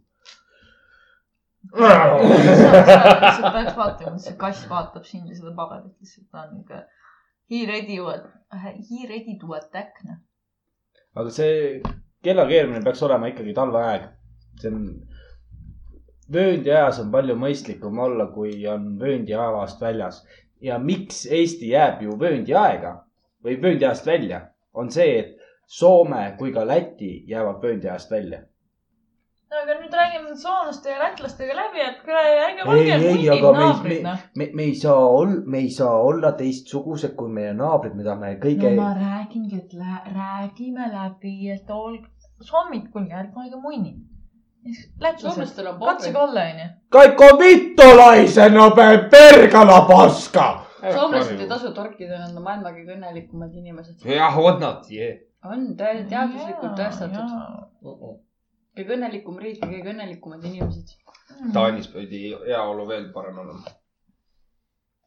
Lihtsalt 1.70 3.52
peaks 3.56 3.76
vaatama, 3.76 4.18
see 4.18 4.36
kass 4.38 4.64
vaatab 4.70 5.06
sind 5.08 5.30
ja 5.30 5.36
seda 5.38 5.54
paberit 5.56 5.94
lihtsalt 6.00 6.28
ta 6.30 6.42
on 6.46 6.56
niuke. 6.56 6.82
He 7.50 7.66
ready 7.66 7.98
he 8.88 9.06
ready 9.08 9.38
to 9.40 9.54
attack, 9.54 10.02
noh. 10.04 10.18
aga 11.14 11.30
see 11.30 11.82
kella 12.24 12.46
keeramine 12.48 12.82
peaks 12.84 13.02
olema 13.02 13.30
ikkagi 13.30 13.54
talveaeg. 13.54 14.08
see 14.60 14.70
on, 14.72 14.86
vööndiajas 16.32 17.00
on 17.02 17.10
palju 17.12 17.36
mõistlikum 17.36 17.98
olla, 17.98 18.26
kui 18.34 18.66
on 18.68 18.98
vööndiajast 19.00 19.80
väljas. 19.80 20.24
ja 20.60 20.78
miks 20.78 21.26
Eesti 21.26 21.68
jääb 21.68 22.02
ju 22.02 22.18
vööndiaega 22.18 22.92
või 23.44 23.62
vööndiajast 23.62 24.06
välja, 24.06 24.48
on 24.74 24.90
see, 24.90 25.18
et 25.18 25.38
Soome 25.66 26.34
kui 26.38 26.52
ka 26.52 26.66
Läti 26.66 27.24
jäävad 27.26 27.62
vööndiajast 27.62 28.10
välja. 28.10 28.42
Aga 29.60 29.74
nüüd 29.80 29.94
räägime 29.96 30.36
soomlaste 30.36 30.90
ja 30.90 30.98
lätlastega 31.00 31.54
läbi, 31.56 31.80
et 31.84 31.98
kuule, 32.04 32.22
ärge 32.44 32.62
Ei, 32.62 33.28
olge 33.30 33.40
me- 33.40 33.58
naabrid, 33.58 34.02
me- 34.02 34.10
noh. 34.10 34.22
me, 34.36 34.46
me 34.58 34.62
ei 34.70 34.74
saa 34.74 35.02
ol-, 35.18 35.42
me 35.54 35.58
ei 35.58 35.70
saa 35.70 35.92
olla 36.10 36.32
teistsugused 36.38 37.14
kui 37.18 37.28
meie 37.38 37.52
naabrid, 37.58 37.94
mida 37.98 38.14
me 38.16 38.32
kõige 38.44 38.70
no 38.70 38.82
ma 38.82 38.94
räägingi, 38.98 39.58
et 39.64 39.74
lä- 39.82 40.02
räägime 40.14 40.88
läbi, 40.94 41.34
et 41.56 41.70
olge, 41.70 42.06
soomid, 42.40 42.88
kuulge, 42.94 43.12
ärge 43.20 43.36
olge 43.44 43.60
munnid. 43.66 44.00
lätlased, 45.00 45.66
on 45.66 45.78
popi. 45.78 46.12
olla, 46.24 46.40
onju. 46.40 46.66
Kaikko 46.88 47.24
vittolaisen 47.38 48.54
nope 48.54 48.88
perkala 49.10 49.80
paska. 49.88 50.48
soomlased 50.94 51.40
ei 51.40 51.48
tasu 51.48 51.72
torkida, 51.74 52.18
nad 52.18 52.36
on 52.36 52.42
maailma 52.42 52.70
kõige 52.70 52.96
õnnelikumad 52.96 53.54
inimesed. 53.58 54.04
jah, 54.16 54.38
on 54.38 54.60
nad, 54.60 54.84
jee. 54.90 55.14
on 55.44 55.72
teaduslikult 55.76 56.76
tõestatud. 56.78 58.22
Kõige 58.76 58.96
õnnelikum 58.96 59.38
riik 59.42 59.62
ja 59.62 59.68
kõige 59.70 59.92
õnnelikumad 59.92 60.44
inimesed. 60.48 60.92
Taanis 61.54 61.88
pidi 61.92 62.28
heaolu 62.32 62.86
veel 62.88 63.08
parem 63.14 63.40
olema. 63.44 63.74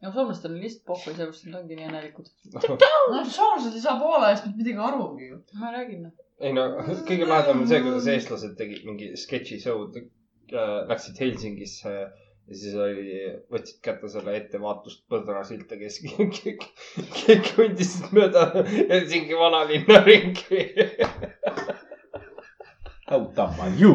no 0.03 0.11
soomlastel 0.13 0.53
on 0.53 0.59
lihtsalt 0.61 0.85
pohhu, 0.89 1.05
sellepärast 1.05 1.47
nad 1.47 1.61
ongi 1.61 1.77
nii 1.79 1.87
õnnelikud. 1.89 2.27
no 3.13 3.23
soomlased 3.23 3.73
ei 3.73 3.85
saa 3.85 3.95
Poola 4.01 4.33
eest 4.33 4.45
mitte 4.49 4.61
midagi 4.61 4.83
arugi 4.89 5.31
ju. 5.31 5.39
ma 5.61 5.71
räägin, 5.73 6.03
noh. 6.09 6.27
ei 6.41 6.53
no 6.53 6.67
kõige 7.07 7.29
lahedam 7.29 7.63
on 7.63 7.71
see, 7.71 7.81
kuidas 7.85 8.11
eestlased 8.13 8.53
tegid 8.59 8.85
mingi 8.85 9.13
sketši 9.17 9.61
show'd, 9.63 9.97
läksid 10.91 11.23
Helsingisse 11.23 11.95
ja 12.45 12.59
siis 12.59 12.75
oli, 12.77 13.23
võtsid 13.49 13.79
kätte 13.85 14.09
selle 14.13 14.35
ettevaatust 14.37 15.07
põdrasilte, 15.09 15.79
kes 15.79 15.97
kõik 16.05 17.49
kõndisid 17.55 18.13
mööda 18.13 18.51
Helsingi 18.91 19.39
vanalinna 19.39 20.03
ringi. 20.05 20.67
How 23.07 23.19
dumb 23.35 23.59
are 23.61 23.75
you? 23.77 23.91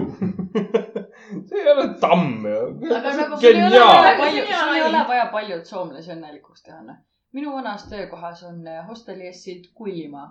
see 1.48 1.60
ei 1.60 1.70
ole 1.72 1.86
tamm 2.00 2.46
ju. 2.46 2.58
aga 2.96 3.14
nagu 3.18 3.38
sul 3.40 3.56
ei 3.56 3.64
ole 3.66 3.80
vaja 3.80 4.12
palju, 4.20 4.44
sul 4.50 4.76
ei 4.76 4.84
ole 4.88 5.00
vaja 5.08 5.24
paljud 5.32 5.64
soomlasi 5.70 6.12
õnnelikuks 6.14 6.62
teha, 6.66 6.78
noh. 6.86 7.00
minu 7.34 7.54
vanas 7.56 7.88
töökohas 7.90 8.44
on 8.46 8.60
eh, 8.70 8.78
hostelli 8.86 9.26
ees 9.30 9.42
silt 9.46 9.66
Kullimaa. 9.80 10.28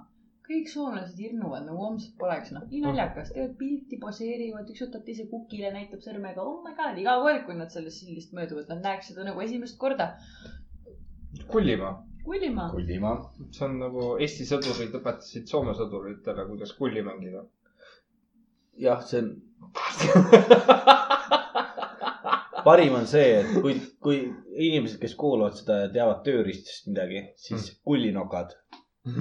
kõik 0.50 0.72
soomlased 0.72 1.20
hirmuvad 1.22 1.68
nagu 1.68 1.84
homset 1.84 2.16
poleks, 2.24 2.54
noh. 2.56 2.64
nii 2.72 2.86
naljakas, 2.86 3.34
teevad 3.36 3.58
pilti, 3.60 4.00
poseerivad, 4.06 4.72
üks 4.72 4.86
võtab 4.86 5.04
teise 5.10 5.28
kukile, 5.34 5.74
näitab 5.76 6.02
sõrmega, 6.08 6.48
oh 6.48 6.64
my 6.64 6.74
god, 6.80 6.98
iga 7.04 7.20
kord, 7.26 7.44
kui 7.46 7.60
nad 7.60 7.76
sellest 7.76 8.02
sildist 8.06 8.34
mööduvad, 8.38 8.72
nad 8.72 8.88
näeks 8.88 9.12
seda 9.12 9.28
nagu 9.28 9.44
esimest 9.44 9.78
korda. 9.84 10.14
Kullimaa, 11.52 11.94
Kullimaa. 12.24 12.72
Kullimaa. 12.72 13.16
see 13.52 13.68
on 13.68 13.78
nagu 13.84 14.10
Eesti 14.24 14.48
sõdurid 14.50 14.96
õpetasid 15.00 15.52
Soome 15.52 15.76
sõduritele, 15.78 16.48
kuidas 16.50 16.74
kulli 16.80 17.04
mängida. 17.06 17.44
jah, 18.80 19.02
see 19.06 19.20
on, 19.24 19.30
parim 22.68 22.94
on 23.00 23.08
see, 23.10 23.30
et 23.42 23.50
kui, 23.64 23.74
kui 24.04 24.18
inimesed, 24.60 25.00
kes 25.02 25.16
kuulavad 25.20 25.56
seda 25.58 25.74
ja 25.84 25.90
teavad 25.94 26.20
tööriistast 26.26 26.88
midagi, 26.92 27.20
siis 27.40 27.64
kullinokad. 27.86 28.50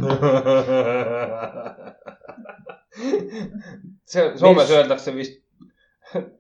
see 4.09 4.24
Soomes 4.36 4.66
Mis- 4.66 4.74
öeldakse 4.76 5.10
vist 5.16 5.36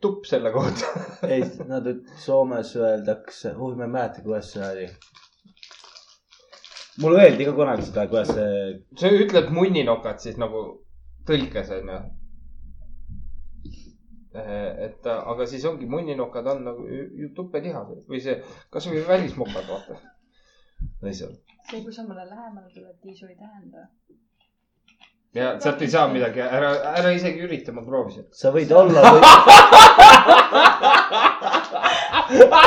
tupp 0.02 0.26
selle 0.28 0.50
kohta. 0.52 0.86
ei, 1.32 1.42
nad, 1.68 1.86
Soomes 2.24 2.70
öeldakse, 2.76 3.48
oh 3.56 3.76
ma 3.76 3.84
ei 3.86 3.90
mäleta, 3.94 4.22
kuidas 4.26 4.46
see 4.54 4.64
oli. 4.66 4.86
mulle 7.02 7.18
öeldi 7.24 7.42
ka 7.46 7.52
kunagi 7.54 7.82
seda, 7.86 8.08
kuidas 8.10 8.30
see, 8.34 8.52
sa 8.98 9.06
ütled 9.14 9.48
munninokad 9.54 10.18
siis 10.24 10.36
nagu 10.40 10.58
tõlkes 11.28 11.68
onju. 11.78 11.98
Et 14.86 15.06
aga 15.06 15.46
siis 15.46 15.64
ongi 15.68 15.86
munninokad 15.90 16.46
on 16.54 16.64
nagu 16.64 16.86
tupelihased 17.36 18.06
või 18.10 18.20
see 18.24 18.36
kasvõi 18.74 19.02
välismokad, 19.08 19.66
vaata. 19.68 19.98
see, 21.70 21.82
kui 21.82 21.92
sa 21.92 22.02
mulle 22.06 22.24
lähemale 22.28 22.68
tuled, 22.74 22.96
tiisu 23.02 23.26
ei 23.26 23.36
tähenda. 23.36 23.88
ja 25.34 25.60
sealt 25.60 25.82
ei 25.82 25.90
saa 25.90 26.08
midagi, 26.12 26.40
ära, 26.40 26.72
ära 27.00 27.10
isegi 27.16 27.44
ürita, 27.46 27.72
ma 27.72 27.82
proovisin. 27.86 28.26
sa 28.32 28.52
võid 28.54 28.72
olla 28.72 29.00
või.... 29.12 29.22
oota, 32.38 32.62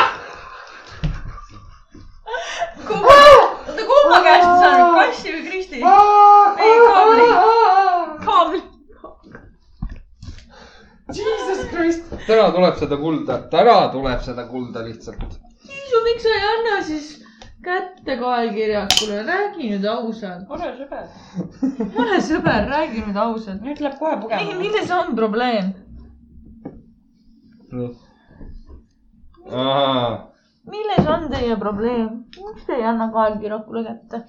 kumma 3.92 4.22
käest 4.26 4.46
sa 4.46 4.56
saanud, 4.60 4.96
kassi 5.00 5.34
või 5.34 5.44
Kristi? 5.48 5.76
ei, 5.76 6.78
kaamli, 6.86 7.31
Jesus 11.16 11.66
Christ. 11.72 12.14
täna 12.28 12.52
tuleb 12.52 12.78
seda 12.80 12.98
kulda, 12.98 13.40
täna 13.52 13.78
tuleb 13.94 14.22
seda 14.26 14.46
kulda 14.48 14.84
lihtsalt. 14.86 15.40
Tiisu, 15.62 16.04
miks 16.06 16.24
sa 16.24 16.36
ei 16.38 16.46
anna 16.52 16.82
siis 16.88 17.10
kätte 17.64 18.18
kaelkirjakule, 18.18 19.22
räägi 19.28 19.70
nüüd 19.74 19.86
ausalt. 19.86 20.50
ole 20.50 20.72
sõber. 20.80 21.06
ole 22.04 22.22
sõber, 22.30 22.70
räägi 22.70 23.04
nüüd 23.06 23.20
ausalt. 23.24 23.62
nüüd 23.66 23.82
läheb 23.84 24.00
kohe 24.00 24.16
ei, 24.16 24.22
pugema. 24.22 24.58
milles 24.60 24.92
on 24.98 25.16
probleem? 25.16 25.74
milles 30.72 31.08
on 31.16 31.30
teie 31.32 31.58
probleem? 31.60 32.10
miks 32.38 32.66
te 32.66 32.80
ei 32.80 32.88
anna 32.94 33.12
kaelkirjakule 33.14 33.86
kätte? 33.90 34.24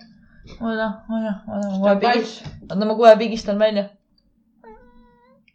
oota, 0.60 0.92
oota, 1.08 1.34
oota, 1.48 1.68
ma 1.70 1.80
kohe 1.80 1.96
pigistan, 2.04 2.52
oota, 2.70 2.84
ma 2.84 2.94
kohe 3.00 3.16
pigistan 3.24 3.58
välja. 3.58 3.88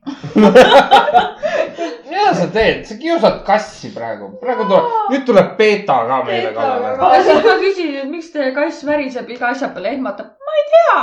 mida 2.28 2.34
sa 2.36 2.48
teed, 2.52 2.84
sa 2.88 2.96
kiusad 3.00 3.44
kassi 3.48 3.92
praegu, 3.96 4.30
praegu 4.42 4.68
tuleb, 4.68 4.88
nüüd 5.12 5.26
tuleb 5.28 5.54
beeta 5.60 5.98
ka 6.10 6.18
meile 6.28 6.52
kallale. 6.56 7.22
siis 7.24 7.44
ma 7.46 7.56
küsin, 7.62 7.94
et 8.02 8.10
miks 8.12 8.32
teie 8.34 8.52
kass 8.56 8.84
väriseb 8.88 9.30
iga 9.32 9.52
asja 9.54 9.70
peale, 9.76 9.94
ehmatab. 9.96 10.34
ma 10.48 10.58
ei 10.60 10.66
tea. 10.74 10.98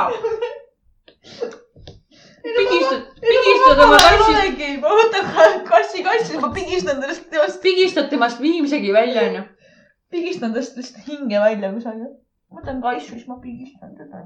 pigistad, 2.59 3.07
pigistad 3.23 3.85
oma 3.87 3.99
kassi, 4.05 4.71
ma 4.83 4.95
võtan 5.01 5.33
kassi 5.71 6.05
kassi, 6.05 6.39
ma 6.43 6.53
pigistan 6.57 7.01
tast 7.05 7.31
temast, 7.33 7.63
pigistad 7.65 8.13
temast 8.13 8.43
viimsegi 8.45 8.93
välja, 8.93 9.29
onju. 9.31 9.47
pigistan 10.13 10.55
tast 10.57 10.77
lihtsalt 10.81 11.09
hinge 11.09 11.41
välja 11.41 11.73
kusagil. 11.73 12.13
võtan 12.53 12.85
kassi, 12.85 13.15
siis 13.15 13.29
ma 13.31 13.41
pigistan 13.43 13.97
teda. 13.97 14.25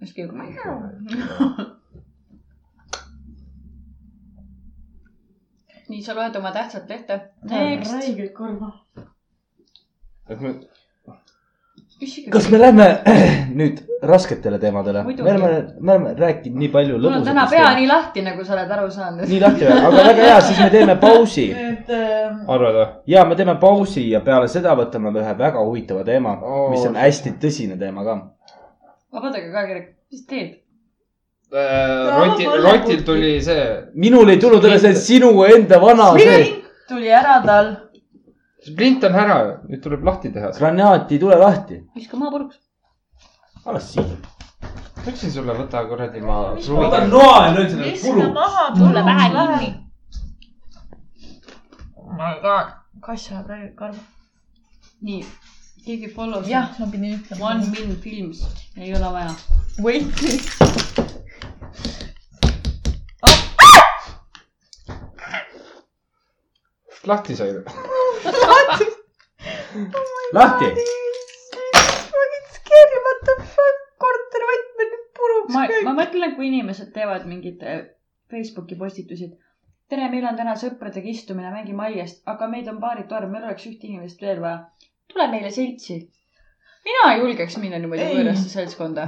mis 0.00 0.12
keegi. 0.16 0.32
nii, 5.88 6.02
sa 6.02 6.14
loed 6.16 6.36
oma 6.36 6.52
tähtsat 6.52 6.88
lehte. 6.88 7.20
Next. 7.50 7.92
räigelt 7.92 8.32
korva. 8.32 8.72
kas 12.30 12.48
me 12.50 12.58
lähme 12.58 12.86
nüüd 13.58 13.80
rasketele 14.02 14.58
teemadele? 14.58 15.02
Me 15.04 15.14
oleme, 15.22 15.50
me 15.80 15.92
oleme 15.92 16.14
rääkinud 16.18 16.58
nii 16.58 16.68
palju 16.72 16.98
mul 16.98 17.18
on 17.20 17.24
täna 17.26 17.44
pea 17.50 17.68
nii 17.76 17.86
lahti, 17.88 18.24
nagu 18.26 18.44
sa 18.44 18.56
oled 18.56 18.72
aru 18.76 18.90
saanud. 18.90 19.28
nii 19.28 19.40
lahti 19.42 19.68
või, 19.68 19.78
aga 19.88 20.06
väga 20.08 20.26
hea, 20.28 20.40
siis 20.48 20.60
me 20.64 20.70
teeme 20.74 20.96
pausi 21.00 21.46
nüüd 21.58 21.92
äh, 21.94 22.34
arvad 22.56 22.78
või? 22.80 22.86
ja 23.14 23.24
me 23.28 23.38
teeme 23.38 23.54
pausi 23.62 24.08
ja 24.10 24.20
peale 24.26 24.48
seda 24.52 24.74
võtame 24.80 25.12
me 25.14 25.22
ühe 25.22 25.36
väga 25.38 25.62
huvitava 25.64 26.04
teema 26.08 26.34
Oo, 26.40 26.66
mis 26.74 26.84
on 26.88 26.98
hästi 26.98 27.36
tõsine 27.44 27.78
teema 27.80 28.04
ka. 28.08 28.18
vabandage 29.14 29.52
ka, 29.54 29.66
Kirek, 29.70 29.88
mis 30.12 30.26
teed? 30.28 30.60
Roti, 31.54 32.44
Rotil 32.66 33.04
tuli 33.06 33.38
see, 33.42 33.64
minul 33.94 34.28
ei 34.32 34.40
tulnud 34.42 34.64
üle 34.66 34.78
see 34.82 34.94
sinu 34.98 35.30
enda 35.46 35.78
vana 35.78 36.10
see 36.18 36.64
tuli 36.88 37.08
ära 37.08 37.42
tal. 37.46 37.76
splint 38.66 39.04
on 39.04 39.14
ära, 39.22 39.38
nüüd 39.68 39.82
tuleb 39.84 40.04
lahti 40.04 40.32
teha. 40.32 40.50
granaat 40.58 41.12
ei 41.12 41.20
tule 41.20 41.38
lahti. 41.40 41.80
viska 41.96 42.16
maa 42.16 42.30
puruks. 42.30 42.58
alles 43.64 43.88
siin. 43.92 44.10
ma 44.96 45.06
ütlesin 45.06 45.34
sulle, 45.36 45.56
võta 45.60 45.84
kuradi 45.88 46.20
ma 46.20 46.38
Mis 46.54 46.66
kruvi 46.68 46.90
ma-. 46.90 47.06
noa 47.14 47.38
ja 47.46 47.54
löön 47.56 47.70
selle 47.70 47.90
viska 47.92 48.28
maha, 48.40 48.68
mulle 48.80 49.04
pähe 49.08 49.30
kinni. 49.32 49.70
oh 51.96 52.12
my 52.20 52.34
god, 52.44 52.76
kass 53.00 53.30
ajab 53.32 53.48
räigelt 53.54 53.76
karva. 53.76 54.02
nii, 55.02 55.22
keegi 55.86 56.12
follow's. 56.16 56.48
jah, 56.48 56.72
ma 56.78 56.90
pidin 56.90 57.18
ütlema. 57.20 57.50
One 57.52 57.70
Min 57.72 57.96
Films, 58.00 58.44
ei 58.76 58.94
ole 58.96 59.12
vaja. 59.18 59.34
Wait. 59.82 60.93
Lahti 67.06 67.36
sai. 67.36 67.52
lahti. 70.32 70.66
Scary, 72.54 72.98
what 73.06 73.20
the 73.28 73.34
fuck, 73.54 73.80
korteri 74.00 74.46
võtmed 74.50 74.92
nüüd 74.94 75.08
puruks 75.18 75.54
ma, 75.54 75.64
ma 75.88 75.92
mõtlen, 75.98 76.34
kui 76.36 76.48
inimesed 76.48 76.92
teevad 76.94 77.26
mingeid 77.28 77.62
äh, 77.68 77.82
Facebooki 78.32 78.78
postitusi, 78.80 79.28
et 79.28 79.92
tere, 79.92 80.08
meil 80.12 80.24
on 80.28 80.38
täna 80.38 80.54
sõpradega 80.60 81.10
istumine, 81.12 81.52
mängime 81.52 81.84
aiast, 81.90 82.22
aga 82.30 82.48
meid 82.50 82.70
on 82.72 82.80
paaritu 82.82 83.18
arv, 83.18 83.30
meil 83.32 83.44
oleks 83.48 83.66
ühte 83.70 83.88
inimest 83.90 84.22
veel 84.24 84.40
vaja. 84.44 84.64
tule 85.12 85.26
meile 85.30 85.50
seltsi. 85.54 86.00
Mina 86.84 87.12
ei 87.12 87.18
julgeks 87.20 87.56
minna 87.60 87.78
niimoodi 87.80 88.02
Ei. 88.04 88.16
võõrasse 88.18 88.48
seltskonda. 88.52 89.02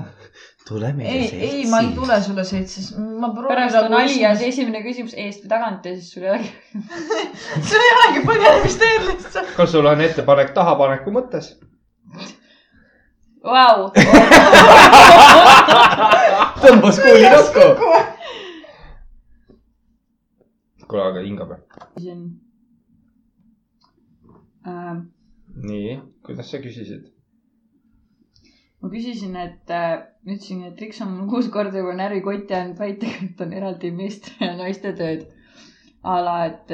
tule 0.69 0.89
meile 0.97 1.13
ei, 1.13 1.25
ei, 1.49 1.61
ma 1.71 1.79
ei 1.85 1.91
tule 1.97 2.17
sulle 2.25 2.45
seitses, 2.49 2.87
ma 2.97 3.29
proovin. 3.35 3.51
pärast 3.53 3.77
on 3.83 3.93
alias 4.01 4.41
esimene 4.47 4.81
küsimus 4.87 5.15
eest 5.21 5.41
või 5.45 5.51
tagant 5.53 5.83
ja 5.87 5.93
siis 5.99 6.09
sul 6.15 6.25
ei 6.25 6.31
olegi. 6.33 6.53
sul 7.69 7.81
ei 7.85 7.93
olegi 7.99 8.21
põgenemisteed 8.31 9.03
lihtsalt. 9.11 9.49
kas 9.59 9.69
sul 9.77 9.87
on 9.93 9.99
ettepanek 10.05 10.51
tahapaneku 10.57 11.09
mõttes? 11.15 11.47
Vau, 13.47 13.79
tõmbas 16.63 16.97
kuuli 16.99 17.29
kokku. 17.31 17.67
kuule, 20.87 21.03
aga 21.05 21.21
hingab. 21.23 21.51
siin 22.01 22.21
äh,. 24.67 24.97
nii, 25.69 25.91
kuidas 26.27 26.49
sa 26.51 26.57
küsisid? 26.65 27.03
Ma 28.87 28.93
küsisin, 28.93 29.35
et 29.43 29.71
äh, 29.75 29.95
ütlesin, 30.27 30.63
et 30.69 30.81
Riks 30.81 31.01
on 31.03 31.11
mul 31.17 31.31
kuus 31.31 31.49
korda 31.55 31.81
juba 31.81 31.95
närvikoti 31.99 32.55
andnud 32.55 32.79
väitega, 32.83 33.25
et 33.29 33.41
on 33.47 33.55
eraldi 33.61 33.91
meeste 34.01 34.35
ja 34.45 34.53
naiste 34.59 34.93
tööd. 35.01 35.25
a 36.07 36.21
la, 36.23 36.35
et, 36.47 36.71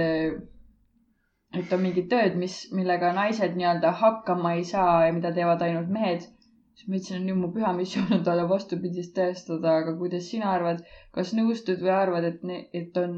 et 1.60 1.72
on 1.72 1.80
mingid 1.80 2.10
tööd, 2.12 2.36
mis, 2.42 2.56
millega 2.76 3.14
naised 3.16 3.56
nii-öelda 3.56 3.94
hakkama 4.02 4.54
ei 4.58 4.64
saa 4.68 5.06
ja 5.06 5.16
mida 5.16 5.32
teevad 5.38 5.64
ainult 5.64 5.88
mehed. 5.96 6.28
siis 6.76 6.88
ma 6.88 6.98
ütlesin, 6.98 7.22
et 7.22 7.28
nüüd 7.30 7.40
mu 7.40 7.52
püha 7.56 7.72
missioon 7.78 8.12
on 8.18 8.24
talle 8.28 8.44
vastupidist 8.50 9.16
tõestada, 9.16 9.78
aga 9.82 9.96
kuidas 10.02 10.28
sina 10.28 10.52
arvad, 10.52 10.84
kas 11.16 11.32
nõustud 11.38 11.80
või 11.86 11.94
arvad, 11.96 12.28
et, 12.28 12.44
et 12.82 13.00
on, 13.04 13.16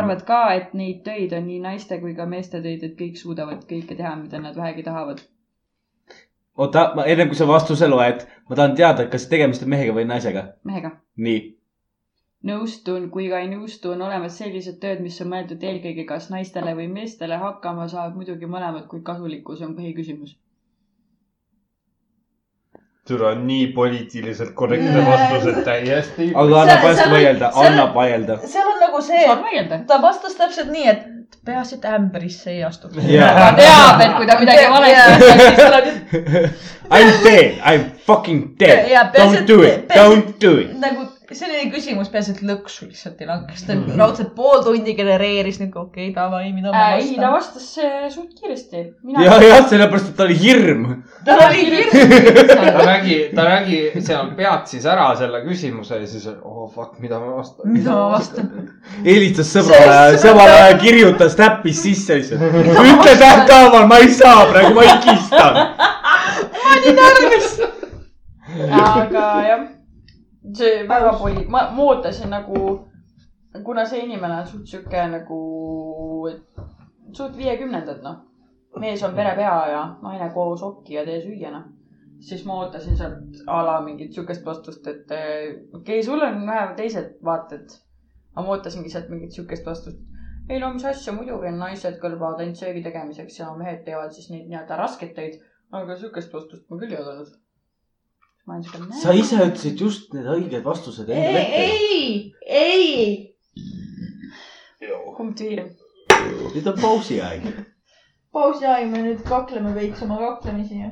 arvad 0.00 0.26
ka, 0.26 0.40
et 0.58 0.74
neid 0.82 1.04
töid 1.06 1.34
on 1.38 1.46
nii 1.46 1.62
naiste 1.68 2.02
kui 2.02 2.16
ka 2.18 2.26
meeste 2.34 2.62
töid, 2.66 2.86
et 2.90 2.98
kõik 2.98 3.22
suudavad 3.22 3.66
kõike 3.70 3.98
teha, 4.02 4.16
mida 4.24 4.42
nad 4.42 4.58
vähegi 4.58 4.86
tahavad? 4.90 5.22
oota, 6.56 6.92
ma 6.96 7.06
enne 7.06 7.26
kui 7.30 7.38
sa 7.38 7.46
vastuse 7.48 7.88
loed, 7.88 8.26
ma 8.48 8.56
tahan 8.56 8.76
teada, 8.76 9.06
kas 9.12 9.28
tegemist 9.30 9.62
on 9.62 9.72
mehega 9.74 9.96
või 9.96 10.06
naisega. 10.08 10.46
mehega 10.64 10.90
nii, 11.16 11.40
nõustun, 12.50 13.08
kui 13.14 13.28
ka 13.32 13.40
ei 13.44 13.48
nõustu, 13.52 13.92
on 13.94 14.02
olemas 14.06 14.38
sellised 14.40 14.78
tööd, 14.82 15.02
mis 15.04 15.20
on 15.24 15.30
mõeldud 15.32 15.64
eelkõige 15.70 16.06
kas 16.08 16.30
naistele 16.34 16.74
või 16.78 16.88
meestele, 16.92 17.36
hakkama 17.44 17.88
saavad 17.88 18.16
muidugi 18.16 18.48
mõlemad, 18.48 18.86
kuid 18.92 19.04
kasulikkus 19.06 19.60
on 19.66 19.76
põhiküsimus. 19.76 20.36
On 23.18 23.46
nii 23.46 23.66
poliitiliselt 23.74 24.52
korrektne 24.54 25.02
vastus, 25.06 25.46
et 25.52 25.64
täiesti. 25.64 26.30
aga 26.34 26.60
annab 26.62 26.84
see- 26.94 27.10
vaielda, 27.10 27.50
annab 27.54 27.94
vaielda. 27.94 28.38
seal 28.46 28.68
on 28.68 28.80
nagu 28.80 29.02
see, 29.02 29.24
ta 29.86 30.02
vastas 30.02 30.34
täpselt 30.38 30.70
nii, 30.70 30.86
et 30.88 31.02
peaasi, 31.44 31.74
et 31.74 31.84
ämbrisse 31.84 32.50
ei 32.50 32.64
astu. 32.64 32.88
ta 32.88 33.00
jaa, 33.00 33.52
teab, 33.58 34.00
et 34.00 34.16
kui 34.16 34.26
ta 34.26 34.38
midagi 34.40 34.66
valesti 34.70 35.14
ütleb, 35.16 35.46
siis 35.46 35.58
tuleb 35.64 35.84
I 36.90 37.04
m 37.04 37.10
dead, 37.24 37.52
I 37.64 37.78
m 37.78 37.84
fucking 38.06 38.42
dead 38.58 38.88
ja. 38.90 39.04
peaasi, 39.12 39.36
Don't 39.36 39.46
do 39.48 39.62
it, 39.62 39.88
don't 39.94 40.32
do 40.42 40.58
it. 40.60 40.72
nagu 40.80 41.06
see 41.30 41.46
oli 41.46 41.70
küsimus, 41.70 42.08
peaasi, 42.10 42.32
et 42.34 42.40
lõksu 42.46 42.86
lihtsalt 42.88 43.20
ei 43.22 43.26
langeks. 43.28 43.62
ta 43.66 43.72
raudselt 43.98 44.30
pool 44.34 44.62
tundi 44.66 44.94
genereeris 44.98 45.58
nagu 45.62 45.78
okei 45.84 46.08
okay,, 46.08 46.14
davai, 46.16 46.52
mida 46.54 46.68
ma 46.74 46.78
äh,. 46.88 46.94
ei, 46.98 47.04
ta 47.14 47.28
vastan. 47.32 47.60
vastas 47.60 47.78
äh, 47.78 48.10
suht 48.10 48.32
kiiresti. 48.38 48.76
ja, 49.14 49.20
jah, 49.44 49.68
sellepärast, 49.70 50.06
et 50.10 50.16
ta 50.18 50.22
oli 50.26 50.36
hirm. 50.40 50.82
tal 51.26 51.38
oli 51.46 51.62
hirm. 51.70 51.90
ta 52.50 52.56
nägi, 52.88 53.18
ta 53.36 53.42
nägi 53.48 53.78
seal 53.98 54.26
peatsis 54.38 54.84
ära 54.90 55.06
selle 55.20 55.38
küsimuse 55.46 55.94
ja 56.02 56.06
siis, 56.10 56.24
oh 56.42 56.66
fuck, 56.74 56.92
mida 57.02 57.16
ma 57.22 57.28
vastan. 57.38 57.64
mida 57.72 57.90
ma 57.94 58.06
vastan? 58.16 58.46
helistas 59.06 59.48
sõbrale, 59.54 60.50
ajal 60.58 60.76
kirjutas, 60.82 61.32
täppis 61.38 61.78
sisse 61.86 62.12
lihtsalt. 62.18 62.40
ütle 62.84 63.14
tähthaaval, 63.22 63.84
ma 63.90 63.96
ei 64.02 64.08
saa 64.14 64.40
praegu, 64.50 64.72
ma 64.78 64.82
higistan. 64.92 65.54
aga 68.70 69.26
jah, 69.46 69.60
see 70.56 70.84
väga 70.88 71.12
poli-, 71.18 71.46
ma, 71.48 71.66
ma 71.74 71.82
ootasin 71.92 72.30
nagu, 72.32 72.62
kuna 73.64 73.84
see 73.86 74.04
inimene 74.06 74.40
on 74.40 74.46
suht 74.46 74.72
sihuke 74.72 75.02
nagu, 75.12 75.40
suht 77.16 77.36
viiekümnendad 77.36 78.02
noh. 78.06 78.26
mees 78.80 79.02
on 79.02 79.14
perepea 79.14 79.54
ja 79.66 79.82
naine 80.02 80.28
koos 80.34 80.62
okki 80.62 80.94
ja 80.94 81.04
tee 81.04 81.18
süüa 81.24 81.50
noh. 81.52 81.64
siis 82.22 82.44
ma 82.46 82.60
ootasin 82.62 82.96
sealt 82.96 83.42
a 83.46 83.62
la 83.66 83.80
mingit 83.84 84.14
sihukest 84.14 84.46
vastust, 84.46 84.86
et 84.86 85.10
eh, 85.16 85.56
okei 85.74 85.98
okay,, 85.98 86.02
sul 86.06 86.22
on 86.22 86.46
vähe 86.46 86.74
teised 86.76 87.18
vaated. 87.24 87.76
aga 88.34 88.46
ma 88.46 88.56
ootasingi 88.56 88.92
sealt 88.92 89.12
mingit 89.12 89.36
sihukest 89.36 89.66
vastust. 89.66 90.00
ei 90.48 90.60
no 90.60 90.72
mis 90.72 90.84
asja, 90.84 91.12
muidugi 91.12 91.52
naised 91.56 92.00
kõlbavad 92.02 92.40
ainult 92.44 92.62
söögi 92.62 92.82
tegemiseks 92.86 93.38
ja 93.42 93.52
mehed 93.58 93.84
teevad 93.84 94.16
siis 94.16 94.30
neid 94.32 94.48
nii-öelda 94.48 94.80
raskeid 94.80 95.14
töid. 95.18 95.40
aga 95.72 95.96
sihukest 95.96 96.32
vastust 96.32 96.68
ma 96.70 96.80
küll 96.80 96.96
ei 96.96 97.02
oodanud. 97.02 97.36
Ma 98.46 98.54
olen 98.54 98.62
siuke. 98.62 99.00
sa 99.02 99.12
ise 99.16 99.36
ütlesid 99.44 99.80
just 99.80 100.14
need 100.14 100.28
õiged 100.36 100.64
vastused 100.64 101.08
ette. 101.08 101.42
ei, 101.64 102.32
ei. 102.46 103.36
kumb 105.16 105.36
tühi? 105.36 105.66
nüüd 106.54 106.66
on 106.72 106.80
pausi 106.80 107.20
aeg. 107.24 107.46
pausi 108.34 108.66
aeg, 108.66 108.88
me 108.92 109.04
nüüd 109.04 109.22
kakleme 109.28 109.74
veits 109.76 110.02
oma 110.06 110.18
kaklemisi. 110.22 110.82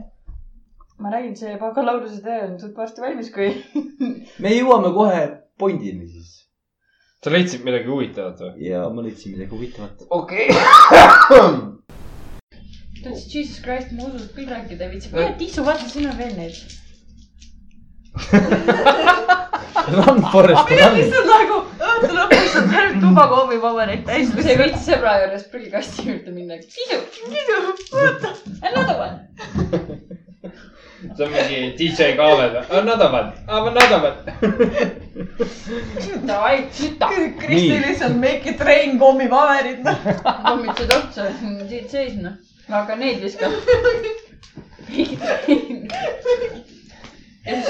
ma 0.99 1.13
räägin, 1.15 1.37
see 1.39 1.57
bakalaureuse 1.61 2.21
töö 2.25 2.41
on 2.49 2.59
suht 2.61 2.77
varsti 2.77 3.05
valmis, 3.05 3.31
kui. 3.35 3.51
me 4.45 4.55
jõuame 4.57 4.93
kohe 4.97 5.23
Bondini 5.59 6.07
siis. 6.11 6.35
sa 7.25 7.33
leidsid 7.35 7.65
midagi 7.67 7.91
huvitavat 7.91 8.43
või? 8.45 8.69
ja 8.69 8.85
ma 8.95 9.07
leidsin 9.07 9.37
midagi 9.37 9.55
huvitavat. 9.57 10.05
okei. 10.11 10.47
ta 11.29 11.41
ütles, 12.99 13.25
Jesus 13.33 13.63
Christ, 13.65 13.95
ma 13.97 14.11
usust 14.11 14.35
küll 14.37 14.51
rääkida 14.51 14.87
ei 14.87 14.93
viitsi. 14.97 15.15
kuule, 15.15 15.33
Tiisu, 15.41 15.65
vaata, 15.67 15.89
siin 15.89 16.11
on 16.11 16.19
veel 16.19 16.37
neid. 16.37 16.79
Run 19.97 20.23
Forest 20.33 20.71
Run. 20.71 20.97
lihtsalt 20.99 21.29
nagu 21.31 21.59
õhtu 21.79 22.13
lõpus 22.15 22.57
on 22.61 22.67
terve 22.73 23.01
tuba 23.03 23.25
koomipabereid 23.33 24.03
täis. 24.07 24.33
kui 24.35 24.45
sa 24.45 24.53
ei 24.53 24.61
viitsi 24.61 24.83
sõbra 24.91 25.15
juures 25.23 25.45
prügikasti 25.53 26.07
juurde 26.11 26.35
minna. 26.35 26.59
Tiisu, 26.63 26.99
vaata. 27.95 28.35
another 28.71 28.97
one. 29.01 29.17
see 31.17 31.25
on 31.25 31.33
mingi 31.33 31.59
DJ 31.79 32.17
Kaaled. 32.19 32.55
Another 32.81 33.09
one, 33.13 33.33
another 33.47 34.01
one. 34.03 34.17
Davai, 36.27 36.57
süta. 36.73 37.09
Kristi 37.39 37.81
lihtsalt 37.87 38.17
make 38.19 38.51
it 38.51 38.61
rain 38.61 38.99
kommipaberid, 38.99 39.81
noh. 39.87 39.99
kommitsid 40.45 40.95
otsa, 40.99 41.31
siit 41.71 41.91
seis 41.91 42.15
noh. 42.21 42.35
aga 42.69 42.97
neid 43.01 43.23
viskab. 43.25 43.53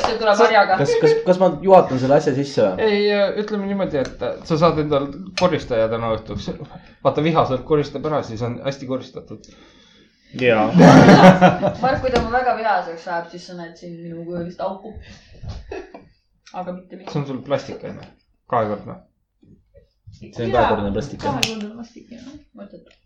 see 0.09 0.19
tuleb 0.21 0.39
harjaga. 0.43 0.77
kas, 0.81 0.93
kas, 1.03 1.17
kas 1.27 1.41
ma 1.41 1.49
juhatan 1.63 2.01
selle 2.03 2.19
asja 2.19 2.35
sisse 2.37 2.67
või? 2.67 2.87
ei, 2.87 3.09
ütleme 3.43 3.69
niimoodi, 3.71 4.01
et 4.03 4.23
sa 4.49 4.59
saad 4.61 4.79
endal 4.83 5.09
koristaja 5.41 5.89
täna 5.93 6.13
õhtuks. 6.17 6.51
vaata, 7.05 7.25
vihaselt 7.25 7.65
koristab 7.69 8.07
ära, 8.11 8.23
siis 8.27 8.43
on 8.47 8.59
hästi 8.65 8.89
koristatud. 8.91 9.51
jaa. 10.41 10.69
Mark, 11.83 12.01
kui 12.05 12.15
ta 12.15 12.23
mu 12.25 12.33
väga 12.35 12.57
vihaseks 12.59 13.09
läheb, 13.11 13.29
siis 13.35 13.51
sa 13.51 13.59
näed 13.59 13.77
siin 13.81 13.99
minu 14.03 14.25
kujulist 14.29 14.63
auku. 14.65 14.95
aga 16.53 16.73
mitte 16.73 16.97
mind. 16.97 17.11
see 17.13 17.21
on 17.23 17.29
sul 17.33 17.43
plastik 17.45 17.85
on 17.85 18.01
ju, 18.01 18.09
kahekordne. 18.55 18.99
see 20.21 20.49
on 20.49 20.57
kahekordne 20.57 20.95
plastik 20.97 21.23
kahekordne 21.27 21.71
plastik, 21.77 22.11
jah. 22.17 22.33
mõttetu. 22.57 22.97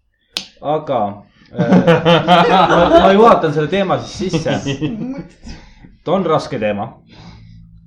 aga 0.76 1.02
äh, 1.52 2.24
ma, 2.30 2.88
ma 2.94 3.12
juhatan 3.12 3.54
selle 3.54 3.70
teema 3.72 4.00
siis 4.02 4.32
sisse. 4.32 4.58
ta 6.04 6.12
on 6.12 6.26
raske 6.26 6.58
teema. 6.58 7.02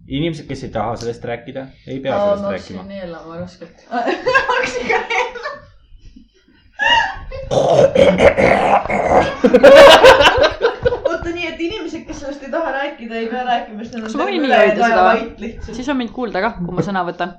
inimesed, 0.07 0.45
kes 0.47 0.63
ei 0.63 0.69
taha 0.69 0.95
sellest 1.01 1.23
rääkida, 1.25 1.65
ei 1.87 1.99
pea 1.99 2.17
ma 2.17 2.35
sellest 2.35 2.51
rääkima 2.51 2.81
hakkasin. 2.81 2.87
neelama 2.87 3.37
raskelt. 3.39 3.77
hakkasin 4.49 4.87
ka 4.89 4.97
oota 11.05 11.29
nii, 11.33 11.47
et 11.47 11.59
inimesed, 11.59 12.03
kes 12.05 12.19
sellest 12.21 12.43
ei 12.45 12.51
taha 12.53 12.71
rääkida, 12.71 13.15
ei 13.15 13.27
pea 13.31 13.43
rääkima, 13.49 13.83
sest 13.83 13.93
neil 13.95 14.03
on 14.03 14.09
Kas 14.11 14.19
ma 14.19 14.27
võin 14.29 14.45
nii 14.45 14.51
öelda 14.59 14.81
seda? 14.91 15.73
siis 15.73 15.89
on 15.89 15.97
mind 16.03 16.13
kuulda 16.15 16.43
kah, 16.45 16.59
kui 16.61 16.73
ma 16.77 16.85
sõna 16.85 17.01
võtan. 17.07 17.29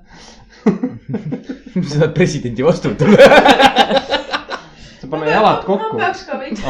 sa 1.86 1.92
saad 1.92 2.12
presidendi 2.18 2.66
vastutule. 2.66 3.16
sa 5.00 5.06
pane 5.12 5.30
jalad 5.30 5.62
ma 5.62 5.68
kokku. 5.70 5.94
peaks 6.02 6.26
ka 6.26 6.40
veits 6.42 6.60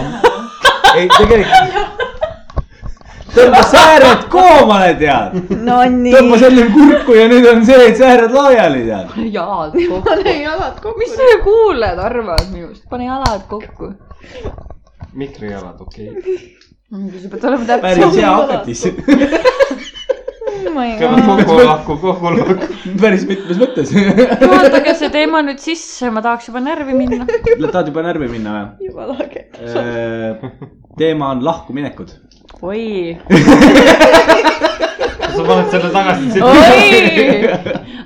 ei, 0.96 1.08
tegelikult. 1.16 2.15
Tõmba 3.36 3.62
sääred 3.74 4.26
koomale, 4.32 4.92
tead. 5.00 5.36
no 5.66 5.78
nii. 5.92 6.12
tõmbas 6.14 6.44
enne 6.48 6.66
kurku 6.74 7.16
ja 7.16 7.26
nüüd 7.30 7.48
on 7.50 7.64
see, 7.68 7.88
et 7.90 7.98
sääred 8.00 8.34
laiali, 8.36 8.84
tead. 8.88 9.16
jalad 9.36 9.76
kokku. 9.76 10.02
pane 10.06 10.36
jalad 10.42 10.78
kokku. 10.80 10.98
mis 11.02 11.16
teie 11.18 11.40
kuulajad 11.44 12.04
arvavad 12.10 12.52
minust? 12.52 12.84
pane 12.92 13.08
jalad 13.10 13.44
kokku. 13.50 13.92
mikri 15.16 15.52
jalad, 15.52 15.80
okei 15.80 16.10
okay.. 16.12 16.38
sa 17.22 17.34
pead 17.34 17.46
olema 17.50 17.78
päris 17.84 18.02
täpselt. 18.02 18.20
hea 18.20 18.34
hakatis. 18.40 18.82
kokku 20.76 21.58
lahku, 21.62 21.96
kokku 22.02 22.32
lahku. 22.36 22.70
päris 23.00 23.26
mitmes 23.28 23.60
mõttes. 23.60 23.92
juhatage 23.96 24.96
see 25.00 25.10
teema 25.14 25.42
nüüd 25.46 25.60
sisse, 25.62 26.10
ma 26.12 26.24
tahaks 26.24 26.50
juba 26.50 26.62
närvi 26.64 26.96
minna. 26.96 27.26
tahad 27.28 27.92
juba 27.92 28.06
närvi 28.06 28.30
minna 28.36 28.56
või? 28.56 28.90
jumala 28.90 29.18
äge. 29.26 29.48
teema 30.96 31.34
on 31.34 31.44
lahkuminekud. 31.44 32.16
Oi, 32.62 33.18
sa 35.36 35.42
paned 35.44 35.68
selle 35.72 35.90
tagasi 35.92 36.40
oi. 36.40 36.48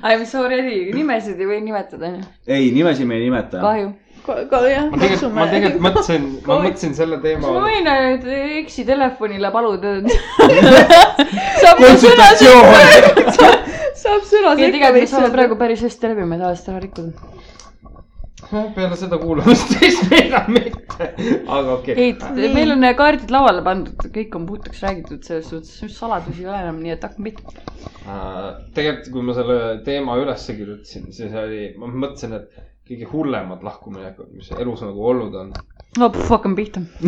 I 0.01 0.17
m 0.17 0.25
sorry, 0.27 0.91
nimesid 0.91 1.39
ei 1.39 1.47
või 1.47 1.61
nimetada, 1.63 2.11
ei, 2.47 2.71
nimesid 2.75 3.07
me 3.07 3.15
ei 3.19 3.23
nimeta. 3.29 3.57
kahju. 3.63 3.87
jah, 4.67 4.85
ma 4.91 4.97
tegelikult, 4.99 5.33
ma 5.37 5.45
tegelikult 5.47 5.83
mõtlesin, 5.87 6.21
ma 6.45 6.53
mõtlesin 6.65 6.93
selle 6.97 7.17
teema 7.23 7.45
kas 7.47 7.55
ma. 7.55 7.61
võin 7.69 7.83
nüüd 7.87 8.23
eksi 8.61 8.81
telefonile 8.89 9.49
paluda? 9.55 9.89
saab 11.61 11.77
sõna 11.79 11.85
konsultatsioon. 11.85 12.65
saab 14.03 14.21
sõna 14.27 14.49
saame 15.07 15.29
praegu 15.31 15.55
päris 15.61 15.81
hästi 15.87 16.03
läbi, 16.11 16.23
ma 16.27 16.33
ei 16.37 16.41
taha 16.43 16.53
seda 16.59 16.69
ära 16.75 16.81
rikkuda. 16.83 17.11
Peale 18.75 18.97
seda 18.99 19.19
kuulamist 19.21 19.75
vist 19.81 20.11
enam 20.15 20.49
mitte, 20.55 21.07
aga 21.47 21.75
okei 21.77 22.11
okay.. 22.11 22.33
ei, 22.35 22.49
meil 22.55 22.73
on 22.75 22.87
kaardid 22.97 23.31
lauale 23.33 23.63
pandud, 23.65 24.07
kõik 24.15 24.35
on 24.39 24.47
puhtaks 24.49 24.81
räägitud 24.85 25.23
selles 25.27 25.49
suhtes, 25.51 25.95
saladusi 25.95 26.43
ei 26.43 26.49
ole 26.51 26.59
enam, 26.65 26.81
nii 26.83 26.95
et 26.95 27.05
hakkame 27.07 27.31
pihta. 27.31 27.63
Äh, 28.01 28.49
tegelikult, 28.75 29.13
kui 29.13 29.27
ma 29.27 29.37
selle 29.37 29.59
teema 29.87 30.17
ülesse 30.21 30.57
kirjutasin, 30.57 31.09
siis 31.15 31.35
oli, 31.43 31.63
ma 31.79 31.89
mõtlesin, 31.91 32.35
et 32.39 32.67
kõige 32.91 33.07
hullemad 33.11 33.61
lahkuminekud, 33.63 34.31
mis 34.35 34.49
elus 34.59 34.81
nagu 34.83 35.05
olnud 35.11 35.37
on. 35.37 35.53
no 35.99 36.09
puh, 36.11 36.25
hakkame 36.33 36.57
pihta. 36.59 36.83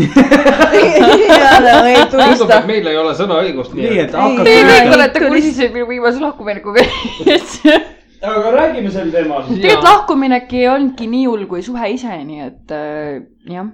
ei 0.77 2.05
tundub, 2.11 2.47
et. 2.47 2.69
meil 2.69 2.87
ei 2.87 2.99
ole 2.99 3.15
sõnaõigust, 3.19 3.75
nii, 3.75 3.97
et 4.05 4.13
Te 4.13 4.21
hakkab 4.21 4.47
kõik 4.47 4.95
olete 4.99 5.25
kursis 5.27 5.59
minu 5.75 5.89
viimase 5.91 6.23
lahkuminekuga. 6.23 6.87
aga 8.23 8.51
räägime 8.51 8.91
sel 8.91 9.11
teemal. 9.11 9.43
tegelikult 9.47 9.83
lahkuminek 9.87 10.53
ei 10.55 10.67
olnudki 10.71 11.07
nii 11.11 11.25
hull 11.27 11.47
kui 11.51 11.63
suhe 11.65 11.89
ise, 11.93 12.13
nii 12.27 12.41
et 12.47 12.73
äh, 12.75 13.21
jah. 13.51 13.71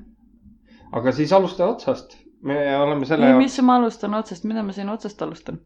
aga 0.92 1.14
siis 1.16 1.34
alusta 1.34 1.68
otsast. 1.70 2.18
me 2.42 2.78
oleme 2.78 3.06
selle 3.06 3.34
mis 3.38 3.60
ma 3.62 3.76
alustan 3.80 4.14
otsast, 4.18 4.48
mida 4.50 4.64
ma 4.64 4.74
siin 4.76 4.90
otsast 4.90 5.22
alustan? 5.22 5.60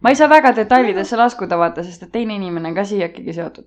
ma 0.00 0.12
ei 0.12 0.16
saa 0.20 0.28
väga 0.28 0.52
detailidesse 0.56 1.16
laskuda, 1.16 1.58
vaata, 1.58 1.84
sest 1.86 2.02
et 2.06 2.12
teine 2.12 2.36
inimene 2.36 2.68
on 2.72 2.76
ka 2.76 2.84
siia 2.88 3.08
ikkagi 3.08 3.32
seotud. 3.38 3.66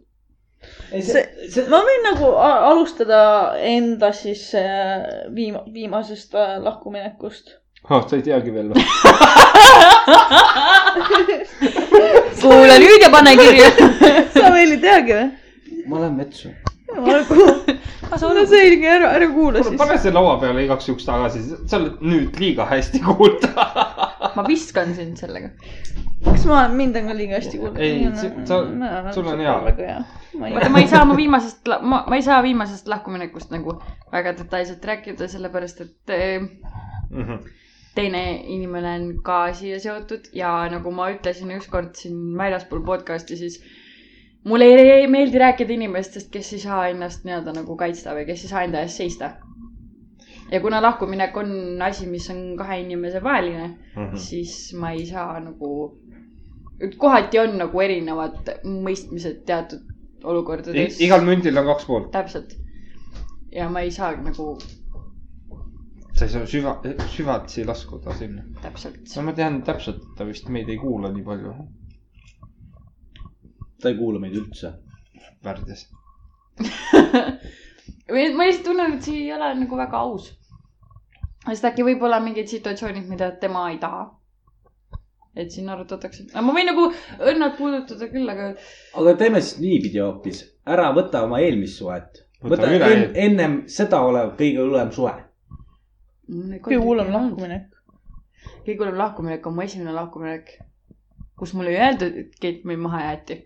ma 1.72 1.80
võin 1.89 2.03
nagu 2.05 2.34
alustada 2.43 3.22
enda 3.57 4.11
siis 4.14 4.49
äh, 4.57 5.26
viima-, 5.34 5.65
viimasest 5.73 6.35
äh, 6.38 6.57
lahkuminekust. 6.61 7.57
oh,. 7.89 8.05
sa 8.05 8.15
ei 8.15 8.26
teagi 8.30 8.53
veel 8.53 8.69
või? 8.69 8.85
kuule 12.41 12.80
nüüd 12.84 13.03
ja 13.05 13.09
pane 13.14 13.35
kirja. 13.39 13.69
sa 14.38 14.49
veel 14.53 14.76
ei 14.77 14.81
teagi 14.84 15.14
või? 15.18 15.27
ma 15.88 16.01
lähen 16.03 16.18
metsa. 16.19 16.49
no 16.97 18.45
selge, 18.47 18.88
ära, 18.88 19.09
ära 19.18 19.27
kuula 19.34 19.61
siis. 19.64 19.76
pane 19.80 19.97
see 20.01 20.14
laua 20.15 20.38
peale 20.41 20.64
igaks 20.65 20.88
juhuks 20.89 21.05
tagasi, 21.07 21.43
sa 21.68 21.77
oled 21.81 21.99
nüüd 22.01 22.39
liiga 22.41 22.65
hästi 22.69 23.01
kuulda. 23.03 23.51
ma 24.35 24.45
viskan 24.47 24.93
sind 24.97 25.19
sellega. 25.19 25.51
kas 26.26 26.45
ma, 26.49 26.64
mind 26.73 26.95
on 27.01 27.11
ka 27.11 27.18
liiga 27.18 27.38
hästi 27.41 27.59
kuulda? 27.61 27.84
Ei, 27.84 28.07
sa- 28.47 28.64
sul 29.14 29.27
on 29.34 29.43
hea. 29.43 29.57
vaata, 30.39 30.69
ma 30.73 30.81
ei 30.81 30.88
saa 30.89 31.03
oma 31.03 31.15
viimasest, 31.19 31.68
ma, 31.81 32.03
ma 32.07 32.15
ei 32.19 32.26
saa 32.26 32.39
viimasest 32.45 32.88
lahkuminekust 32.91 33.51
nagu 33.53 33.77
väga 34.14 34.34
detailselt 34.39 34.85
rääkida, 34.91 35.27
sellepärast 35.31 35.81
et 35.85 36.15
eh, 36.18 36.41
Mhm. 37.11 37.38
Teine 37.98 38.22
inimene 38.56 38.94
on 38.99 39.07
ka 39.26 39.40
siia 39.57 39.80
seotud 39.82 40.30
ja 40.38 40.52
nagu 40.72 40.91
ma 40.94 41.10
ütlesin 41.15 41.52
ükskord 41.57 41.95
siin 41.98 42.19
väljaspool 42.38 42.84
podcast'i, 42.86 43.38
siis 43.40 43.60
mulle 44.48 44.65
ei 44.69 45.07
meeldi 45.11 45.41
rääkida 45.41 45.74
inimestest, 45.74 46.30
kes 46.32 46.53
ei 46.53 46.60
saa 46.64 46.88
ennast 46.94 47.26
nii-öelda 47.28 47.53
nagu 47.57 47.76
kaitsta 47.80 48.14
või 48.18 48.26
kes 48.30 48.45
ei 48.45 48.52
saa 48.53 48.64
enda 48.68 48.84
eest 48.86 49.02
seista. 49.03 49.32
ja 50.52 50.60
kuna 50.64 50.80
lahkuminek 50.82 51.36
on 51.38 51.82
asi, 51.84 52.06
mis 52.07 52.30
on 52.32 52.38
kahe 52.57 52.78
inimese 52.80 53.19
vaheline, 53.24 53.65
Mhm. 53.95 54.15
siis 54.15 54.74
ma 54.80 54.91
ei 54.95 55.06
saa 55.06 55.40
nagu, 55.44 55.98
kohati 56.98 57.40
on 57.40 57.57
nagu 57.57 57.82
erinevad 57.82 58.53
mõistmised 58.64 59.41
teatud 59.45 59.82
olukordades. 60.24 61.02
igal 61.02 61.22
mündil 61.26 61.57
on 61.57 61.65
kaks 61.65 61.86
poolt, 61.86 62.11
täpselt. 62.11 62.56
ja 63.52 63.69
ma 63.69 63.80
ei 63.82 63.91
saa 63.91 64.11
nagu 64.15 64.57
sa 66.18 66.26
ei 66.26 66.31
saa 66.34 66.45
süva, 66.49 66.73
süvatsi 67.14 67.65
laskuda 67.65 68.14
sinna. 68.18 68.44
täpselt. 68.61 68.98
no 69.15 69.23
ma 69.27 69.34
tean 69.38 69.61
täpselt, 69.65 70.02
et 70.02 70.15
ta 70.18 70.26
vist 70.26 70.49
meid 70.49 70.69
ei 70.69 70.77
kuula 70.81 71.11
nii 71.14 71.23
palju. 71.26 71.53
ta 73.81 73.91
ei 73.91 73.98
kuula 73.99 74.19
meid 74.23 74.35
üldse. 74.39 74.73
värdjas. 75.45 75.85
või 78.14 78.27
ma 78.34 78.48
lihtsalt 78.48 78.65
tunnen, 78.65 78.98
et 78.98 79.06
see 79.06 79.23
ei 79.26 79.34
ole 79.35 79.52
nagu 79.61 79.77
väga 79.77 80.02
aus. 80.07 80.31
sest 81.48 81.69
äkki 81.69 81.85
võib 81.85 82.02
olla 82.10 82.19
mingid 82.23 82.49
situatsioonid, 82.49 83.06
mida 83.10 83.31
tema 83.41 83.68
ei 83.72 83.77
taha. 83.84 84.07
et 85.38 85.53
siin 85.53 85.69
arutatakse, 85.69 86.26
ma 86.34 86.53
võin 86.53 86.72
nagu 86.72 86.88
õnnad 87.19 87.57
puudutada 87.60 88.10
küll, 88.10 88.30
aga 88.34 88.56
aga 88.98 89.15
teeme 89.22 89.41
siis 89.45 89.61
niipidi 89.61 90.02
hoopis, 90.02 90.41
ära 90.65 90.89
võta 90.98 91.22
oma 91.30 91.44
eelmist 91.45 91.77
suhet. 91.77 92.23
Võta 92.41 92.65
võta 92.65 92.73
üle- 92.73 92.89
en, 92.95 93.07
ennem 93.27 93.64
seda 93.69 94.02
olev 94.02 94.34
kõige 94.39 94.65
hullem 94.65 94.89
suhe. 94.94 95.26
Kõige 96.27 96.79
hullem. 96.83 97.11
lahkuminek. 97.13 97.67
kõige 98.65 98.81
hullem 98.81 98.97
lahkuminek 98.97 99.47
on 99.47 99.55
mu 99.55 99.63
esimene 99.63 99.93
lahkuminek, 99.95 100.57
kus 101.39 101.53
mulle 101.53 101.73
ei 101.73 101.79
öeldud, 101.85 102.17
et 102.43 102.65
meid 102.65 102.79
maha 102.79 103.03
jäeti. 103.05 103.39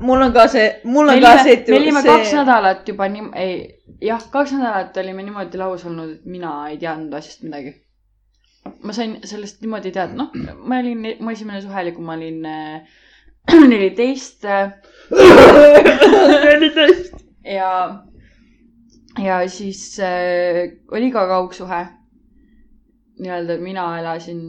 mul 0.00 0.22
on 0.22 0.32
ka 0.32 0.46
see, 0.48 0.68
mul 0.84 1.06
me 1.06 1.16
on 1.16 1.24
ka 1.24 1.32
olime 1.32 1.48
see, 1.48 1.64
me 1.68 1.80
olime 1.80 2.02
kaks 2.06 2.36
nädalat 2.36 2.88
juba 2.88 3.08
nii, 3.08 3.24
ei, 3.34 3.56
jah, 4.02 4.22
kaks 4.30 4.52
nädalat 4.54 4.96
olime 5.02 5.26
niimoodi 5.26 5.58
lahus 5.58 5.84
olnud, 5.88 6.14
et 6.18 6.30
mina 6.36 6.52
ei 6.70 6.78
teadnud 6.78 7.18
asjast 7.18 7.42
midagi. 7.42 7.74
ma 8.82 8.92
sain 8.92 9.18
sellest 9.24 9.60
niimoodi 9.62 9.92
teada, 9.96 10.14
noh, 10.14 10.30
ma 10.62 10.78
olin, 10.84 11.10
mu 11.20 11.34
esimene 11.34 11.64
suhe 11.64 11.82
oli, 11.82 11.96
kui 11.96 12.04
ma 12.04 12.14
olin 12.18 12.46
äh, 12.46 13.02
neliteist 13.70 14.44
neliteist. 16.50 17.14
ja, 17.44 17.70
ja 19.24 19.48
siis 19.48 19.98
äh, 20.00 20.72
oli 20.92 21.10
ka 21.12 21.26
kaugsuhe. 21.28 21.86
nii-öelda 23.18 23.58
mina 23.58 23.98
elasin 23.98 24.40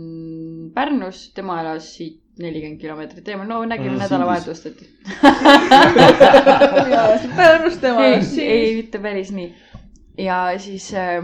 Pärnus, 0.75 1.31
tema 1.33 1.61
elas 1.61 1.93
siit 1.95 2.21
nelikümmend 2.39 2.79
kilomeetrit 2.81 3.27
eemal, 3.31 3.47
no 3.47 3.61
nägime 3.65 3.91
Mm, 3.95 3.99
nädalavahetust, 4.03 4.65
et 4.65 4.77
Pärnust 7.37 7.81
tema 7.81 8.03
ei, 8.05 8.23
siis 8.23 8.37
ei, 8.43 8.75
mitte 8.75 8.99
päris 8.99 9.31
nii. 9.31 9.55
ja 10.17 10.53
siis 10.59 10.93
äh, 10.93 11.23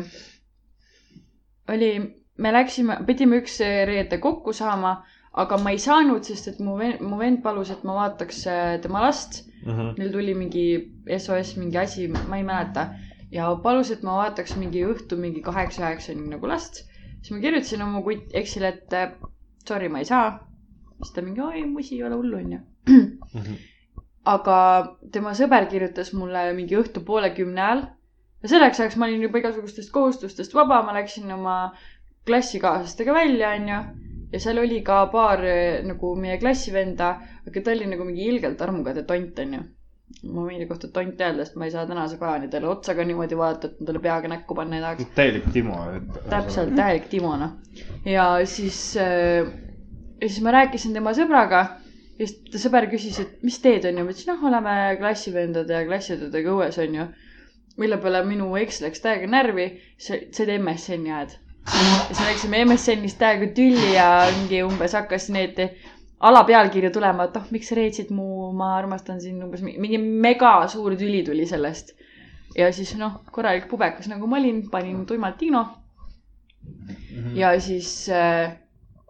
oli, 1.67 1.91
me 2.37 2.53
läksime, 2.53 2.97
pidime 3.07 3.37
üks 3.43 3.59
reede 3.59 4.17
kokku 4.23 4.53
saama, 4.53 5.03
aga 5.33 5.57
ma 5.57 5.71
ei 5.73 5.79
saanud, 5.81 6.23
sest 6.27 6.47
et 6.51 6.59
mu 6.63 6.77
vend, 6.79 7.01
mu 7.01 7.17
vend 7.19 7.41
palus, 7.43 7.71
et 7.73 7.83
ma 7.87 7.95
vaataks 8.01 8.45
äh, 8.47 8.75
tema 8.83 9.01
last. 9.05 9.43
Neil 9.63 10.11
tuli 10.11 10.33
mingi 10.35 10.63
SOS, 11.07 11.53
mingi 11.57 11.77
asi, 11.79 12.07
ma 12.11 12.37
ei 12.37 12.43
mäleta. 12.43 12.89
Ja 13.33 13.49
palus, 13.63 13.91
et 13.91 14.05
ma 14.05 14.19
vaataks 14.21 14.55
mingi 14.61 14.85
õhtu 14.85 15.17
mingi 15.19 15.41
kaheksa-üheksani 15.45 16.29
nagu 16.35 16.49
last. 16.49 16.83
siis 17.21 17.33
ma 17.35 17.41
kirjutasin 17.43 17.81
oma 17.85 18.01
kutt 18.05 18.33
Exile, 18.37 18.73
et 18.77 18.97
äh, 18.97 19.13
sorry, 19.67 19.89
ma 19.89 20.03
ei 20.03 20.09
saa. 20.09 20.39
siis 21.01 21.13
ta 21.15 21.25
mingi, 21.25 21.41
oi, 21.41 21.65
musi, 21.65 21.97
ei 21.97 22.07
ole 22.09 22.19
hullu, 22.21 22.41
onju 22.43 22.63
aga 24.25 24.57
tema 25.11 25.33
sõber 25.37 25.67
kirjutas 25.71 26.13
mulle 26.15 26.45
mingi 26.55 26.77
õhtu 26.79 27.03
poole 27.05 27.33
kümne 27.35 27.61
ajal. 27.61 27.83
ja 28.43 28.51
selleks 28.51 28.79
ajaks 28.79 28.97
ma 28.99 29.07
olin 29.09 29.25
juba 29.27 29.41
igasugustest 29.41 29.91
kohustustest 29.91 30.55
vaba, 30.55 30.81
ma 30.83 30.95
läksin 30.95 31.31
oma 31.31 31.57
klassikaaslastega 32.27 33.15
välja, 33.15 33.53
onju. 33.59 33.79
ja 34.33 34.39
seal 34.39 34.61
oli 34.63 34.81
ka 34.83 35.05
paar 35.11 35.43
eh, 35.43 35.83
nagu 35.87 36.15
meie 36.19 36.39
klassivenda, 36.39 37.15
aga 37.47 37.63
ta 37.63 37.75
oli 37.75 37.89
nagu 37.91 38.07
mingi 38.07 38.27
ilgelt 38.31 38.61
armukade 38.61 39.03
tont, 39.09 39.39
onju. 39.45 39.63
Ma 40.23 40.45
võin 40.47 40.63
kohta 40.69 40.87
tont 40.93 41.21
öelda, 41.21 41.43
sest 41.43 41.57
ma 41.59 41.67
ei 41.67 41.73
saa 41.73 41.85
tänase 41.89 42.17
päevani 42.21 42.49
talle 42.51 42.69
otsa 42.71 42.95
ka 42.95 43.03
niimoodi 43.07 43.37
vaadata, 43.37 43.67
et 43.71 43.81
ma 43.81 43.89
talle 43.89 44.01
peaga 44.03 44.31
näkku 44.31 44.55
panna 44.55 44.79
ei 44.79 44.85
tahaks. 44.85 45.11
täielik 45.17 45.51
Timo. 45.53 45.77
täpselt, 46.29 46.75
täielik 46.77 47.09
Timo, 47.11 47.35
noh. 47.37 47.57
ja 48.05 48.27
siis 48.47 48.81
äh,, 48.97 49.53
ja 50.21 50.29
siis 50.29 50.41
ma 50.45 50.53
rääkisin 50.55 50.93
tema 50.95 51.11
sõbraga 51.17 51.63
ja 52.19 52.27
siis 52.27 52.39
ta 52.51 52.61
sõber 52.61 52.87
küsis, 52.91 53.19
et 53.23 53.43
mis 53.45 53.59
teed, 53.63 53.85
onju. 53.89 54.05
ma 54.05 54.13
ütlesin, 54.13 54.33
noh, 54.33 54.43
oleme 54.49 54.73
klassivendade 54.99 55.75
ja 55.75 55.85
klassiõdedega 55.87 56.55
õues, 56.55 56.79
onju. 56.85 57.07
mille 57.81 57.97
peale 57.97 58.21
minu 58.27 58.51
eks 58.61 58.83
läks 58.83 59.01
täiega 59.01 59.29
närvi, 59.29 59.65
see, 59.97 60.27
see 60.31 60.45
oli 60.45 60.59
MSN-i 60.61 61.11
ajad. 61.11 61.39
ja 61.73 61.95
siis 62.07 62.19
me 62.19 62.27
läksime 62.29 62.63
MSN-ist 62.67 63.19
täiega 63.19 63.49
tülli 63.57 63.93
ja 63.95 64.07
mingi 64.37 64.61
umbes 64.67 64.93
hakkas 64.99 65.29
need 65.33 65.59
alapealkirju 66.23 66.91
tulema, 66.95 67.27
et 67.27 67.37
oh, 67.37 67.45
miks 67.51 67.67
sa 67.71 67.75
reetsid 67.75 68.11
mu, 68.15 68.51
ma 68.55 68.73
armastan 68.77 69.19
sind, 69.21 69.43
umbes 69.43 69.61
mi- 69.65 69.77
mingi 69.81 69.97
mega 69.99 70.55
suur 70.71 70.95
tüli 70.99 71.23
tuli 71.27 71.45
sellest. 71.49 71.93
ja 72.57 72.67
siis 72.71 72.93
noh, 72.97 73.19
korralik 73.33 73.65
pubekas 73.69 74.07
nagu 74.11 74.27
ma 74.29 74.37
olin, 74.37 74.59
panin 74.71 75.05
tuimalt 75.09 75.37
Tiino 75.41 75.63
ja 77.35 77.49
siis 77.59 78.09
äh, 78.09 78.53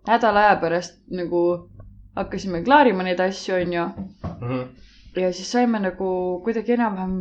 nädala 0.08 0.40
aja 0.48 0.56
pärast 0.62 1.02
nagu 1.12 1.42
hakkasime 2.16 2.64
klaarima 2.64 3.04
neid 3.04 3.20
asju, 3.20 3.56
onju. 3.56 3.86
ja 5.16 5.34
siis 5.34 5.52
saime 5.52 5.80
nagu 5.80 6.08
kuidagi 6.46 6.74
enam-vähem, 6.78 7.14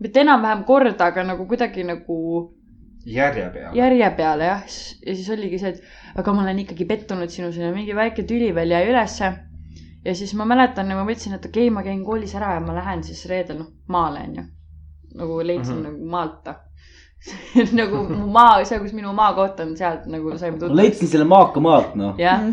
mitte 0.00 0.20
enam-vähem 0.20 0.64
korda, 0.64 1.06
aga 1.10 1.24
nagu 1.24 1.46
kuidagi 1.46 1.84
nagu 1.84 2.18
järje 3.14 3.48
peale. 3.54 3.74
järje 3.78 4.10
peale 4.16 4.44
jah. 4.50 4.62
ja 5.06 5.14
siis 5.14 5.30
oligi 5.34 5.58
see, 5.62 5.74
et 5.74 6.20
aga 6.20 6.34
ma 6.36 6.44
olen 6.44 6.62
ikkagi 6.64 6.86
pettunud 6.88 7.32
sinus 7.32 7.56
ja 7.56 7.72
mingi 7.74 7.96
väike 7.96 8.24
tüli 8.28 8.52
veel 8.54 8.76
jäi 8.76 8.84
ülesse. 8.90 9.32
ja 10.04 10.14
siis 10.14 10.34
ma 10.38 10.46
mäletan, 10.48 10.94
ma 10.94 11.04
mõtlesin, 11.04 11.34
et 11.38 11.50
okei 11.50 11.68
okay,, 11.68 11.74
ma 11.74 11.84
käin 11.86 12.04
koolis 12.04 12.34
ära 12.38 12.54
ja 12.56 12.64
ma 12.64 12.76
lähen 12.76 13.04
siis 13.04 13.26
reedel 13.30 13.62
noh 13.64 13.74
maale 13.88 14.24
onju. 14.28 14.48
nagu 15.18 15.42
leidsin 15.42 15.74
mm 15.74 15.80
Mhm. 15.80 15.86
-hmm. 15.86 15.98
nagu 15.98 16.10
maalt 16.16 16.56
nagu 17.78 18.02
mu 18.08 18.26
maa, 18.30 18.64
see, 18.64 18.78
kus 18.78 18.92
minu 18.94 19.12
maakoht 19.12 19.60
on, 19.60 19.76
sealt 19.76 20.06
nagu 20.06 20.36
saime 20.38 20.58
tuttavaks. 20.58 20.76
leidsin 20.80 21.08
selle 21.08 21.24
maaka 21.24 21.60
maalt, 21.60 21.96
noh. 21.98 22.14
jah, 22.18 22.44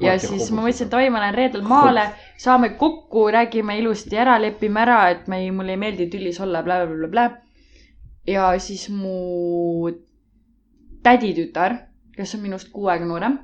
ja 0.00 0.12
Vaata 0.12 0.26
siis 0.26 0.50
ma 0.52 0.64
mõtlesin, 0.64 0.90
et 0.90 0.96
oi, 0.98 1.10
ma 1.14 1.22
lähen 1.22 1.38
reedel 1.38 1.62
maale, 1.68 2.04
saame 2.44 2.74
kokku, 2.80 3.28
räägime 3.32 3.78
ilusti 3.80 4.18
ära, 4.20 4.36
lepime 4.42 4.82
ära, 4.84 4.98
et 5.14 5.28
me 5.30 5.40
ei, 5.44 5.50
mulle 5.54 5.76
ei 5.76 5.80
meeldi 5.80 6.08
tülis 6.12 6.40
olla 6.44 6.62
bla,, 6.66 6.82
blablabla. 6.86 7.28
Ja 8.26 8.58
siis 8.58 8.88
mu 8.90 9.90
täditütar, 11.02 11.76
kes 12.16 12.34
on 12.34 12.42
minust 12.44 12.70
kuu 12.72 12.88
aega 12.88 13.06
noorem, 13.06 13.38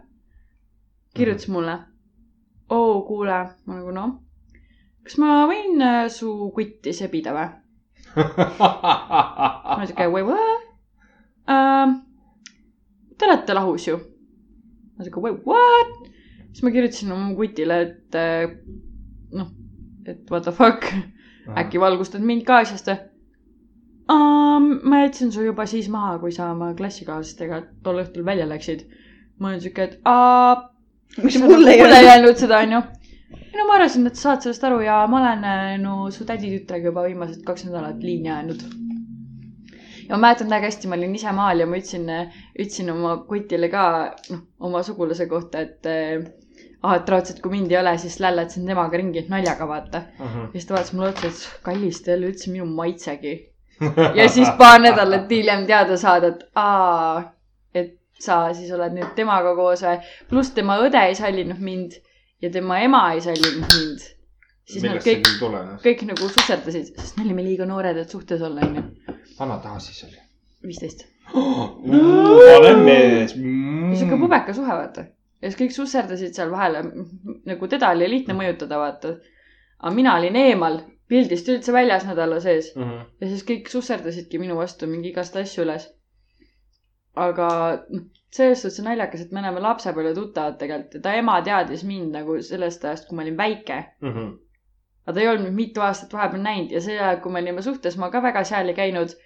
kirjutas 1.14 1.48
mulle. 1.48 1.78
oo, 2.70 3.02
kuule, 3.02 3.38
ma 3.66 3.74
nagu 3.74 3.90
noh, 3.90 4.12
kas 5.02 5.16
ma 5.18 5.40
võin 5.50 5.82
äh, 5.82 6.04
su 6.12 6.30
kutti 6.54 6.92
sebida 6.94 7.34
või? 7.34 7.48
ma 8.14 9.82
siuke, 9.86 10.06
wait 10.14 10.26
what 10.26 10.68
um,? 11.50 11.98
Te 13.18 13.26
olete 13.26 13.54
lahus 13.54 13.88
ju? 13.88 13.98
ma 14.96 15.04
siuke, 15.04 15.20
wait 15.26 15.42
what? 15.46 16.10
siis 16.52 16.62
ma 16.64 16.72
kirjutasin 16.74 17.12
oma 17.12 17.34
kutile, 17.36 17.80
et 17.86 18.18
eh, 18.18 18.54
noh, 19.34 19.50
et 20.06 20.30
what 20.30 20.46
the 20.46 20.54
fuck, 20.54 20.86
äkki 21.58 21.82
valgustad 21.82 22.24
mind 22.24 22.46
ka 22.46 22.62
asjast 22.64 22.88
või 22.88 23.09
um,? 24.14 24.68
ma 24.82 25.02
jätsin 25.04 25.32
su 25.32 25.44
juba 25.44 25.66
siis 25.70 25.88
maha, 25.92 26.18
kui 26.22 26.32
sa 26.36 26.50
oma 26.54 26.72
klassikaaslastega 26.78 27.62
tol 27.84 28.02
õhtul 28.02 28.26
välja 28.26 28.48
läksid. 28.50 28.86
ma 29.38 29.52
olin 29.52 29.62
siuke, 29.64 29.86
et 29.88 30.00
aa, 30.04 30.70
mis 31.22 31.38
sa 31.38 31.46
mulle 31.46 31.76
ei 31.76 31.84
ole. 31.84 32.00
öelnud 32.10 32.42
seda, 32.42 32.60
onju. 32.66 32.82
ei 33.38 33.56
no 33.58 33.66
ma 33.68 33.78
arvasin, 33.78 34.06
et 34.10 34.18
sa 34.18 34.28
saad 34.30 34.46
sellest 34.46 34.66
aru 34.68 34.82
ja 34.84 35.00
ma 35.10 35.22
olen 35.22 35.48
eh, 35.52 35.78
no 35.82 36.10
su 36.14 36.26
täditütrega 36.28 36.92
juba 36.92 37.06
viimased 37.08 37.44
kaks 37.46 37.66
nädalat 37.68 38.02
liini 38.04 38.30
ajanud. 38.30 38.66
ja 40.08 40.16
ma 40.16 40.26
mäletan 40.26 40.52
väga 40.52 40.68
hästi, 40.68 40.90
ma 40.90 40.98
olin 40.98 41.16
ise 41.16 41.32
maal 41.36 41.64
ja 41.64 41.70
ma 41.70 41.80
ütlesin, 41.80 42.10
ütlesin 42.58 42.92
oma 42.92 43.16
kutile 43.30 43.72
ka, 43.72 43.86
noh, 44.34 44.44
oma 44.70 44.84
sugulase 44.86 45.26
kohta, 45.30 45.64
et 45.66 45.86
ah,, 46.82 46.96
et 46.96 47.08
raudselt, 47.12 47.40
kui 47.44 47.52
mind 47.54 47.72
ei 47.72 47.78
ole, 47.80 47.94
siis 48.00 48.18
lällatasin 48.22 48.66
temaga 48.68 49.00
ringi 49.00 49.24
naljaga, 49.28 49.68
vaata. 49.68 50.02
Mhm. 50.18 50.50
ja 50.50 50.52
siis 50.56 50.68
ta 50.68 50.76
vaatas 50.76 50.92
mulle 50.96 51.12
otsa, 51.12 51.28
ütles, 51.28 51.46
kallis, 51.66 52.02
te 52.04 52.12
ei 52.12 52.18
ole 52.18 52.32
üldse 52.32 52.52
minu 52.52 52.68
maitsegi. 52.80 53.34
Ja 54.14 54.28
siis 54.28 54.48
paar 54.58 54.80
nädalat 54.80 55.30
hiljem 55.30 55.66
teada 55.66 55.96
saada, 56.00 56.34
et 56.34 56.44
aa, 56.54 57.22
et 57.74 57.94
sa 58.20 58.42
siis 58.54 58.70
oled 58.76 58.96
nüüd 58.96 59.12
temaga 59.16 59.54
koos 59.56 59.84
või. 59.86 59.98
pluss 60.28 60.54
tema 60.56 60.78
õde 60.84 61.02
ei 61.08 61.16
sallinud 61.18 61.60
mind 61.64 61.96
ja 62.42 62.50
tema 62.50 62.80
ema 62.84 63.04
ei 63.14 63.22
sallinud 63.24 63.62
mind. 63.74 64.08
siis 64.64 64.84
nad 64.84 64.98
millest 64.98 65.08
see 65.08 65.20
kõik, 65.20 65.78
kõik 65.84 66.04
nagu 66.12 66.28
susserdasid, 66.28 66.92
sest 66.96 67.16
me 67.18 67.24
olime 67.26 67.46
liiga 67.46 67.68
noored, 67.68 67.96
et 68.02 68.12
suhtes 68.12 68.42
olla, 68.42 68.66
onju. 68.66 68.84
vana 69.38 69.58
ta 69.64 69.78
siis 69.86 70.04
oli? 70.08 70.20
viisteist. 70.66 71.06
vanem 71.32 72.84
mees. 72.84 73.34
sihuke 73.34 74.20
pubeka 74.20 74.54
suhe, 74.54 74.76
vaata. 74.82 75.06
ja 75.40 75.48
siis 75.50 75.60
kõik 75.62 75.76
susserdasid 75.76 76.36
seal 76.36 76.52
vahele, 76.52 76.84
nagu 77.48 77.68
teda 77.68 77.94
oli 77.96 78.08
lihtne 78.12 78.36
mõjutada, 78.36 78.80
vaata. 78.80 79.16
aga 79.80 79.94
mina 79.96 80.16
olin 80.20 80.36
eemal, 80.36 80.82
pildist 81.10 81.48
üldse 81.52 81.72
väljas 81.74 82.04
nädala 82.08 82.38
sees 82.44 82.72
Mhm. 82.76 82.98
ja 83.20 83.28
siis 83.32 83.42
kõik 83.48 83.68
susserdasidki 83.72 84.38
minu 84.38 84.56
vastu 84.58 84.86
mingi 84.90 85.10
igast 85.12 85.36
asju 85.36 85.64
üles. 85.66 85.88
aga 87.16 87.46
noh, 87.90 88.02
selles 88.30 88.60
suhtes 88.62 88.78
on 88.80 88.86
naljakas, 88.86 89.20
et 89.24 89.32
me 89.34 89.40
oleme 89.42 89.60
lapsepõlve 89.64 90.12
tuttavad 90.14 90.58
tegelikult 90.60 90.94
ja 90.94 91.00
ta 91.06 91.14
ema 91.18 91.40
teadis 91.48 91.82
mind 91.84 92.12
nagu 92.14 92.36
sellest 92.48 92.84
ajast, 92.84 93.08
kui 93.08 93.16
ma 93.18 93.22
olin 93.26 93.36
väike. 93.40 93.78
Mhm. 94.00 94.28
aga 95.06 95.14
ta 95.16 95.20
ei 95.20 95.28
olnud 95.28 95.46
mind 95.48 95.56
mitu 95.56 95.80
aastat 95.82 96.12
vahepeal 96.12 96.42
näinud 96.44 96.70
ja 96.76 96.80
sel 96.80 96.98
ajal, 97.02 97.20
kui 97.24 97.32
me 97.32 97.40
olime 97.42 97.62
suhtes, 97.66 97.96
ma 97.98 98.10
ka 98.10 98.22
väga 98.22 98.44
seal 98.44 98.68
ei 98.68 98.74
käinud. 98.74 99.16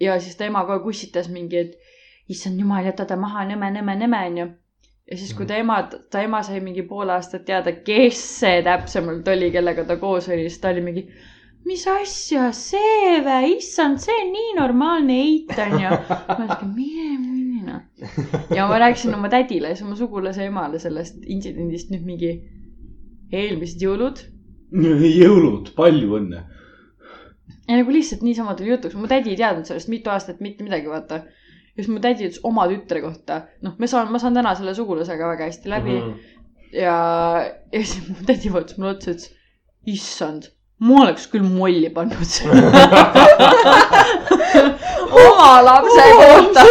ja 0.00 0.20
siis 0.20 0.36
ta 0.36 0.44
ema 0.44 0.60
kogu 0.66 0.72
aeg 0.78 0.86
ussitas 0.86 1.28
mingi, 1.28 1.56
et 1.56 1.78
issand 2.28 2.60
jumal, 2.60 2.84
jäta 2.84 3.04
ta 3.06 3.16
maha, 3.16 3.44
nõme, 3.48 3.70
nõme, 3.78 3.94
nõme, 4.04 4.20
onju. 4.30 4.46
Ja 5.10 5.16
siis, 5.16 5.32
kui 5.36 5.48
ta 5.48 5.56
ema, 5.56 5.80
ta 6.12 6.22
ema 6.24 6.42
sai 6.44 6.60
mingi 6.64 6.84
pool 6.88 7.10
aastat 7.14 7.46
teada, 7.48 7.72
kes 7.86 8.20
see 8.42 8.62
täpsemalt 8.66 9.28
oli, 9.32 9.50
kellega 9.54 9.86
ta 9.88 9.96
koos 10.00 10.28
oli, 10.28 10.46
siis 10.48 10.60
ta 10.62 10.72
oli 10.74 10.84
mingi, 10.84 11.04
mis 11.68 11.84
asja, 11.92 12.50
see 12.56 13.18
vä, 13.24 13.40
issand, 13.56 14.02
see 14.04 14.16
on 14.22 14.32
nii 14.36 14.54
normaalne 14.58 15.18
eit 15.24 15.54
onju. 15.66 15.92
ma 16.10 16.38
ütlesin, 16.44 16.74
mine, 16.76 17.18
mine 17.24 17.64
noh. 17.68 18.48
ja 18.54 18.68
ma 18.70 18.80
rääkisin 18.84 19.16
oma 19.16 19.30
tädile, 19.32 19.74
siis 19.74 19.86
oma 19.86 19.96
sugulase 19.98 20.48
emale 20.48 20.80
sellest 20.82 21.22
intsidendist 21.26 21.92
nüüd 21.94 22.04
mingi 22.08 22.34
eelmised 23.32 23.82
jõulud 23.84 24.24
jõulud, 25.22 25.72
palju 25.76 26.14
õnne. 26.20 26.44
ja 27.68 27.76
nagu 27.80 27.92
lihtsalt 27.92 28.24
niisama 28.24 28.54
tuli 28.56 28.74
jutuks, 28.74 28.96
mu 28.98 29.08
tädi 29.10 29.32
ei 29.32 29.40
teadnud 29.40 29.68
sellest 29.68 29.90
mitu 29.92 30.12
aastat 30.12 30.42
mitte 30.44 30.66
midagi, 30.66 30.90
vaata. 30.90 31.22
Ja 31.78 31.84
siis 31.84 31.94
mu 31.94 32.02
tädi 32.02 32.26
ütles 32.26 32.42
oma 32.48 32.66
tütre 32.70 33.00
kohta, 33.04 33.40
noh, 33.62 33.78
me 33.78 33.86
saan, 33.90 34.10
ma 34.12 34.18
saan 34.18 34.34
täna 34.34 34.54
selle 34.58 34.74
sugulasega 34.74 35.30
väga 35.30 35.48
hästi 35.48 35.70
läbi 35.70 35.94
mm. 35.94 36.00
-hmm. 36.02 36.14
ja, 36.82 36.98
ja 37.72 37.82
siis 37.84 38.08
mu 38.10 38.26
tädi 38.26 38.52
vaatas 38.52 38.78
mulle 38.78 38.96
otsa, 38.96 39.14
ütles, 39.14 39.30
issand, 39.86 40.50
ma 40.82 41.02
oleks 41.04 41.30
küll 41.30 41.46
molli 41.46 41.90
pannud 41.94 42.18
oma 45.10 45.62
lapse 45.68 46.04
kohta. 46.20 46.64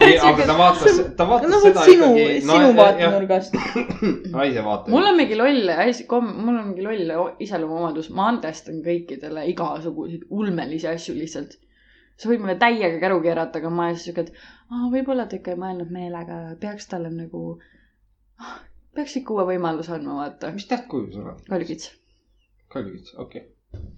ei, 0.00 0.18
aga 0.18 0.46
ta 0.46 0.56
vaatas, 0.58 1.00
ta 1.16 1.26
vaatas 1.28 1.50
noh, 1.50 1.62
seda 1.64 1.84
sinu, 1.86 2.08
ikkagi. 2.14 2.40
sinu 2.46 2.70
vaatenurgast. 2.78 3.58
naise 4.36 4.64
vaates. 4.64 4.92
mul 4.94 5.10
on 5.10 5.18
mingi 5.18 5.38
loll, 5.38 5.72
mul 6.30 6.54
on 6.54 6.64
mingi 6.70 6.86
loll 6.86 7.36
iseloomuomadus, 7.46 8.10
ma 8.16 8.30
andestan 8.32 8.80
kõikidele 8.86 9.46
igasuguseid 9.52 10.26
ulmelisi 10.30 10.90
asju 10.90 11.16
lihtsalt. 11.18 11.58
Sa 12.22 12.30
võid 12.30 12.42
mulle 12.42 12.54
täiega 12.60 12.98
käru 13.02 13.20
keerata, 13.24 13.60
aga 13.62 13.70
ma 13.70 13.86
olen 13.88 13.96
siis 13.98 14.08
siuke, 14.10 14.26
et 14.26 14.34
aa, 14.70 14.90
võib-olla 14.92 15.26
ta 15.28 15.38
ikka 15.38 15.54
ei 15.54 15.60
mõelnud 15.62 15.90
meelega, 15.94 16.42
peaks 16.62 16.86
talle 16.90 17.10
nagu, 17.14 17.42
peaks 18.96 19.16
ikka 19.22 19.34
uue 19.36 19.48
võimaluse 19.54 19.94
andma, 19.96 20.20
vaata. 20.20 20.52
mis 20.54 20.68
tähtkuju 20.70 21.10
sul 21.16 21.32
on? 21.32 21.40
kaljukits, 21.48 21.90
kallikits, 22.74 23.16
okei 23.24 23.42
okay.. 23.46 23.88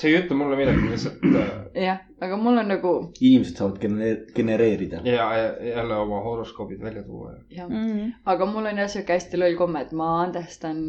see 0.00 0.10
ei 0.10 0.16
ütle 0.22 0.38
mulle 0.38 0.56
midagi, 0.58 0.86
lihtsalt 0.90 1.26
äh, 1.30 1.50
jah, 1.84 2.00
aga 2.26 2.38
mul 2.40 2.62
on 2.62 2.72
nagu, 2.72 2.94
inimesed 3.20 3.60
saavad 3.60 3.78
gene- 3.82 4.14
genereerida. 4.36 5.02
ja 5.06 5.28
ja 5.38 5.50
jälle 5.74 6.00
oma 6.06 6.22
horoskoobid 6.24 6.80
välja 6.82 7.04
tuua 7.06 7.32
ja. 7.36 7.44
jah, 7.60 7.68
Mm. 7.68 8.12
aga 8.24 8.46
mul 8.50 8.72
on 8.72 8.82
jah 8.82 8.90
siuke 8.96 9.18
hästi 9.18 9.38
loll 9.42 9.60
komme, 9.60 9.84
et 9.86 9.92
ma 9.92 10.10
andestan 10.24 10.82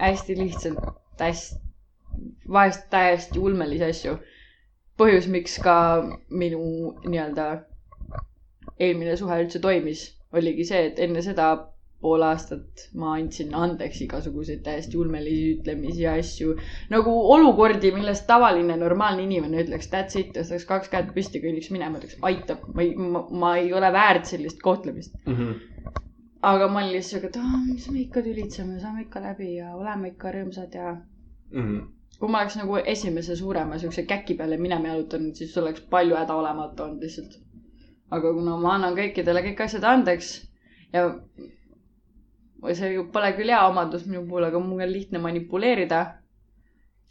hästi 0.00 0.36
lihtsalt 0.40 0.80
hästi, 1.22 1.60
vahest 2.52 2.88
täiesti 2.90 3.38
ulmelisi 3.38 3.84
asju. 3.84 4.16
põhjus, 5.00 5.28
miks 5.32 5.58
ka 5.62 5.76
minu 6.30 6.62
nii-öelda 7.06 7.46
eelmine 8.78 9.16
suhe 9.16 9.38
üldse 9.44 9.60
toimis, 9.62 10.06
oligi 10.32 10.66
see, 10.68 10.88
et 10.90 11.00
enne 11.06 11.22
seda 11.24 11.52
pool 12.02 12.24
aastat 12.26 12.86
ma 12.98 13.12
andsin 13.14 13.52
andeks 13.54 14.00
igasuguseid 14.06 14.62
täiesti 14.66 14.98
ulmelisi 14.98 15.52
ütlemisi 15.56 16.02
ja 16.02 16.16
asju. 16.18 16.56
nagu 16.90 17.12
olukordi, 17.34 17.92
millest 17.94 18.26
tavaline 18.30 18.76
normaalne 18.80 19.22
inimene 19.28 19.62
ütleks 19.62 19.90
that's 19.92 20.18
it, 20.18 20.32
tõstaks 20.36 20.66
kaks 20.72 20.90
kätt 20.94 21.12
püsti, 21.14 21.42
kõnniks 21.44 21.70
minema, 21.74 22.00
ütleks 22.00 22.18
aitab, 22.30 22.66
ma 22.74 22.86
ei, 22.86 22.94
ma 23.44 23.54
ei 23.60 23.72
ole 23.78 23.92
väärt 23.94 24.32
sellist 24.32 24.60
kohtlemist. 24.66 25.14
aga 26.42 26.68
ma 26.68 26.82
olin 26.82 26.96
lihtsalt 26.96 27.22
siuke, 27.22 27.30
et 27.30 27.66
mis 27.70 27.88
me 27.94 28.00
ikka 28.02 28.22
tülitseme, 28.26 28.80
saame 28.82 29.06
ikka 29.06 29.22
läbi 29.22 29.54
ja 29.60 29.74
oleme 29.78 30.10
ikka 30.10 30.34
rõõmsad 30.34 30.74
ja 30.74 30.96
kui 32.22 32.30
ma 32.30 32.38
oleks 32.38 32.54
nagu 32.54 32.76
esimese 32.86 33.34
suurema 33.34 33.80
siukse 33.82 34.04
käki 34.06 34.36
peale 34.38 34.54
minema 34.56 34.92
jalutanud, 34.92 35.34
siis 35.34 35.56
oleks 35.58 35.82
palju 35.90 36.14
häda 36.14 36.36
olemata 36.38 36.84
olnud 36.84 37.02
lihtsalt. 37.02 37.32
aga 38.14 38.30
kuna 38.36 38.52
ma 38.62 38.74
annan 38.76 38.94
kõikidele 38.94 39.40
kõik 39.48 39.62
asjad 39.64 39.82
andeks 39.90 40.28
ja 40.92 41.08
või 42.62 42.76
see 42.78 43.00
pole 43.16 43.32
küll 43.34 43.50
hea 43.50 43.62
omadus 43.66 44.04
minu 44.06 44.22
puhul, 44.28 44.46
aga 44.46 44.60
mul 44.62 44.84
on 44.84 44.92
lihtne 44.92 45.18
manipuleerida 45.24 46.02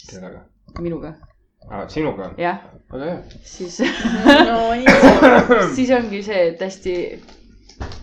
kellega? 0.05 0.45
minuga, 0.79 1.11
sinuga? 1.91 2.29
jah, 2.39 2.61
väga 2.93 3.09
hea. 3.09 3.41
siis, 3.55 3.81
no 4.47 4.61
siis 5.75 5.91
ongi 5.97 6.21
see, 6.29 6.45
et 6.53 6.63
hästi, 6.63 6.95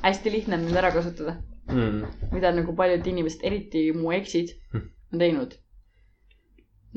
hästi 0.02 0.35
lihtne 0.35 0.59
on 0.59 0.66
mind 0.66 0.82
ära 0.82 0.93
kasutada, 0.93 1.39
mida 2.35 2.52
nagu 2.59 2.76
paljud 2.76 3.09
inimesed, 3.14 3.48
eriti 3.48 3.86
mu 3.97 4.12
eksid, 4.18 4.52
on 4.76 5.24
teinud. 5.24 5.56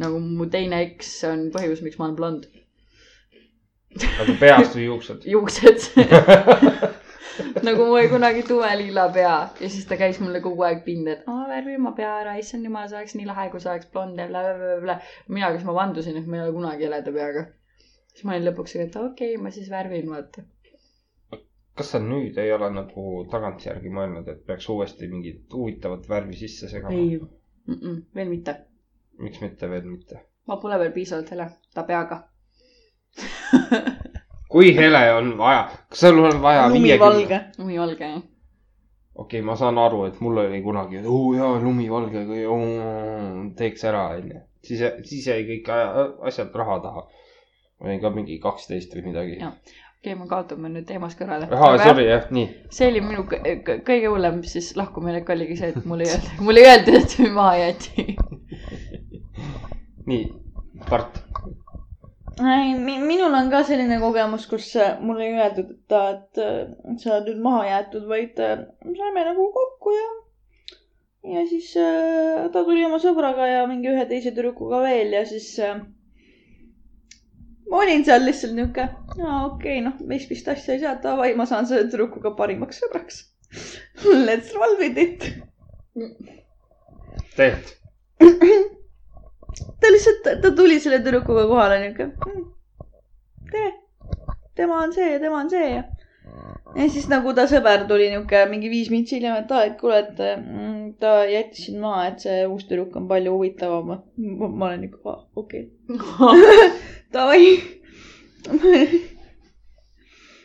Nagu 0.01 0.19
mu 0.23 0.49
teine 0.51 0.81
eks 0.87 1.13
on 1.29 1.47
põhjus, 1.53 1.83
miks 1.85 1.99
ma 1.99 2.09
olen 2.09 2.17
blond, 2.19 2.49
aga 3.99 4.37
peast 4.39 4.77
või 4.77 4.87
juuksed? 4.87 5.29
juuksed 5.29 5.87
nagu 7.65 7.85
mul 7.85 7.97
oli 7.99 8.09
kunagi 8.09 8.43
tumeliila 8.47 9.07
pea 9.13 9.35
ja 9.61 9.69
siis 9.69 9.85
ta 9.89 9.97
käis 9.99 10.19
mulle 10.23 10.41
kogu 10.43 10.63
aeg 10.67 10.83
pinda, 10.85 11.15
et 11.15 11.27
aa 11.31 11.47
värvi 11.49 11.75
oma 11.79 11.93
pea 11.97 12.11
ära, 12.21 12.37
issand 12.39 12.67
jumal, 12.67 12.87
see 12.89 12.99
oleks 12.99 13.17
nii 13.17 13.27
lahe, 13.29 13.49
kui 13.53 13.63
sa 13.63 13.73
oleks 13.73 13.89
blond 13.93 14.19
ja 14.19 14.27
blablabla. 14.29 14.97
mina, 15.27 15.51
kes 15.55 15.67
ma 15.67 15.75
vandusin, 15.77 16.17
et 16.19 16.27
ma 16.27 16.39
ei 16.39 16.45
ole 16.45 16.55
kunagi 16.57 16.87
heleda 16.87 17.13
peaga. 17.17 17.45
siis 18.13 18.25
ma 18.27 18.35
olin 18.35 18.49
lõpuks, 18.49 18.75
et 18.79 18.97
okei 19.03 19.35
okay,, 19.35 19.43
ma 19.43 19.53
siis 19.53 19.69
värvin, 19.71 20.09
vaata. 20.11 20.45
kas 21.77 21.93
sa 21.95 22.01
nüüd 22.03 22.37
ei 22.41 22.51
ole 22.53 22.71
nagu 22.73 23.05
tagantjärgi 23.31 23.93
mõelnud, 23.99 24.27
et 24.31 24.43
peaks 24.47 24.69
uuesti 24.69 25.07
mingit 25.11 25.53
huvitavat 25.53 26.09
värvi 26.09 26.39
sisse 26.43 26.69
segama? 26.71 26.95
ei, 26.97 27.19
veel 28.15 28.35
mitte. 28.35 28.59
Miks 29.21 29.41
mitte 29.41 29.69
veel 29.69 29.87
mitte? 29.87 30.21
ma 30.47 30.57
pole 30.61 30.77
veel 30.81 30.91
piisavalt 30.91 31.31
hele, 31.31 31.47
ta 31.73 31.83
peaga. 31.87 32.21
kui 34.51 34.73
hele 34.75 35.01
on 35.15 35.33
vaja, 35.39 35.63
kas 35.89 36.03
sul 36.05 36.19
on 36.25 36.41
vaja 36.43 36.67
lumivalge. 36.69 37.39
lumivalge, 37.57 38.07
jah. 38.13 38.21
okei 39.15 39.39
okay,, 39.39 39.41
ma 39.47 39.55
saan 39.55 39.77
aru, 39.79 40.05
et 40.09 40.19
mul 40.23 40.41
oli 40.43 40.61
kunagi, 40.65 40.99
et 41.01 41.07
oo 41.07 41.33
jaa, 41.35 41.53
lumivalge, 41.63 42.25
teeks 43.59 43.85
ära, 43.91 44.07
onju. 44.17 44.41
siis, 44.67 44.83
siis 45.07 45.27
jäi 45.27 45.45
kõik 45.53 45.71
asjad 46.31 46.55
raha 46.63 46.79
taha. 46.87 47.05
olin 47.81 48.01
ka 48.01 48.11
mingi 48.13 48.39
kaksteist 48.39 48.91
või 48.95 49.07
midagi. 49.09 49.39
Okei, 50.01 50.15
me 50.17 50.25
kaotame 50.29 50.69
nüüd 50.73 50.85
teemast 50.89 51.19
kõrvale. 51.19 51.47
aa, 51.53 51.77
sorry 51.77 52.07
jah, 52.07 52.27
nii. 52.33 52.47
see 52.73 52.87
oli 52.89 53.01
minu 53.05 53.23
kõ- 53.29 53.41
kõ- 53.65 53.81
kõige 53.85 54.09
hullem 54.09 54.43
siis 54.49 54.71
lahkuminek 54.77 55.29
oligi 55.29 55.57
see, 55.59 55.71
et 55.75 55.85
mulle 55.85 56.07
ei 56.07 56.15
öeldud, 56.15 56.39
mulle 56.47 56.63
ei 56.63 56.69
öeldud, 56.71 56.97
et 56.97 57.17
mind 57.19 57.35
maha 57.39 57.57
jäeti. 57.59 58.07
nii, 60.11 60.25
Mart. 60.89 61.19
ei, 62.41 62.73
minul 63.07 63.33
on 63.37 63.49
ka 63.53 63.61
selline 63.67 63.99
kogemus, 64.01 64.47
kus 64.51 64.71
äh, 64.79 64.97
mulle 65.03 65.27
ei 65.27 65.37
öeldud, 65.39 65.69
et, 65.75 65.93
et 66.01 66.41
äh, 66.43 66.97
sa 67.03 67.13
oled 67.17 67.29
nüüd 67.31 67.41
maha 67.45 67.61
jäetud, 67.69 68.07
vaid 68.09 68.41
äh, 68.43 68.65
saime 68.97 69.23
nagu 69.27 69.45
kokku 69.55 69.93
ja, 69.95 70.09
ja 71.35 71.45
siis 71.51 71.69
ta 71.75 72.63
tuli 72.65 72.83
oma 72.87 72.99
sõbraga 73.03 73.47
ja 73.51 73.63
mingi 73.69 73.91
ühe 73.93 74.05
teise 74.09 74.33
tüdrukuga 74.35 74.81
veel 74.87 75.13
ja 75.15 75.23
siis 75.29 75.51
ma 77.69 77.83
olin 77.85 78.03
seal 78.07 78.25
lihtsalt 78.27 78.57
niuke, 78.57 78.89
aa 79.21 79.37
okei 79.45 79.77
okay,, 79.77 79.85
noh, 79.85 79.95
meist 80.11 80.31
vist 80.33 80.49
asja 80.51 80.75
ei 80.75 80.83
saa, 80.83 80.97
davai, 81.03 81.31
ma 81.39 81.47
saan 81.49 81.69
selle 81.69 81.87
tüdrukuga 81.87 82.33
parimaks 82.39 82.83
sõbraks. 82.83 83.23
Let's 84.27 84.51
roll 84.55 84.75
with 84.79 84.97
it. 84.99 85.31
teed. 87.35 87.75
ta 89.81 89.91
lihtsalt, 89.91 90.27
ta 90.41 90.51
tuli 90.55 90.79
selle 90.79 90.99
tüdrukuga 91.03 91.47
kohale 91.47 91.79
niuke. 91.81 92.09
tere, 93.51 93.71
tema 94.55 94.83
on 94.83 94.93
see 94.93 95.11
ja 95.13 95.19
tema 95.19 95.41
on 95.43 95.49
see 95.49 95.69
ja. 95.73 95.83
ja 96.75 96.89
siis 96.89 97.07
nagu 97.11 97.33
ta 97.37 97.47
sõber 97.51 97.87
tuli 97.89 98.09
niuke 98.13 98.45
mingi 98.51 98.71
viis 98.71 98.91
mintsi 98.93 99.17
hiljem, 99.17 99.41
et 99.43 99.51
aa, 99.51 99.65
et 99.69 99.77
kuule, 99.79 99.99
et 100.05 100.21
mm, 100.37 100.93
ta 101.01 101.15
jättis 101.29 101.65
sind 101.67 101.81
maha, 101.83 102.05
et 102.11 102.23
see 102.27 102.45
uus 102.47 102.67
tüdruk 102.69 102.95
on 102.99 103.09
palju 103.11 103.35
huvitavam. 103.35 103.97
ma 104.37 104.69
olen 104.69 104.87
ikka, 104.87 105.17
okei 105.35 105.67
okay. 105.89 106.71
Davai. 107.13 107.51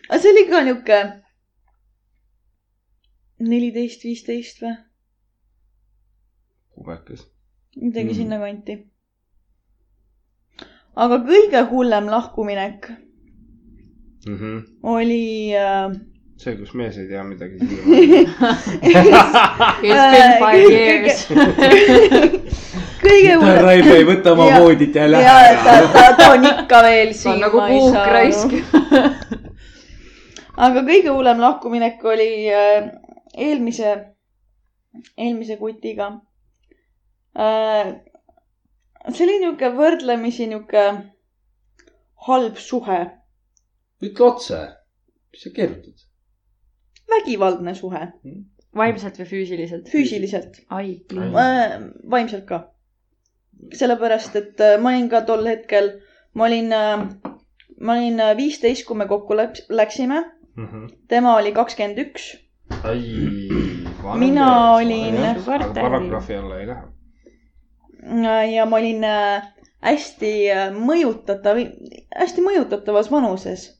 aga 0.09 0.19
see 0.23 0.35
oli 0.35 0.49
ka 0.51 0.65
niuke 0.67 0.99
neliteist, 3.47 4.05
viisteist 4.05 4.63
või 4.65 4.75
kubekas. 6.77 7.27
midagi 7.77 8.11
mm. 8.11 8.19
sinnakanti. 8.21 8.77
Aga 10.97 11.19
kõige 11.29 11.61
hullem 11.71 12.07
lahkuminek 12.11 12.91
oli 14.83 15.55
äh, 15.55 15.89
Mhm. 15.89 16.01
see, 16.37 16.57
kus 16.59 16.73
mees 16.75 16.97
ei 16.99 17.07
tea 17.09 17.23
midagi 17.25 17.59
siiamaani. 17.59 18.23
It's 19.87 20.07
been 20.13 20.33
five 20.41 20.67
years. 20.73 21.21
kõige 23.07 23.37
hullem. 23.39 23.61
Raivo 23.65 23.95
ei 23.95 24.05
võta 24.09 24.33
oma 24.35 24.49
Ja- 24.51 24.59
voodit 24.61 24.95
ja 24.99 25.03
ja 25.07 25.13
läheb 25.15 25.63
ta, 25.65 25.77
ta, 25.95 26.05
ta 26.19 26.31
on 26.35 26.45
ikka 26.51 26.83
veel 26.89 27.13
siin. 27.15 27.39
nagu 27.45 27.61
puukraisk. 27.69 28.51
aga 30.67 30.83
kõige 30.91 31.11
hullem 31.15 31.41
lahkuminek 31.41 32.05
oli 32.05 32.29
äh, 32.51 32.91
eelmise, 33.37 33.95
eelmise 35.17 35.57
kutiga 35.61 36.11
äh,. 37.39 37.95
See 39.15 39.25
oli 39.27 39.39
niuke 39.45 39.69
võrdlemisi 39.77 40.47
niuke 40.51 40.83
halb 42.27 42.57
suhe, 42.59 42.99
ütle 44.03 44.25
otse, 44.27 44.61
mis 45.33 45.43
sa 45.47 45.51
keerutad? 45.57 46.05
vägivaldne 47.11 47.75
suhe, 47.79 48.01
vaimselt 48.77 49.19
või 49.21 49.29
füüsiliselt? 49.31 49.89
füüsiliselt, 49.93 50.59
ai, 50.71 50.97
vaimselt 52.11 52.45
ka. 52.49 52.63
sellepärast, 53.73 54.35
et 54.37 54.61
äh, 54.61 54.77
ma 54.81 54.91
olin 54.95 55.09
ka 55.09 55.21
tol 55.29 55.47
hetkel, 55.49 55.93
ma 56.35 56.45
olin, 56.49 56.69
ma 57.81 57.93
olin 57.95 58.21
viisteist, 58.37 58.85
kui 58.87 58.97
me 58.97 59.07
kokku 59.09 59.35
läks- 59.39 59.65
läksime, 59.71 60.25
tema 61.09 61.37
oli 61.39 61.53
kakskümmend 61.53 61.99
üks 61.99 62.35
ai. 62.85 63.01
Mina 64.19 64.75
olin- 64.77 65.17
paragrahvi 65.75 66.35
alla 66.37 66.59
ei 66.61 66.67
lähe. 66.67 66.83
Ja 68.57 68.67
ma 68.67 68.77
olin 68.77 69.05
äh, 69.05 69.47
hästi 69.85 70.35
äh, 70.53 70.69
mõjutatav, 70.75 71.59
hästi 72.17 72.45
mõjutatavas 72.45 73.11
vanuses. 73.11 73.73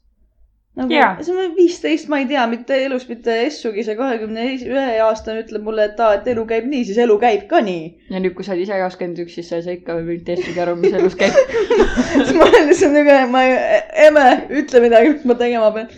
nagu 0.77 0.93
Jaa. 0.93 1.23
see 1.25 1.33
on 1.33 1.55
viisteist, 1.57 2.05
ma 2.11 2.19
ei 2.21 2.27
tea 2.29 2.43
mitte 2.47 2.75
elus 2.85 3.07
mitte 3.09 3.33
essugi, 3.47 3.81
see 3.83 3.95
kahekümne 3.97 4.43
ühe 4.53 4.99
aastane 5.01 5.41
ütleb 5.41 5.63
mulle, 5.65 5.87
et 5.89 6.01
aa, 6.03 6.19
et 6.19 6.27
elu 6.29 6.43
käib 6.49 6.67
nii, 6.69 6.83
siis 6.85 6.99
elu 7.01 7.15
käib 7.21 7.47
ka 7.49 7.63
nii. 7.65 7.87
ja 8.13 8.21
nüüd, 8.21 8.35
kui 8.37 8.45
sa 8.45 8.53
oled 8.53 8.67
ise 8.67 8.77
kakskümmend 8.83 9.23
üks, 9.25 9.39
siis 9.39 9.49
sa 9.49 9.57
ei 9.57 9.65
saa 9.65 9.77
ikka 9.79 9.97
veel 9.97 10.21
teistpidi 10.27 10.61
aru, 10.61 10.75
mis 10.81 10.93
elus 10.99 11.17
käib. 11.17 11.39
siis 12.13 12.35
ma 12.37 12.45
olen 12.45 12.69
lihtsalt 12.69 12.93
nagu, 12.99 13.17
ma 13.33 13.47
ei, 13.47 13.81
emme, 14.05 14.27
ütle 14.61 14.83
midagi, 14.85 15.15
mis 15.15 15.25
ma 15.31 15.39
tegema 15.39 15.73
pean. 15.79 15.89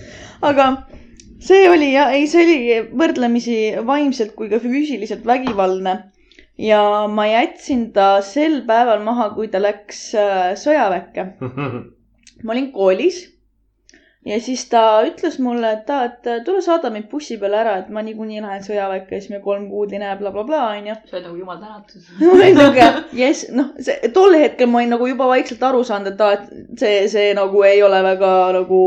aga 0.47 0.69
see 1.43 1.67
oli 1.69 1.91
ja 1.93 2.09
ei, 2.15 2.27
see 2.31 2.45
oli 2.45 2.79
võrdlemisi 2.99 3.59
vaimselt 3.87 4.35
kui 4.37 4.49
ka 4.51 4.61
füüsiliselt 4.63 5.27
vägivaldne. 5.27 5.97
Ja 6.59 7.07
ma 7.07 7.25
jätsin 7.29 7.89
ta 7.95 8.11
sel 8.25 8.61
päeval 8.67 9.03
maha, 9.05 9.31
kui 9.35 9.47
ta 9.47 9.61
läks 9.63 10.05
äh, 10.19 10.53
sõjaväkke. 10.59 11.27
ma 12.43 12.55
olin 12.55 12.71
koolis 12.75 13.23
ja 14.25 14.37
siis 14.43 14.65
ta 14.69 14.81
ütles 15.07 15.37
mulle, 15.43 15.71
et 15.77 15.89
aa, 15.93 16.09
et 16.09 16.27
tule 16.45 16.61
saada 16.63 16.91
mind 16.93 17.07
bussi 17.11 17.37
peale 17.39 17.59
ära, 17.61 17.77
et 17.81 17.93
ma 17.93 18.03
niikuinii 18.05 18.41
lähen 18.43 18.65
sõjaväkke 18.65 19.15
ja 19.15 19.23
siis 19.23 19.31
me 19.33 19.39
kolm 19.43 19.69
kuud 19.71 19.93
ei 19.95 20.01
näe 20.01 20.17
bla,, 20.19 20.33
blablabla, 20.35 20.75
onju. 20.81 20.97
sa 21.07 21.17
oled 21.17 21.27
nagu 21.29 21.39
jumal 21.39 21.61
tänatud. 21.61 22.09
ma 22.19 22.35
olin 22.35 22.59
siuke, 22.59 22.89
jess, 23.21 23.47
noh, 23.55 23.71
see 23.87 24.11
tol 24.15 24.35
hetkel 24.35 24.69
ma 24.71 24.81
olin 24.81 24.95
nagu 24.97 25.09
juba 25.09 25.29
vaikselt 25.31 25.63
aru 25.69 25.85
saanud, 25.87 26.13
et 26.13 26.23
aa, 26.25 26.35
et 26.37 26.83
see, 26.83 27.01
see 27.15 27.33
nagu 27.37 27.63
ei 27.67 27.83
ole 27.85 28.03
väga 28.05 28.33
nagu 28.59 28.81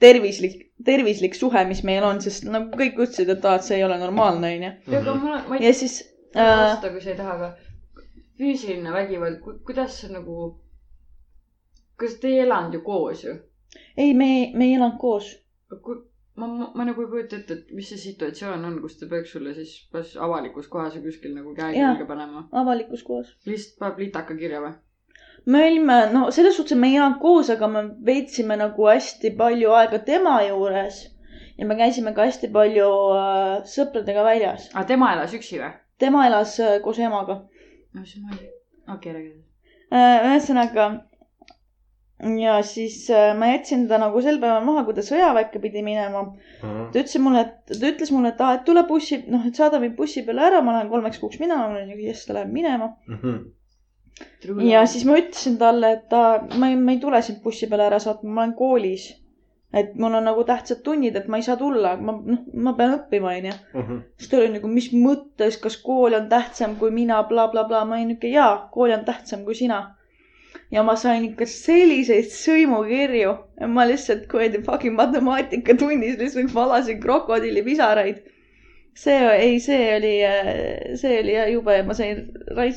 tervislik, 0.00 0.56
tervislik 0.84 1.36
suhe, 1.36 1.64
mis 1.68 1.84
meil 1.84 2.06
on, 2.08 2.22
sest 2.24 2.48
nagu 2.48 2.72
kõik 2.72 3.04
ütlesid, 3.04 3.28
et 3.36 3.44
aa, 3.44 3.60
et 3.60 3.68
see 3.68 3.76
ei 3.78 3.84
ole 3.84 4.00
normaalne, 4.00 4.54
onju. 4.56 5.60
ja 5.60 5.74
siis 5.76 6.00
taha 6.34 6.52
äh,, 6.52 6.62
vastata, 6.64 6.92
kui 6.94 7.04
sa 7.04 7.12
ei 7.12 7.20
taha, 7.20 7.36
aga 7.38 7.50
füüsiline 8.40 8.92
vägivald, 8.94 9.40
kuidas 9.66 10.00
see 10.00 10.12
nagu, 10.12 10.50
kas 12.00 12.18
te 12.20 12.32
ei 12.32 12.42
elanud 12.46 12.76
ju 12.78 12.82
koos 12.86 13.24
ju? 13.26 13.36
ei, 13.96 14.14
me, 14.14 14.30
me 14.54 14.68
ei 14.68 14.76
elanud 14.78 14.98
koos. 15.00 15.32
ma, 16.36 16.46
ma, 16.46 16.70
ma 16.74 16.86
nagu 16.88 17.04
ei 17.04 17.10
kujuta 17.14 17.40
ette, 17.40 17.58
et 17.58 17.72
mis 17.76 17.88
see 17.92 18.00
situatsioon 18.04 18.64
on, 18.64 18.78
kus 18.84 18.96
ta 19.00 19.08
peaks 19.10 19.34
sulle 19.36 19.54
siis 19.56 19.74
kas 19.92 20.14
avalikus 20.28 20.70
kohas 20.72 20.96
või 20.96 21.08
kuskil 21.08 21.34
nagu 21.36 21.54
käe 21.58 21.74
külge 21.76 22.06
panema. 22.08 22.46
avalikus 22.62 23.04
kohas. 23.06 23.34
lihtsalt 23.46 23.82
paneb 23.82 24.06
litaka 24.06 24.38
kirja 24.38 24.62
või? 24.64 24.72
me 25.46 25.64
olime, 25.66 26.00
no 26.14 26.26
selles 26.34 26.56
suhtes, 26.56 26.78
me 26.78 26.90
ei 26.90 26.98
elanud 27.00 27.20
koos, 27.20 27.50
aga 27.52 27.68
me 27.68 27.84
veetsime 28.06 28.56
nagu 28.60 28.88
hästi 28.88 29.34
palju 29.36 29.76
aega 29.76 30.00
tema 30.08 30.40
juures 30.46 31.04
ja 31.58 31.66
me 31.68 31.76
käisime 31.76 32.14
ka 32.16 32.24
hästi 32.28 32.48
palju 32.52 32.88
äh, 33.20 33.54
sõpradega 33.68 34.24
väljas. 34.24 34.68
aga 34.74 34.86
tema 34.94 35.12
elas 35.16 35.36
üksi 35.36 35.60
või? 35.60 35.72
Tema 36.00 36.26
elas 36.26 36.56
äh, 36.60 36.80
koos 36.84 36.98
emaga 36.98 37.42
no 37.94 38.04
siis 38.04 38.24
ma 38.24 38.34
ei, 38.36 38.50
okei, 38.94 39.14
räägi. 39.14 39.32
äh,. 39.92 40.26
ühesõnaga 40.30 40.90
ja 42.20 42.58
siis 42.62 43.10
äh, 43.10 43.32
ma 43.38 43.46
jätsin 43.54 43.86
ta 43.88 43.98
nagu 43.98 44.20
sel 44.22 44.40
päeval 44.40 44.64
maha, 44.64 44.84
kui 44.84 44.96
ta 44.96 45.04
sõjaväkke 45.04 45.60
pidi 45.62 45.82
minema. 45.84 46.24
ta 46.60 47.00
ütles 47.00 47.16
mulle, 47.24 47.46
et 47.46 47.78
ta 47.78 47.92
ütles 47.92 48.12
mulle, 48.12 48.34
et 48.34 48.42
aa, 48.44 48.58
et 48.58 48.66
tule 48.66 48.84
bussi, 48.88 49.22
noh, 49.32 49.46
et 49.48 49.56
saada 49.56 49.80
mind 49.80 49.96
bussi 49.96 50.24
peale 50.26 50.44
ära, 50.50 50.60
ma 50.64 50.76
lähen 50.76 50.90
kolmeks 50.92 51.20
kuuks 51.22 51.40
minema, 51.40 51.68
ma 51.68 51.78
olin 51.78 51.88
nagu 51.94 52.04
jess, 52.04 52.26
ta 52.28 52.36
läheb 52.36 52.52
minema. 52.52 52.92
ja 54.68 54.84
siis 54.86 55.06
ma 55.08 55.16
ütlesin 55.20 55.56
talle, 55.62 55.94
et 55.96 56.08
ta, 56.12 56.24
ma 56.60 56.68
ei, 56.72 56.76
ma 56.76 56.92
ei 56.96 57.00
tule 57.00 57.22
sind 57.24 57.40
bussi 57.44 57.70
peale 57.70 57.88
ära 57.88 58.00
saatma, 58.02 58.30
ma 58.30 58.44
olen 58.44 58.56
koolis. 58.58 59.08
Et 59.72 59.94
mul 59.94 60.16
on 60.18 60.24
nagu 60.26 60.42
tähtsad 60.46 60.82
tunnid, 60.86 61.16
et 61.16 61.28
ma 61.30 61.38
ei 61.38 61.46
saa 61.46 61.56
tulla, 61.60 61.94
ma, 61.96 62.16
noh, 62.32 62.42
ma 62.66 62.72
pean 62.78 62.96
õppima, 62.96 63.36
onju. 63.38 63.54
siis 64.18 64.30
ta 64.32 64.40
oli 64.40 64.50
nagu, 64.56 64.70
mis 64.72 64.90
mõttes, 64.94 65.60
kas 65.62 65.78
kool 65.84 66.16
on 66.18 66.26
tähtsam 66.32 66.74
kui 66.80 66.90
mina 66.94 67.22
bla,, 67.22 67.46
blablabla, 67.52 67.84
ma 67.86 68.00
olin 68.00 68.14
niuke, 68.14 68.32
jaa, 68.34 68.68
kool 68.74 68.96
on 68.96 69.06
tähtsam 69.06 69.44
kui 69.46 69.54
sina. 69.54 69.80
ja 70.70 70.82
ma 70.86 70.96
sain 70.98 71.24
ikka 71.28 71.46
selliseid 71.46 72.30
sõimukirju, 72.34 73.36
ma 73.70 73.86
lihtsalt 73.86 74.26
kuradi 74.30 74.62
fucking 74.66 74.98
matemaatikatunnis 74.98 76.18
lihtsalt 76.18 76.54
valasin 76.54 77.00
krokodillipisaraid 77.02 78.20
see 78.94 79.18
ei, 79.38 79.60
see 79.60 79.96
oli, 79.96 80.14
see 80.98 81.20
oli 81.22 81.36
jube, 81.52 81.76
ma 81.86 81.94
sain 81.96 82.26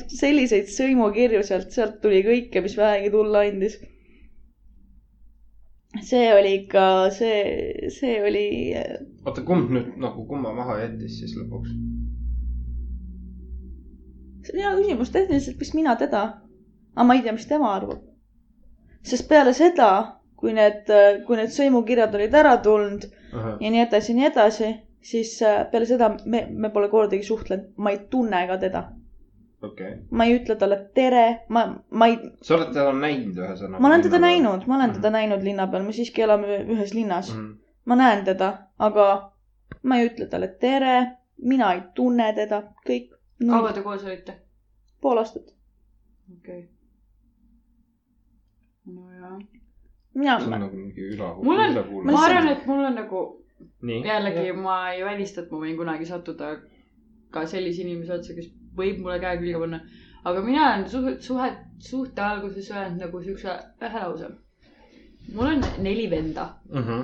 selliseid 0.08 0.70
sõimukirju 0.72 1.42
sealt, 1.46 1.72
sealt 1.74 2.00
tuli 2.02 2.22
kõike, 2.26 2.62
mis 2.64 2.76
vähegi 2.78 3.10
tulla 3.14 3.44
andis. 3.48 3.80
See 6.02 6.32
oli 6.34 6.54
ikka, 6.62 7.10
see, 7.14 7.90
see 7.94 8.16
oli, 8.24 8.46
oota, 9.24 9.44
kumb 9.46 9.70
nüüd 9.74 9.94
nagu 10.02 10.24
kumma 10.28 10.52
maha 10.56 10.80
jättis 10.82 11.20
siis 11.20 11.36
lõpuks? 11.38 11.74
see 14.44 14.56
on 14.56 14.64
hea 14.64 14.72
küsimus, 14.80 15.12
tehniliselt 15.14 15.60
vist 15.60 15.76
mina 15.78 15.94
teda, 16.00 16.24
aga 16.94 17.06
ma 17.06 17.16
ei 17.16 17.22
tea, 17.24 17.36
mis 17.36 17.46
tema 17.50 17.70
arvab. 17.76 18.02
sest 19.02 19.28
peale 19.28 19.54
seda, 19.56 19.90
kui 20.40 20.52
need, 20.56 20.90
kui 21.26 21.38
need 21.40 21.54
sõimukirjad 21.54 22.14
olid 22.18 22.34
ära 22.34 22.56
tulnud 22.64 23.06
ja 23.34 23.70
nii 23.70 23.84
edasi 23.86 24.12
ja 24.12 24.18
nii 24.18 24.28
edasi, 24.32 24.74
siis 25.04 25.36
äh, 25.42 25.62
peale 25.70 25.86
seda 25.88 26.14
me, 26.24 26.46
me 26.50 26.70
pole 26.74 26.90
kordagi 26.92 27.26
suhtlenud, 27.26 27.72
ma 27.76 27.94
ei 27.94 28.02
tunne 28.10 28.46
ka 28.50 28.58
teda 28.60 28.84
okei. 29.66 29.92
ma 30.10 30.24
ei 30.28 30.36
ütle 30.38 30.56
talle 30.60 30.78
tere, 30.94 31.24
ma, 31.48 31.64
ma 31.90 32.06
ei, 32.10 32.18
sa 32.42 32.54
oled 32.56 32.72
teda 32.76 32.92
näinud 32.98 33.38
ühesõnaga? 33.42 33.80
ma 33.82 33.88
olen 33.90 34.02
teda 34.06 34.18
näinud, 34.24 34.66
ma 34.66 34.76
olen 34.78 34.90
Mhm. 34.90 34.96
teda 35.00 35.10
näinud 35.18 35.42
linna 35.48 35.66
peal, 35.72 35.82
me 35.86 35.92
siiski 35.96 36.22
elame 36.26 36.58
ühes 36.76 36.94
linnas 36.94 37.32
mm.. 37.34 37.40
-hmm. 37.40 37.56
ma 37.84 37.96
näen 38.00 38.24
teda, 38.24 38.48
aga 38.78 39.08
ma 39.82 39.98
ei 39.98 40.08
ütle 40.10 40.26
talle 40.30 40.48
tere, 40.60 40.94
mina 41.38 41.72
ei 41.74 41.82
tunne 41.94 42.32
teda, 42.36 42.62
kõik. 42.88 43.10
kaua 43.50 43.72
te 43.72 43.82
koos 43.82 44.04
olite? 44.04 44.38
pool 45.00 45.18
aastat. 45.18 45.54
okei 46.38 46.58
okay.. 46.58 46.68
nojah. 48.86 49.38
mina 50.14 50.38
see, 50.40 50.46
on 50.52 50.60
nagu 50.60 50.76
mingi 50.76 51.08
üla. 51.14 51.34
Mul 51.42 51.58
on- 51.58 52.04
ma 52.12 52.24
arvan, 52.24 52.48
et 52.48 52.66
mul 52.66 52.84
on 52.84 52.94
nagu 52.94 53.22
nii. 53.82 54.02
jällegi 54.06 54.52
ma 54.52 54.76
ei 54.92 55.04
välista, 55.04 55.40
et 55.42 55.50
ma 55.50 55.58
võin 55.64 55.76
kunagi 55.76 56.06
sattuda 56.06 56.54
ka 57.30 57.46
sellise 57.50 57.82
inimese 57.82 58.12
otsa, 58.14 58.34
kes 58.34 58.48
võib 58.76 59.00
mulle 59.02 59.18
käe 59.22 59.36
külge 59.40 59.58
panna. 59.62 59.80
aga 60.24 60.40
mina 60.44 60.62
olen 60.72 60.88
suht, 60.88 61.20
suhet, 61.22 61.58
suhte 61.78 62.22
alguses 62.22 62.70
öelnud 62.70 63.00
nagu 63.04 63.20
siukse 63.22 63.58
ühe 63.88 64.00
lause. 64.00 64.30
mul 65.34 65.46
on 65.46 65.60
neli 65.78 66.10
venda 66.10 66.48
Mhm. 66.70 67.02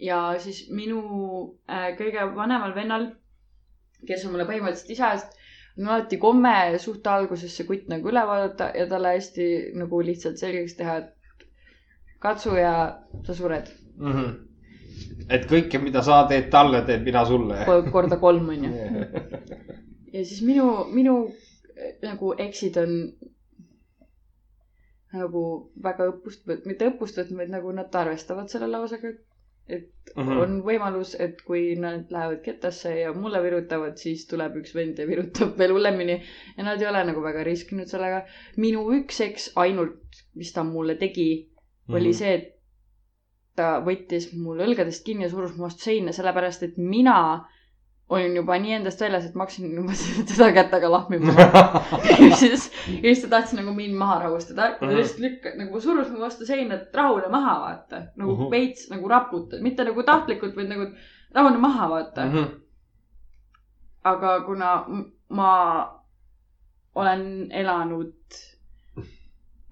ja 0.00 0.34
siis 0.38 0.68
minu 0.70 1.00
äh, 1.68 1.92
kõige 1.98 2.26
vanemal 2.36 2.74
vennal, 2.74 3.06
kes 4.06 4.24
on 4.26 4.32
mulle 4.32 4.44
põhimõtteliselt 4.48 4.90
isast, 4.96 5.36
on 5.78 5.88
alati 5.88 6.18
komme 6.18 6.78
suhte 6.78 7.10
alguses 7.10 7.56
see 7.56 7.66
kutt 7.66 7.88
nagu 7.88 8.08
üle 8.08 8.24
vaadata 8.28 8.70
ja 8.76 8.86
talle 8.86 9.14
hästi 9.16 9.46
nagu 9.78 10.00
lihtsalt 10.04 10.38
selgeks 10.38 10.74
teha, 10.76 10.96
et 10.96 11.46
katsu 12.20 12.56
ja 12.56 12.74
sa 13.26 13.34
sured. 13.34 13.70
Mhm. 13.96 14.32
et 15.30 15.46
kõike, 15.48 15.78
mida 15.82 16.02
sa 16.02 16.26
teed 16.28 16.50
talle, 16.50 16.82
teen 16.86 17.02
mina 17.04 17.24
sulle. 17.24 17.64
korda 17.92 18.16
kolm 18.16 18.48
onju. 18.48 18.70
ja 20.12 20.24
siis 20.24 20.42
minu, 20.42 20.66
minu 20.92 21.16
eh, 21.76 21.94
nagu 22.02 22.34
eksid 22.38 22.76
on 22.82 22.96
nagu 25.12 25.42
väga 25.84 26.06
õppust, 26.12 26.46
mitte 26.68 26.88
õppust 26.88 27.18
võtnud, 27.20 27.38
vaid 27.42 27.52
nagu 27.52 27.72
nad 27.76 27.92
arvestavad 28.00 28.48
selle 28.52 28.68
lausega, 28.70 29.10
et 29.68 29.90
Mhm. 30.16 30.38
on 30.44 30.54
võimalus, 30.66 31.14
et 31.20 31.42
kui 31.46 31.74
nad 31.80 32.10
lähevad 32.10 32.40
kettasse 32.44 32.90
ja 33.00 33.12
mulle 33.12 33.42
virutavad, 33.44 33.96
siis 34.00 34.24
tuleb 34.26 34.56
üks 34.60 34.74
vend 34.74 34.98
ja 34.98 35.06
virutab 35.06 35.54
veel 35.58 35.72
hullemini 35.76 36.16
ja 36.56 36.64
nad 36.66 36.80
ei 36.82 36.88
ole 36.88 37.04
nagu 37.10 37.22
väga 37.22 37.44
riskinud 37.44 37.86
sellega. 37.88 38.24
minu 38.56 38.82
üks 38.98 39.20
eks 39.20 39.52
ainult, 39.56 40.00
mis 40.34 40.52
ta 40.52 40.64
mulle 40.64 40.94
tegi, 40.96 41.28
oli 41.88 42.08
Mhm. 42.08 42.12
see, 42.18 42.34
et 42.34 42.58
ta 43.56 43.80
võttis 43.84 44.32
mul 44.34 44.58
õlgadest 44.64 45.04
kinni 45.04 45.24
ja 45.24 45.30
surus 45.30 45.56
mu 45.56 45.64
vastu 45.64 45.82
seina, 45.84 46.12
sellepärast 46.12 46.62
et 46.62 46.76
mina 46.78 47.44
olin 48.12 48.34
juba 48.36 48.56
nii 48.60 48.72
endast 48.78 49.00
väljas, 49.00 49.24
et 49.28 49.34
ma 49.38 49.44
hakkasin 49.46 49.72
juba 49.76 49.94
teda 50.30 50.48
kätega 50.56 50.90
lahmima. 50.92 51.32
ja 52.22 52.36
siis, 52.36 52.66
ja 52.88 53.02
siis 53.08 53.22
ta 53.24 53.28
tahtis 53.36 53.54
nagu 53.58 53.72
mind 53.76 53.94
maha 54.00 54.18
rahustada. 54.26 54.70
ta 54.80 54.86
Mhm. 54.86 54.96
lihtsalt 54.98 55.20
lükkas 55.24 55.56
nagu 55.60 55.80
surus 55.80 56.10
mu 56.12 56.20
vastu 56.20 56.46
seina, 56.46 56.74
et 56.80 56.94
rahune 56.94 57.28
maha, 57.32 57.54
vaata. 57.66 58.02
nagu 58.16 58.36
Mhm. 58.36 58.50
veits 58.52 58.90
nagu 58.90 59.08
raputas, 59.08 59.60
mitte 59.64 59.84
nagu 59.88 60.02
tahtlikult, 60.02 60.56
vaid 60.56 60.68
nagu 60.68 60.90
rahune 61.34 61.58
maha, 61.58 61.88
vaata. 61.96 62.26
Mhm. 62.26 62.48
aga 64.04 64.40
kuna 64.46 64.70
ma 65.30 65.52
olen 66.94 67.22
elanud 67.52 68.12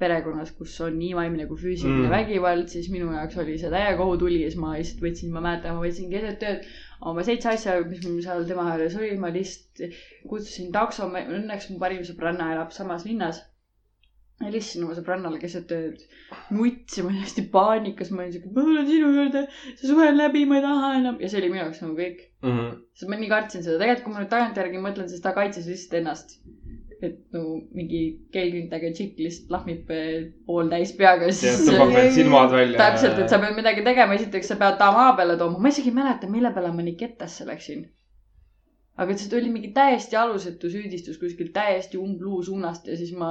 perekonnas, 0.01 0.53
kus 0.57 0.79
on 0.81 0.95
nii 0.99 1.13
vaimne 1.17 1.45
kui 1.49 1.59
füüsiline 1.61 2.07
Mm. 2.07 2.11
vägivald, 2.15 2.69
siis 2.73 2.87
minu 2.89 3.11
jaoks 3.13 3.37
oli 3.43 3.59
see 3.61 3.69
täiega 3.71 4.01
ohutuli 4.05 4.39
ja 4.43 4.49
siis 4.51 4.61
ma 4.63 4.71
lihtsalt 4.77 5.03
võtsin, 5.05 5.33
ma 5.35 5.43
mäletan, 5.45 5.75
ma 5.77 5.83
võtsin 5.85 6.09
keset 6.11 6.41
ööd 6.49 6.63
oma 7.01 7.23
seitse 7.25 7.49
asja, 7.49 7.77
mis 7.89 8.03
mul 8.07 8.21
seal 8.25 8.45
tema 8.49 8.67
juures 8.71 8.97
oli, 9.01 9.13
ma 9.21 9.31
lihtsalt 9.33 9.95
kutsusin 10.29 10.73
takso, 10.75 11.07
õnneks 11.11 11.71
mu 11.73 11.79
parim 11.83 12.03
sõbranna 12.07 12.53
elab 12.57 12.75
samas 12.77 13.07
linnas. 13.09 13.41
helistasin 14.41 14.85
oma 14.87 14.95
sõbrannale 14.97 15.37
keset 15.41 15.69
ööd, 15.77 15.99
nutsin, 16.57 17.05
ma 17.05 17.11
olin 17.11 17.25
hästi 17.27 17.43
paanikas, 17.53 18.09
ma 18.15 18.23
olin 18.23 18.33
siuke, 18.33 18.53
ma 18.57 18.63
tulen 18.65 18.87
sinu 18.89 19.11
juurde, 19.13 19.43
see 19.77 19.91
suhe 19.91 20.07
on 20.09 20.17
läbi, 20.17 20.47
ma 20.49 20.57
ei 20.57 20.63
taha 20.65 20.93
enam 21.01 21.19
ja 21.21 21.29
see 21.29 21.43
oli 21.43 21.51
minu 21.53 21.61
jaoks 21.61 21.83
nagu 21.85 21.97
kõik 21.99 22.23
Mhm. 22.43 22.71
sest 22.97 23.11
ma 23.13 23.19
nii 23.21 23.29
kartsin 23.29 23.63
seda, 23.67 23.77
tegelikult 23.83 24.05
kui 24.07 24.15
ma 24.15 24.23
nüüd 24.23 24.31
tagantjärgi 24.33 24.81
mõtlen, 24.81 25.11
siis 25.13 25.21
ta 25.21 25.35
kaitses 25.37 25.67
lihtsalt 25.69 25.99
ennast. 26.01 26.39
Et 27.07 27.19
nagu 27.35 27.55
mingi 27.77 28.01
keelküntega 28.35 28.91
tšikk 28.97 29.23
lihtsalt 29.25 29.55
lahmib 29.55 29.93
pooltäis 30.47 30.93
peaga, 30.99 31.31
siis 31.35 31.63
tõmbab 31.69 31.95
need 31.95 32.13
silmad 32.17 32.53
välja. 32.55 32.79
täpselt, 32.81 33.23
et 33.23 33.33
sa 33.33 33.41
pead 33.43 33.57
midagi 33.59 33.85
tegema, 33.87 34.19
esiteks 34.19 34.53
sa 34.53 34.59
pead 34.61 34.79
ta 34.81 34.91
maa 34.97 35.15
peale 35.19 35.39
tooma, 35.41 35.59
ma 35.63 35.73
isegi 35.73 35.93
ei 35.93 35.99
mäleta, 36.01 36.31
mille 36.31 36.53
peale 36.57 36.73
ma 36.77 36.87
nii 36.87 36.99
kettasse 37.01 37.49
läksin. 37.49 37.87
aga 39.01 39.17
see 39.17 39.31
tuli 39.33 39.53
mingi 39.53 39.71
täiesti 39.77 40.17
alusetu 40.21 40.69
süüdistus 40.69 41.17
kuskilt 41.21 41.55
täiesti 41.57 41.97
umbluu 41.99 42.43
suunast 42.45 42.91
ja 42.91 42.97
siis 43.01 43.15
ma 43.17 43.31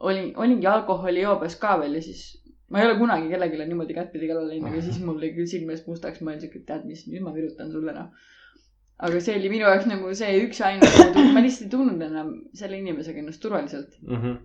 olin, 0.00 0.32
olingi 0.36 0.66
alkoholijoobes 0.66 1.56
ka 1.60 1.76
veel 1.80 1.94
ja 2.00 2.02
siis 2.02 2.24
ma 2.70 2.80
ei 2.80 2.86
ole 2.88 2.98
kunagi 2.98 3.28
kellelegi 3.30 3.68
niimoodi 3.68 3.94
kättpidi 3.94 4.28
kallale 4.30 4.54
läinud, 4.54 4.72
aga 4.72 4.82
siis 4.82 4.98
mul 5.04 5.20
lõi 5.22 5.30
küll 5.36 5.50
silm 5.50 5.70
ees 5.70 5.84
mustaks, 5.86 6.22
ma 6.22 6.32
olin 6.32 6.42
siuke, 6.42 6.62
tead 6.66 6.86
mis, 6.88 7.04
nüüd 7.10 7.22
ma 7.22 7.34
virutan 7.34 7.70
sulle 7.70 7.94
noh. 7.94 8.10
Aga 8.96 9.20
see 9.20 9.36
oli 9.36 9.52
minu 9.52 9.66
jaoks 9.68 9.88
nagu 9.90 10.10
see 10.16 10.42
üks 10.46 10.60
ainus, 10.64 10.98
ma 11.34 11.42
lihtsalt 11.44 11.66
ei 11.68 11.72
tundnud 11.72 12.04
enam 12.08 12.36
selle 12.56 12.78
inimesega 12.80 13.20
ennast 13.22 13.42
turvaliselt. 13.42 13.96
Mhm. 14.06 14.36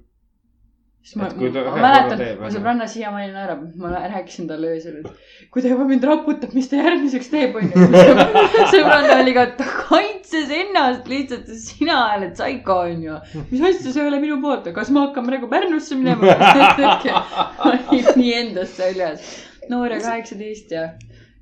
siis 1.01 1.15
ma, 1.17 1.29
ma 1.33 1.47
ühe 1.47 1.61
mäletan 1.81 2.19
mu 2.37 2.49
sõbranna 2.53 2.85
siiamaani 2.91 3.31
naerab, 3.33 3.61
ma 3.81 3.93
rääkisin 3.95 4.49
talle 4.49 4.73
öösel, 4.75 4.99
et 4.99 5.47
kui 5.53 5.63
ta 5.63 5.71
juba 5.71 5.87
mind 5.89 6.03
raputab, 6.05 6.51
mis 6.53 6.67
ta 6.69 6.77
järgmiseks 6.77 7.31
teeb, 7.31 7.55
onju. 7.57 7.87
sõbranna 8.75 9.15
oli 9.23 9.33
ka, 9.37 9.45
et 9.47 9.55
ta 9.57 9.65
kaitses 9.87 10.51
ennast 10.59 11.09
lihtsalt, 11.09 11.49
sina 11.63 11.95
oled 12.17 12.35
psycho, 12.35 12.77
onju. 12.91 13.17
mis 13.53 13.63
asja, 13.71 13.87
see 13.87 14.03
ei 14.03 14.11
ole 14.11 14.19
minu 14.21 14.37
poolt, 14.43 14.69
kas 14.75 14.91
me 14.93 15.07
hakkame 15.07 15.31
praegu 15.31 15.49
Pärnusse 15.49 15.97
minema? 15.97 16.21
ma 16.83 17.71
olin 17.71 18.11
nii 18.19 18.35
endast 18.43 18.83
väljas, 18.83 19.33
noor 19.71 19.95
ja 19.95 20.03
kaheksateist 20.03 20.75
ja 20.75 20.85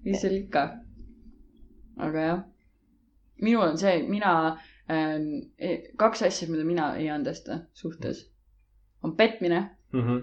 mis 0.06 0.24
seal 0.24 0.40
ikka. 0.40 0.70
aga 2.00 2.30
jah, 2.30 2.40
minul 3.42 3.64
on 3.64 3.78
see, 3.78 4.04
mina 4.10 4.34
ähm,, 4.90 5.30
kaks 5.98 6.24
asja, 6.28 6.50
mida 6.52 6.64
mina 6.64 6.96
ei 6.98 7.10
andesta 7.10 7.60
suhtes, 7.74 8.28
on 9.04 9.16
petmine 9.16 9.70
Mhm. 9.94 10.18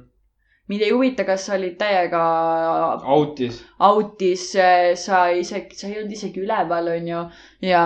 mind 0.68 0.82
ei 0.82 0.90
huvita, 0.90 1.24
kas 1.24 1.44
sa 1.46 1.54
olid 1.54 1.76
täiega 1.78 2.20
autis. 3.14 3.60
autis, 3.78 4.44
sa 4.98 5.18
isegi, 5.30 5.78
sa 5.78 5.86
ei 5.88 5.98
olnud 6.00 6.14
isegi 6.16 6.42
üleval, 6.42 6.90
onju. 6.90 7.20
ja 7.62 7.82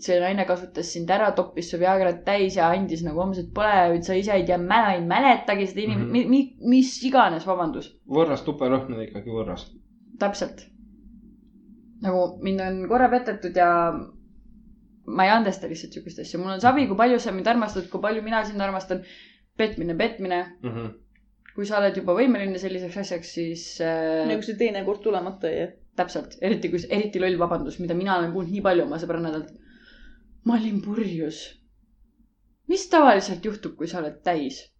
see 0.00 0.18
naine 0.20 0.46
kasutas 0.48 0.92
sind 0.92 1.12
ära, 1.12 1.30
toppis 1.36 1.70
su 1.70 1.80
Viagrat 1.80 2.24
täis 2.24 2.56
ja 2.56 2.70
andis 2.72 3.04
nagu 3.04 3.20
homset 3.20 3.52
pole, 3.54 4.02
sa 4.02 4.16
ise 4.16 4.32
ei 4.32 4.46
tea, 4.48 4.56
ei 4.94 5.00
mäletagi 5.04 5.66
seda 5.66 5.84
inimest 5.84 6.08
mm, 6.08 6.14
-hmm. 6.14 6.28
mi, 6.28 6.44
mi, 6.64 6.76
mis 6.76 6.96
iganes, 7.04 7.46
vabandust, 7.46 7.96
võrras 8.08 8.44
tupelõhn 8.44 8.94
on 8.94 9.02
ikkagi 9.04 9.30
võrras. 9.30 9.68
täpselt. 10.18 10.66
nagu 12.02 12.26
mind 12.42 12.60
on 12.60 12.88
korra 12.88 13.08
petetud 13.08 13.56
ja 13.56 13.70
ma 15.06 15.24
ei 15.26 15.30
andesta 15.34 15.68
lihtsalt 15.68 15.92
siukest 15.92 16.18
asja, 16.24 16.38
mul 16.40 16.54
on 16.56 16.60
savi, 16.60 16.86
kui 16.88 16.96
palju 16.96 17.18
sa 17.20 17.32
mind 17.32 17.46
armastad, 17.50 17.88
kui 17.92 18.00
palju 18.00 18.22
mina 18.22 18.44
sind 18.44 18.60
armastan. 18.60 19.02
petmine, 19.56 19.94
petmine, 19.94 20.38
Mhm. 20.62 20.86
kui 21.54 21.66
sa 21.66 21.78
oled 21.78 21.96
juba 21.96 22.14
võimeline 22.18 22.58
selliseks 22.58 22.96
asjaks, 22.98 23.28
siis 23.34 23.80
äh, 23.80 24.24
nagu 24.26 24.42
see 24.42 24.56
teinekord 24.58 25.02
tulemata 25.02 25.46
jäi. 25.52 25.68
täpselt, 25.96 26.32
eriti 26.42 26.68
kui, 26.72 26.80
eriti 26.90 27.20
loll 27.22 27.36
vabandus, 27.38 27.78
mida 27.78 27.94
mina 27.94 28.16
olen 28.18 28.32
kuulnud 28.32 28.50
nii 28.50 28.60
palju 28.62 28.82
oma 28.82 28.96
sõbrannadelt. 28.98 29.52
ma 30.44 30.54
olin 30.56 30.80
purjus. 30.82 31.60
mis 32.68 32.88
tavaliselt 32.88 33.44
juhtub, 33.44 33.76
kui 33.76 33.86
sa 33.86 33.98
oled 34.00 34.22
täis? 34.24 34.73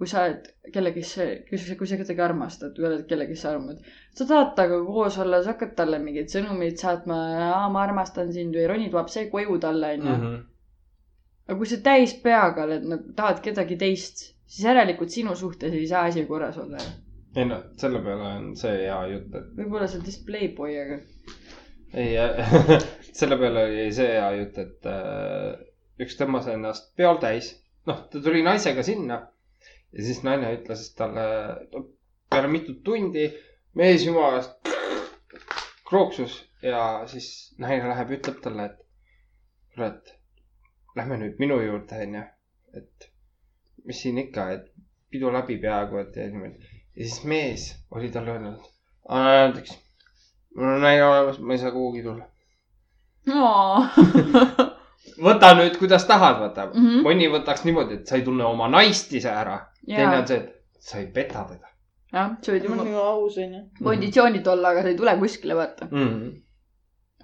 Kui 0.00 0.08
sa 0.08 0.22
oled 0.24 0.46
kellegi, 0.72 1.02
kui 1.50 1.58
sa, 1.60 1.96
kedagi 2.00 2.22
armastad 2.24 2.78
või 2.80 2.86
oled 2.88 3.02
kellegi 3.08 3.34
sa 3.36 3.50
armad. 3.52 3.82
sa 4.16 4.24
tahad 4.24 4.54
temaga 4.56 4.78
koos 4.86 5.18
olla, 5.20 5.42
sa 5.44 5.52
hakkad 5.52 5.74
talle 5.76 5.98
mingeid 6.00 6.30
sõnumeid 6.32 6.78
saatma, 6.80 7.16
ma 7.74 7.82
armastan 7.82 8.30
sind 8.32 8.56
või 8.56 8.64
ronid 8.70 8.94
see 9.12 9.26
koju 9.28 9.58
talle, 9.60 9.90
onju. 9.98 10.14
Mhm. 10.14 10.38
aga 11.50 11.56
kui 11.58 11.68
sa 11.68 11.78
täis 11.84 12.14
peaga 12.22 12.64
oled, 12.64 12.86
nagu 12.88 13.12
tahad 13.18 13.42
kedagi 13.44 13.76
teist, 13.82 14.22
siis 14.48 14.64
järelikult 14.70 15.12
sinu 15.12 15.34
suhtes 15.36 15.76
ei 15.76 15.84
saa 15.90 16.06
asi 16.08 16.24
korras 16.30 16.56
olla. 16.62 16.80
ei 17.36 17.44
no 17.50 17.58
selle 17.82 18.00
peale 18.06 18.30
on 18.38 18.46
see 18.56 18.78
hea 18.86 19.00
jutt, 19.10 19.34
et 19.34 19.50
võib-olla 19.58 19.88
sa 19.88 19.98
oled 19.98 20.08
lihtsalt 20.08 20.26
playboy, 20.30 20.78
aga 20.84 20.96
ei, 21.92 22.14
selle 23.20 23.36
peale 23.36 23.66
oli 23.66 23.84
see 23.98 24.08
hea 24.14 24.32
jutt, 24.38 24.64
et 24.64 24.88
äh, 24.94 25.60
üks 26.00 26.16
tõmbas 26.16 26.48
ennast 26.54 26.88
peol 26.96 27.20
täis. 27.20 27.52
noh, 27.84 28.00
ta 28.08 28.24
tuli 28.24 28.40
naisega 28.48 28.86
sinna 28.86 29.20
ja 29.92 30.04
siis 30.04 30.22
naine 30.26 30.52
ütles 30.56 30.84
talle 30.98 31.24
no, 31.72 31.84
peale 32.30 32.48
mitut 32.48 32.82
tundi 32.86 33.26
mees 33.74 34.04
jumalast 34.06 34.70
krooksus 35.88 36.36
ja 36.62 37.02
siis 37.10 37.54
naine 37.58 37.88
läheb, 37.90 38.14
ütleb 38.18 38.40
talle, 38.44 38.68
et 38.70 38.86
et 39.80 40.12
lähme 40.96 41.16
nüüd 41.20 41.38
minu 41.40 41.56
juurde, 41.62 42.00
onju. 42.04 42.22
et 42.76 43.10
mis 43.84 44.02
siin 44.02 44.18
ikka, 44.20 44.48
et 44.56 44.66
pidu 45.10 45.32
läbi 45.32 45.56
peaaegu, 45.62 46.02
et 46.02 46.16
ja 46.16 46.26
niimoodi. 46.28 46.72
ja 46.96 47.06
siis 47.06 47.24
mees 47.24 47.68
oli 47.90 48.10
talle 48.14 48.34
öelnud, 48.34 48.66
anna 49.08 49.36
andeks, 49.44 49.78
mul 50.56 50.74
on 50.74 50.84
naine 50.84 51.04
olemas, 51.06 51.38
ma 51.38 51.56
ei 51.56 51.62
saa 51.64 51.72
kuhugi 51.76 52.02
tulla. 52.02 52.28
võta 55.22 55.54
nüüd, 55.58 55.76
kuidas 55.78 56.06
tahad, 56.08 56.38
vaata 56.40 56.66
mm. 56.70 56.86
-hmm. 56.86 57.02
mõni 57.06 57.28
võtaks 57.32 57.64
niimoodi, 57.64 58.00
et 58.00 58.06
sa 58.06 58.16
ei 58.16 58.24
tunne 58.26 58.44
oma 58.44 58.68
naist 58.68 59.12
ise 59.12 59.30
ära. 59.30 59.58
teine 59.86 60.16
on 60.18 60.26
see, 60.26 60.36
et 60.36 60.86
sa 60.90 60.98
ei 60.98 61.06
peta 61.06 61.44
teda 61.48 61.70
jah, 62.12 62.36
sa 62.42 62.54
võid 62.54 62.66
ju 62.66 63.00
aus, 63.02 63.38
onju. 63.38 63.64
konditsioonid 63.82 64.46
olla, 64.52 64.74
aga 64.74 64.84
sa 64.84 64.92
ei 64.92 64.98
tule 64.98 65.16
kuskile, 65.22 65.56
vaata. 65.58 65.88
mm. 65.90 66.06
-hmm. 66.08 66.30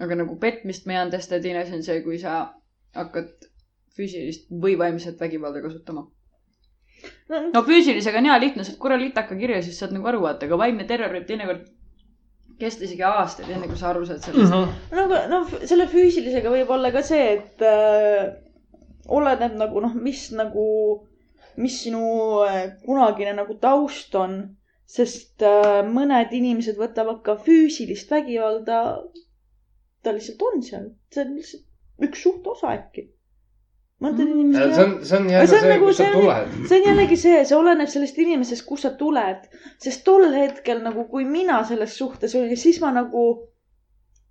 aga 0.05 0.19
nagu 0.23 0.37
petmist 0.39 0.85
ma 0.85 0.93
ei 0.93 0.99
andesta 1.05 1.35
ja 1.35 1.41
teine 1.41 1.63
asi 1.63 1.75
on 1.75 1.83
see, 1.83 2.01
kui 2.03 2.19
sa 2.19 2.37
hakkad 2.95 3.49
füüsilist 3.97 4.51
või 4.63 4.77
vaimset 4.77 5.19
vägivalda 5.19 5.61
kasutama. 5.61 6.07
no 7.53 7.63
füüsilisega 7.63 8.21
on 8.21 8.29
hea 8.31 8.39
lihtne, 8.39 8.63
saad 8.63 8.77
korra 8.77 8.99
litaka 8.99 9.35
kirja, 9.35 9.61
siis 9.61 9.79
saad 9.79 9.95
nagu 9.95 10.07
aru 10.07 10.21
vaata, 10.21 10.45
aga 10.45 10.57
vaimne 10.63 10.87
terror 10.87 11.13
võib 11.13 11.27
teinekord 11.27 11.65
kesta 12.59 12.85
isegi 12.87 13.03
aastaid, 13.05 13.49
enne 13.53 13.67
kui 13.69 13.77
sa 13.79 13.91
aru 13.91 14.05
saad 14.07 14.23
sellest 14.25 14.53
mm. 14.53 14.63
-hmm. 14.63 14.95
no 14.95 15.03
aga 15.07 15.21
noh, 15.33 15.51
selle 15.71 15.87
füüsilisega 15.91 16.51
võib 16.53 16.71
olla 16.73 16.91
ka 16.95 17.03
see, 17.05 17.25
et 17.37 17.61
äh, 17.65 18.31
oleneb 19.19 19.57
nagu 19.61 19.81
noh, 19.83 19.93
mis 20.07 20.23
nagu, 20.35 20.67
mis 21.57 21.77
sinu 21.83 22.03
äh, 22.47 22.63
kunagine 22.85 23.33
nagu 23.37 23.57
taust 23.67 24.15
on, 24.15 24.37
sest 24.97 25.43
äh, 25.45 25.83
mõned 25.97 26.33
inimesed 26.39 26.79
võtavad 26.81 27.21
ka 27.27 27.37
füüsilist 27.47 28.11
vägivalda. 28.11 28.81
ta 30.03 30.13
lihtsalt 30.15 30.41
on 30.47 30.61
seal, 30.63 30.91
see 31.11 31.23
on 31.25 31.35
lihtsalt 31.35 32.05
üks 32.07 32.21
suht 32.23 32.45
osa 32.47 32.73
äkki. 32.77 33.07
Mõnedel 34.01 34.27
Mm. 34.27 34.53
see 34.53 34.63
inimestel 34.63 34.83
on, 34.85 35.05
see 35.05 35.17
on 35.17 35.29
jälle 35.29 35.47
see 35.47 35.59
see, 35.59 35.69
nagu- 35.73 35.85
kust 35.85 35.97
sa 35.97 36.03
see 36.03 36.13
tuled. 36.13 36.67
see 36.69 36.77
on 36.79 36.83
jällegi 36.87 37.17
see, 37.17 37.45
see 37.45 37.57
oleneb 37.57 37.87
sellest 37.89 38.17
inimesest, 38.17 38.65
kust 38.65 38.83
sa 38.85 38.91
tuled, 38.99 39.47
sest 39.79 40.03
tol 40.05 40.27
hetkel 40.33 40.81
nagu, 40.83 41.05
kui 41.09 41.25
mina 41.25 41.63
selles 41.63 41.95
suhtes 41.97 42.35
olin, 42.35 42.57
siis 42.57 42.81
ma 42.81 42.91
nagu 42.91 43.23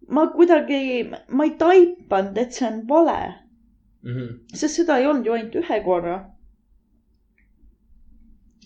ma 0.08 0.26
kuidagi, 0.30 1.10
ma 1.28 1.44
ei 1.44 1.50
taipanud, 1.58 2.38
et 2.38 2.52
see 2.54 2.66
on 2.68 2.82
vale, 2.88 3.34
sest 4.54 4.76
seda 4.76 4.98
ei 5.00 5.06
olnud 5.10 5.26
ju 5.26 5.32
ainult 5.32 5.54
ühe 5.62 5.80
korra. 5.84 6.16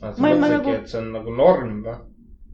sa 0.00 0.14
Ma 0.18 0.28
ei- 0.28 0.34
ma 0.38 0.46
mõtlesidki, 0.46 0.56
nagu- 0.58 0.74
et 0.82 0.88
see 0.88 0.98
on 1.00 1.12
nagu 1.12 1.30
norm 1.36 1.82
või? 1.84 1.96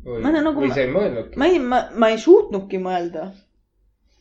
või 0.07 0.23
Ma 0.23 0.31
nagu- 0.31 0.61
või 0.63 0.71
sa 0.75 0.81
ei 0.81 0.93
mõelnudki? 0.93 1.37
ma 1.37 1.47
ei, 1.47 1.59
ma, 1.59 1.81
ma 1.97 2.09
ei 2.09 2.19
suutnudki 2.19 2.79
mõelda. 2.79 3.33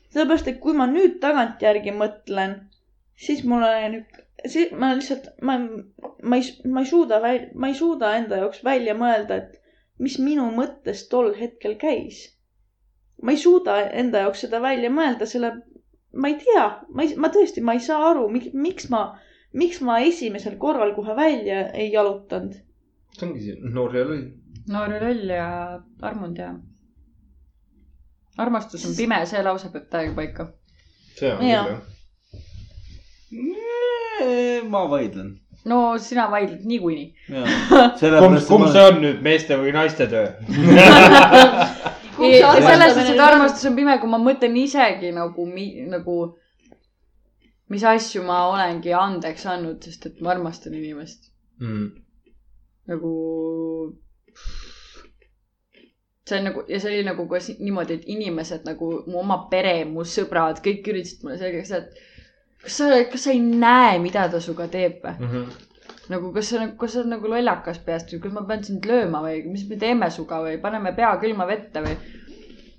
sellepärast, 0.10 0.47
et 0.47 0.60
kui 0.60 0.73
ma 0.73 0.85
nüüd 0.88 1.19
tagantjärgi 1.19 1.91
mõtlen, 1.91 2.53
siis 3.16 3.44
mul 3.44 3.64
on, 3.64 4.00
siis 4.48 4.72
ma 4.76 4.92
lihtsalt, 4.96 5.30
ma, 5.42 5.58
ma 6.24 6.40
ei, 6.40 6.50
ma 6.72 6.84
ei 6.84 6.90
suuda, 6.90 7.20
ma 7.56 7.72
ei 7.72 7.78
suuda 7.78 8.16
enda 8.20 8.42
jaoks 8.44 8.64
välja 8.64 8.96
mõelda, 8.98 9.40
et 9.42 9.62
mis 10.04 10.18
minu 10.20 10.48
mõttes 10.56 11.06
tol 11.12 11.34
hetkel 11.40 11.78
käis. 11.82 12.32
ma 13.24 13.32
ei 13.32 13.40
suuda 13.40 13.78
enda 13.96 14.26
jaoks 14.26 14.44
seda 14.44 14.60
välja 14.62 14.90
mõelda, 14.92 15.26
selle, 15.26 15.54
ma 16.14 16.28
ei 16.28 16.36
tea, 16.42 16.66
ma 16.92 17.06
ei, 17.06 17.16
ma 17.16 17.32
tõesti, 17.32 17.64
ma 17.64 17.78
ei 17.78 17.84
saa 17.84 18.12
aru, 18.12 18.28
miks 18.30 18.90
ma, 18.92 19.06
miks 19.56 19.80
ma 19.82 20.02
esimesel 20.04 20.58
korral 20.60 20.94
kohe 20.98 21.16
välja 21.16 21.70
ei 21.72 21.92
jalutanud. 21.94 22.60
see 23.16 23.28
ongi 23.28 23.46
see 23.46 23.74
noor 23.74 23.96
ja 23.96 24.04
loll. 24.04 24.30
noor 24.68 24.94
ja 24.98 25.02
loll 25.08 25.36
ja 25.38 25.50
armunud 26.02 26.44
ja. 26.44 26.54
armastus 28.38 28.86
on 28.86 28.96
pime, 29.00 29.24
see 29.26 29.44
lause 29.44 29.72
peab 29.72 29.88
täiega 29.90 30.16
paika. 30.20 30.50
see 31.16 31.32
on 31.32 31.40
küll 31.40 31.54
jah. 31.56 31.94
Ma 34.70 34.86
vaidlen. 34.90 35.34
no 35.66 35.98
sina 35.98 36.28
vaidled 36.32 36.64
niikuinii. 36.66 37.07
kumb, 38.22 38.40
kumb 38.49 38.68
see 38.72 38.86
on 38.86 39.02
nüüd, 39.03 39.22
meeste 39.26 39.57
või 39.60 39.74
naiste 39.76 40.07
töö? 40.12 40.28
selles 42.16 42.94
suhtes, 42.95 43.12
et 43.12 43.20
armastus 43.20 43.68
on 43.70 43.76
pime, 43.78 43.98
kui 43.99 44.10
ma 44.10 44.20
mõtlen 44.22 44.56
isegi 44.62 45.12
nagu, 45.16 45.45
nagu, 45.91 46.18
mis 47.74 47.84
asju 47.91 48.24
ma 48.24 48.45
olengi 48.52 48.94
andeks 48.95 49.45
andnud, 49.52 49.84
sest 49.84 50.12
et 50.12 50.22
ma 50.22 50.36
armastan 50.36 50.74
inimest 50.78 51.32
Mm. 51.60 51.91
nagu. 52.88 53.12
see 56.28 56.38
on 56.40 56.44
nagu 56.49 56.64
ja 56.68 56.80
see 56.82 56.90
oli 56.91 57.03
nagu 57.06 57.28
ka 57.30 57.38
niimoodi, 57.60 57.94
et 57.94 58.07
inimesed 58.10 58.66
nagu 58.66 58.88
mu 59.07 59.20
oma 59.22 59.38
pere, 59.52 59.86
mu 59.86 60.03
sõbrad, 60.03 60.60
kõik 60.66 60.88
üritasid 60.91 61.24
mulle 61.24 61.38
selgeks 61.38 61.70
teha, 61.70 61.80
et 61.86 61.99
kas 62.66 62.78
sa, 62.82 62.90
kas 63.12 63.24
sa 63.28 63.32
ei 63.34 63.40
näe, 63.46 63.96
mida 64.04 64.28
ta 64.32 64.42
sinuga 64.44 64.68
teeb 64.74 65.02
või? 65.06 65.16
Mhm. 65.20 65.48
nagu 66.14 66.30
kas 66.36 66.52
sa, 66.54 66.68
kas 66.78 66.94
sa 66.94 67.00
oled 67.02 67.14
nagu 67.16 67.30
lollakas 67.32 67.80
peast 67.86 68.12
või 68.14 68.22
kas 68.28 68.34
ma 68.36 68.44
pean 68.50 68.64
sind 68.68 68.86
lööma 68.86 69.22
või 69.26 69.42
mis 69.50 69.64
me 69.70 69.78
teeme 69.82 70.10
sinuga 70.14 70.42
või 70.46 70.60
paneme 70.62 70.92
pea 70.98 71.16
külma 71.22 71.48
vette 71.50 71.82
või. 71.86 71.96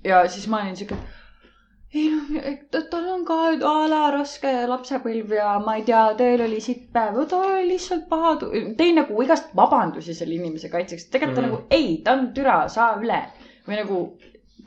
ja 0.07 0.21
siis 0.31 0.47
ma 0.47 0.61
olin 0.63 0.75
siuke, 0.79 0.95
et 0.95 1.97
ei 1.97 2.09
noh, 2.11 2.85
tal 2.91 3.05
on 3.15 3.25
ka 3.27 3.35
a 3.67 3.73
la 3.89 4.01
raske 4.15 4.51
lapsepõlv 4.69 5.31
ja 5.35 5.53
ma 5.65 5.75
ei 5.79 5.83
tea, 5.87 6.01
teil 6.19 6.41
oli 6.45 6.59
sitt 6.63 6.85
päev, 6.93 7.19
ta 7.31 7.37
oli 7.47 7.67
lihtsalt 7.73 8.07
paha. 8.09 8.35
tõin 8.79 8.95
nagu 9.01 9.21
igast 9.23 9.51
vabandusi 9.55 10.13
selle 10.15 10.35
inimese 10.35 10.69
kaitseks, 10.69 11.09
tegelikult 11.11 11.35
ta 11.35 11.41
Mhm. 11.41 11.49
nagu 11.49 11.63
ei, 11.71 12.01
ta 12.03 12.13
on 12.13 12.33
türa, 12.33 12.67
saa 12.69 12.95
üle 13.01 13.21
või 13.67 13.75
nagu 13.81 14.01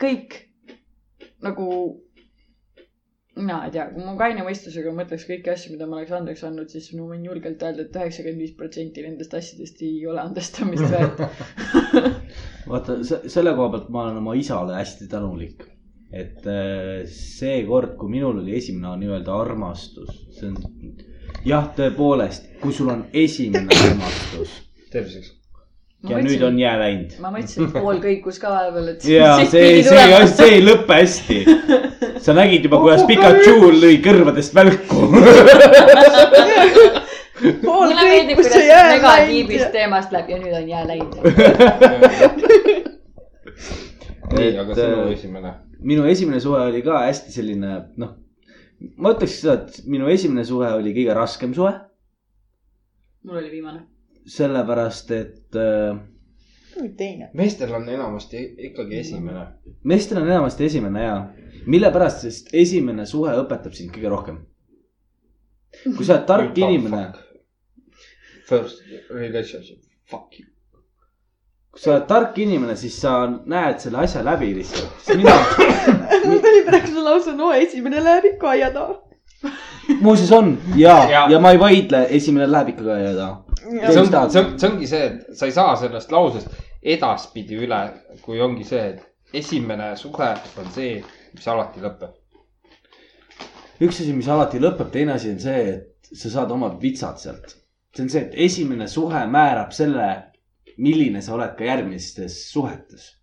kõik 0.01 0.39
nagu 1.41 1.67
mina 3.35 3.61
ei 3.65 3.71
tea, 3.71 3.85
kui 3.93 4.03
ma 4.03 4.13
kaine 4.19 4.43
mõistusega 4.45 4.91
mõtleks 4.95 5.23
kõiki 5.29 5.51
asju, 5.53 5.73
mida 5.75 5.87
ma 5.87 5.99
oleks 5.99 6.13
andeks 6.15 6.43
andnud, 6.47 6.71
siis 6.71 6.89
ma 6.97 7.07
võin 7.13 7.23
julgelt 7.25 7.63
öelda, 7.63 7.85
et 7.85 7.95
üheksakümmend 7.95 8.43
viis 8.43 8.55
protsenti 8.57 9.05
nendest 9.05 9.35
asjadest 9.37 9.83
ei 9.87 10.01
ole 10.11 10.19
andestamist 10.23 10.87
väärt. 10.91 11.21
vaata, 12.71 12.97
selle 13.07 13.55
koha 13.57 13.71
pealt 13.75 13.91
ma 13.93 14.05
olen 14.05 14.19
oma 14.23 14.35
isale 14.39 14.75
hästi 14.79 15.07
tänulik. 15.11 15.67
et 16.11 16.43
äh, 16.43 17.05
seekord, 17.07 17.93
kui 17.95 18.11
minul 18.11 18.41
oli 18.41 18.57
esimene 18.57 18.97
nii-öelda 18.99 19.35
armastus, 19.45 20.25
see 20.35 20.49
on 20.49 20.57
jah, 21.47 21.69
tõepoolest, 21.77 22.49
kui 22.59 22.75
sul 22.75 22.91
on 22.91 23.05
esimene 23.15 23.71
armastus 23.87 24.57
terviseks. 24.91 25.37
Ja 26.09 26.21
nüüd 26.25 26.41
on 26.45 26.59
jää 26.59 26.79
läinud. 26.79 27.11
ma 27.21 27.29
mõtlesin, 27.33 27.67
et 27.67 27.75
pool 27.75 27.99
kõikus 28.01 28.39
ka 28.41 28.49
vahepeal, 28.49 28.87
et. 28.95 29.03
ja 29.05 29.33
see, 29.45 29.83
see, 29.85 30.27
see 30.31 30.49
ei 30.55 30.63
lõpe 30.65 30.97
hästi. 30.97 31.37
sa 32.25 32.33
nägid 32.37 32.65
juba, 32.65 32.79
kuidas 32.81 33.03
Pikachu 33.09 33.69
lõi 33.75 33.99
kõrvadest 34.05 34.55
välku. 34.57 35.01
pool 37.67 37.93
kõikus 37.97 38.49
see 38.49 38.65
jää 38.65 38.87
negatiivist 38.95 39.67
läinud. 39.67 39.75
teemast 39.77 40.15
läheb 40.15 40.33
ja 40.33 40.41
nüüd 40.41 40.57
on 40.61 40.67
jää 40.73 40.87
läinud. 40.89 41.13
nii, 44.31 44.51
aga 44.63 44.71
sinu 44.73 45.05
äh, 45.05 45.13
esimene. 45.13 45.53
minu 45.93 46.09
esimene 46.09 46.41
suhe 46.41 46.65
oli 46.71 46.81
ka 46.85 47.05
hästi 47.05 47.37
selline, 47.37 47.77
noh, 48.01 48.17
ma 48.97 49.13
ütleks 49.13 49.37
seda, 49.43 49.59
et 49.61 49.85
minu 49.85 50.09
esimene 50.09 50.45
suhe 50.49 50.73
oli 50.81 50.97
kõige 50.97 51.13
raskem 51.17 51.53
suhe, 51.57 51.77
mul 53.27 53.37
oli 53.37 53.53
viimane. 53.53 53.90
Sellepärast 54.27 55.11
et 55.11 55.55
äh, 55.55 55.97
teine. 56.97 57.29
meestel 57.33 57.73
on 57.73 57.89
enamasti 57.89 58.43
ikkagi 58.57 58.99
esimene. 58.99 59.47
meestel 59.83 60.21
on 60.21 60.29
enamasti 60.29 60.65
esimene 60.65 61.03
ja, 61.03 61.17
mille 61.65 61.91
pärast, 61.91 62.21
sest 62.25 62.53
esimene 62.53 63.05
suhe 63.05 63.33
õpetab 63.43 63.73
sind 63.77 63.91
kõige 63.95 64.09
rohkem. 64.13 64.39
kui 65.97 66.05
sa 66.05 66.17
oled 66.17 66.25
tark 66.29 66.57
inimene, 66.57 67.11
First 68.51 68.81
relationship, 69.09 69.79
fuck 70.11 70.39
you. 70.39 70.47
kui 71.71 71.79
sa 71.81 71.93
oled 71.95 72.07
tark 72.09 72.37
inimene, 72.37 72.75
siis 72.75 72.97
sa 73.01 73.13
näed 73.29 73.79
selle 73.79 74.01
asja 74.03 74.23
läbi 74.27 74.53
lihtsalt. 74.57 75.07
mina, 75.19 75.37
mul 76.25 76.41
tuli 76.43 76.65
praegu 76.67 76.91
see 76.91 77.05
lause, 77.05 77.35
no 77.37 77.53
esimene 77.55 78.03
läheb 78.03 78.33
ikka 78.33 78.49
aia 78.55 78.71
taha. 78.75 78.99
muuseas 80.01 80.31
on 80.31 80.57
ja, 80.75 80.97
Ja. 80.97 81.09
ja, 81.11 81.21
ja 81.31 81.39
ma 81.39 81.51
ei 81.55 81.59
vaidle, 81.59 82.05
esimene 82.09 82.49
läheb 82.51 82.73
ikka 82.75 82.93
aia 82.97 83.15
taha. 83.15 83.50
See 83.61 83.99
on, 83.99 84.09
see 84.09 84.41
on, 84.41 84.59
see 84.59 84.69
ongi 84.69 84.89
see, 84.89 85.07
et 85.07 85.37
sa 85.37 85.47
ei 85.47 85.55
saa 85.55 85.75
sellest 85.79 86.11
lausest 86.11 86.49
edaspidi 86.81 87.59
üle, 87.61 87.79
kui 88.25 88.41
ongi 88.41 88.65
see, 88.67 88.95
et 88.95 89.37
esimene 89.41 89.93
suhe 89.99 90.31
on 90.59 90.73
see, 90.73 90.97
mis 91.35 91.47
alati 91.47 91.83
lõpeb. 91.83 92.17
üks 93.81 94.01
asi, 94.01 94.13
mis 94.13 94.29
alati 94.29 94.59
lõpeb, 94.61 94.91
teine 94.93 95.15
asi 95.15 95.31
on 95.33 95.39
see, 95.41 95.61
et 95.75 96.11
sa 96.17 96.29
saad 96.33 96.51
omad 96.51 96.79
vitsad 96.81 97.21
sealt. 97.21 97.55
see 97.95 98.05
on 98.05 98.09
see, 98.09 98.25
et 98.27 98.37
esimene 98.49 98.87
suhe 98.87 99.23
määrab 99.27 99.71
selle, 99.75 100.09
milline 100.77 101.21
sa 101.21 101.35
oled 101.35 101.55
ka 101.57 101.67
järgmistes 101.67 102.37
suhetes. 102.51 103.15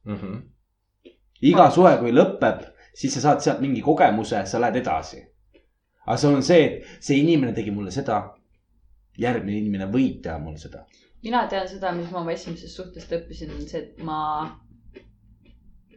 iga 1.42 1.70
suhe, 1.74 1.96
kui 1.98 2.14
lõpeb, 2.14 2.64
siis 2.94 3.14
sa 3.14 3.26
saad 3.28 3.42
sealt 3.44 3.60
mingi 3.64 3.82
kogemuse, 3.82 4.46
sa 4.46 4.60
lähed 4.60 4.80
edasi. 4.82 5.24
aga 6.06 6.16
see 6.16 6.34
on 6.34 6.42
see, 6.42 6.64
et 6.64 7.04
see 7.04 7.18
inimene 7.20 7.52
tegi 7.52 7.70
mulle 7.74 7.90
seda. 7.90 8.22
Järgmine 9.18 9.58
inimene 9.58 9.86
võib 9.92 10.22
teha 10.22 10.38
mulle 10.38 10.58
seda. 10.62 10.84
mina 11.22 11.46
tean 11.48 11.68
seda, 11.68 11.92
mis 11.92 12.10
ma 12.12 12.20
oma 12.20 12.32
esimesest 12.32 12.76
suhtest 12.76 13.12
õppisin, 13.12 13.50
on 13.54 13.66
see, 13.68 13.80
et 13.82 13.98
ma 14.04 14.18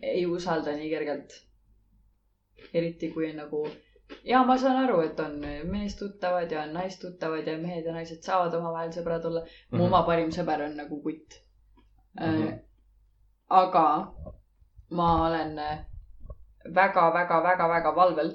ei 0.02 0.26
usalda 0.26 0.74
nii 0.78 0.90
kergelt. 0.90 1.34
eriti 2.74 3.10
kui 3.12 3.34
nagu 3.34 3.66
ja 4.26 4.44
ma 4.46 4.58
saan 4.58 4.78
aru, 4.86 5.00
et 5.02 5.20
on 5.20 5.38
meestuttavad 5.72 6.52
ja 6.52 6.64
on 6.64 6.74
naistuttavad 6.74 7.48
ja 7.48 7.58
mehed 7.58 7.86
ja 7.86 7.94
naised 7.94 8.22
saavad 8.26 8.54
omavahel 8.54 8.92
sõbrad 8.96 9.26
olla. 9.26 9.46
mu 9.72 9.78
Mhm. 9.78 9.86
oma 9.88 10.04
parim 10.10 10.30
sõber 10.30 10.66
on 10.68 10.76
nagu 10.78 11.02
kutt 11.04 11.40
Mhm. 12.20 12.48
äh,. 12.48 12.60
aga 13.50 14.14
ma 14.92 15.28
olen 15.28 15.56
väga-väga-väga-väga 16.76 17.96
valvel. 17.96 18.32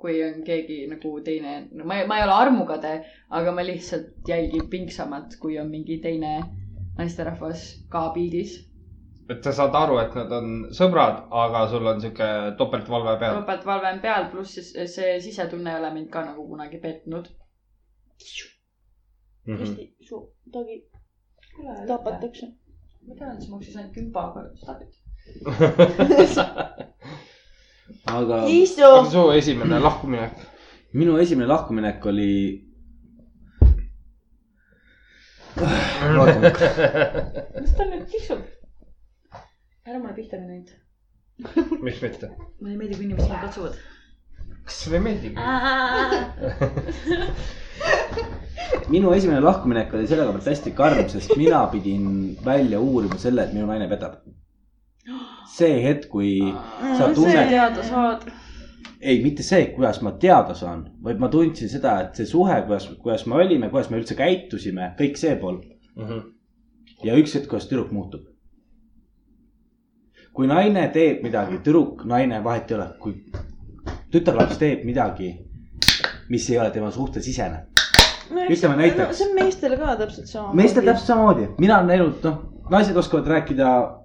Kui 0.00 0.16
on 0.24 0.40
keegi 0.46 0.78
nagu 0.90 1.12
teine, 1.24 1.54
no 1.76 1.84
ma 1.88 1.94
ei, 2.00 2.06
ma 2.08 2.18
ei 2.18 2.24
ole 2.24 2.36
armukade, 2.46 2.92
aga 3.36 3.52
ma 3.52 3.62
lihtsalt 3.66 4.28
jälgin 4.28 4.68
pingsamalt, 4.72 5.36
kui 5.42 5.58
on 5.60 5.68
mingi 5.72 5.96
teine 6.04 6.32
naisterahvas 6.98 7.64
ka 7.92 8.08
pildis. 8.14 8.52
et 9.30 9.44
sa 9.46 9.52
saad 9.54 9.76
aru, 9.78 9.98
et 10.02 10.14
nad 10.18 10.32
on 10.34 10.46
sõbrad, 10.74 11.20
aga 11.42 11.60
sul 11.70 11.84
on 11.86 12.00
sihuke 12.02 12.28
topeltvalve 12.58 13.12
peal. 13.20 13.36
topeltvalve 13.42 13.92
on 13.94 14.00
peal, 14.06 14.24
pluss 14.32 14.56
siis 14.58 14.72
see 14.94 15.12
sisetunne 15.26 15.70
ei 15.74 15.78
ole 15.82 15.90
mind 15.98 16.10
ka 16.16 16.24
nagu 16.30 16.42
kunagi 16.48 16.78
petnud. 16.82 17.26
Mhm. 19.46 19.60
hästi 19.60 19.84
su 20.08 20.16
tagi 20.52 20.76
tapatakse. 21.86 22.46
ma 23.06 23.12
tean, 23.20 23.40
see 23.40 23.52
maksis 23.52 23.76
ainult 23.76 23.94
kümpa, 23.94 24.20
aga 24.30 24.40
stopid. 24.64 24.90
aga 28.06 28.40
aga 28.46 29.10
su 29.10 29.22
esimene 29.32 29.78
lahkuminek? 29.86 30.32
minu 30.92 31.18
esimene 31.22 31.48
lahkuminek 31.48 32.06
oli. 32.06 32.32
mis 37.60 37.72
tal 37.76 37.88
nüüd 37.92 38.06
tiksub? 38.10 38.40
ära 39.86 39.98
mulle 39.98 40.14
pihta 40.16 40.36
mine 40.40 40.52
nüüd. 40.58 40.68
miks 41.86 42.02
mitte? 42.02 42.26
mulle 42.60 42.72
ei 42.74 42.78
meeldi, 42.80 42.94
kui 42.96 43.04
inimesed 43.08 43.30
mind 43.30 43.42
katsuvad. 43.46 43.74
kas 44.64 44.76
sulle 44.84 44.96
ei 45.00 45.04
meeldigi? 45.06 45.36
minu 48.94 49.14
esimene 49.14 49.40
lahkuminek 49.44 49.94
oli 49.94 50.06
selle 50.10 50.26
koha 50.26 50.36
pealt 50.38 50.50
hästi 50.52 50.70
karm, 50.82 51.06
sest 51.12 51.30
mina 51.38 51.60
pidin 51.72 52.04
välja 52.44 52.78
uurima 52.80 53.18
selle, 53.18 53.40
et 53.46 53.52
minu 53.56 53.66
naine 53.70 53.88
petab. 53.90 54.12
See 55.50 55.80
hetk, 55.84 56.08
kui 56.12 56.38
sa 56.98 57.10
tunned, 57.14 57.48
teada 57.50 57.82
saad. 57.82 58.26
ei, 59.00 59.22
mitte 59.24 59.42
see, 59.42 59.66
kuidas 59.74 60.00
ma 60.04 60.12
teada 60.20 60.54
saan, 60.54 60.84
vaid 61.04 61.18
ma 61.22 61.28
tundsin 61.32 61.68
seda, 61.72 61.96
et 62.04 62.18
see 62.20 62.26
suhe, 62.28 62.56
kuidas, 62.66 62.88
kuidas 63.02 63.26
me 63.26 63.34
olime, 63.40 63.70
kuidas 63.72 63.90
me 63.90 64.00
üldse 64.00 64.14
käitusime, 64.18 64.92
kõik 64.98 65.16
see 65.20 65.36
pool. 65.40 65.60
ja 67.04 67.16
üks 67.16 67.34
hetk, 67.34 67.48
kuidas 67.48 67.68
tüdruk 67.68 67.92
muutub. 67.96 68.26
kui 70.32 70.46
naine 70.46 70.86
teeb 70.94 71.24
midagi, 71.26 71.58
tüdruk, 71.64 72.04
naine, 72.06 72.38
vahet 72.44 72.70
ei 72.70 72.76
ole, 72.76 72.86
kui 73.00 73.16
tütarlaps 74.12 74.58
teeb 74.60 74.84
midagi, 74.86 75.32
mis 76.30 76.46
ei 76.50 76.58
ole 76.58 76.70
tema 76.70 76.90
suhtes 76.94 77.24
sisene. 77.24 77.66
Ütleme 78.30 78.76
näiteks- 78.78 79.18
see 79.18 79.26
on 79.28 79.34
meestel 79.34 79.76
ka 79.76 79.96
täpselt 79.98 80.26
sama. 80.30 80.52
meestel 80.54 80.84
täpselt 80.86 81.06
samamoodi, 81.06 81.48
mina 81.58 81.78
olen 81.78 81.88
näinud, 81.88 82.20
noh, 82.22 82.38
naised 82.70 82.96
oskavad 82.96 83.26
rääkida 83.26 83.99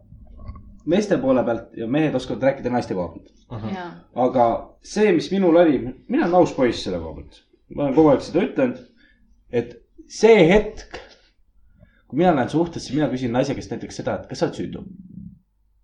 meeste 0.86 1.18
poole 1.22 1.44
pealt 1.46 1.78
ja 1.78 1.88
mehed 1.88 2.16
oskavad 2.16 2.44
rääkida 2.50 2.72
naiste 2.74 2.98
poole 2.98 3.20
pealt. 3.20 3.72
aga 4.26 4.46
see, 4.86 5.14
mis 5.16 5.32
minul 5.34 5.58
oli, 5.62 5.80
mina 6.08 6.26
olen 6.26 6.42
aus 6.42 6.54
poiss 6.58 6.84
selle 6.86 7.00
koha 7.02 7.20
pealt. 7.20 7.42
ma 7.76 7.84
olen 7.84 7.98
kogu 7.98 8.12
aeg 8.14 8.24
seda 8.26 8.46
ütelnud, 8.46 8.82
et 9.52 9.76
see 10.08 10.48
hetk, 10.50 11.00
kui 12.08 12.22
mina 12.22 12.36
lähen 12.36 12.50
suhtesse, 12.50 12.94
mina 12.94 13.10
küsin 13.12 13.34
naise 13.34 13.56
käest 13.58 13.74
näiteks 13.74 14.02
seda, 14.02 14.20
et 14.20 14.28
kas 14.30 14.42
sa 14.42 14.50
oled 14.50 14.60
süütu. 14.60 14.84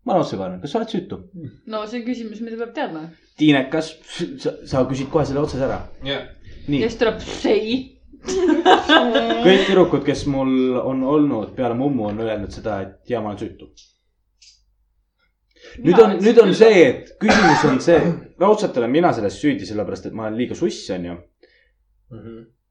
ma 0.05 0.13
olen 0.15 0.25
otsekohene, 0.25 0.59
kas 0.61 0.73
sa 0.73 0.81
oled 0.81 0.93
süütu? 0.93 1.21
no 1.65 1.85
see 1.87 2.01
on 2.01 2.05
küsimus, 2.09 2.43
mida 2.45 2.59
peab 2.61 2.75
teadma. 2.77 3.07
tiinekas, 3.41 3.95
sa, 4.43 4.57
sa 4.65 4.85
küsid 4.89 5.09
kohe 5.13 5.25
selle 5.25 5.41
otsese 5.45 5.65
ära. 5.69 5.81
nii 6.03 6.83
ja, 6.83 6.89
siis 6.89 6.99
tuleb 7.01 7.25
sei. 7.25 7.79
kõik 8.21 9.63
tüdrukud, 9.65 10.03
kes 10.05 10.27
mul 10.29 10.77
on 10.77 11.01
olnud 11.09 11.55
peale 11.57 11.73
mummu, 11.73 12.11
on 12.11 12.21
öelnud 12.21 12.53
seda, 12.53 12.77
et 12.85 13.09
ja 13.09 13.21
ma 13.21 13.31
olen 13.31 13.41
süütu. 13.41 13.71
Nüüd 15.79 15.99
on, 15.99 16.15
nüüd 16.19 16.39
on 16.41 16.51
see, 16.57 16.81
et 16.87 17.11
küsimus 17.21 17.63
on 17.69 17.79
see, 17.83 17.99
raudselt 18.41 18.77
olen 18.79 18.91
mina 18.91 19.11
selles 19.15 19.37
süüdi, 19.39 19.67
sellepärast 19.67 20.09
et 20.09 20.17
ma 20.17 20.27
olen 20.27 20.39
liiga 20.39 20.57
suss, 20.57 20.89
onju. 20.95 21.17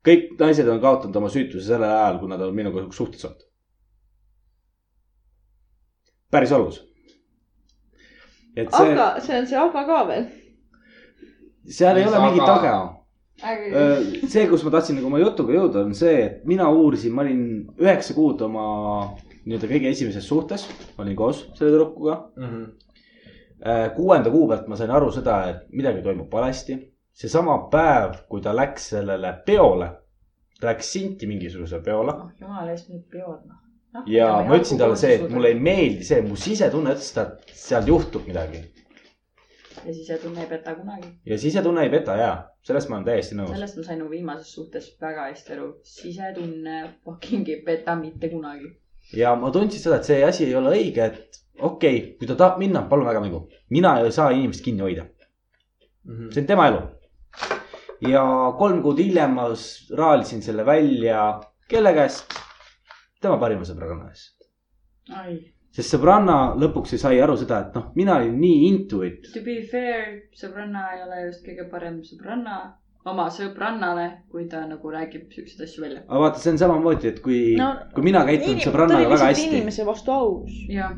kõik 0.07 0.35
naised 0.41 0.69
on 0.69 0.81
kaotanud 0.83 1.17
oma 1.21 1.31
süütuse 1.33 1.67
sellel 1.67 1.89
ajal, 1.89 2.21
kui 2.21 2.31
nad 2.33 2.43
on 2.45 2.55
minuga 2.57 2.87
suhtes 2.97 3.25
olnud. 3.29 3.47
päris 6.31 6.53
olus. 6.53 6.83
et 8.57 8.69
see, 8.69 8.93
aga 8.93 9.11
see 9.25 9.41
on 9.41 9.51
see 9.51 9.61
aga 9.65 9.85
ka 9.89 10.01
veel. 10.09 10.31
seal 11.67 11.97
ei 11.97 12.05
Mis 12.05 12.13
ole 12.13 12.25
mingit 12.27 12.49
aga? 12.49 12.77
aga. 13.43 13.89
see, 14.29 14.47
kus 14.51 14.65
ma 14.67 14.75
tahtsin 14.77 15.01
nagu 15.01 15.09
oma 15.09 15.23
jutuga 15.23 15.57
jõuda, 15.57 15.87
on 15.89 15.97
see, 15.97 16.17
et 16.27 16.47
mina 16.49 16.69
uurisin, 16.69 17.15
ma 17.17 17.25
olin 17.25 17.43
üheksa 17.81 18.17
kuud 18.17 18.45
oma 18.45 18.69
nii-öelda 19.47 19.71
kõige 19.71 19.91
esimeses 19.91 20.29
suhtes, 20.29 20.67
olin 21.01 21.17
koos 21.17 21.45
selle 21.57 21.73
tüdrukuga. 21.73 22.19
Kuuenda 23.97 24.31
kuu 24.31 24.49
pealt 24.49 24.69
ma 24.69 24.77
sain 24.77 24.91
aru 24.91 25.11
seda, 25.13 25.41
et 25.51 25.67
midagi 25.77 26.03
toimub 26.03 26.33
valesti. 26.33 26.79
seesama 27.21 27.57
päev, 27.73 28.15
kui 28.29 28.41
ta 28.41 28.55
läks 28.57 28.91
sellele 28.95 29.33
peole, 29.47 29.91
ta 30.61 30.71
läks 30.71 30.93
Sinti 30.93 31.27
mingisugusele 31.27 31.83
peole 31.85 32.15
oh 32.15 32.29
jumala 32.41 32.71
eest 32.73 32.89
nüüd 32.89 33.07
peod 33.13 33.41
noh. 33.45 34.05
ja 34.07 34.29
ma 34.47 34.57
ütlesin 34.57 34.81
talle 34.81 34.97
see, 34.97 35.17
et 35.19 35.33
mulle 35.33 35.53
ei 35.53 35.59
meeldi 35.61 36.07
see, 36.07 36.23
mu 36.25 36.39
sisetunne 36.41 36.95
ütles 36.95 37.11
seda, 37.13 37.27
et 37.35 37.57
seal 37.65 37.89
juhtub 37.91 38.29
midagi 38.31 38.63
ja 39.85 39.95
sisetunne 39.95 40.41
ei 40.41 40.47
peta 40.47 40.75
kunagi. 40.75 41.09
ja 41.27 41.39
sisetunne 41.39 41.83
ei 41.83 41.91
peta 41.91 42.17
ja 42.17 42.31
sellest 42.67 42.89
ma 42.89 42.99
olen 42.99 43.07
täiesti 43.09 43.37
nõus. 43.39 43.53
sellest 43.55 43.79
ma 43.81 43.85
sain 43.87 44.03
oma 44.03 44.11
viimases 44.11 44.53
suhtes 44.55 44.91
väga 45.01 45.29
hästi 45.31 45.57
aru. 45.57 45.69
sisetunne 45.83 46.83
fucking 47.05 47.49
ei 47.49 47.63
peta 47.67 47.97
mitte 47.97 48.29
kunagi. 48.29 48.73
ja 49.17 49.35
ma 49.37 49.51
tundsin 49.51 49.81
seda, 49.83 50.01
et 50.01 50.11
see 50.11 50.25
asi 50.25 50.45
ei 50.49 50.55
ole 50.55 50.75
õige, 50.77 51.07
et 51.13 51.41
okei 51.61 51.97
okay,, 51.97 52.17
kui 52.19 52.29
ta 52.29 52.37
tahab 52.39 52.59
minna, 52.63 52.83
palun 52.89 53.07
väga 53.07 53.23
mingu. 53.25 53.45
mina 53.71 53.99
ei 54.01 54.13
saa 54.13 54.31
inimest 54.31 54.65
kinni 54.65 54.85
hoida, 54.87 55.07
see 56.31 56.43
on 56.43 56.47
tema 56.47 56.69
elu. 56.73 56.83
ja 58.09 58.25
kolm 58.59 58.83
kuud 58.83 58.99
hiljem 58.99 59.35
ma 59.39 59.49
raalisin 60.03 60.43
selle 60.43 60.67
välja, 60.67 61.41
kelle 61.69 61.95
käest? 61.95 62.37
tema 63.21 63.39
parima 63.39 63.67
sõbranna 63.69 64.09
käest. 64.09 64.51
ai, 65.23 65.39
sest 65.77 65.95
sõbranna 65.95 66.41
lõpuks 66.61 66.97
sai 66.99 67.21
aru 67.23 67.37
seda, 67.41 67.65
et 67.67 67.79
noh, 67.79 67.91
mina 67.95 68.19
olin 68.21 68.37
nii 68.41 68.69
into 68.69 69.03
it. 69.07 69.33
to 69.35 69.45
be 69.47 69.61
fair, 69.73 70.29
sõbranna 70.37 70.91
ei 70.97 71.03
ole 71.07 71.25
just 71.29 71.47
kõige 71.47 71.69
parem 71.71 72.03
sõbranna 72.07 72.61
oma 73.09 73.29
sõbrannale, 73.33 74.07
kui 74.33 74.47
ta 74.51 74.63
nagu 74.69 74.93
räägib 74.93 75.31
siukseid 75.33 75.65
asju 75.67 75.85
välja. 75.85 76.03
aga 76.07 76.21
vaata, 76.25 76.43
see 76.43 76.53
on 76.53 76.61
samamoodi, 76.61 77.09
et 77.15 77.23
kui 77.25 77.41
No,, 77.59 77.71
kui 77.95 78.05
mina 78.05 78.25
käitun 78.29 78.61
sõbrannaga 78.61 79.09
väga 79.15 79.31
hästi, 79.31 79.49
inimese 79.55 79.87
vastu 79.89 80.13
aus. 80.13 80.59
jah, 80.69 80.93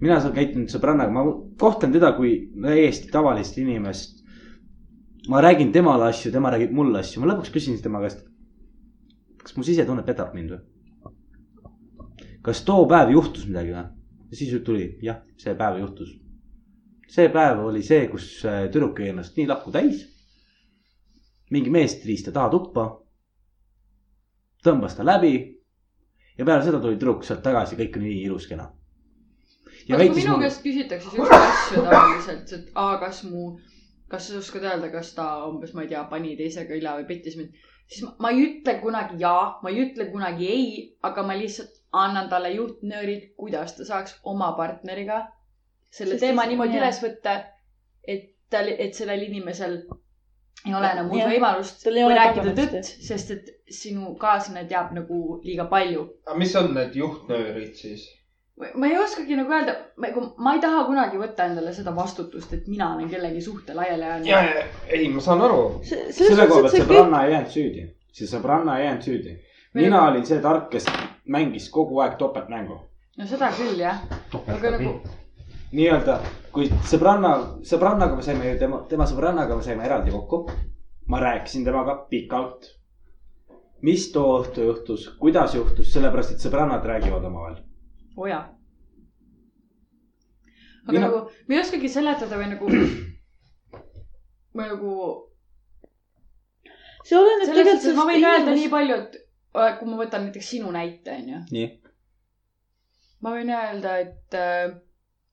mina 0.00 0.20
saan 0.22 0.34
käitunud 0.36 0.70
sõbrannaga, 0.72 1.12
ma 1.12 1.24
kohtlen 1.60 1.92
teda 1.94 2.12
kui 2.16 2.36
täiesti 2.54 3.10
tavalist 3.12 3.58
inimest. 3.58 4.24
ma 5.28 5.40
räägin 5.44 5.72
temale 5.72 6.04
asju, 6.08 6.32
tema 6.32 6.50
räägib 6.50 6.72
mulle 6.72 7.02
asju, 7.02 7.20
ma 7.20 7.32
lõpuks 7.32 7.52
küsin 7.52 7.82
tema 7.82 8.00
käest. 8.00 8.24
kas 9.42 9.56
mu 9.56 9.62
sisetunne 9.62 10.02
petab 10.02 10.34
mind 10.34 10.54
või? 10.54 10.60
kas 12.42 12.62
too 12.64 12.86
päev 12.88 13.10
juhtus 13.12 13.46
midagi 13.46 13.74
või? 13.74 13.84
ja 14.30 14.36
siis 14.36 14.62
tuli, 14.64 14.98
jah, 15.02 15.20
see 15.36 15.54
päev 15.58 15.80
juhtus. 15.82 16.14
see 17.08 17.28
päev 17.32 17.64
oli 17.66 17.82
see, 17.82 18.06
kus 18.08 18.30
äh, 18.44 18.68
tüdruk 18.72 19.00
jäi 19.00 19.12
ennast 19.12 19.36
nii 19.36 19.46
lakku 19.48 19.74
täis. 19.74 20.06
mingi 21.50 21.70
mees 21.70 21.98
triis 22.02 22.22
ta 22.24 22.32
taha 22.32 22.50
tuppa. 22.54 22.88
tõmbas 24.64 24.96
ta 24.96 25.04
läbi. 25.04 25.34
ja 26.38 26.44
peale 26.44 26.64
seda 26.64 26.80
tuli 26.80 26.96
tüdruk 26.96 27.24
sealt 27.24 27.42
tagasi, 27.42 27.76
kõik 27.76 27.96
oli 27.98 28.14
nii 28.14 28.26
ilus 28.30 28.46
kena. 28.46 28.70
Vaata 29.96 30.12
kui 30.12 30.22
minu 30.22 30.36
käest 30.42 30.62
küsitakse 30.66 31.10
siukseid 31.14 31.48
asju 31.48 31.82
tavaliselt, 31.86 32.52
et 32.58 32.70
aa, 32.74 32.98
kas 33.02 33.22
mu, 33.30 33.48
kas 34.12 34.28
sa 34.28 34.38
oskad 34.42 34.66
öelda, 34.68 34.90
kas 34.92 35.14
ta 35.16 35.28
umbes, 35.48 35.74
ma 35.74 35.84
ei 35.84 35.92
tea, 35.94 36.04
pani 36.12 36.36
teisega 36.38 36.76
üle 36.76 36.94
või 37.00 37.08
pettis 37.10 37.38
mind, 37.40 37.56
siis 37.86 38.04
ma, 38.06 38.14
ma 38.24 38.32
ei 38.34 38.44
ütle 38.46 38.78
kunagi 38.82 39.20
jaa, 39.24 39.44
ma 39.62 39.72
ei 39.72 39.84
ütle 39.86 40.08
kunagi 40.12 40.50
ei, 40.54 40.66
aga 41.08 41.24
ma 41.26 41.36
lihtsalt 41.38 41.80
annan 42.04 42.28
talle 42.32 42.52
juhtnöörid, 42.54 43.30
kuidas 43.40 43.76
ta 43.78 43.86
saaks 43.88 44.18
oma 44.34 44.52
partneriga 44.58 45.22
selle 45.90 46.18
Sest 46.18 46.26
teema 46.26 46.44
niimoodi 46.48 46.76
jaa. 46.76 46.82
üles 46.84 47.00
võtta, 47.04 47.38
et 48.04 48.28
tal, 48.52 48.68
et 48.68 48.94
sellel 48.94 49.24
inimesel 49.28 49.80
ei 50.66 50.74
ole 50.74 50.90
enam 50.90 51.06
muud 51.08 51.20
Jah. 51.20 51.30
võimalust, 51.32 51.84
kui 51.86 52.14
rääkida 52.18 52.52
tõtt, 52.58 52.92
sest 53.08 53.30
et 53.30 53.50
sinu 53.72 54.14
kaaslane 54.20 54.66
teab 54.68 54.92
nagu 54.96 55.38
liiga 55.44 55.68
palju 55.70 56.04
aga 56.26 56.38
mis 56.40 56.54
on 56.58 56.72
need 56.74 56.96
juhtnöörid 56.98 57.76
siis? 57.78 58.08
Ma 58.74 58.86
ei 58.86 58.96
oskagi 58.98 59.36
nagu 59.38 59.52
öelda, 59.54 59.74
ma 60.38 60.54
ei 60.54 60.62
taha 60.62 60.84
kunagi 60.88 61.20
võtta 61.20 61.46
endale 61.50 61.72
seda 61.76 61.94
vastutust, 61.96 62.52
et 62.56 62.66
mina 62.70 62.92
olen 62.94 63.10
kellegi 63.10 63.42
suhte 63.44 63.76
laiali 63.76 64.02
ja, 64.02 64.14
ajanud. 64.14 64.26
ja, 64.28 64.64
ei, 64.88 65.08
ma 65.12 65.22
saan 65.22 65.44
aru. 65.46 65.60
selle 65.84 66.46
koha 66.46 66.64
pealt 66.66 66.80
sõbranna 66.80 67.22
ei 67.26 67.36
jäänud 67.36 67.54
süüdi, 67.54 67.86
see 68.18 68.30
sõbranna 68.30 68.80
ei 68.80 68.88
jäänud 68.88 69.06
süüdi. 69.06 69.36
mina 69.78 70.02
olin 70.08 70.26
see 70.26 70.40
tark, 70.42 70.70
kes 70.72 70.90
mängis 71.28 71.70
kogu 71.70 72.02
aeg 72.02 72.18
topeltmängu. 72.18 72.80
no 73.18 73.30
seda 73.30 73.52
küll 73.54 73.78
jah, 73.78 74.02
aga 74.34 74.74
nagu 74.74 74.98
nii-öelda, 75.72 76.18
kui 76.52 76.68
sõbranna, 76.88 77.34
sõbrannaga 77.66 78.16
me 78.16 78.24
saime, 78.24 78.54
tema, 78.60 78.82
tema 78.88 79.06
sõbrannaga 79.08 79.56
me 79.58 79.64
saime 79.66 79.86
eraldi 79.86 80.14
kokku. 80.14 80.48
ma 81.08 81.20
rääkisin 81.20 81.64
temaga 81.64 81.94
pikalt. 82.10 82.74
mis 83.82 84.10
too 84.12 84.40
õhtu 84.42 84.64
juhtus, 84.64 85.08
kuidas 85.18 85.54
juhtus, 85.54 85.92
sellepärast 85.92 86.32
et 86.32 86.42
sõbrannad 86.42 86.84
räägivad 86.84 87.24
omavahel. 87.24 87.62
oja. 88.26 88.40
aga 90.88 90.96
Mina- 90.96 91.06
nagu 91.06 91.22
ma 91.28 91.56
ei 91.56 91.62
oskagi 91.62 91.88
seletada 91.92 92.40
või 92.40 92.50
nagu, 92.54 92.70
või 94.56 94.68
nagu 94.74 94.92
see 97.08 97.18
oleneb 97.18 97.48
tegelikult 97.48 97.82
suhtes, 97.82 97.92
et 97.92 97.98
ma 97.98 98.06
võin 98.08 98.28
öelda 98.30 98.56
nii 98.56 98.72
palju, 98.72 98.98
et 99.02 99.18
äh, 99.56 99.70
kui 99.78 99.90
ma 99.90 100.00
võtan 100.02 100.26
näiteks 100.26 100.50
sinu 100.56 100.72
näite, 100.74 101.14
onju. 101.20 101.40
nii. 101.54 101.68
ma 103.24 103.34
võin 103.36 103.52
öelda, 103.54 103.94
et 104.04 104.38
äh, 104.38 104.76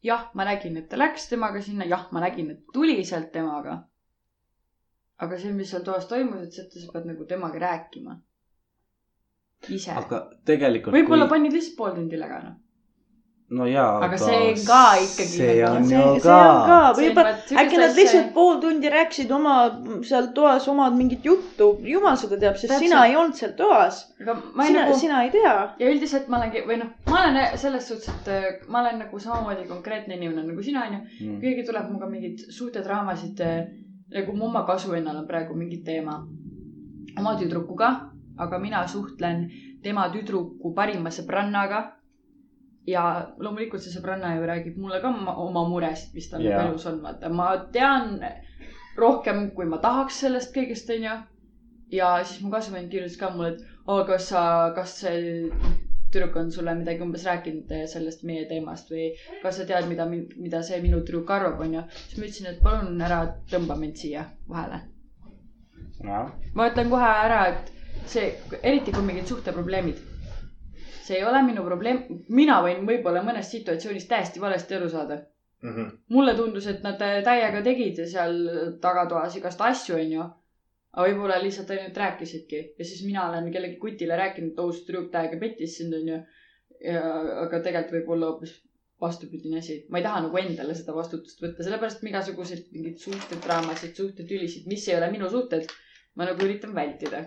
jah, 0.06 0.30
ma 0.38 0.46
nägin, 0.48 0.78
et 0.82 0.88
ta 0.92 1.00
läks 1.00 1.28
temaga 1.32 1.62
sinna, 1.66 1.88
jah, 1.90 2.08
ma 2.16 2.24
nägin, 2.24 2.54
et 2.56 2.64
tuli 2.74 2.98
sealt 3.08 3.32
temaga. 3.34 3.82
aga 5.24 5.38
see, 5.40 5.54
mis 5.56 5.70
seal 5.72 5.84
toas 5.88 6.08
toimus, 6.12 6.44
et 6.44 6.56
seda 6.58 6.84
sa 6.84 6.94
pead 6.94 7.10
nagu 7.12 7.28
temaga 7.28 7.62
rääkima. 7.64 8.20
ise. 9.70 9.96
aga 9.96 10.22
tegelikult. 10.46 10.96
võib-olla 10.96 11.28
panid 11.32 11.56
lihtsalt 11.56 11.78
pool 11.80 11.96
tundi 11.98 12.20
läga, 12.20 12.44
noh. 12.46 12.62
No 13.50 13.66
jaa. 13.70 14.00
Aga 14.02 14.18
see 14.18 14.38
on 14.52 14.62
ka 14.66 14.82
ikkagi 14.98 15.30
see 15.38 15.56
nagu- 15.62 15.76
on 15.78 15.84
see, 15.86 15.98
ju 15.98 16.20
see 16.24 16.32
on 16.34 16.62
ka, 16.66 16.78
võib-olla 16.98 17.34
äkki 17.62 17.78
nad 17.82 17.96
lihtsalt 18.00 18.32
pool 18.34 18.58
tundi 18.64 18.90
rääkisid 18.90 19.32
oma 19.32 19.56
seal 20.04 20.32
toas 20.34 20.68
omad 20.68 20.96
mingit 20.98 21.26
juttu, 21.26 21.68
jumal 21.86 22.18
seda 22.18 22.40
teab, 22.42 22.56
sest 22.58 22.74
Täpselt. 22.74 22.88
sina 22.88 23.04
ei 23.06 23.16
olnud 23.16 23.38
seal 23.38 23.54
toas. 23.60 24.00
aga 24.22 24.36
ma 24.56 24.64
ei 24.64 24.72
sina 24.72 24.86
nagu, 24.86 24.98
sina 25.00 25.24
ei 25.24 25.30
tea. 25.36 25.56
ja 25.80 25.92
üldiselt 25.92 26.28
ma 26.28 26.40
olengi, 26.40 26.64
või 26.66 26.80
noh, 26.82 26.90
ma 27.12 27.22
olen 27.22 27.58
selles 27.58 27.88
suhtes, 27.92 28.10
et 28.10 28.28
äh, 28.34 28.48
ma 28.68 28.82
olen 28.82 29.00
nagu 29.04 29.20
samamoodi 29.20 29.68
konkreetne 29.70 30.18
inimene 30.18 30.48
nagu 30.48 30.64
sina, 30.64 30.88
onju. 30.90 31.00
Mm. 31.22 31.40
keegi 31.42 31.68
tuleb 31.70 31.90
minuga 31.92 32.10
mingeid 32.10 32.48
suhtedraamasid, 32.50 33.46
nagu 34.16 34.34
mu 34.34 34.46
oma 34.50 34.66
kasuennal 34.66 35.22
on 35.22 35.28
praegu 35.28 35.54
mingi 35.54 35.84
teema 35.86 36.18
oma 37.20 37.36
tüdrukuga, 37.40 37.92
aga 38.38 38.60
mina 38.60 38.88
suhtlen 38.88 39.46
tema 39.84 40.10
tüdruku 40.10 40.74
parima 40.76 41.10
sõbrannaga. 41.14 41.84
Ja 42.88 43.04
loomulikult 43.42 43.82
see 43.84 43.94
sõbranna 43.94 44.36
ju 44.36 44.50
räägib 44.50 44.78
mulle 44.82 45.00
ka 45.02 45.10
oma- 45.10 45.68
muresid, 45.70 46.14
mis 46.14 46.30
tal 46.30 46.44
yeah. 46.46 46.66
elus 46.66 46.86
on, 46.90 47.02
vaata, 47.04 47.30
ma 47.30 47.50
tean 47.74 48.20
rohkem, 48.98 49.50
kui 49.56 49.66
ma 49.70 49.80
tahaks 49.84 50.20
sellest 50.26 50.54
kõigest, 50.56 50.92
onju. 50.94 51.16
ja 51.92 52.12
siis 52.24 52.42
mu 52.44 52.52
kasvavend 52.54 52.92
kirjutas 52.92 53.18
ka 53.18 53.32
mulle, 53.34 53.56
et 53.56 53.66
aga 53.86 54.06
kas 54.14 54.30
sa, 54.32 54.46
kas 54.76 54.96
see 55.02 55.50
tüdruk 56.16 56.36
on 56.40 56.52
sulle 56.52 56.74
midagi 56.78 57.04
umbes 57.04 57.26
rääkinud 57.28 57.72
sellest 57.92 58.24
meie 58.24 58.46
teemast 58.50 58.90
või 58.92 59.10
kas 59.44 59.60
sa 59.60 59.66
tead, 59.68 59.88
mida, 59.90 60.06
mida 60.10 60.62
see 60.64 60.80
minu 60.82 61.02
tüdruk 61.04 61.32
arvab, 61.38 61.62
onju. 61.66 61.84
siis 62.06 62.20
ma 62.20 62.28
ütlesin, 62.30 62.50
et 62.54 62.62
palun 62.64 63.02
ära 63.08 63.22
tõmba 63.52 63.78
mind 63.80 64.00
siia 64.02 64.26
vahele. 64.50 64.82
ma 66.54 66.70
ütlen 66.72 66.90
kohe 66.94 67.12
ära, 67.28 67.42
et 67.52 67.72
see, 68.12 68.30
eriti 68.62 68.94
kui 68.96 69.04
mingid 69.06 69.28
suhteprobleemid. 69.32 70.02
See 71.06 71.20
ei 71.20 71.26
ole 71.30 71.42
minu 71.46 71.64
probleem, 71.66 72.02
mina 72.34 72.60
võin 72.66 72.86
võib-olla 72.88 73.22
mõnest 73.26 73.54
situatsioonist 73.56 74.10
täiesti 74.10 74.42
valesti 74.44 74.78
aru 74.78 74.90
saada. 74.90 75.22
mulle 76.14 76.34
tundus, 76.38 76.68
et 76.70 76.84
nad 76.86 77.00
täiega 77.00 77.62
tegid 77.66 78.02
seal 78.12 78.36
tagatoas 78.82 79.38
igast 79.40 79.62
asju, 79.62 79.96
onju. 79.98 80.26
aga 80.96 81.08
võib-olla 81.08 81.40
lihtsalt 81.42 81.72
ainult 81.74 81.98
rääkisidki 81.98 82.60
ja 82.80 82.86
siis 82.86 83.02
mina 83.06 83.30
olen 83.30 83.52
kellegi 83.52 83.80
kutile 83.82 84.18
rääkinud, 84.20 84.52
et 84.54 84.60
oo, 84.60 84.72
see 84.72 84.86
tüdruk 84.88 85.10
täiega 85.16 85.40
pettis 85.42 85.78
sind, 85.80 85.96
onju. 85.98 86.22
ja, 86.86 87.02
aga 87.46 87.62
tegelikult 87.66 87.98
võib 87.98 88.14
olla 88.18 88.32
hoopis 88.32 88.56
vastupidine 89.02 89.60
asi. 89.60 89.86
ma 89.90 90.00
ei 90.00 90.04
taha 90.04 90.22
nagu 90.28 90.38
endale 90.40 90.76
seda 90.78 90.96
vastutust 90.96 91.42
võtta, 91.44 91.66
sellepärast 91.66 92.02
et 92.02 92.10
igasuguseid 92.12 92.68
mingeid 92.76 93.02
suhtedraamasid, 93.04 93.96
suhtetülisid, 94.00 94.70
mis 94.72 94.88
ei 94.90 94.98
ole 95.00 95.12
minu 95.12 95.30
suhted, 95.32 95.68
ma 96.16 96.30
nagu 96.30 96.46
üritan 96.48 96.76
vältida. 96.78 97.26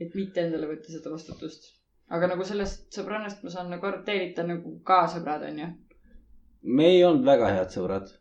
et 0.00 0.14
mitte 0.14 0.42
endale 0.42 0.68
võtta 0.72 0.92
seda 0.92 1.12
vastutust. 1.12 1.75
Aga 2.14 2.28
nagu 2.30 2.46
sellest 2.46 2.86
sõbrannast 2.94 3.42
ma 3.44 3.52
saan 3.52 3.72
nagu 3.72 3.88
aru, 3.88 4.04
te 4.06 4.14
olite 4.18 4.44
nagu 4.46 4.76
ka 4.86 5.02
sõbrad, 5.10 5.46
onju. 5.48 5.72
me 6.76 6.92
ei 6.92 7.02
olnud 7.06 7.26
väga 7.26 7.50
head 7.56 7.74
sõbrad. 7.74 8.12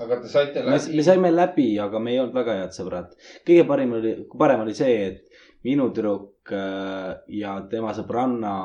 aga 0.00 0.20
te 0.22 0.32
saite 0.32 0.64
me, 0.64 0.70
me 0.70 0.78
läbi. 0.78 1.04
saime 1.04 1.32
läbi, 1.34 1.68
aga 1.86 2.00
me 2.00 2.14
ei 2.14 2.22
olnud 2.22 2.38
väga 2.40 2.56
head 2.62 2.76
sõbrad. 2.76 3.12
kõige 3.46 3.66
parim 3.68 3.92
oli, 3.98 4.14
parem 4.38 4.64
oli 4.64 4.74
see, 4.76 4.96
et 5.10 5.44
minu 5.68 5.90
tüdruk 5.92 6.52
äh, 6.56 7.20
ja 7.36 7.58
tema 7.70 7.92
sõbranna, 7.96 8.56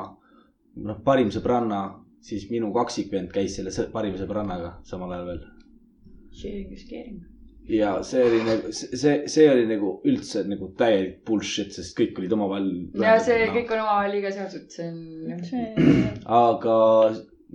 noh, 0.88 1.04
parim 1.04 1.32
sõbranna, 1.34 1.84
siis 2.24 2.48
minu 2.50 2.72
kaksikvend 2.74 3.32
käis 3.34 3.58
selle 3.58 3.90
parima 3.92 4.18
sõbrannaga 4.20 4.78
samal 4.88 5.12
ajal 5.12 5.32
veel. 5.32 5.46
Sharing 6.36 6.72
is 6.72 6.84
caring. 6.88 7.35
Ja 7.68 8.02
see 8.06 8.24
oli 8.24 8.42
nagu, 8.46 8.72
see, 8.72 9.14
see 9.30 9.46
oli 9.50 9.64
nagu 9.68 9.92
üldse 10.06 10.44
nagu 10.46 10.68
täielik 10.78 11.18
bullshit, 11.26 11.72
sest 11.74 11.96
kõik 11.98 12.20
olid 12.20 12.34
omavahel. 12.36 12.68
ja 13.02 13.16
see 13.22 13.48
kõik 13.54 13.72
on 13.74 13.82
omavahel 13.82 14.14
liiga 14.14 14.32
seotud, 14.34 14.68
see 14.70 14.86
on. 14.86 15.96
aga 16.42 16.76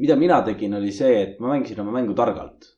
mida 0.01 0.17
mina 0.19 0.41
tegin, 0.47 0.75
oli 0.79 0.91
see, 0.95 1.15
et 1.21 1.39
ma 1.39 1.53
mängisin 1.53 1.79
oma 1.83 1.95
mängu 1.95 2.15
targalt. 2.17 2.73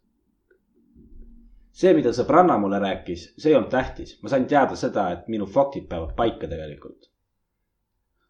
see, 1.74 1.90
mida 1.98 2.14
sõbranna 2.14 2.60
mulle 2.62 2.78
rääkis, 2.84 3.32
see 3.34 3.50
ei 3.50 3.58
olnud 3.58 3.72
tähtis, 3.74 4.20
ma 4.22 4.30
sain 4.30 4.46
teada 4.50 4.78
seda, 4.78 5.08
et 5.16 5.30
minu 5.34 5.48
faktid 5.50 5.90
peavad 5.90 6.14
paika 6.18 6.50
tegelikult. 6.50 7.10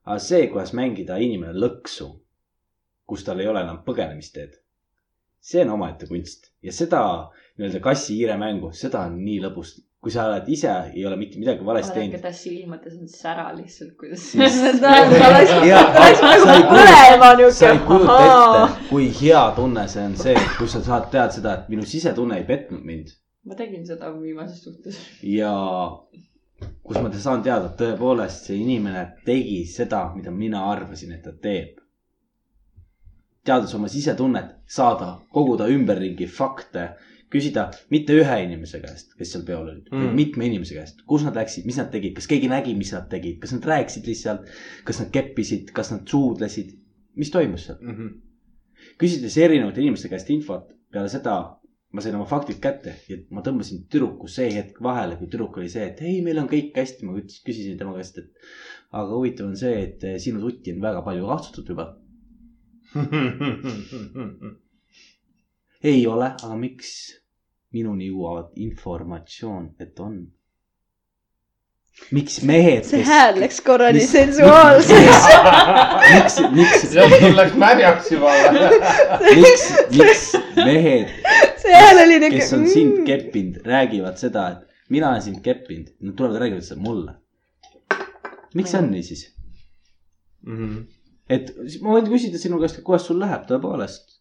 aga 0.05 0.19
see, 0.19 0.47
kuidas 0.51 0.71
mängida 0.79 1.19
inimene 1.19 1.55
lõksu, 1.59 2.07
kus 3.07 3.23
tal 3.27 3.43
ei 3.43 3.51
ole 3.51 3.67
enam 3.67 3.83
põgenemisteed, 3.83 4.55
see 5.43 5.63
on 5.65 5.75
omaette 5.75 6.07
kunst 6.07 6.53
ja 6.63 6.71
seda 6.71 7.03
nii-öelda 7.57 7.81
kassi-hiire 7.85 8.37
mängu, 8.41 8.71
seda 8.75 9.03
on 9.07 9.17
nii 9.23 9.39
lõbus, 9.43 9.73
kui 10.03 10.11
sa 10.11 10.27
oled 10.29 10.47
ise, 10.51 10.71
ei 10.93 11.05
ole 11.05 11.15
mitte 11.19 11.39
midagi 11.39 11.65
valesti 11.65 11.93
vaadake 11.93 12.17
teinud. 12.17 12.23
ta 12.23 12.31
silmades 12.35 12.95
on 12.99 13.07
sära 13.11 13.47
lihtsalt, 13.55 13.93
kuidas. 13.99 14.23
põlema 16.73 17.51
sa 17.51 17.73
ei 17.73 17.83
kujuta 17.87 18.21
ette, 18.27 18.87
kui 18.89 19.11
hea 19.21 19.43
tunne 19.55 19.87
see 19.91 20.07
on 20.11 20.15
see, 20.23 20.37
kui 20.57 20.71
sa 20.71 20.81
saad 20.83 21.11
teada 21.13 21.31
seda, 21.35 21.59
et 21.59 21.69
minu 21.73 21.85
sisetunne 21.87 22.41
ei 22.41 22.47
petnud 22.49 22.83
mind 22.83 23.13
ma 23.43 23.55
tegin 23.59 23.85
seda 23.87 24.11
viimases 24.15 24.63
suhtes. 24.63 24.99
ja 25.27 25.51
kus 26.83 26.99
ma 27.03 27.11
saan 27.11 27.43
teada, 27.43 27.71
et 27.71 27.79
tõepoolest 27.79 28.49
see 28.49 28.59
inimene 28.63 29.03
tegi 29.27 29.63
seda, 29.67 30.05
mida 30.15 30.31
mina 30.31 30.63
arvasin, 30.71 31.11
et 31.15 31.23
ta 31.25 31.33
teeb. 31.47 31.79
teades 33.43 33.73
oma 33.75 33.89
sisetunnet, 33.91 34.53
saada, 34.65 35.17
koguda 35.35 35.67
ümberringi 35.67 36.27
fakte, 36.31 36.93
küsida 37.33 37.65
mitte 37.93 38.15
ühe 38.19 38.37
inimese 38.45 38.79
käest, 38.83 39.15
kes 39.17 39.33
seal 39.33 39.45
peol 39.47 39.63
olid 39.65 39.87
mm., 39.89 39.95
Mm. 39.97 40.03
vaid 40.05 40.19
mitme 40.19 40.47
inimese 40.49 40.77
käest, 40.77 41.01
kus 41.09 41.25
nad 41.25 41.35
läksid, 41.37 41.65
mis 41.69 41.79
nad 41.81 41.89
tegid, 41.93 42.13
kas 42.17 42.29
keegi 42.29 42.51
nägi, 42.51 42.75
mis 42.77 42.93
nad 42.95 43.09
tegid, 43.11 43.39
kas 43.41 43.55
nad 43.55 43.65
rääkisid 43.71 44.07
lihtsalt, 44.09 44.53
kas 44.87 45.01
nad 45.01 45.09
keppisid, 45.15 45.73
kas 45.75 45.91
nad 45.93 46.05
suudlesid, 46.09 46.75
mis 47.19 47.33
toimus 47.33 47.67
seal. 47.69 47.81
küsides 48.99 49.37
erinevate 49.39 49.81
inimeste 49.81 50.09
käest 50.11 50.29
infot, 50.33 50.71
peale 50.91 51.09
seda 51.09 51.35
ma 51.93 52.01
sain 52.01 52.15
oma 52.17 52.25
faktid 52.25 52.57
kätte 52.61 52.95
ja 53.09 53.17
ma 53.33 53.41
tõmbasin 53.45 53.83
tüdruku 53.91 54.27
see 54.31 54.49
hetk 54.55 54.79
vahele, 54.81 55.15
kui 55.19 55.27
tüdruk 55.29 55.57
oli 55.61 55.69
see, 55.69 55.85
et 55.91 56.01
ei, 56.01 56.21
meil 56.25 56.39
on 56.41 56.49
kõik 56.49 56.73
hästi, 56.77 57.05
ma 57.05 57.13
küsisin 57.21 57.77
tema 57.77 57.93
käest, 57.97 58.17
et 58.17 58.29
aga 58.91 59.11
huvitav 59.13 59.45
on 59.51 59.57
see, 59.59 59.75
et 59.85 60.01
sinu 60.21 60.41
tutti 60.41 60.73
on 60.73 60.81
väga 60.81 61.01
palju 61.05 61.29
katsutud 61.29 61.69
juba. 61.69 61.85
ei 65.91 66.01
ole, 66.07 66.27
aga 66.33 66.55
miks 66.57 66.89
minuni 67.73 68.09
jõuavad 68.11 68.53
informatsioon, 68.67 69.73
et 69.83 69.99
on? 69.99 70.23
miks 72.09 72.39
mehed, 72.41 72.87
see 72.87 73.03
kes, 73.03 73.09
hääl 73.09 73.35
läks 73.37 73.59
korra 73.61 73.91
nii 73.93 74.05
sensuaalseks. 74.09 75.27
miks, 76.09 76.39
miks, 76.55 76.87
sul 76.95 77.35
läks 77.37 77.53
märjaks 77.61 78.09
juba 78.15 78.31
miks, 79.37 79.67
miks 79.93 80.23
mehed 80.57 81.11
see 81.63 81.75
hääl 81.79 82.01
oli 82.05 82.19
niuke. 82.19 82.39
kes 82.39 82.53
on 82.53 82.65
sind. 82.69 83.03
keppinud, 83.07 83.61
räägivad 83.65 84.17
seda, 84.21 84.47
et 84.51 84.89
mina 84.93 85.09
olen 85.09 85.21
sind 85.21 85.41
keppinud, 85.45 85.93
nad 85.99 86.17
tulevad 86.17 86.37
ja 86.37 86.43
räägivad 86.45 86.67
seda 86.67 86.81
mulle. 86.81 87.15
miks 88.53 88.73
see 88.73 88.81
on 88.81 88.91
nii 88.91 89.05
siis? 89.09 89.23
et 91.29 91.53
siis 91.61 91.79
ma 91.83 91.95
võin 91.95 92.09
küsida 92.11 92.41
sinu 92.41 92.59
käest, 92.61 92.81
et 92.81 92.87
kuidas 92.87 93.07
sul 93.09 93.21
läheb 93.23 93.47
tõepoolest. 93.49 94.12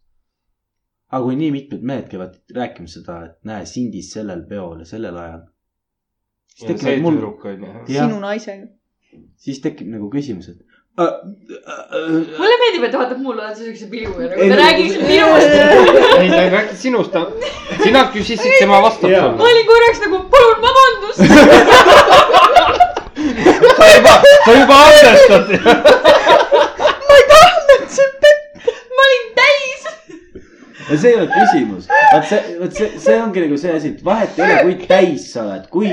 Aga 1.12 1.22
kui 1.26 1.36
nii 1.36 1.52
mitmed 1.52 1.82
mehed 1.88 2.06
käivad 2.10 2.36
rääkimas 2.56 2.96
seda, 2.98 3.18
et 3.28 3.48
näe, 3.48 3.64
Sindis 3.68 4.12
sellel 4.14 4.42
peol 4.48 4.78
ja 4.80 4.86
sellel 4.88 5.16
ajal. 5.20 5.42
siis 6.56 6.80
see 6.80 7.00
mul, 7.04 7.16
tüdruk 7.18 7.44
on 7.48 7.64
ju. 7.64 7.72
sinu 7.88 8.20
naisega. 8.22 8.66
siis 9.36 9.60
tekib 9.64 9.88
nagu 9.92 10.08
küsimus, 10.12 10.48
et 10.48 10.60
äh,. 11.00 11.04
äh, 11.04 11.12
mulle 12.38 12.56
meeldib, 12.62 12.86
et 12.88 12.92
ta 12.94 12.98
vaatab 13.02 13.20
mulle 13.24 13.44
otsa 13.48 13.62
siukse 13.66 13.86
pilguga, 13.92 14.22
Ei, 14.24 14.30
nagu 14.30 14.48
ta 14.48 14.56
räägiks 14.62 14.96
minust. 15.10 15.52
ei, 16.22 16.28
ta 16.32 16.42
ei 16.42 16.50
räägi 16.56 16.74
sinust, 16.86 17.14
sina 17.82 18.06
küsisid, 18.14 18.52
tema 18.58 18.80
vastab 18.86 19.10
Jaa. 19.12 19.28
ma 19.36 19.50
olin 19.50 19.66
korraks 19.68 20.00
nagu, 20.06 20.16
palun 20.32 20.58
vabandust. 20.64 21.18
sulle. 21.18 21.56
sa 23.76 23.84
juba, 23.96 24.14
sa 24.44 24.52
juba 24.60 24.76
andestad. 24.86 25.46
ma 28.96 29.02
olin 29.06 29.26
täis. 29.36 29.82
Ja 30.92 30.98
see 31.00 31.12
ei 31.12 31.20
ole 31.20 31.28
küsimus, 31.32 31.88
vot 31.88 32.28
see, 32.28 32.42
vot 32.60 32.76
see, 32.76 32.90
see 33.00 33.16
ongi 33.22 33.44
nagu 33.46 33.58
see 33.60 33.72
asi, 33.78 33.94
et 33.96 34.04
vahet 34.06 34.38
ei 34.38 34.44
ole, 34.46 34.60
kui 34.68 34.88
täis 34.90 35.26
sa 35.32 35.44
oled, 35.46 35.66
kui, 35.72 35.92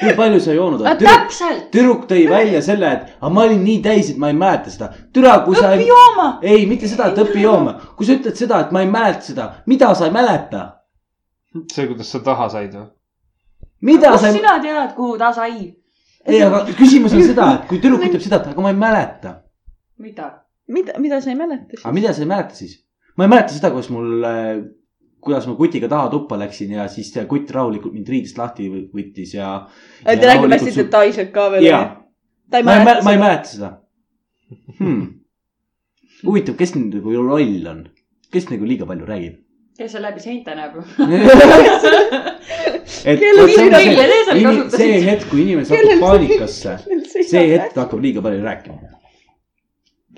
kui 0.00 0.14
palju 0.18 0.40
sa 0.44 0.54
joonud 0.56 0.84
oled. 0.84 1.00
tüdruk, 1.00 1.26
täpselt. 1.26 1.66
tüdruk 1.74 2.06
tõi 2.10 2.26
välja 2.30 2.62
selle, 2.64 2.92
et 2.96 3.10
aga 3.18 3.32
ma 3.36 3.44
olin 3.46 3.64
nii 3.66 3.80
täis, 3.84 4.12
et 4.12 4.20
ma 4.22 4.30
ei 4.32 4.38
mäleta 4.38 4.72
seda. 4.72 4.90
türa, 5.16 5.36
kui 5.46 5.58
sa. 5.58 5.72
õpi 5.76 5.88
jooma. 5.90 6.28
ei, 6.42 6.64
mitte 6.70 6.88
seda, 6.90 7.10
et 7.12 7.20
õpi 7.24 7.44
jooma. 7.44 7.76
kui 7.98 8.08
sa 8.08 8.16
ütled 8.16 8.40
seda, 8.40 8.62
et 8.64 8.72
ma 8.76 8.84
ei 8.84 8.90
mäleta 8.92 9.28
seda, 9.28 9.50
mida 9.70 9.92
sa 9.98 10.08
ei 10.08 10.16
mäleta? 10.16 10.64
see, 11.72 11.86
kuidas 11.90 12.14
sa 12.14 12.22
taha 12.24 12.48
said 12.52 12.74
või? 12.78 12.88
mida 13.90 14.16
sa 14.18 14.32
sina 14.32 14.58
tead, 14.62 14.94
kuhu 14.96 15.18
ta 15.20 15.32
sai? 15.36 15.72
ei, 16.26 16.42
aga 16.44 16.64
küsimus 16.72 17.16
on 17.16 17.24
seda, 17.24 17.54
et 17.58 17.66
kui 17.70 17.80
tüdruk 17.82 18.06
ütleb 18.08 18.22
seda, 18.24 18.40
et 18.40 18.52
aga 18.54 18.64
ma 18.64 18.72
ei 18.72 18.78
mäleta. 18.86 19.40
mida? 19.98 20.30
mida, 20.70 20.96
mida 21.02 21.20
sa 21.20 21.34
ei 21.34 21.38
mäleta 21.40 21.74
aga 21.74 21.82
siis? 21.82 21.98
mida 21.98 22.14
sa 22.14 22.24
ei 22.24 22.30
mäleta 22.30 22.62
siis? 22.62 22.78
Ma 23.16 23.26
ei 23.26 23.32
mäleta 23.34 23.54
seda, 23.54 23.70
kuidas 23.74 23.90
mul, 23.94 24.24
kuidas 25.20 25.46
ma 25.50 25.56
kutiga 25.58 25.88
taha 25.90 26.10
tuppa 26.12 26.38
läksin 26.40 26.72
ja 26.78 26.88
siis 26.88 27.12
kutt 27.28 27.50
rahulikult 27.54 27.94
mind 27.96 28.08
riidest 28.08 28.38
lahti 28.40 28.68
võ- 28.72 28.88
võttis 28.96 29.34
ja. 29.36 29.52
ta 30.04 30.16
räägib 30.16 30.56
hästi 30.56 30.76
detailselt 30.78 31.32
ka 31.34 31.50
veel. 31.56 31.70
ma 31.70 32.58
ei, 32.58 32.64
mäleta 32.64 33.04
ma 33.04 33.12
ei 33.12 33.16
seda. 33.16 33.24
mäleta 33.24 33.52
seda 33.54 33.70
hmm.. 34.78 35.06
huvitav, 36.24 36.56
kes 36.58 36.74
nüüd 36.76 36.98
nagu 36.98 37.14
loll 37.28 37.70
on, 37.70 37.86
kes 38.32 38.50
nagu 38.52 38.68
liiga 38.68 38.88
palju 38.88 39.08
räägib? 39.08 39.38
kes 39.80 39.94
seal 39.94 40.04
läbi 40.04 40.20
seinte 40.20 40.54
näeb? 40.56 40.74
et 43.10 43.20
Kelle 43.20 43.42
vot 43.42 43.52
see 43.54 43.64
on 43.64 43.76
nime 43.76 44.06
te 44.08 44.18
seal 44.24 44.36
see, 44.36 44.44
kasutasite? 44.44 44.80
see 44.82 45.02
hetk, 45.06 45.28
kui 45.30 45.44
inimene 45.44 45.68
satub 45.68 46.02
paanikasse, 46.04 46.74
see 47.30 47.44
hetk 47.54 47.76
ta 47.76 47.86
hakkab 47.86 48.02
liiga 48.04 48.24
palju 48.24 48.42
rääkima. 48.44 48.89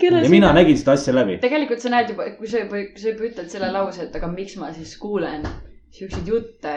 Ja 0.03 0.29
mina 0.31 0.53
nägin 0.53 0.77
seda 0.79 0.93
asja 0.99 1.15
läbi. 1.15 1.39
tegelikult 1.43 1.81
sa 1.81 1.89
näed 1.93 2.11
juba, 2.15 2.31
kui 2.39 2.47
sa 2.49 2.59
juba, 2.65 2.83
kui 2.93 3.01
sa 3.03 3.09
juba 3.13 3.25
ütled 3.31 3.49
selle 3.53 3.71
lause, 3.73 4.03
et 4.09 4.17
aga 4.17 4.27
miks 4.33 4.57
ma 4.57 4.73
siis 4.73 4.97
kuulen 4.99 5.47
siukseid 5.93 6.27
jutte, 6.29 6.75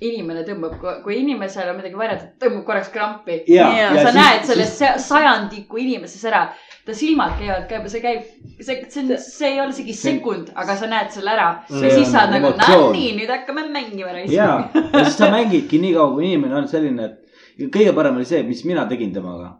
inimene 0.00 0.44
tõmbab, 0.46 0.76
kui 1.02 1.16
inimesel 1.18 1.72
on 1.72 1.76
midagi 1.80 1.98
varjata, 1.98 2.28
tõmbab 2.38 2.64
korraks 2.68 2.88
krampi. 2.94 3.40
ja, 3.50 3.64
Jaa, 3.66 3.94
ja 3.94 4.02
sa 4.04 4.10
siis- 4.12 4.18
näed 4.20 4.44
selles 4.46 4.78
sa- 4.78 4.98
sajandiku 5.02 5.76
inimeses 5.82 6.24
ära, 6.24 6.44
ta 6.86 6.94
silmad 6.94 7.32
käivad, 7.40 7.66
käib, 7.68 7.88
see 7.90 8.00
käib, 8.00 8.22
see, 8.60 8.84
see 8.88 9.02
on, 9.02 9.10
see 9.18 9.48
ei 9.48 9.60
ole 9.60 9.70
isegi 9.74 9.92
sekund, 9.92 10.52
aga 10.54 10.76
sa 10.76 10.86
näed 10.86 11.10
selle 11.10 11.30
ära. 11.34 11.48
ja 11.68 11.78
See 11.80 11.90
siis 11.90 12.12
sa 12.12 12.22
on 12.28 12.34
oled 12.36 12.56
nagu, 12.56 12.82
no 12.84 12.92
nii, 12.92 13.16
nüüd 13.18 13.28
hakkame 13.28 13.66
mängima. 13.74 14.14
ja, 14.30 14.68
ja 14.92 15.04
siis 15.04 15.16
sa 15.18 15.30
mängidki 15.36 15.80
nii 15.82 15.94
kaua, 15.94 16.12
kui 16.14 16.24
inimene 16.30 16.54
on 16.62 16.68
selline, 16.68 17.04
et 17.04 17.70
kõige 17.74 17.92
parem 17.94 18.16
oli 18.16 18.24
see, 18.24 18.42
mis 18.42 18.64
mina 18.64 18.86
tegin 18.86 19.12
temaga. 19.12 19.56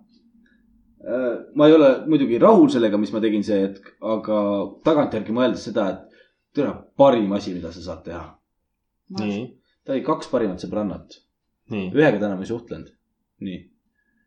Ma 1.54 1.66
ei 1.66 1.72
ole 1.72 1.90
muidugi 2.06 2.38
rahul 2.42 2.68
sellega, 2.72 2.98
mis 2.98 3.12
ma 3.14 3.20
tegin 3.22 3.44
see 3.46 3.60
hetk, 3.62 3.92
aga 4.02 4.38
tagantjärgi 4.86 5.34
mõeldes 5.34 5.68
seda, 5.68 5.86
et 5.92 6.24
tule 6.56 6.72
parim 6.98 7.32
asi, 7.36 7.54
mida 7.54 7.70
sa 7.72 7.84
saad 7.84 8.04
teha. 8.06 8.24
nii, 9.18 9.42
ta 9.86 9.94
oli 9.94 10.02
kaks 10.04 10.30
parimat 10.32 10.62
sõbrannat, 10.62 11.20
nii 11.72 11.92
ühega 11.94 12.18
ta 12.18 12.30
enam 12.30 12.42
ei 12.42 12.50
suhtlenud. 12.50 12.90
nii, 13.46 13.60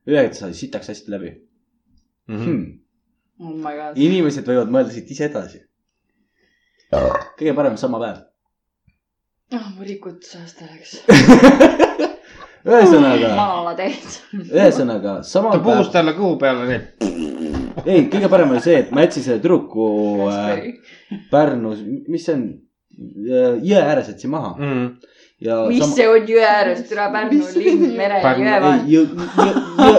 ühega 0.10 0.31
ta 0.31 0.39
sai 0.45 0.56
sitaks 0.57 0.93
hästi 0.93 1.11
läbi 1.11 1.34
mm. 1.34 2.38
-hmm. 2.38 2.45
hmm.. 2.45 2.80
oh 3.39 3.56
my 3.57 3.76
god. 3.77 3.99
inimesed 3.99 4.48
võivad 4.48 4.72
mõelda 4.72 4.95
siit 4.95 5.11
ise 5.11 5.27
edasi. 5.27 5.61
kõige 6.91 7.56
parem 7.56 7.77
sama 7.77 7.99
päev. 7.99 8.23
oh, 9.60 9.68
mu 9.76 9.84
rikutusest 9.84 10.64
läks. 10.64 10.98
ühesõnaga, 12.66 13.30
maala 13.36 13.72
teed. 13.78 14.18
ühesõnaga 14.52 15.16
sama 15.28 15.52
ta 15.56 15.60
puhus 15.66 15.90
talle 15.94 16.14
kõhu 16.18 16.36
peale 16.42 16.68
nii. 16.70 16.82
ei, 17.86 18.04
kõige 18.12 18.30
parem 18.30 18.52
oli 18.54 18.62
see, 18.64 18.78
et 18.84 18.92
ma 18.92 19.06
jätsin 19.06 19.24
selle 19.26 19.40
tüdruku 19.44 19.88
äh, 20.30 20.68
Pärnus, 21.32 21.80
mis 22.12 22.26
see 22.28 22.36
on, 22.38 22.44
jõe 23.66 23.82
ääres 23.82 24.12
jätsin 24.14 24.30
maha 24.34 24.54
Mm. 24.60 24.86
ja. 25.42 25.58
mis 25.72 25.96
see 25.96 26.06
on 26.12 26.28
jõe 26.30 26.44
ääres, 26.46 26.84
türa 26.90 27.10
Pärnu 27.14 27.42
linn, 27.56 27.88
mere, 27.98 28.22
Pärnu- 28.22 28.46
jõe 28.92 29.08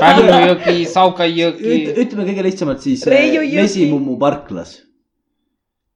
Pärnu 0.01 0.29
vahel. 0.31 0.55
jõgi, 0.55 0.87
Sauka 0.93 1.27
jõgi. 1.27 1.83
ütleme 1.99 2.29
kõige 2.31 2.43
lihtsamalt 2.47 2.81
siis 2.85 3.03
jõgi. 3.09 3.57
Mesimummu 3.59 4.19
parklas. 4.21 4.79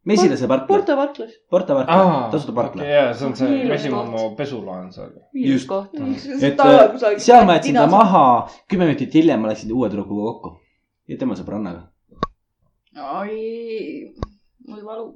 Mesilase 0.06 0.46
parkla, 0.46 0.66
Porto 0.70 0.94
parklas. 0.94 1.32
Porta 1.50 1.74
parkla, 1.74 2.28
tasuta 2.30 2.52
parkla. 2.54 2.84
jaa, 2.86 3.08
see 3.18 3.26
on 3.26 3.32
see 3.34 3.64
Mesimummu 3.66 4.28
pesula 4.38 4.76
on 4.84 4.92
seal. 4.94 5.10
Just. 5.34 5.72
et 6.46 6.62
äh, 6.62 7.16
seal 7.18 7.46
ma 7.48 7.56
jätsin 7.58 7.74
ta. 7.80 7.88
maha, 7.90 8.22
kümme 8.70 8.86
minutit 8.86 9.16
hiljem 9.18 9.42
ma 9.42 9.50
läksin 9.50 9.74
uue 9.74 9.90
tüdrukuga 9.90 10.28
kokku 10.28 10.52
ja 11.10 11.18
tema 11.18 11.34
sõbrannaga. 11.38 11.88
oi, 13.18 14.12
mul 14.68 14.86
valu. 14.86 15.08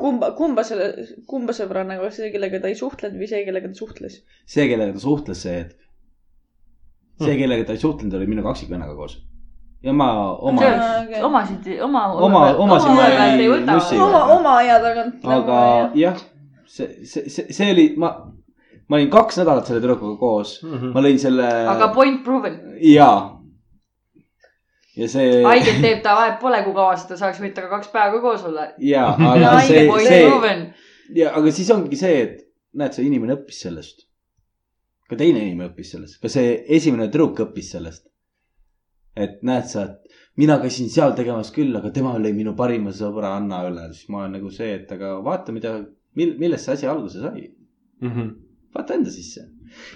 kumba, 0.00 0.32
kumba 0.38 0.64
selle, 0.64 0.88
kumba 1.28 1.52
sõbrannaga, 1.56 2.08
see, 2.14 2.32
kellega 2.32 2.62
ta 2.64 2.72
ei 2.72 2.80
suhtlenud 2.80 3.20
või 3.20 3.28
see, 3.28 3.44
kellega 3.44 3.68
ta 3.68 3.82
suhtles? 3.82 4.22
see, 4.48 4.64
kellega 4.72 4.96
ta 4.96 5.04
suhtles 5.04 5.44
see 5.44 5.58
hetk. 5.58 5.76
see, 7.20 7.36
kellega 7.36 7.68
ta 7.68 7.76
ei 7.76 7.84
suhtlenud, 7.84 8.16
oli 8.16 8.32
minu 8.32 8.48
kaksikvennaga 8.48 8.96
koos. 8.96 9.20
Ja 9.82 9.92
ma 9.96 10.08
oma, 10.38 10.60
omasid, 11.24 11.68
oma. 11.82 12.02
Oma- 12.26 12.56
omasid 12.64 12.90
ma 12.96 13.06
ei 13.32 13.48
nussi. 13.48 13.96
oma, 13.96 14.24
oma 14.36 14.56
aja 14.60 14.78
tagant. 14.82 15.24
aga 15.24 15.58
jah, 15.96 16.18
see, 16.66 17.04
see, 17.04 17.28
see, 17.32 17.46
see 17.56 17.70
oli, 17.72 17.86
ma, 17.96 18.10
ma 18.88 18.96
olin 18.98 19.10
kaks 19.10 19.38
nädalat 19.40 19.66
selle 19.70 19.80
tüdrukuga 19.80 20.18
koos, 20.20 20.58
Mhm. 20.64 20.92
ma 20.94 21.00
lõin 21.04 21.18
selle. 21.18 21.48
aga 21.74 21.88
point 21.94 22.22
proven. 22.24 22.58
jaa. 22.82 23.40
ja 24.96 25.08
see, 25.08 25.40
haiget 25.46 25.80
teeb 25.80 26.02
ta, 26.04 26.14
vahet 26.18 26.38
pole, 26.42 26.60
kui 26.66 26.74
kaua 26.76 26.96
seda 27.00 27.16
saaks, 27.16 27.40
võite 27.40 27.62
ka 27.64 27.68
kaks 27.72 27.88
päeva 27.94 28.12
ka 28.18 28.20
koos 28.20 28.44
olla. 28.44 28.68
jaa, 28.78 29.14
aga 29.32 29.56
see, 29.64 29.86
point 29.88 30.06
see 30.08 30.22
proven. 30.28 30.62
ja, 31.16 31.32
aga 31.40 31.50
siis 31.56 31.70
ongi 31.72 31.96
see, 31.96 32.20
et 32.26 32.36
näed, 32.76 32.92
see 32.92 33.06
inimene 33.08 33.38
õppis 33.38 33.62
sellest. 33.64 34.04
ka 35.10 35.16
teine 35.18 35.40
inimene 35.42 35.70
õppis 35.72 35.90
sellest, 35.96 36.20
ka 36.22 36.28
see 36.28 36.58
esimene 36.68 37.08
tüdruk 37.08 37.40
õppis 37.48 37.72
sellest. 37.72 38.04
Et 39.16 39.40
näed 39.46 39.66
sa, 39.70 39.86
et 39.86 40.20
mina 40.40 40.58
käisin 40.62 40.90
seal 40.92 41.14
tegemas 41.18 41.50
küll, 41.54 41.72
aga 41.76 41.92
tema 41.94 42.16
lõi 42.18 42.32
minu 42.36 42.54
parima 42.58 42.92
sõbra 42.96 43.34
Anna 43.38 43.62
üle, 43.68 43.88
siis 43.94 44.10
ma 44.12 44.24
olen 44.24 44.38
nagu 44.38 44.52
see, 44.54 44.74
et 44.78 44.92
aga 44.96 45.16
vaata, 45.24 45.54
mida, 45.54 45.78
mil-, 46.18 46.36
millest 46.40 46.68
see 46.68 46.78
asi 46.78 46.90
alguse 46.90 47.22
sai. 47.22 47.50
Mhm. 48.00 48.30
vaata 48.70 48.94
enda 48.94 49.10
sisse. 49.10 49.42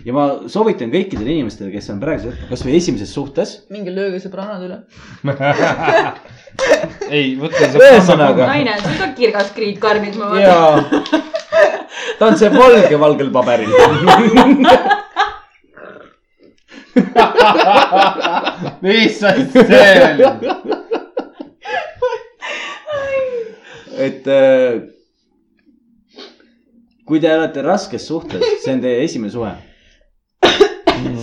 ja 0.05 0.13
ma 0.13 0.25
soovitan 0.51 0.91
kõikidele 0.91 1.31
inimestele, 1.31 1.71
kes 1.73 1.89
on 1.95 2.01
praegusel 2.03 2.33
hetkel 2.33 2.51
kasvõi 2.51 2.75
esimeses 2.77 3.13
suhtes. 3.15 3.55
minge 3.71 3.95
lööge 3.95 4.19
sõbrannad 4.23 4.67
üle. 4.67 4.81
ei, 7.15 7.37
see. 7.39 7.71
Ühesõnaga. 7.79 8.51
naine, 8.51 8.75
sul 8.83 8.99
ka 8.99 9.13
kirgas 9.21 9.55
kriitkarmid, 9.57 10.19
ma 10.19 10.35
vaatan. 10.35 11.23
ta 12.19 12.29
on 12.33 12.37
see 12.43 12.51
valge 12.55 13.01
valgel 13.07 13.33
paberil. 13.39 13.73
mis 18.85 19.23
asi 19.23 19.45
see 19.53 19.95
oli? 20.09 20.25
et 24.07 24.27
äh, 24.29 24.81
kui 27.05 27.21
te 27.21 27.31
olete 27.35 27.63
raskes 27.65 28.07
suhtes, 28.09 28.43
see 28.65 28.75
on 28.75 28.83
teie 28.83 29.05
esimene 29.05 29.33
suhe, 29.33 29.53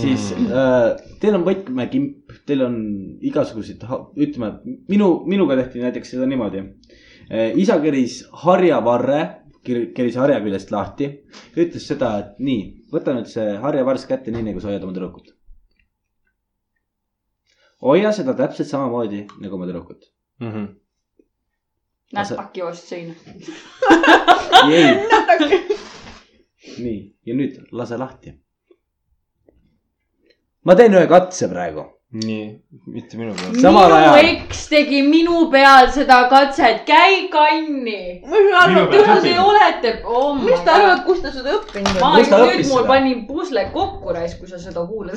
siis 0.00 0.30
äh, 0.36 0.88
teil 1.22 1.38
on 1.38 1.46
võtmekimp, 1.46 2.36
teil 2.48 2.64
on 2.66 2.76
igasuguseid, 3.24 3.84
ütleme, 4.16 4.54
minu, 4.90 5.12
minuga 5.28 5.58
tehti 5.60 5.84
näiteks 5.84 6.14
seda 6.14 6.28
niimoodi. 6.30 6.64
isa 7.62 7.78
keris 7.80 8.22
harjavarre, 8.44 9.20
keris 9.64 10.16
harja 10.18 10.40
küljest 10.42 10.72
lahti, 10.74 11.08
ütles 11.56 11.86
seda, 11.86 12.16
et 12.18 12.42
nii, 12.42 12.64
võta 12.92 13.14
nüüd 13.16 13.30
see 13.30 13.54
harjavars 13.62 14.06
kätte, 14.10 14.34
nii 14.34 14.50
nagu 14.50 14.60
sa 14.60 14.72
hoiad 14.72 14.84
oma 14.86 14.96
tüdrukut. 14.96 15.31
Hoia 17.82 18.12
seda 18.12 18.34
täpselt 18.38 18.68
samamoodi 18.68 19.26
nagu 19.40 19.54
oma 19.58 19.66
tüdrukut. 19.66 20.06
Mhm. 20.40 20.64
näed, 22.12 22.36
paki 22.36 22.64
vastu 22.64 22.86
seina. 22.86 23.14
ei. 24.70 24.94
nii, 26.84 26.98
ja 27.26 27.34
nüüd 27.34 27.58
lase 27.72 27.98
lahti. 27.98 28.34
ma 30.64 30.76
teen 30.76 30.94
ühe 30.94 31.08
katse 31.08 31.48
praegu. 31.50 31.86
nii, 32.12 32.60
mitte 32.92 33.16
minu 33.16 33.32
peal. 33.32 33.54
Minu 33.56 33.78
ajal- 33.80 34.18
eks 34.20 34.66
tegi 34.68 35.00
minu 35.06 35.46
peal 35.52 35.88
seda 35.94 36.18
katset, 36.28 36.82
käi 36.88 37.28
kanni. 37.32 38.20
mis 38.20 38.50
sa 38.50 38.64
arvad, 38.66 38.92
õpib. 38.92 39.22
te 39.24 39.32
olete 39.40 39.92
oh? 40.04 40.34
mis 40.36 40.60
te 40.60 40.74
arvad, 40.74 41.04
kus 41.06 41.22
ta 41.24 41.32
seda 41.32 41.56
õppinud 41.56 42.00
ma 42.00 42.10
on? 42.10 42.18
Kus 42.18 42.28
ta 42.28 42.42
nüüd 42.44 42.64
mul 42.68 42.82
seda? 42.82 42.88
panin 42.90 43.24
pusle 43.26 43.64
kokku 43.72 44.12
raisk, 44.12 44.42
kui 44.42 44.52
sa 44.52 44.60
seda 44.60 44.84
kuulad. 44.86 45.16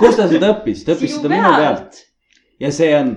kus 0.00 0.16
ta 0.16 0.28
seda 0.32 0.54
õppis? 0.54 0.86
ta 0.86 0.96
õppis 0.96 1.18
seda 1.18 1.32
minu 1.34 1.52
pealt 1.52 1.66
pealt. 1.66 2.00
ja 2.64 2.72
see 2.72 2.96
on, 2.96 3.12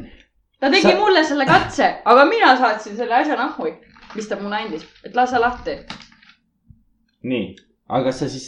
ta 0.59 0.67
tegi 0.73 0.89
Sa- 0.89 0.95
sa... 0.97 0.99
mulle 0.99 1.23
selle 1.31 1.47
katse, 1.47 1.89
aga 2.03 2.27
mina 2.27 2.51
saatsin 2.59 2.99
selle 2.99 3.15
asja 3.21 3.39
nahhu, 3.39 3.71
mis 4.19 4.27
ta 4.27 4.39
mulle 4.41 4.59
andis, 4.65 4.83
et 5.07 5.15
lase 5.15 5.39
lahti. 5.39 5.79
nii, 7.23 7.55
aga 7.89 8.11
sa 8.13 8.27
siis, 8.29 8.47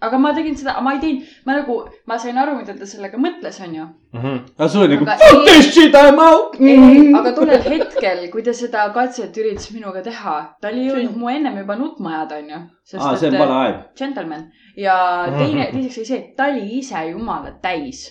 aga 0.00 0.18
ma 0.22 0.32
tegin 0.36 0.56
seda, 0.58 0.76
ma 0.84 0.92
ei 0.94 1.00
teinud, 1.02 1.30
ma 1.46 1.56
nagu, 1.58 1.78
ma 2.06 2.18
sain 2.22 2.38
aru, 2.38 2.56
mida 2.60 2.74
ta 2.78 2.86
sellega 2.86 3.18
mõtles, 3.20 3.58
onju. 3.66 3.86
aga 4.20 4.68
sul 4.70 4.84
oli 4.86 4.98
nagu 4.98 5.08
Aga 5.10 5.30
fuck 5.32 5.46
this 5.48 5.70
shit, 5.74 5.94
I 5.94 6.12
m 6.12 6.20
out. 6.22 6.54
ei, 6.60 7.08
aga 7.20 7.32
tollel 7.36 7.64
hetkel, 7.66 8.22
kui 8.32 8.44
ta 8.46 8.54
seda 8.56 8.86
katset 8.94 9.36
üritas 9.42 9.70
minuga 9.74 10.04
teha, 10.06 10.36
ta 10.60 10.70
oli 10.70 10.86
jõudnud 10.90 11.16
mu 11.22 11.32
ennem 11.32 11.58
juba 11.62 11.78
nutma 11.80 12.14
ajada, 12.14 12.38
onju. 12.44 12.60
aa, 13.00 13.16
see 13.16 13.32
on 13.32 13.40
vale 13.42 13.58
aeg. 13.64 13.82
Gentleman 13.98 14.46
ja 14.76 14.94
teine, 15.32 15.70
teiseks 15.72 15.98
oli 15.98 16.06
see, 16.12 16.20
et 16.22 16.36
ta 16.38 16.50
oli 16.52 16.78
ise 16.78 17.02
jumala 17.10 17.56
täis. 17.62 18.06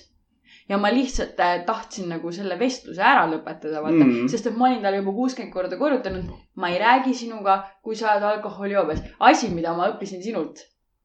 Ja 0.69 0.77
ma 0.81 0.89
lihtsalt 0.93 1.39
äh, 1.39 1.59
tahtsin 1.65 2.09
nagu 2.09 2.31
selle 2.33 2.57
vestluse 2.59 3.03
ära 3.05 3.25
lõpetada, 3.29 3.81
vaata 3.83 3.99
mm. 3.99 4.13
Mm., 4.23 4.31
sest 4.31 4.49
et 4.49 4.57
ma 4.57 4.69
olin 4.69 4.81
talle 4.85 5.01
juba 5.01 5.13
kuuskümmend 5.19 5.53
korda 5.53 5.77
korrutanud, 5.77 6.31
ma 6.61 6.71
ei 6.73 6.79
räägi 6.81 7.13
sinuga, 7.19 7.59
kui 7.85 7.97
sa 7.99 8.15
oled 8.15 8.25
alkoholijoobes. 8.31 9.03
asi, 9.29 9.51
mida 9.53 9.75
ma 9.77 9.91
õppisin 9.93 10.23
sinult, 10.25 10.63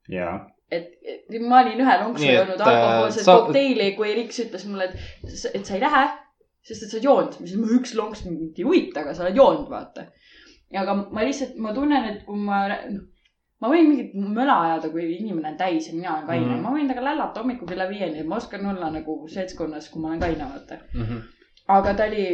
jaa. 0.08 0.38
et, 0.72 0.88
et 1.04 1.36
ma 1.44 1.60
olin 1.60 1.84
ühe 1.84 1.98
lonksu 2.04 2.30
joonud 2.30 2.56
äh, 2.64 2.72
alkohoolset 2.72 3.28
sa- 3.28 3.36
kokteili, 3.42 3.92
kui 3.98 4.16
Riks 4.16 4.40
ütles 4.46 4.66
mulle, 4.70 4.88
et, 4.88 5.46
et 5.52 5.68
sa 5.68 5.76
ei 5.76 5.84
lähe, 5.84 6.04
sest 6.64 6.86
et 6.86 6.94
sa 6.94 6.96
oled 6.96 7.10
joonud. 7.10 7.36
ma 7.36 7.44
ütlesin, 7.44 7.68
üks 7.80 7.94
lonks 8.00 8.24
mind 8.28 8.56
ei 8.56 8.68
huvita, 8.68 9.04
aga 9.04 9.16
sa 9.16 9.26
oled 9.26 9.36
joonud, 9.42 9.68
vaata. 9.72 10.08
aga 10.84 10.96
ma 11.02 11.26
lihtsalt, 11.26 11.60
ma 11.60 11.76
tunnen, 11.76 12.08
et 12.14 12.24
kui 12.24 12.40
ma, 12.48 12.64
noh, 12.88 13.04
ma 13.60 13.70
võin 13.72 13.90
mingit 13.90 14.14
möla 14.16 14.56
ajada, 14.66 14.90
kui 14.92 15.06
inimene 15.16 15.52
on 15.52 15.58
täis 15.60 15.88
ja 15.88 15.96
mina 15.96 16.14
olen 16.14 16.28
kaine 16.28 16.46
mm. 16.46 16.52
-hmm. 16.52 16.62
ma 16.64 16.74
võin 16.76 16.88
temaga 16.88 17.06
lällata 17.08 17.42
hommikul 17.42 17.68
kella 17.68 17.88
viieni, 17.88 18.22
ma 18.28 18.36
oskan 18.36 18.66
olla 18.72 18.90
nagu 18.94 19.16
seltskonnas, 19.28 19.90
kui 19.90 20.02
ma 20.02 20.12
olen 20.12 20.22
kaine, 20.26 20.46
vaata. 20.54 20.78
Mhm. 20.94 21.18
aga 21.68 21.94
ta 21.94 22.04
oli 22.04 22.24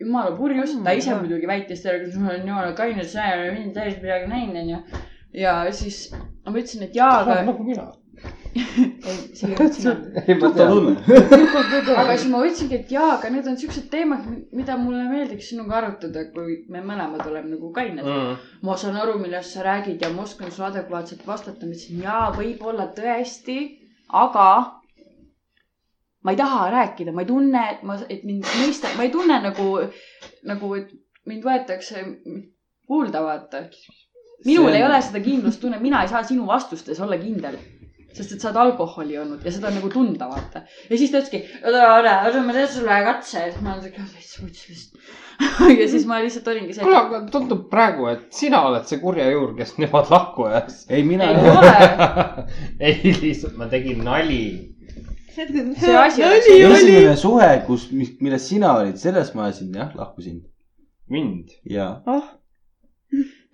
jumala 0.00 0.36
purjus, 0.36 0.72
ta 0.84 0.92
ise 0.92 1.14
muidugi 1.14 1.46
väitis 1.46 1.82
talle, 1.82 2.08
et 2.08 2.16
ma 2.20 2.30
olen 2.30 2.48
jumala 2.48 2.72
kaine, 2.72 3.04
sa 3.04 3.28
ei 3.28 3.38
ole 3.40 3.52
mind 3.58 3.74
täis 3.74 4.00
midagi 4.02 4.32
näinud, 4.32 4.56
onju. 4.62 5.04
ja 5.44 5.54
siis 5.72 6.00
ma 6.14 6.52
ütlesin, 6.52 6.82
et 6.88 6.96
jaa, 6.96 7.20
aga 7.20 7.42
nagu 7.50 7.64
mina. 7.64 7.92
ei, 8.56 9.16
see 9.34 9.48
ei 9.50 9.56
olnud 9.58 9.74
sina. 9.76 9.94
tuttav 10.40 10.70
tunne. 10.70 10.94
aga 12.00 12.14
siis 12.16 12.30
ma 12.32 12.40
võtsingi, 12.42 12.78
et 12.80 12.92
jaa, 12.94 13.10
aga 13.16 13.30
need 13.32 13.48
on 13.50 13.58
siuksed 13.60 13.88
teemad, 13.92 14.24
mida 14.56 14.78
mulle 14.80 15.04
meeldiks 15.10 15.50
sinuga 15.52 15.80
arutada, 15.80 16.26
kui 16.32 16.62
me 16.72 16.82
mõlemad 16.84 17.24
oleme 17.28 17.52
nagu 17.54 17.70
kained 17.76 18.04
mm.. 18.04 18.40
ma 18.66 18.78
saan 18.80 18.96
aru, 19.00 19.18
millest 19.22 19.56
sa 19.56 19.66
räägid 19.66 20.02
ja 20.04 20.10
ma 20.14 20.24
oskan 20.24 20.52
sulle 20.52 20.70
adekvaatselt 20.70 21.26
vastata. 21.28 21.66
ma 21.66 21.76
ütlesin 21.76 22.02
jaa, 22.06 22.24
võib-olla 22.36 22.88
tõesti, 22.96 23.58
aga 24.24 24.48
ma 26.24 26.34
ei 26.34 26.40
taha 26.40 26.70
rääkida, 26.78 27.14
ma 27.14 27.22
ei 27.26 27.30
tunne, 27.30 27.68
et 27.76 27.86
ma, 27.86 28.00
et 28.08 28.24
mind 28.26 28.48
mõista, 28.62 28.90
ma 28.96 29.06
ei 29.06 29.14
tunne 29.14 29.38
nagu, 29.44 29.70
nagu, 30.48 30.74
et 30.80 30.90
mind 31.28 31.44
võetakse 31.46 32.02
kuulda, 32.86 33.22
vaata. 33.22 33.66
minul 34.46 34.68
See 34.70 34.72
on- 34.72 34.74
ei 34.74 34.84
ole 34.84 34.98
seda 35.02 35.20
kindlustunnet, 35.20 35.80
mina 35.82 36.02
ei 36.02 36.08
saa 36.08 36.22
sinu 36.22 36.46
vastustes 36.46 37.00
olla 37.00 37.18
kindel 37.18 37.56
sest 38.16 38.32
et 38.32 38.42
sa 38.42 38.50
oled 38.50 38.60
alkoholi 38.62 39.16
joonud 39.16 39.44
ja 39.44 39.52
seda 39.52 39.70
on 39.70 39.76
nagu 39.78 39.90
tunda, 39.92 40.28
vaata. 40.30 40.62
ja 40.90 40.98
siis 40.98 41.12
ta 41.12 41.20
ütleski, 41.20 41.42
oota, 41.62 41.82
oota, 41.94 42.14
oota, 42.28 42.42
ma 42.46 42.54
teen 42.56 42.68
sulle 42.72 43.00
katse 43.06 43.42
ja 43.42 43.50
siis 43.50 43.64
ma 43.64 43.74
olen 43.74 43.84
siuke, 43.86 44.06
täitsa 44.14 44.44
vuts 44.44 44.68
vist. 44.70 44.96
ja 45.80 45.88
siis 45.92 46.06
ma 46.08 46.20
lihtsalt 46.24 46.48
olingi 46.52 46.76
see, 46.76 46.86
kuule, 46.86 47.02
aga 47.02 47.20
tundub 47.32 47.66
praegu, 47.72 48.08
et 48.12 48.24
sina 48.36 48.62
oled 48.68 48.88
see 48.88 49.02
kurja 49.02 49.28
juur, 49.32 49.52
kes 49.58 49.76
nemad 49.82 50.08
lahku 50.12 50.48
ajas. 50.48 50.84
ei, 50.88 51.04
mina 51.06 51.28
ei. 51.32 51.52
ole. 51.52 51.74
ei, 52.88 53.14
lihtsalt 53.20 53.60
ma 53.60 53.68
tegin 53.72 54.02
nali. 54.06 54.42
see 55.36 55.96
asi 56.00 56.24
oleks 56.24 56.48
esimene 56.48 57.16
suhe, 57.20 57.52
kus, 57.68 57.90
milles 57.92 58.48
sina 58.48 58.72
olid, 58.80 58.96
selles 59.00 59.34
ma 59.36 59.50
ajasin 59.50 59.76
jah, 59.76 59.92
lahkusin. 59.98 60.40
mind. 61.12 61.52
ja, 61.68 61.90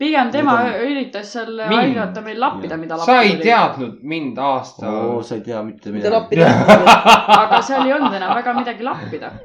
pigem 0.02 0.28
tema 0.34 0.52
on- 0.60 0.74
üritas 0.86 1.26
seal 1.32 1.52
Mind. 1.56 1.72
aidata 1.80 2.20
meil 2.26 2.38
lappida, 2.40 2.76
mida 2.76 2.94
sa 2.98 3.02
ei 3.20 3.28
lappida. 3.30 3.44
teadnud 3.44 3.94
mind 4.14 4.36
aasta 4.38 4.84
oo, 4.90 5.22
sa 5.22 5.34
ei 5.38 5.44
tea 5.46 5.62
mitte 5.62 5.90
mida 5.94 6.10
midagi. 6.10 6.16
lappida. 6.16 6.46
aga 7.42 7.56
seal 7.68 7.82
ei 7.86 7.92
olnud 7.98 8.14
enam 8.18 8.30
väga 8.38 8.50
midagi 8.58 8.82
lappida. 8.88 9.28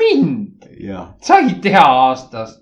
mind, 0.00 0.66
sa 1.20 1.34
ei 1.40 1.54
tea 1.64 1.84
aastast. 1.84 2.60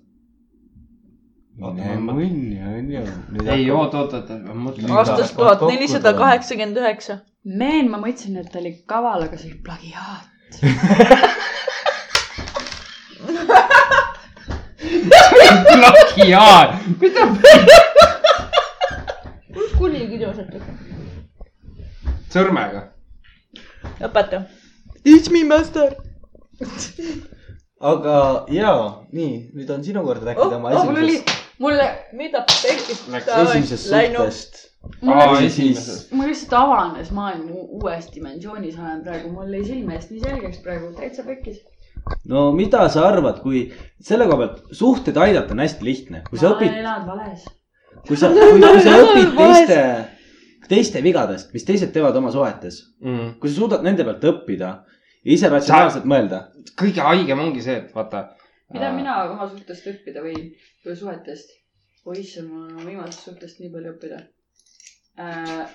mõni 1.61 2.57
on 2.65 2.87
ju. 2.95 3.03
ei, 3.45 3.71
oot, 3.71 3.95
oot, 3.95 4.13
oot, 4.17 4.29
ma 4.47 4.55
mõtlen. 4.69 4.89
aastast 4.97 5.35
tuhat 5.37 5.61
nelisada 5.69 6.11
kaheksakümmend 6.17 6.77
üheksa. 6.81 7.15
meen, 7.45 7.91
ma 7.91 7.99
mõtlesin, 7.99 8.37
et 8.41 8.49
ta 8.53 8.59
oli 8.63 8.73
kaval, 8.87 9.23
aga 9.27 9.37
see 9.37 9.49
oli 9.51 9.61
plagiaat. 9.67 10.27
plagiaat, 15.81 16.75
mida? 17.01 17.27
kuni 19.79 20.01
kilomeetrit. 20.11 20.63
sõrmega. 22.33 22.83
õpeta. 24.05 24.43
Teach 25.05 25.31
me 25.33 25.45
master. 25.49 25.95
aga 27.81 28.17
jaa, 28.53 28.81
nii, 29.17 29.37
nüüd 29.57 29.71
on 29.73 29.85
sinu 29.85 30.03
kord 30.05 30.23
rääkida 30.27 30.57
oma 30.59 30.73
Oh, 30.77 30.85
mul 30.85 30.99
oli 31.01 31.15
esimesest,, 31.17 31.47
mulle, 31.65 31.87
mida 32.13 32.43
pekis. 32.51 33.01
esimesest 33.09 33.87
suhtest. 33.89 34.59
aa, 34.85 35.31
Või 35.33 35.47
esimesest. 35.49 36.13
mul 36.13 36.29
lihtsalt 36.29 36.53
avanes 36.61 37.11
maailm 37.17 37.49
u- 37.57 37.69
uues 37.81 38.11
dimensioonis 38.15 38.77
olen 38.79 39.01
praegu, 39.07 39.33
mul 39.33 39.49
lõi 39.55 39.65
silme 39.65 39.97
eest 39.97 40.13
nii 40.13 40.21
selgeks 40.27 40.61
praegu, 40.65 40.93
täitsa 41.01 41.25
pekkis. 41.25 41.63
No 42.31 42.51
mida 42.57 42.87
sa 42.93 43.07
arvad, 43.09 43.41
kui 43.43 43.67
selle 44.01 44.27
koha 44.29 44.39
pealt 44.45 44.75
suhteid 44.77 45.17
aidata 45.17 45.55
on 45.57 45.63
hästi 45.65 45.85
lihtne, 45.87 46.23
kui 46.29 46.39
sa 46.41 46.55
õpid, 46.55 46.73
elanud 46.83 47.09
vales. 47.11 47.45
kui 48.07 48.17
sa, 48.17 48.31
kui, 48.35 48.61
kui 48.63 48.83
sa 48.85 48.97
õpid 49.05 49.37
teiste, 49.37 49.79
teiste 50.71 51.03
vigadest, 51.03 51.53
mis 51.55 51.65
teised 51.67 51.93
teevad 51.95 52.17
oma 52.17 52.31
suhetes, 52.35 52.83
Mm. 53.01 53.39
kui 53.41 53.49
sa 53.49 53.57
suudad 53.63 53.83
nende 53.87 54.05
pealt 54.05 54.25
õppida 54.33 54.69
ja 55.25 55.33
ise 55.33 55.49
ratsionaalselt 55.49 56.05
mõelda. 56.05 56.47
kõige 56.77 57.01
haigem 57.05 57.41
ongi 57.41 57.63
see, 57.65 57.77
et 57.85 57.95
vaata. 57.95 58.29
mida 58.73 58.93
mina 58.93 59.23
oma 59.31 59.49
suhtest 59.49 59.87
õppida 59.87 60.21
võin 60.25 60.53
või 60.87 60.97
suhetest? 60.97 61.49
oi 62.07 62.17
issand, 62.21 62.49
mul 62.49 62.69
on 62.81 62.87
viimasest 62.87 63.25
suhtest 63.29 63.59
nii 63.61 63.71
palju 63.73 63.91
õppida 63.95 64.21
äh. 65.21 65.67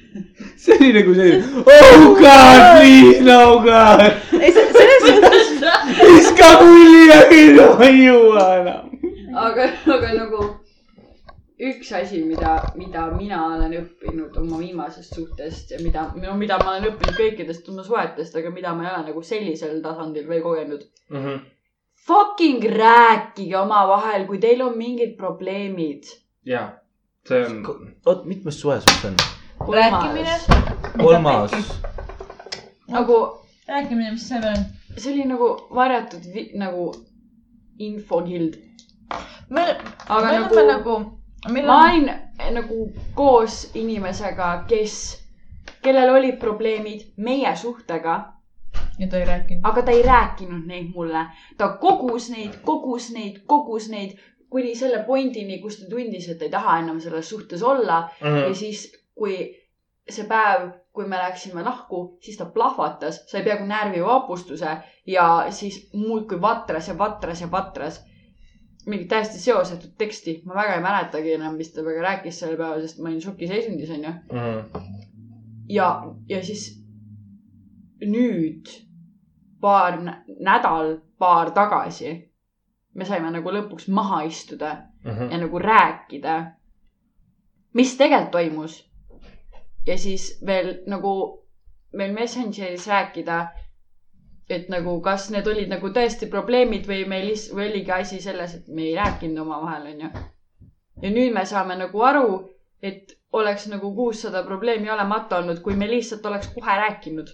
see 0.60 0.76
oli 0.76 0.90
nagu 0.96 1.14
see, 1.14 1.38
oh 1.76 2.16
god, 2.18 2.60
please, 2.76 3.20
no 3.24 3.38
god, 3.64 4.02
ei, 4.40 4.50
selles 4.52 4.54
suhtes, 4.56 4.69
viska 6.30 6.48
läbi, 7.08 7.52
no 7.56 7.66
ei 7.82 8.04
jõua 8.06 8.46
enam. 8.60 8.90
aga, 9.36 9.66
aga 9.94 10.10
nagu 10.16 10.42
üks 11.70 11.92
asi, 11.96 12.22
mida, 12.24 12.56
mida 12.78 13.06
mina 13.12 13.40
olen 13.46 13.74
õppinud 13.82 14.36
oma 14.40 14.60
viimasest 14.62 15.14
suhtest 15.14 15.74
ja 15.74 15.80
mida, 15.82 16.06
no 16.16 16.36
mida 16.38 16.58
ma 16.62 16.74
olen 16.74 16.90
õppinud 16.92 17.18
kõikidest 17.18 17.68
oma 17.72 17.84
suhetest, 17.86 18.36
aga 18.36 18.52
mida 18.54 18.74
ma 18.74 18.86
ei 18.86 18.92
ole 18.94 19.06
nagu 19.10 19.22
sellisel 19.22 19.80
tasandil 19.84 20.28
veel 20.28 20.42
kogenud. 20.44 20.86
Mhm. 21.10 21.40
Fucking 22.06 22.64
rääkige 22.64 23.58
omavahel, 23.58 24.24
kui 24.26 24.38
teil 24.40 24.62
on 24.64 24.78
mingid 24.78 25.16
probleemid. 25.18 26.08
ja, 26.44 26.70
see 27.28 27.44
on. 27.44 27.62
oot, 28.06 28.24
mitmes 28.24 28.60
suhe 28.60 28.80
sul 28.80 28.96
see 29.02 29.10
on? 29.10 29.16
Rääkimine. 29.74 30.38
kolmas. 30.96 31.52
nagu 32.88 33.18
rääkimine, 33.68 34.12
mis 34.16 34.28
see 34.28 34.40
veel 34.40 34.56
on? 34.56 34.79
See 34.96 35.12
oli 35.12 35.24
nagu 35.24 35.48
varjatud 35.74 36.24
vi- 36.34 36.50
nagu 36.58 36.92
infokild. 37.78 38.54
me, 39.50 39.62
aga 40.08 40.26
me 40.26 40.38
nagu, 40.38 40.54
oleme 40.54 40.72
nagu, 40.72 40.96
meil 41.52 41.66
ma 41.66 41.76
on, 41.84 41.90
olin 41.90 42.10
nagu 42.54 42.92
koos 43.14 43.70
inimesega, 43.74 44.64
kes, 44.68 44.96
kellel 45.82 46.10
olid 46.14 46.36
probleemid 46.38 47.00
meie 47.16 47.56
suhtega, 47.56 48.32
ja 48.98 49.08
ta 49.08 49.16
ei 49.18 49.24
rääkinud. 49.24 49.60
aga 49.64 49.82
ta 49.82 49.90
ei 49.90 50.02
rääkinud 50.02 50.66
neid 50.66 50.90
mulle. 50.94 51.26
ta 51.58 51.68
kogus 51.68 52.30
neid, 52.30 52.60
kogus 52.64 53.10
neid, 53.10 53.40
kogus 53.46 53.88
neid 53.88 54.18
kuni 54.50 54.74
selle 54.74 55.04
pointini, 55.06 55.58
kus 55.62 55.76
ta 55.80 55.86
tundis, 55.90 56.28
et 56.28 56.38
ta 56.38 56.44
ei 56.44 56.50
taha 56.50 56.78
enam 56.78 57.00
selles 57.00 57.28
suhtes 57.28 57.62
olla 57.62 58.08
Mhm. 58.20 58.36
ja 58.36 58.54
siis, 58.54 58.92
kui 59.14 59.56
see 60.10 60.24
päev, 60.26 60.70
kui 60.92 61.06
me 61.08 61.16
läksime 61.16 61.62
lahku, 61.62 62.18
siis 62.20 62.36
ta 62.38 62.44
plahvatas, 62.44 63.20
sai 63.30 63.42
peaaegu 63.42 63.66
närvivapustuse 63.66 64.76
ja 65.06 65.46
siis 65.50 65.90
muudkui 65.94 66.40
vatras 66.40 66.88
ja 66.88 66.98
vatras 66.98 67.40
ja 67.40 67.50
vatras. 67.50 68.04
mingit 68.86 69.08
täiesti 69.08 69.38
seosetut 69.38 69.90
teksti, 69.98 70.42
ma 70.44 70.54
väga 70.54 70.74
ei 70.74 70.80
mäletagi 70.82 71.32
enam, 71.32 71.54
mis 71.56 71.68
ta 71.72 71.82
väga 71.84 72.00
rääkis 72.02 72.38
sel 72.40 72.56
päeval, 72.56 72.80
sest 72.80 72.98
ma 72.98 73.08
olin 73.08 73.20
šokiseisundis, 73.20 73.90
onju. 73.90 74.10
Mhm. 74.32 74.84
ja, 75.68 76.02
ja 76.28 76.42
siis 76.44 76.82
nüüd 78.00 78.66
paar 79.60 80.00
nä- 80.02 80.24
nädal, 80.40 80.96
paar 81.18 81.50
tagasi 81.50 82.30
me 82.94 83.04
saime 83.04 83.30
nagu 83.30 83.50
lõpuks 83.52 83.88
maha 83.88 84.22
istuda 84.22 84.76
Mhm. 85.04 85.30
ja 85.32 85.38
nagu 85.38 85.58
rääkida, 85.58 86.52
mis 87.74 87.96
tegelikult 87.96 88.30
toimus. 88.30 88.89
Ja 89.86 89.98
siis 89.98 90.38
veel 90.46 90.74
nagu 90.86 91.12
veel 91.96 92.12
Messengeris 92.12 92.86
rääkida, 92.88 93.38
et 94.50 94.68
nagu 94.68 95.00
kas 95.00 95.30
need 95.30 95.46
olid 95.46 95.70
nagu 95.70 95.88
tõesti 95.94 96.28
probleemid 96.30 96.86
või 96.86 97.04
me 97.08 97.20
lihtsalt, 97.24 97.56
või 97.58 97.70
oligi 97.70 97.92
asi 97.92 98.20
selles, 98.20 98.54
et 98.54 98.68
me 98.68 98.82
ei 98.82 98.94
rääkinud 98.96 99.38
omavahel, 99.44 99.86
onju. 99.92 100.10
ja 101.02 101.10
nüüd 101.10 101.32
me 101.34 101.44
saame 101.46 101.76
nagu 101.76 102.02
aru, 102.02 102.40
et 102.82 103.16
oleks 103.32 103.66
nagu 103.70 103.94
kuussada 103.94 104.42
probleemi 104.42 104.90
olemata 104.90 105.38
olnud, 105.38 105.60
kui 105.62 105.74
me 105.76 105.86
lihtsalt 105.90 106.26
oleks 106.26 106.48
kohe 106.54 106.76
rääkinud. 106.82 107.28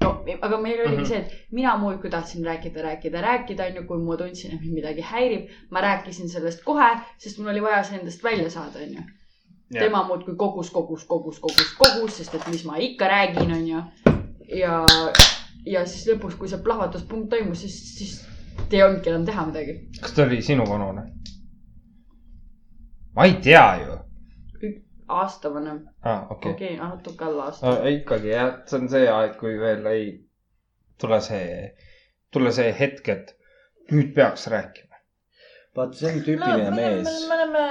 no 0.00 0.10
aga 0.42 0.58
meil 0.58 0.80
oligi 0.80 1.02
Mhm. 1.02 1.06
see, 1.06 1.18
et 1.18 1.52
mina 1.52 1.76
muudkui 1.76 2.10
tahtsin 2.10 2.44
rääkida, 2.44 2.82
rääkida, 2.82 3.20
rääkida, 3.20 3.66
onju, 3.70 3.86
kui 3.86 3.98
ma 3.98 4.16
tundsin, 4.16 4.54
et 4.54 4.60
mind 4.60 4.74
midagi 4.74 5.00
häirib. 5.02 5.48
ma 5.70 5.80
rääkisin 5.80 6.28
sellest 6.28 6.64
kohe, 6.64 6.90
sest 7.18 7.38
mul 7.38 7.48
oli 7.48 7.62
vaja 7.62 7.82
see 7.82 7.98
endast 7.98 8.24
välja 8.24 8.50
saada, 8.50 8.78
onju. 8.78 9.02
Tema 9.72 10.02
muudkui 10.06 10.36
kogus, 10.36 10.70
kogus, 10.70 11.04
kogus, 11.04 11.40
kogus, 11.40 11.74
kogus, 11.78 12.16
sest 12.16 12.34
et 12.34 12.48
mis 12.50 12.64
ma 12.64 12.78
ikka 12.82 13.08
räägin, 13.08 13.52
onju. 13.58 13.82
ja, 14.60 14.80
ja 15.66 15.84
siis 15.86 16.06
lõpuks, 16.12 16.38
kui 16.38 16.50
see 16.50 16.62
plahvatuspunkt 16.62 17.30
toimus, 17.30 17.64
siis, 17.64 17.78
siis 17.98 18.16
ei 18.72 18.82
olnudki 18.82 19.10
enam 19.10 19.26
teha 19.26 19.46
midagi. 19.46 19.78
kas 20.00 20.14
ta 20.14 20.26
oli 20.26 20.42
sinu 20.42 20.66
vanune? 20.68 21.06
ma 23.16 23.24
ei 23.24 23.38
tea 23.42 23.66
ju. 23.82 23.98
aasta 25.08 25.54
vanem, 25.54 25.82
aa, 26.02 26.26
okei 26.30 26.52
okei 26.52 26.74
okay,, 26.76 26.88
natuke 26.88 27.24
alla 27.24 27.50
aasta. 27.50 27.72
okay.. 27.72 27.98
ikkagi 28.00 28.32
jah, 28.34 28.54
see 28.66 28.80
on 28.80 28.88
see 28.94 29.10
aeg, 29.10 29.36
kui 29.40 29.58
veel 29.60 29.86
ei 29.90 30.06
tule 31.00 31.20
see, 31.20 31.74
tule 32.32 32.52
see 32.52 32.72
hetk, 32.78 33.08
et 33.08 33.34
nüüd 33.92 34.14
peaks 34.14 34.46
rääkima 34.52 34.85
vaat 35.76 35.92
see 35.98 36.08
on 36.12 36.20
tüüpiline 36.24 36.70
no, 36.70 36.76
me 36.76 36.78
mees. 36.80 37.08
me 37.28 37.34
oleme 37.36 37.64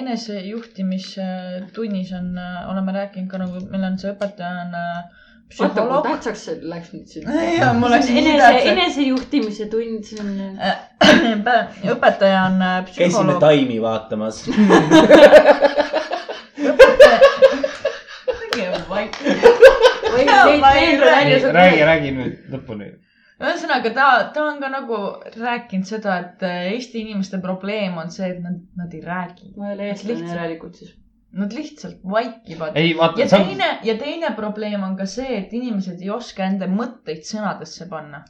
enesejuhtimistunnis 0.00 2.10
on, 2.18 2.28
oleme 2.72 2.90
rääkinud 2.96 3.28
ka 3.30 3.36
nagu, 3.42 3.54
meil 3.72 3.84
on 3.90 3.96
see 4.00 4.10
õpetaja 4.14 4.54
on 4.64 4.70
äh, 4.78 4.84
vaata, 5.58 5.80
kui 5.88 6.00
tähtsaks 6.06 6.40
see 6.46 6.54
läks 6.72 6.88
nüüd 6.94 7.06
siin. 7.12 7.24
jaa, 7.58 7.72
mul 7.76 7.90
läks 7.92 8.08
nii 8.12 8.24
tähtsaks. 8.38 8.66
enesejuhtimise 8.72 9.64
tund, 9.72 10.02
see 10.08 10.18
on. 10.22 10.30
Äh, 10.56 10.76
õpetaja 11.94 12.40
on 12.48 12.56
äh, 12.62 12.66
psühholoog. 12.88 13.02
käisime 13.02 13.34
taimi 13.42 13.78
vaatamas 13.82 14.36
õpetaja. 14.48 15.72
räägi, 21.52 21.80
räägi 21.88 22.10
nüüd 22.16 22.34
lõpuni 22.52 22.86
ühesõnaga 23.42 23.92
ta, 23.96 24.08
ta 24.34 24.46
on 24.48 24.60
ka 24.62 24.70
nagu 24.72 24.98
rääkinud 25.34 25.88
seda, 25.88 26.16
et 26.24 26.42
äh, 26.46 26.72
Eesti 26.72 27.02
inimeste 27.02 27.40
probleem 27.42 27.96
on 28.00 28.10
see, 28.14 28.28
et 28.34 28.42
nad, 28.44 28.58
nad 28.78 28.94
ei 28.94 29.02
räägi. 29.04 29.52
ma 29.56 29.70
ei 29.70 29.76
ole 29.76 29.88
eestlane 29.92 30.28
järelikult 30.30 30.80
siis. 30.80 30.92
Nad 31.32 31.54
lihtsalt 31.56 32.02
vaikivad. 32.04 32.76
ja, 32.76 33.26
see 33.28 33.38
on, 33.40 33.46
teine, 33.48 33.68
ja 33.88 33.96
teine 33.98 34.34
probleem 34.36 34.82
on 34.84 34.96
ka 34.98 35.06
see, 35.08 35.38
et 35.38 35.52
inimesed 35.56 36.02
ei 36.04 36.10
oska 36.12 36.44
enda 36.44 36.68
mõtteid 36.68 37.24
sõnadesse 37.28 37.88
panna. 37.90 38.24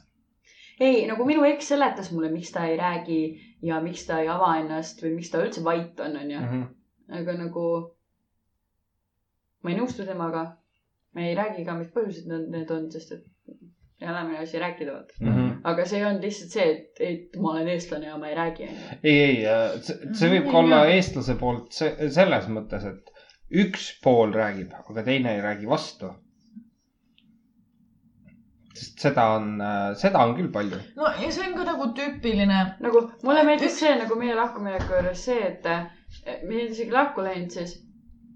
ei, 0.79 1.03
nagu 1.09 1.25
minu 1.27 1.43
eks 1.47 1.73
seletas 1.73 2.11
mulle, 2.11 2.31
miks 2.31 2.53
ta 2.55 2.65
ei 2.69 2.77
räägi 2.79 3.19
ja 3.63 3.81
miks 3.83 4.07
ta 4.07 4.21
ei 4.23 4.31
ava 4.31 4.55
ennast 4.61 5.03
või 5.03 5.17
miks 5.17 5.29
ta 5.33 5.43
üldse 5.43 5.63
vait 5.63 5.99
on, 5.99 6.17
onju. 6.23 6.39
Mhm. 6.39 6.63
aga 7.19 7.37
nagu 7.43 7.67
ma 9.63 9.71
ei 9.71 9.77
nõustu 9.79 10.07
temaga. 10.07 10.47
me 11.13 11.29
ei 11.29 11.35
räägi 11.37 11.65
ka, 11.65 11.75
mis 11.77 11.91
põhjused 11.93 12.31
need 12.49 12.71
on, 12.73 12.89
sest 12.91 13.11
et 13.11 13.32
enamine 14.03 14.39
asi 14.43 14.59
rääkida, 14.61 14.93
vaata. 14.97 15.15
Mhm. 15.21 15.49
aga 15.63 15.85
see 15.85 15.99
ei 15.99 16.05
olnud 16.05 16.23
lihtsalt 16.27 16.55
see, 16.57 16.65
et, 16.71 17.01
et 17.09 17.37
ma 17.41 17.53
olen 17.53 17.67
eestlane 17.75 18.07
ja 18.09 18.17
ma 18.17 18.29
ei 18.29 18.35
räägi, 18.35 18.69
ei, 19.03 19.17
ei, 19.19 19.37
see, 19.81 20.11
see 20.19 20.31
võib 20.35 20.49
ka 20.51 20.57
olla 20.63 20.83
eestlase 20.91 21.35
poolt 21.39 21.71
se- 21.71 21.95
selles 22.17 22.49
mõttes, 22.51 22.85
et 22.89 23.13
üks 23.63 23.87
pool 24.03 24.33
räägib, 24.35 24.73
aga 24.73 25.03
teine 25.05 25.35
ei 25.37 25.41
räägi 25.41 25.69
vastu. 25.69 26.11
sest 28.73 29.03
seda 29.03 29.23
on, 29.35 29.59
seda 30.01 30.23
on 30.25 30.31
küll 30.35 30.47
palju. 30.51 30.79
no 30.97 31.09
ja 31.21 31.27
see 31.31 31.45
on 31.45 31.53
ka 31.57 31.63
nagu 31.67 31.91
tüüpiline. 31.97 32.61
nagu 32.81 33.03
mulle 33.23 33.43
meeldis 33.45 33.77
see 33.79 33.93
nagu 33.99 34.15
meie 34.19 34.35
lahkumineku 34.35 34.95
juures 34.95 35.25
see, 35.29 35.39
et 35.51 35.65
eh, 35.69 35.83
me 36.43 36.55
olime 36.55 36.71
isegi 36.71 36.91
lahku 36.91 37.21
läinud, 37.21 37.53
siis 37.53 37.75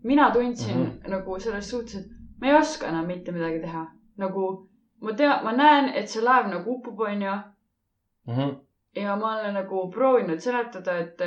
mina 0.04 0.30
tundsin 0.32 0.78
mm. 0.78 0.86
-hmm. 0.86 1.10
nagu 1.10 1.40
selles 1.40 1.70
suhtes, 1.70 1.96
et 1.96 2.08
ma 2.42 2.48
ei 2.48 2.54
oska 2.54 2.88
enam 2.88 3.08
mitte 3.08 3.32
midagi 3.32 3.60
teha. 3.60 3.88
nagu 4.18 4.67
ma 5.02 5.14
tean, 5.14 5.44
ma 5.44 5.54
näen, 5.54 5.90
et 6.00 6.10
see 6.10 6.24
laev 6.24 6.50
nagu 6.52 6.78
upub, 6.78 7.00
onju. 7.10 7.36
ja 8.96 9.16
ma 9.16 9.34
olen 9.38 9.54
nagu 9.60 9.84
proovinud 9.94 10.40
seletada, 10.44 10.98
et 10.98 11.22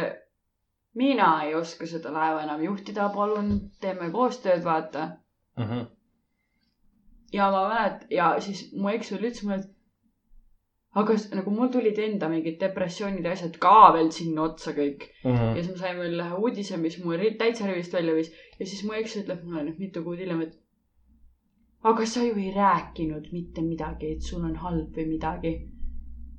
mina 0.94 1.30
ei 1.44 1.54
oska 1.54 1.86
seda 1.86 2.12
laeva 2.12 2.42
enam 2.42 2.62
juhtida, 2.66 3.08
palun 3.14 3.52
teeme 3.80 4.10
koostööd, 4.10 4.64
vaata. 4.64 5.10
ja 7.32 7.50
ma 7.50 7.68
mäletan 7.68 8.08
ja 8.10 8.32
siis 8.40 8.72
mu 8.72 8.88
eks 8.88 9.12
veel 9.12 9.28
ütles 9.30 9.44
mulle, 9.44 9.60
et 9.60 9.80
aga 11.00 11.14
nagu 11.38 11.52
mul 11.54 11.68
tulid 11.70 11.98
enda 12.02 12.28
mingid 12.32 12.56
depressioonid 12.62 13.24
ja 13.24 13.34
asjad 13.36 13.58
ka 13.62 13.92
veel 13.94 14.10
sinna 14.14 14.48
otsa 14.48 14.74
kõik. 14.74 15.06
ja 15.24 15.52
siis 15.54 15.70
ma 15.70 15.78
sain 15.84 16.00
veel 16.02 16.18
ühe 16.24 16.40
uudise, 16.42 16.76
mis 16.76 16.98
mu 17.04 17.14
täitsa 17.42 17.68
rivist 17.68 17.94
välja 17.94 18.16
viis 18.16 18.32
ja 18.58 18.66
siis 18.66 18.82
mu 18.86 18.98
eks 18.98 19.16
ütleb 19.22 19.44
mulle 19.44 19.68
nüüd 19.68 19.78
mitu 19.84 20.02
kuud 20.06 20.18
hiljem, 20.18 20.42
et 20.48 20.58
aga 21.82 22.06
sa 22.06 22.22
ju 22.22 22.34
ei 22.36 22.52
rääkinud 22.54 23.28
mitte 23.32 23.62
midagi, 23.62 24.12
et 24.12 24.22
sul 24.22 24.44
on 24.44 24.56
halb 24.56 24.96
või 24.96 25.06
midagi. 25.14 25.52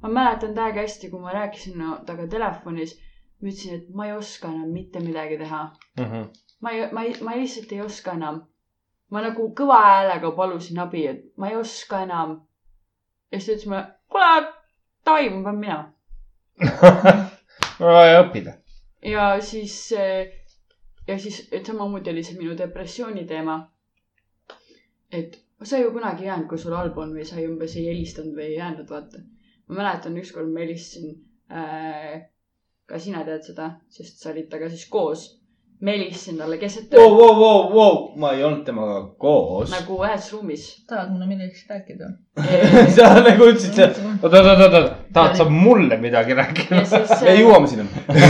ma 0.01 0.09
mäletan 0.09 0.53
täiega 0.57 0.81
hästi, 0.81 1.09
kui 1.09 1.19
ma 1.22 1.34
rääkisin 1.34 1.73
temaga 2.05 2.27
telefonis, 2.27 2.95
ma 3.41 3.49
ütlesin, 3.49 3.76
et 3.76 3.89
ma 3.95 4.05
ei 4.07 4.13
oska 4.13 4.47
enam 4.49 4.69
mitte 4.73 4.99
midagi 4.99 5.38
teha. 5.38 5.61
ma 6.61 6.72
ei, 6.72 6.88
ma 6.91 7.03
ei, 7.03 7.15
ma 7.22 7.35
lihtsalt 7.35 7.72
ei 7.72 7.81
oska 7.81 8.13
enam. 8.19 8.41
ma 9.09 9.22
nagu 9.22 9.49
kõva 9.57 9.81
häälega 9.85 10.31
palusin 10.31 10.80
abi, 10.80 11.05
et 11.07 11.26
ma 11.38 11.49
ei 11.49 11.55
oska 11.55 12.03
enam. 12.03 12.41
ja 13.31 13.39
siis 13.39 13.45
ta 13.45 13.53
ütles 13.53 13.68
mulle, 13.68 13.85
kuule, 14.07 14.53
davai, 15.05 15.30
ma 15.30 15.43
pean 15.43 15.59
minema. 15.59 15.93
vaja 17.80 18.23
õppida. 18.23 18.55
ja 19.05 19.41
siis, 19.41 19.91
ja 21.07 21.19
siis, 21.19 21.43
samamoodi 21.65 22.09
oli 22.13 22.23
see 22.23 22.38
minu 22.38 22.57
depressiooni 22.57 23.26
teema. 23.26 23.61
Et 25.12 25.40
sa 25.64 25.78
ju 25.78 25.92
kunagi 25.92 26.26
ei 26.26 26.32
jäänud, 26.32 26.48
kui 26.50 26.58
sul 26.58 26.76
halb 26.76 26.98
on 26.98 27.14
või 27.16 27.26
sa 27.28 27.38
ei 27.40 27.50
umbes 27.50 27.76
ei 27.78 27.90
helistanud 27.92 28.34
või 28.38 28.50
ei 28.50 28.58
jäänud, 28.58 28.88
vaata. 28.90 29.22
ma 29.68 29.82
mäletan, 29.84 30.18
ükskord 30.18 30.50
ma 30.52 30.64
helistasin 30.64 31.14
äh,, 31.52 32.24
ka 32.90 33.00
sina 33.00 33.22
tead 33.28 33.46
seda, 33.46 33.76
sest 33.92 34.24
sa 34.24 34.34
olid 34.34 34.50
temaga 34.50 34.72
siis 34.72 34.88
koos. 34.90 35.28
ma 35.82 35.94
helistasin 35.96 36.38
talle 36.38 36.58
keset 36.62 36.92
ööd 36.94 37.02
Vau, 37.02 37.14
vau, 37.18 37.36
vau, 37.40 37.62
vau, 37.74 38.00
ma 38.22 38.34
ei 38.38 38.44
olnud 38.46 38.66
temaga 38.66 38.98
koos. 39.22 39.70
nagu 39.74 40.00
ühes 40.06 40.32
ruumis. 40.34 40.66
tahad 40.90 41.14
mulle 41.14 41.30
millegi 41.30 41.62
rääkida? 41.70 42.10
sa 42.96 43.12
nagu 43.22 43.52
ütlesid 43.52 43.80
oot, 43.86 44.02
oot, 44.24 44.34
oot, 44.42 44.66
oot, 44.66 44.90
tahad 45.14 45.38
sa 45.38 45.46
mulle 45.50 45.98
midagi 46.02 46.38
rääkida 46.42 46.82
ja? 46.82 46.88
siis 46.96 47.22
me, 47.28 47.38
jõuame 47.38 47.70
sinna. 47.70 47.86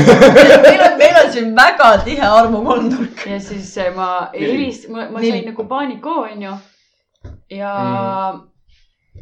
meil 0.68 0.86
on, 0.90 1.00
meil 1.00 1.22
on 1.24 1.32
siin 1.32 1.56
väga 1.56 1.94
tihe 2.04 2.28
armukolmnurk. 2.28 3.24
ja 3.32 3.40
siis 3.40 3.72
äh, 3.80 3.96
ma 3.96 4.12
helist-, 4.36 4.92
ma, 4.92 5.08
ma 5.16 5.24
sain 5.24 5.48
nagu 5.48 5.68
paanika, 5.72 6.20
onju. 6.28 6.60
Ja 7.52 7.72
mm. 8.34 9.22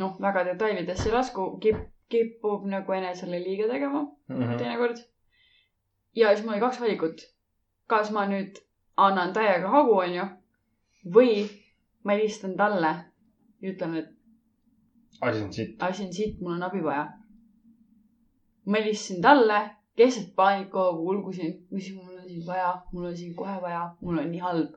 noh, 0.00 0.16
väga 0.22 0.44
detailidesse 0.44 1.08
ei 1.08 1.14
lasku, 1.14 1.46
kip-, 1.62 1.86
kipub 2.10 2.66
nagu 2.66 2.92
enesele 2.92 3.38
liiga 3.42 3.68
tegema 3.70 4.04
teinekord. 4.58 4.98
ja 6.16 6.34
siis 6.34 6.44
mul 6.44 6.56
oli 6.56 6.60
kaks 6.60 6.80
valikut. 6.80 7.22
kas 7.86 8.10
ma 8.10 8.26
nüüd 8.26 8.58
annan 8.96 9.32
täiega 9.32 9.70
hagu, 9.70 9.96
onju, 9.98 10.26
või 11.14 11.46
ma 12.04 12.16
helistan 12.16 12.56
talle 12.56 12.92
ja 13.60 13.72
ütlen, 13.72 13.96
et 14.02 14.10
asi 15.20 15.42
on 15.42 15.52
siit. 15.52 15.82
asi 15.82 16.04
on 16.04 16.12
siit, 16.12 16.40
mul 16.40 16.52
on 16.58 16.62
abi 16.62 16.82
vaja. 16.84 17.06
ma 18.66 18.78
helistasin 18.78 19.22
talle, 19.22 19.60
keset 19.96 20.34
paanikahoogu 20.36 21.08
ulgusin, 21.14 21.56
mis 21.70 21.92
mul 21.94 22.18
on 22.18 22.28
siin 22.28 22.46
vaja, 22.46 22.74
mul 22.92 23.10
on 23.10 23.16
siin 23.16 23.34
kohe 23.34 23.56
vaja, 23.62 23.88
mul 24.00 24.18
on 24.18 24.30
nii 24.30 24.44
halb. 24.46 24.76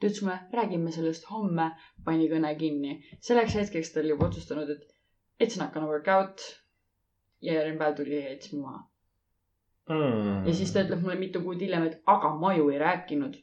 Ta 0.00 0.06
ütles 0.06 0.22
mulle, 0.22 0.38
räägime 0.54 0.92
sellest 0.94 1.26
homme, 1.30 1.70
pani 2.04 2.28
kõne 2.30 2.54
kinni. 2.58 2.98
selleks 3.20 3.56
hetkeks 3.58 3.92
ta 3.92 4.00
oli 4.00 4.14
juba 4.14 4.28
otsustanud, 4.28 4.70
et 4.70 4.94
it's 5.42 5.58
not 5.58 5.72
gonna 5.74 5.88
work 5.88 6.08
out. 6.08 6.40
ja 7.42 7.52
järgmine 7.54 7.78
päev 7.78 7.96
tuli 7.96 8.14
ja 8.14 8.30
jättis 8.30 8.52
mu 8.52 8.62
maha. 8.62 8.86
ja 10.46 10.54
siis 10.54 10.72
ta 10.72 10.82
ütleb 10.86 11.02
mulle 11.02 11.18
mitu 11.18 11.42
kuud 11.42 11.60
hiljem, 11.60 11.86
et 11.90 12.00
aga 12.06 12.32
ma 12.38 12.54
ju 12.54 12.70
ei 12.70 12.78
rääkinud. 12.78 13.36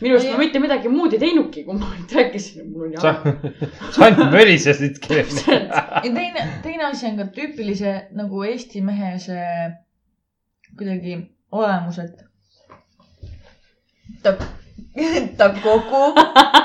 minu 0.00 0.14
arust 0.14 0.30
ma 0.30 0.38
mitte 0.38 0.62
midagi 0.62 0.88
muud 0.88 1.12
ei 1.12 1.22
teinudki, 1.26 1.64
kui 1.66 1.78
ma 1.78 1.90
ainult 1.92 2.12
rääkisin, 2.18 2.74
sa 3.02 3.14
sa 3.90 4.04
ainult 4.04 4.30
mölisesidki. 4.30 5.14
ja 5.14 6.10
teine, 6.18 6.50
teine 6.62 6.84
asi 6.90 7.06
on 7.10 7.16
ka 7.22 7.30
tüüpilise 7.38 7.96
nagu 8.12 8.44
Eesti 8.50 8.82
mehe 8.90 9.16
see 9.18 9.48
kuidagi 10.78 11.18
olemus, 11.50 11.98
et 11.98 12.22
ta, 14.22 14.36
ta 15.38 15.48
kogub, 15.62 16.14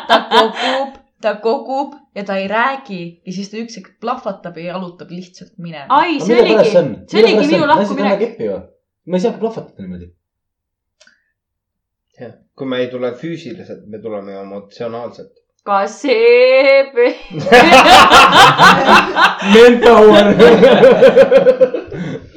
ta 0.07 0.17
kogub, 0.29 0.97
ta 1.21 1.35
kogub 1.41 1.93
ja 2.15 2.23
ta 2.23 2.37
ei 2.37 2.47
räägi 2.47 3.21
ja 3.25 3.33
siis 3.33 3.49
ta 3.49 3.57
üks 3.57 3.77
hetk 3.79 3.89
plahvatab 4.01 4.57
ja 4.57 4.63
jalutab 4.73 5.09
lihtsalt 5.11 5.57
minema. 5.57 5.85
ai, 5.89 6.19
see 6.21 6.37
oligi, 6.41 6.69
see 7.09 7.23
oligi 7.23 7.47
minu 7.55 7.67
lahkuminek. 7.71 8.21
ma 9.05 9.17
ei 9.17 9.21
saagi 9.25 9.41
plahvatada 9.41 9.81
niimoodi. 9.81 10.07
kui 12.55 12.67
me 12.67 12.75
ei 12.83 12.87
tule 12.93 13.11
füüsiliselt, 13.17 13.83
me 13.87 13.97
tuleme 14.05 14.37
emotsionaalselt. 14.43 15.33
kas 15.65 16.01
see, 16.01 16.83
Manpower. 19.53 20.25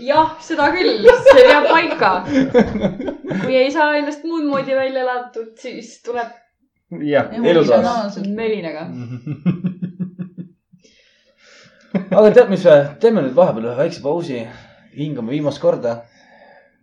jah, 0.06 0.36
seda 0.42 0.68
küll, 0.74 1.06
see 1.28 1.46
peab 1.48 1.68
paika. 1.70 2.12
kui 3.44 3.56
ei 3.56 3.70
saa 3.74 3.96
ennast 3.98 4.24
muud 4.28 4.44
moodi 4.48 4.76
välja 4.76 5.02
elatud, 5.06 5.52
siis 5.60 5.94
tuleb 6.06 6.30
jah. 7.10 7.32
elutoas. 7.32 8.18
mölinaga. 8.28 8.86
aga 12.18 12.32
tead, 12.32 12.50
mis 12.52 12.64
või, 12.66 12.84
teeme 13.00 13.24
nüüd 13.24 13.36
vahepeal 13.36 13.70
ühe 13.70 13.76
väikse 13.78 14.02
pausi, 14.04 14.42
hingame 14.96 15.34
viimast 15.36 15.60
korda. 15.62 15.92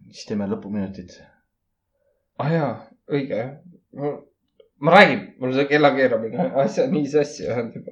siis 0.09 0.25
teeme 0.29 0.47
lõpuminutid. 0.49 1.11
ah 2.39 2.51
jaa, 2.53 2.71
õige 3.11 3.35
jah. 3.39 3.51
ma 4.79 4.95
räägin, 4.95 5.21
mul 5.41 5.53
see 5.57 5.69
kellakeeramine 5.69 6.51
asja 6.63 6.87
nii 6.91 7.07
sassi 7.09 7.47
ajanud 7.49 7.79
juba. 7.81 7.91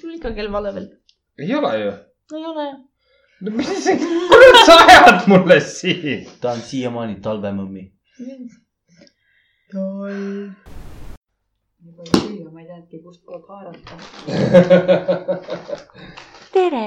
sul 0.00 0.16
ikka 0.16 0.34
kell 0.34 0.52
vale 0.52 0.74
veel. 0.74 0.90
ei 1.38 1.54
ole 1.54 1.72
ju. 1.84 1.94
ei 2.38 2.44
ole. 2.52 2.66
No 3.44 3.50
mis 3.56 3.68
see, 3.84 3.96
kurat 4.00 4.58
sa 4.66 4.74
ajad 4.84 5.26
mulle 5.28 5.58
siin? 5.60 6.20
ta 6.40 6.52
on 6.56 6.62
siiamaani 6.68 7.16
talvemõmmi. 7.24 7.82
juba 11.84 12.02
ei 12.04 12.12
süüa, 12.20 12.48
ma 12.52 12.62
ei 12.62 12.66
teadnudki, 12.68 12.96
kust 13.04 13.20
poolt 13.26 13.46
haarata. 13.48 13.92
tere. 16.54 16.86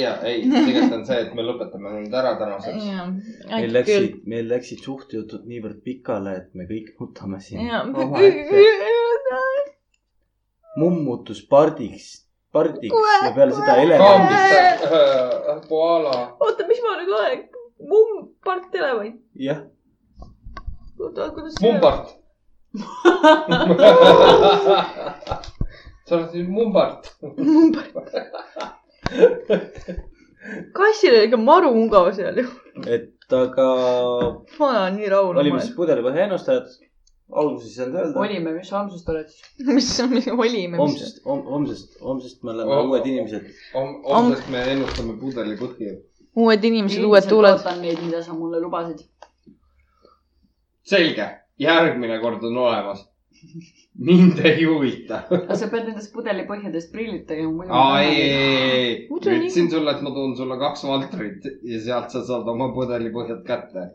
ja 0.00 0.14
ei, 0.30 0.38
tegelikult 0.48 0.96
on 1.00 1.04
see, 1.10 1.20
et 1.26 1.36
me 1.36 1.42
lõpetame 1.44 1.88
nüüd 1.98 2.16
ära 2.22 2.32
tänaseks. 2.40 2.88
meil 3.52 3.76
läksid, 3.76 4.16
meil 4.34 4.48
läksid 4.54 4.80
suhtejutud 4.86 5.44
niivõrd 5.52 5.84
pikale, 5.84 6.38
et 6.44 6.48
me 6.56 6.64
kõik 6.70 6.88
nutame 7.02 7.38
siin. 7.44 7.60
mumm 10.80 11.04
muutus 11.04 11.44
pardiks, 11.50 12.29
pardiks 12.52 12.96
ja 13.24 13.32
peale 13.34 13.52
seda 13.54 13.76
elevandiks. 13.82 14.82
Koala. 15.68 16.36
oota, 16.40 16.66
mis 16.68 16.80
ma 16.84 16.96
nüüd 17.00 17.12
olen? 17.18 17.40
mumm, 17.90 18.28
part 18.44 18.74
elevant. 18.74 19.16
jah, 19.34 19.58
oota, 20.98 21.30
kuidas? 21.34 21.54
Mumbart. 21.62 22.06
sa 26.06 26.16
oled 26.16 26.34
nüüd 26.34 26.48
mumbart. 26.50 27.02
kassil 30.74 31.14
oli 31.14 31.24
ikka 31.28 31.38
maru 31.40 31.70
mugav 31.74 32.12
seal 32.16 32.36
ju. 32.42 32.46
et 32.86 33.32
aga 33.40 33.66
ma 34.58 34.64
olen 34.68 34.94
nii 34.98 35.08
rahul. 35.14 35.34
olime 35.42 35.60
siis 35.62 35.76
pudelipõhja 35.78 36.20
ennustajad. 36.28 36.66
Alguses 37.32 37.68
ei 37.70 37.74
saanud 37.76 37.98
öelda. 38.00 38.20
olime, 38.20 38.52
mis 38.58 38.68
sa 38.68 38.78
homsest 38.82 39.08
oled 39.08 39.28
siis? 39.28 39.50
mis, 39.76 39.90
mis 40.10 40.28
olime, 40.32 40.76
mis. 40.76 40.78
homsest, 40.82 41.20
homsest, 41.26 41.98
homsest 42.04 42.42
me 42.42 42.50
oleme 42.54 42.74
Oh. 42.76 42.88
uued 42.90 43.06
inimesed. 43.06 43.46
homsest 43.74 44.48
me 44.50 44.64
ennustame 44.74 45.16
pudelipõhja. 45.20 45.96
uued 46.36 46.64
inimesed, 46.64 47.04
uued 47.04 47.28
tuuled. 47.28 47.58
ootan 47.58 47.80
neid, 47.82 47.98
mida 48.06 48.22
sa 48.22 48.32
mulle 48.34 48.60
lubasid. 48.60 49.04
selge, 50.90 51.26
järgmine 51.60 52.18
kord 52.22 52.44
on 52.44 52.56
olemas. 52.64 53.06
mind 53.98 54.38
ei 54.44 54.64
huvita. 54.68 55.22
aga 55.32 55.56
sa 55.56 55.68
pead 55.72 55.86
nendest 55.88 56.12
pudelipõhjadest 56.12 56.90
prillid 56.92 57.22
tegema, 57.28 57.64
aa, 57.72 58.00
ei, 58.02 58.16
ei, 58.20 58.30
ei, 58.30 58.94
nii- 59.08 59.18
ütlesin 59.18 59.70
sulle, 59.72 59.94
et 59.96 60.02
ma 60.04 60.10
toon 60.16 60.34
sulle 60.36 60.58
kaks 60.60 60.84
valtrit 60.88 61.46
ja 61.72 61.80
sealt 61.80 62.10
sa 62.12 62.20
saad 62.26 62.48
oma 62.52 62.68
pudelipõhjad 62.76 63.40
kätte. 63.46 63.86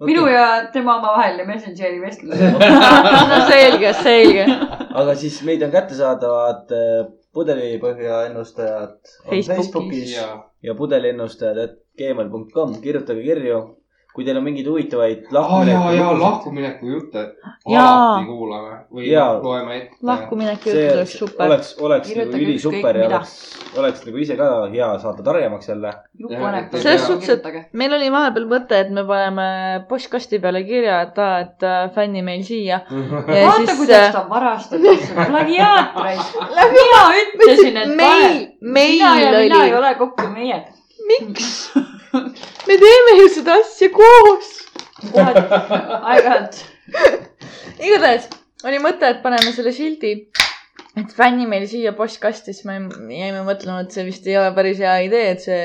Minu 0.00 0.26
ja 0.28 0.46
tema 0.72 0.96
omavaheline 0.98 1.44
Messengeri 1.48 2.00
vestlus. 2.02 2.40
no 3.30 3.42
selge, 3.50 3.92
selge. 4.02 4.48
aga 4.94 5.14
siis 5.18 5.42
meid 5.46 5.62
on 5.62 5.70
kättesaadavad 5.74 6.74
äh, 6.74 7.06
pudelipõhja 7.34 8.24
ennustajad 8.30 8.98
Facebookis. 9.28 9.48
Facebookis 9.54 10.16
ja 10.16 10.28
ja 10.64 10.74
pudeliennustajad, 10.74 11.58
et 11.58 11.80
gmail.com, 11.98 12.78
kirjutage 12.82 13.22
kirju. 13.22 13.60
Kui 14.14 14.24
teil 14.26 14.38
on 14.38 14.44
mingeid 14.46 14.68
huvitavaid 14.70 15.26
aa, 15.34 15.60
ja, 15.66 15.72
ja 15.72 15.78
lahkumineku. 15.80 16.20
lahkumineku 16.22 16.90
jutte 16.92 17.24
alati 17.66 18.26
kuulame 18.28 18.76
või 18.94 19.08
Jaa. 19.10 19.32
loeme 19.42 19.76
ette. 19.78 19.98
lahkumineku 20.06 20.70
jutt 20.70 20.78
see 20.78 20.92
oleks 20.94 21.16
super. 21.18 21.46
oleks, 21.46 21.72
oleks 21.88 22.14
nagu 22.14 22.42
ülisuper 22.46 23.00
ja 23.00 23.08
oleks, 23.08 23.34
oleks 23.82 24.04
nagu 24.06 24.22
ise 24.22 24.38
ka 24.38 24.50
hea 24.72 24.90
saada 25.02 25.26
targemaks 25.26 25.68
jälle. 25.68 25.92
Selles 26.74 27.06
suhtes, 27.06 27.28
et 27.34 27.72
meil 27.72 27.96
oli 27.98 28.10
vahepeal 28.14 28.46
mõte, 28.50 28.78
et 28.84 28.92
me 28.94 29.04
paneme 29.08 29.48
postkasti 29.88 30.38
peale 30.42 30.62
kirja, 30.68 31.00
et 31.08 31.18
aa, 31.18 31.40
et 31.44 31.66
äh, 31.66 31.82
fännimeil 31.94 32.44
siia. 32.46 32.80
ja 32.90 33.46
vaata, 33.48 33.64
siis 33.64 33.78
kuidas 33.78 34.08
äh, 34.08 34.12
ta 34.14 34.24
varastab, 34.30 34.86
plagiaat 35.32 35.98
raisk. 36.06 36.38
mina 36.78 37.04
ütlesin, 37.24 37.82
et 37.82 37.96
meil 37.98 38.34
meil 38.64 38.90
mina 38.98 39.20
ja 39.20 39.30
mina 39.38 39.64
ei 39.64 39.72
oli, 39.72 39.76
ole 39.78 39.94
kokku 39.94 40.28
meie. 40.34 40.62
miks? 41.10 41.50
me 42.68 42.78
teeme 42.84 43.18
ju 43.20 43.28
seda 43.38 43.58
asja 43.62 43.90
koos. 43.94 44.52
aeg-ajalt. 45.12 46.62
igatahes 47.82 48.30
oli 48.64 48.80
mõte, 48.80 49.10
et 49.10 49.22
paneme 49.24 49.52
selle 49.52 49.72
sildi, 49.76 50.14
et 50.96 51.16
fännimeil 51.16 51.66
siia 51.68 51.92
postkasti, 51.96 52.54
siis 52.54 52.64
me 52.68 52.78
jäime 53.18 53.42
mõtlema, 53.46 53.82
et 53.84 53.94
see 53.94 54.06
vist 54.06 54.26
ei 54.30 54.38
ole 54.40 54.54
päris 54.56 54.80
hea 54.80 54.94
idee, 55.08 55.34
et 55.34 55.44
see 55.44 55.64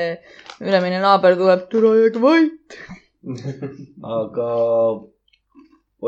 ülemine 0.60 1.00
naaber 1.02 1.38
tuleb, 1.40 1.64
tule 1.72 1.94
jääge 2.02 2.20
vait. 2.24 2.76
aga 4.18 4.50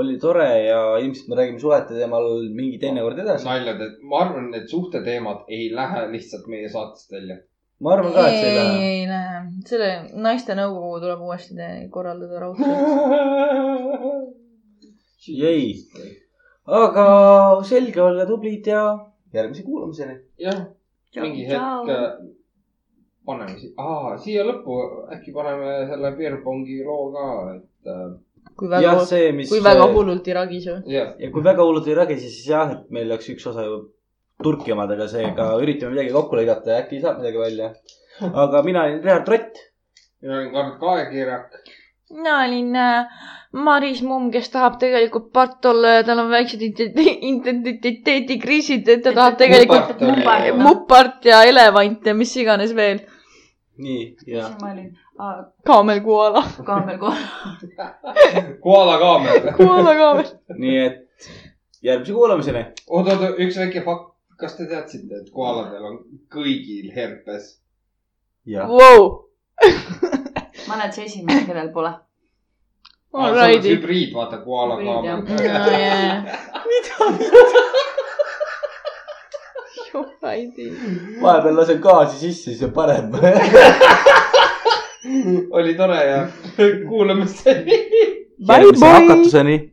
oli 0.00 0.18
tore 0.20 0.48
ja 0.64 0.80
ilmselt 0.98 1.28
me 1.28 1.36
räägime 1.36 1.60
suhete 1.60 1.96
teemal 1.96 2.28
mingi 2.56 2.78
teine 2.80 3.02
kord 3.04 3.18
edasi. 3.20 3.44
naljad, 3.48 3.80
et 3.86 4.04
ma 4.08 4.22
arvan, 4.24 4.52
et 4.56 4.68
suhteteemad 4.70 5.48
ei 5.52 5.68
lähe 5.74 6.06
lihtsalt 6.12 6.48
meie 6.52 6.68
saatest 6.72 7.12
välja. 7.12 7.38
Ma 7.82 7.94
arvan 7.96 8.12
ka, 8.14 8.26
et 8.28 8.36
see 8.38 8.50
ei 8.50 8.56
ei, 8.56 8.58
lähe. 8.58 8.90
ei 8.90 9.06
lähe, 9.10 9.38
selle 9.68 9.90
naiste 10.24 10.56
nõukogu 10.58 11.00
tuleb 11.02 11.24
uuesti 11.26 11.54
korraldada 11.94 12.42
raudselt. 12.44 12.76
jäi, 15.26 15.64
aga 16.82 17.06
selge 17.66 18.02
olla 18.02 18.26
tublid 18.28 18.66
ja 18.70 18.84
järgmise 19.34 19.62
kuulamiseni. 19.66 20.18
jah, 20.38 20.60
mingi 21.18 21.46
hetk 21.48 21.90
äh, 21.92 22.10
paneme 23.26 23.56
siia, 23.58 23.72
aa, 23.78 24.18
siia 24.22 24.44
lõppu 24.46 24.78
äkki 25.16 25.34
paneme 25.34 25.80
selle 25.90 26.12
Beerpongi 26.18 26.82
loo 26.86 27.08
ka, 27.14 27.26
et 27.56 27.90
äh, 27.90 28.06
kui 28.58 28.70
jah, 28.70 28.92
väga, 28.92 29.06
see, 29.10 29.32
mis. 29.36 29.50
kui 29.50 29.62
väga 29.64 29.88
hullult 29.94 30.28
ei 30.28 30.38
ragise. 30.38 30.78
jah, 30.90 31.16
ja 31.18 31.32
kui 31.34 31.44
väga 31.44 31.66
hullult 31.66 31.90
ei 31.90 31.98
ragise, 31.98 32.30
siis 32.30 32.46
jah, 32.52 32.76
et 32.76 32.94
meil 32.94 33.10
läks 33.10 33.30
üks 33.34 33.46
osa 33.50 33.66
ju 33.66 33.82
turki 34.42 34.72
omadega, 34.74 35.06
seega 35.08 35.50
üritame 35.62 35.94
midagi 35.94 36.12
kokku 36.14 36.36
lõigata 36.38 36.74
ja 36.74 36.80
äkki 36.84 37.00
saab 37.02 37.20
midagi 37.22 37.38
välja. 37.42 37.70
aga 38.44 38.62
mina 38.62 38.82
olin 38.86 38.98
Richard 39.04 39.28
Rott. 39.28 39.62
mina 40.22 40.38
olin 40.40 40.52
Kart 40.52 40.74
Kaekirak. 40.80 41.46
mina 42.10 42.34
olin 42.44 42.76
äh, 42.76 43.06
Maris 43.52 44.02
Mumm, 44.02 44.30
kes 44.32 44.48
tahab 44.50 44.78
tegelikult 44.80 45.30
part 45.32 45.64
olla 45.68 45.88
ja 45.98 46.02
tal 46.04 46.18
on 46.24 46.30
väiksed 46.30 46.60
identi- 46.64 47.18
identiteedikriisid, 47.30 48.88
et 48.88 49.02
ta 49.04 49.12
tahab 49.12 49.36
tegelikult 49.40 50.00
mupart 50.60 51.24
ja 51.24 51.42
elevant 51.48 52.06
ja 52.06 52.14
mis 52.14 52.36
iganes 52.36 52.74
veel. 52.76 53.00
nii, 53.78 54.16
ja 54.26 54.46
siis 54.46 54.60
ma 54.62 54.72
olin 54.72 54.90
kaamelkoala, 55.66 56.42
kaamel 56.66 56.98
kohal. 56.98 57.22
koala 58.60 58.98
kaamel. 58.98 59.52
koala 59.56 59.94
kaamel. 60.02 60.30
nii 60.58 60.78
et 60.86 61.28
järgmise 61.82 62.12
kuulamiseni. 62.12 62.64
oot, 62.88 63.08
oot, 63.08 63.38
üks 63.38 63.58
väike 63.58 63.82
fakt. 63.84 64.11
Kas 64.42 64.56
te 64.58 64.66
teadsite, 64.66 65.14
et 65.22 65.28
koaladel 65.34 65.84
on 65.86 65.98
kõigil 66.34 66.90
herpes? 66.94 67.44
Vau, 68.50 69.02
ma 70.66 70.74
olen 70.74 70.92
see 70.92 71.04
esimene, 71.06 71.44
kellel 71.46 71.70
pole. 71.74 71.92
alrighty. 73.12 73.76
hübriid, 73.76 74.10
vaata 74.16 74.38
koala 74.42 74.74
Hübriid, 74.80 74.90
kaamel. 74.90 75.22
alrighty. 80.22 80.66
vahepeal 81.22 81.56
lasen 81.56 81.78
gaasi 81.84 82.16
sisse, 82.18 82.50
siis 82.50 82.62
on 82.66 82.72
parem. 82.72 83.12
oli 85.58 85.74
tore 85.74 86.04
ja 86.06 86.28
kuulamisteni. 86.88 87.78
Bye 88.46 88.56
järgmise 88.62 88.86
bye. 88.86 88.92
hakatuseni 89.00 89.71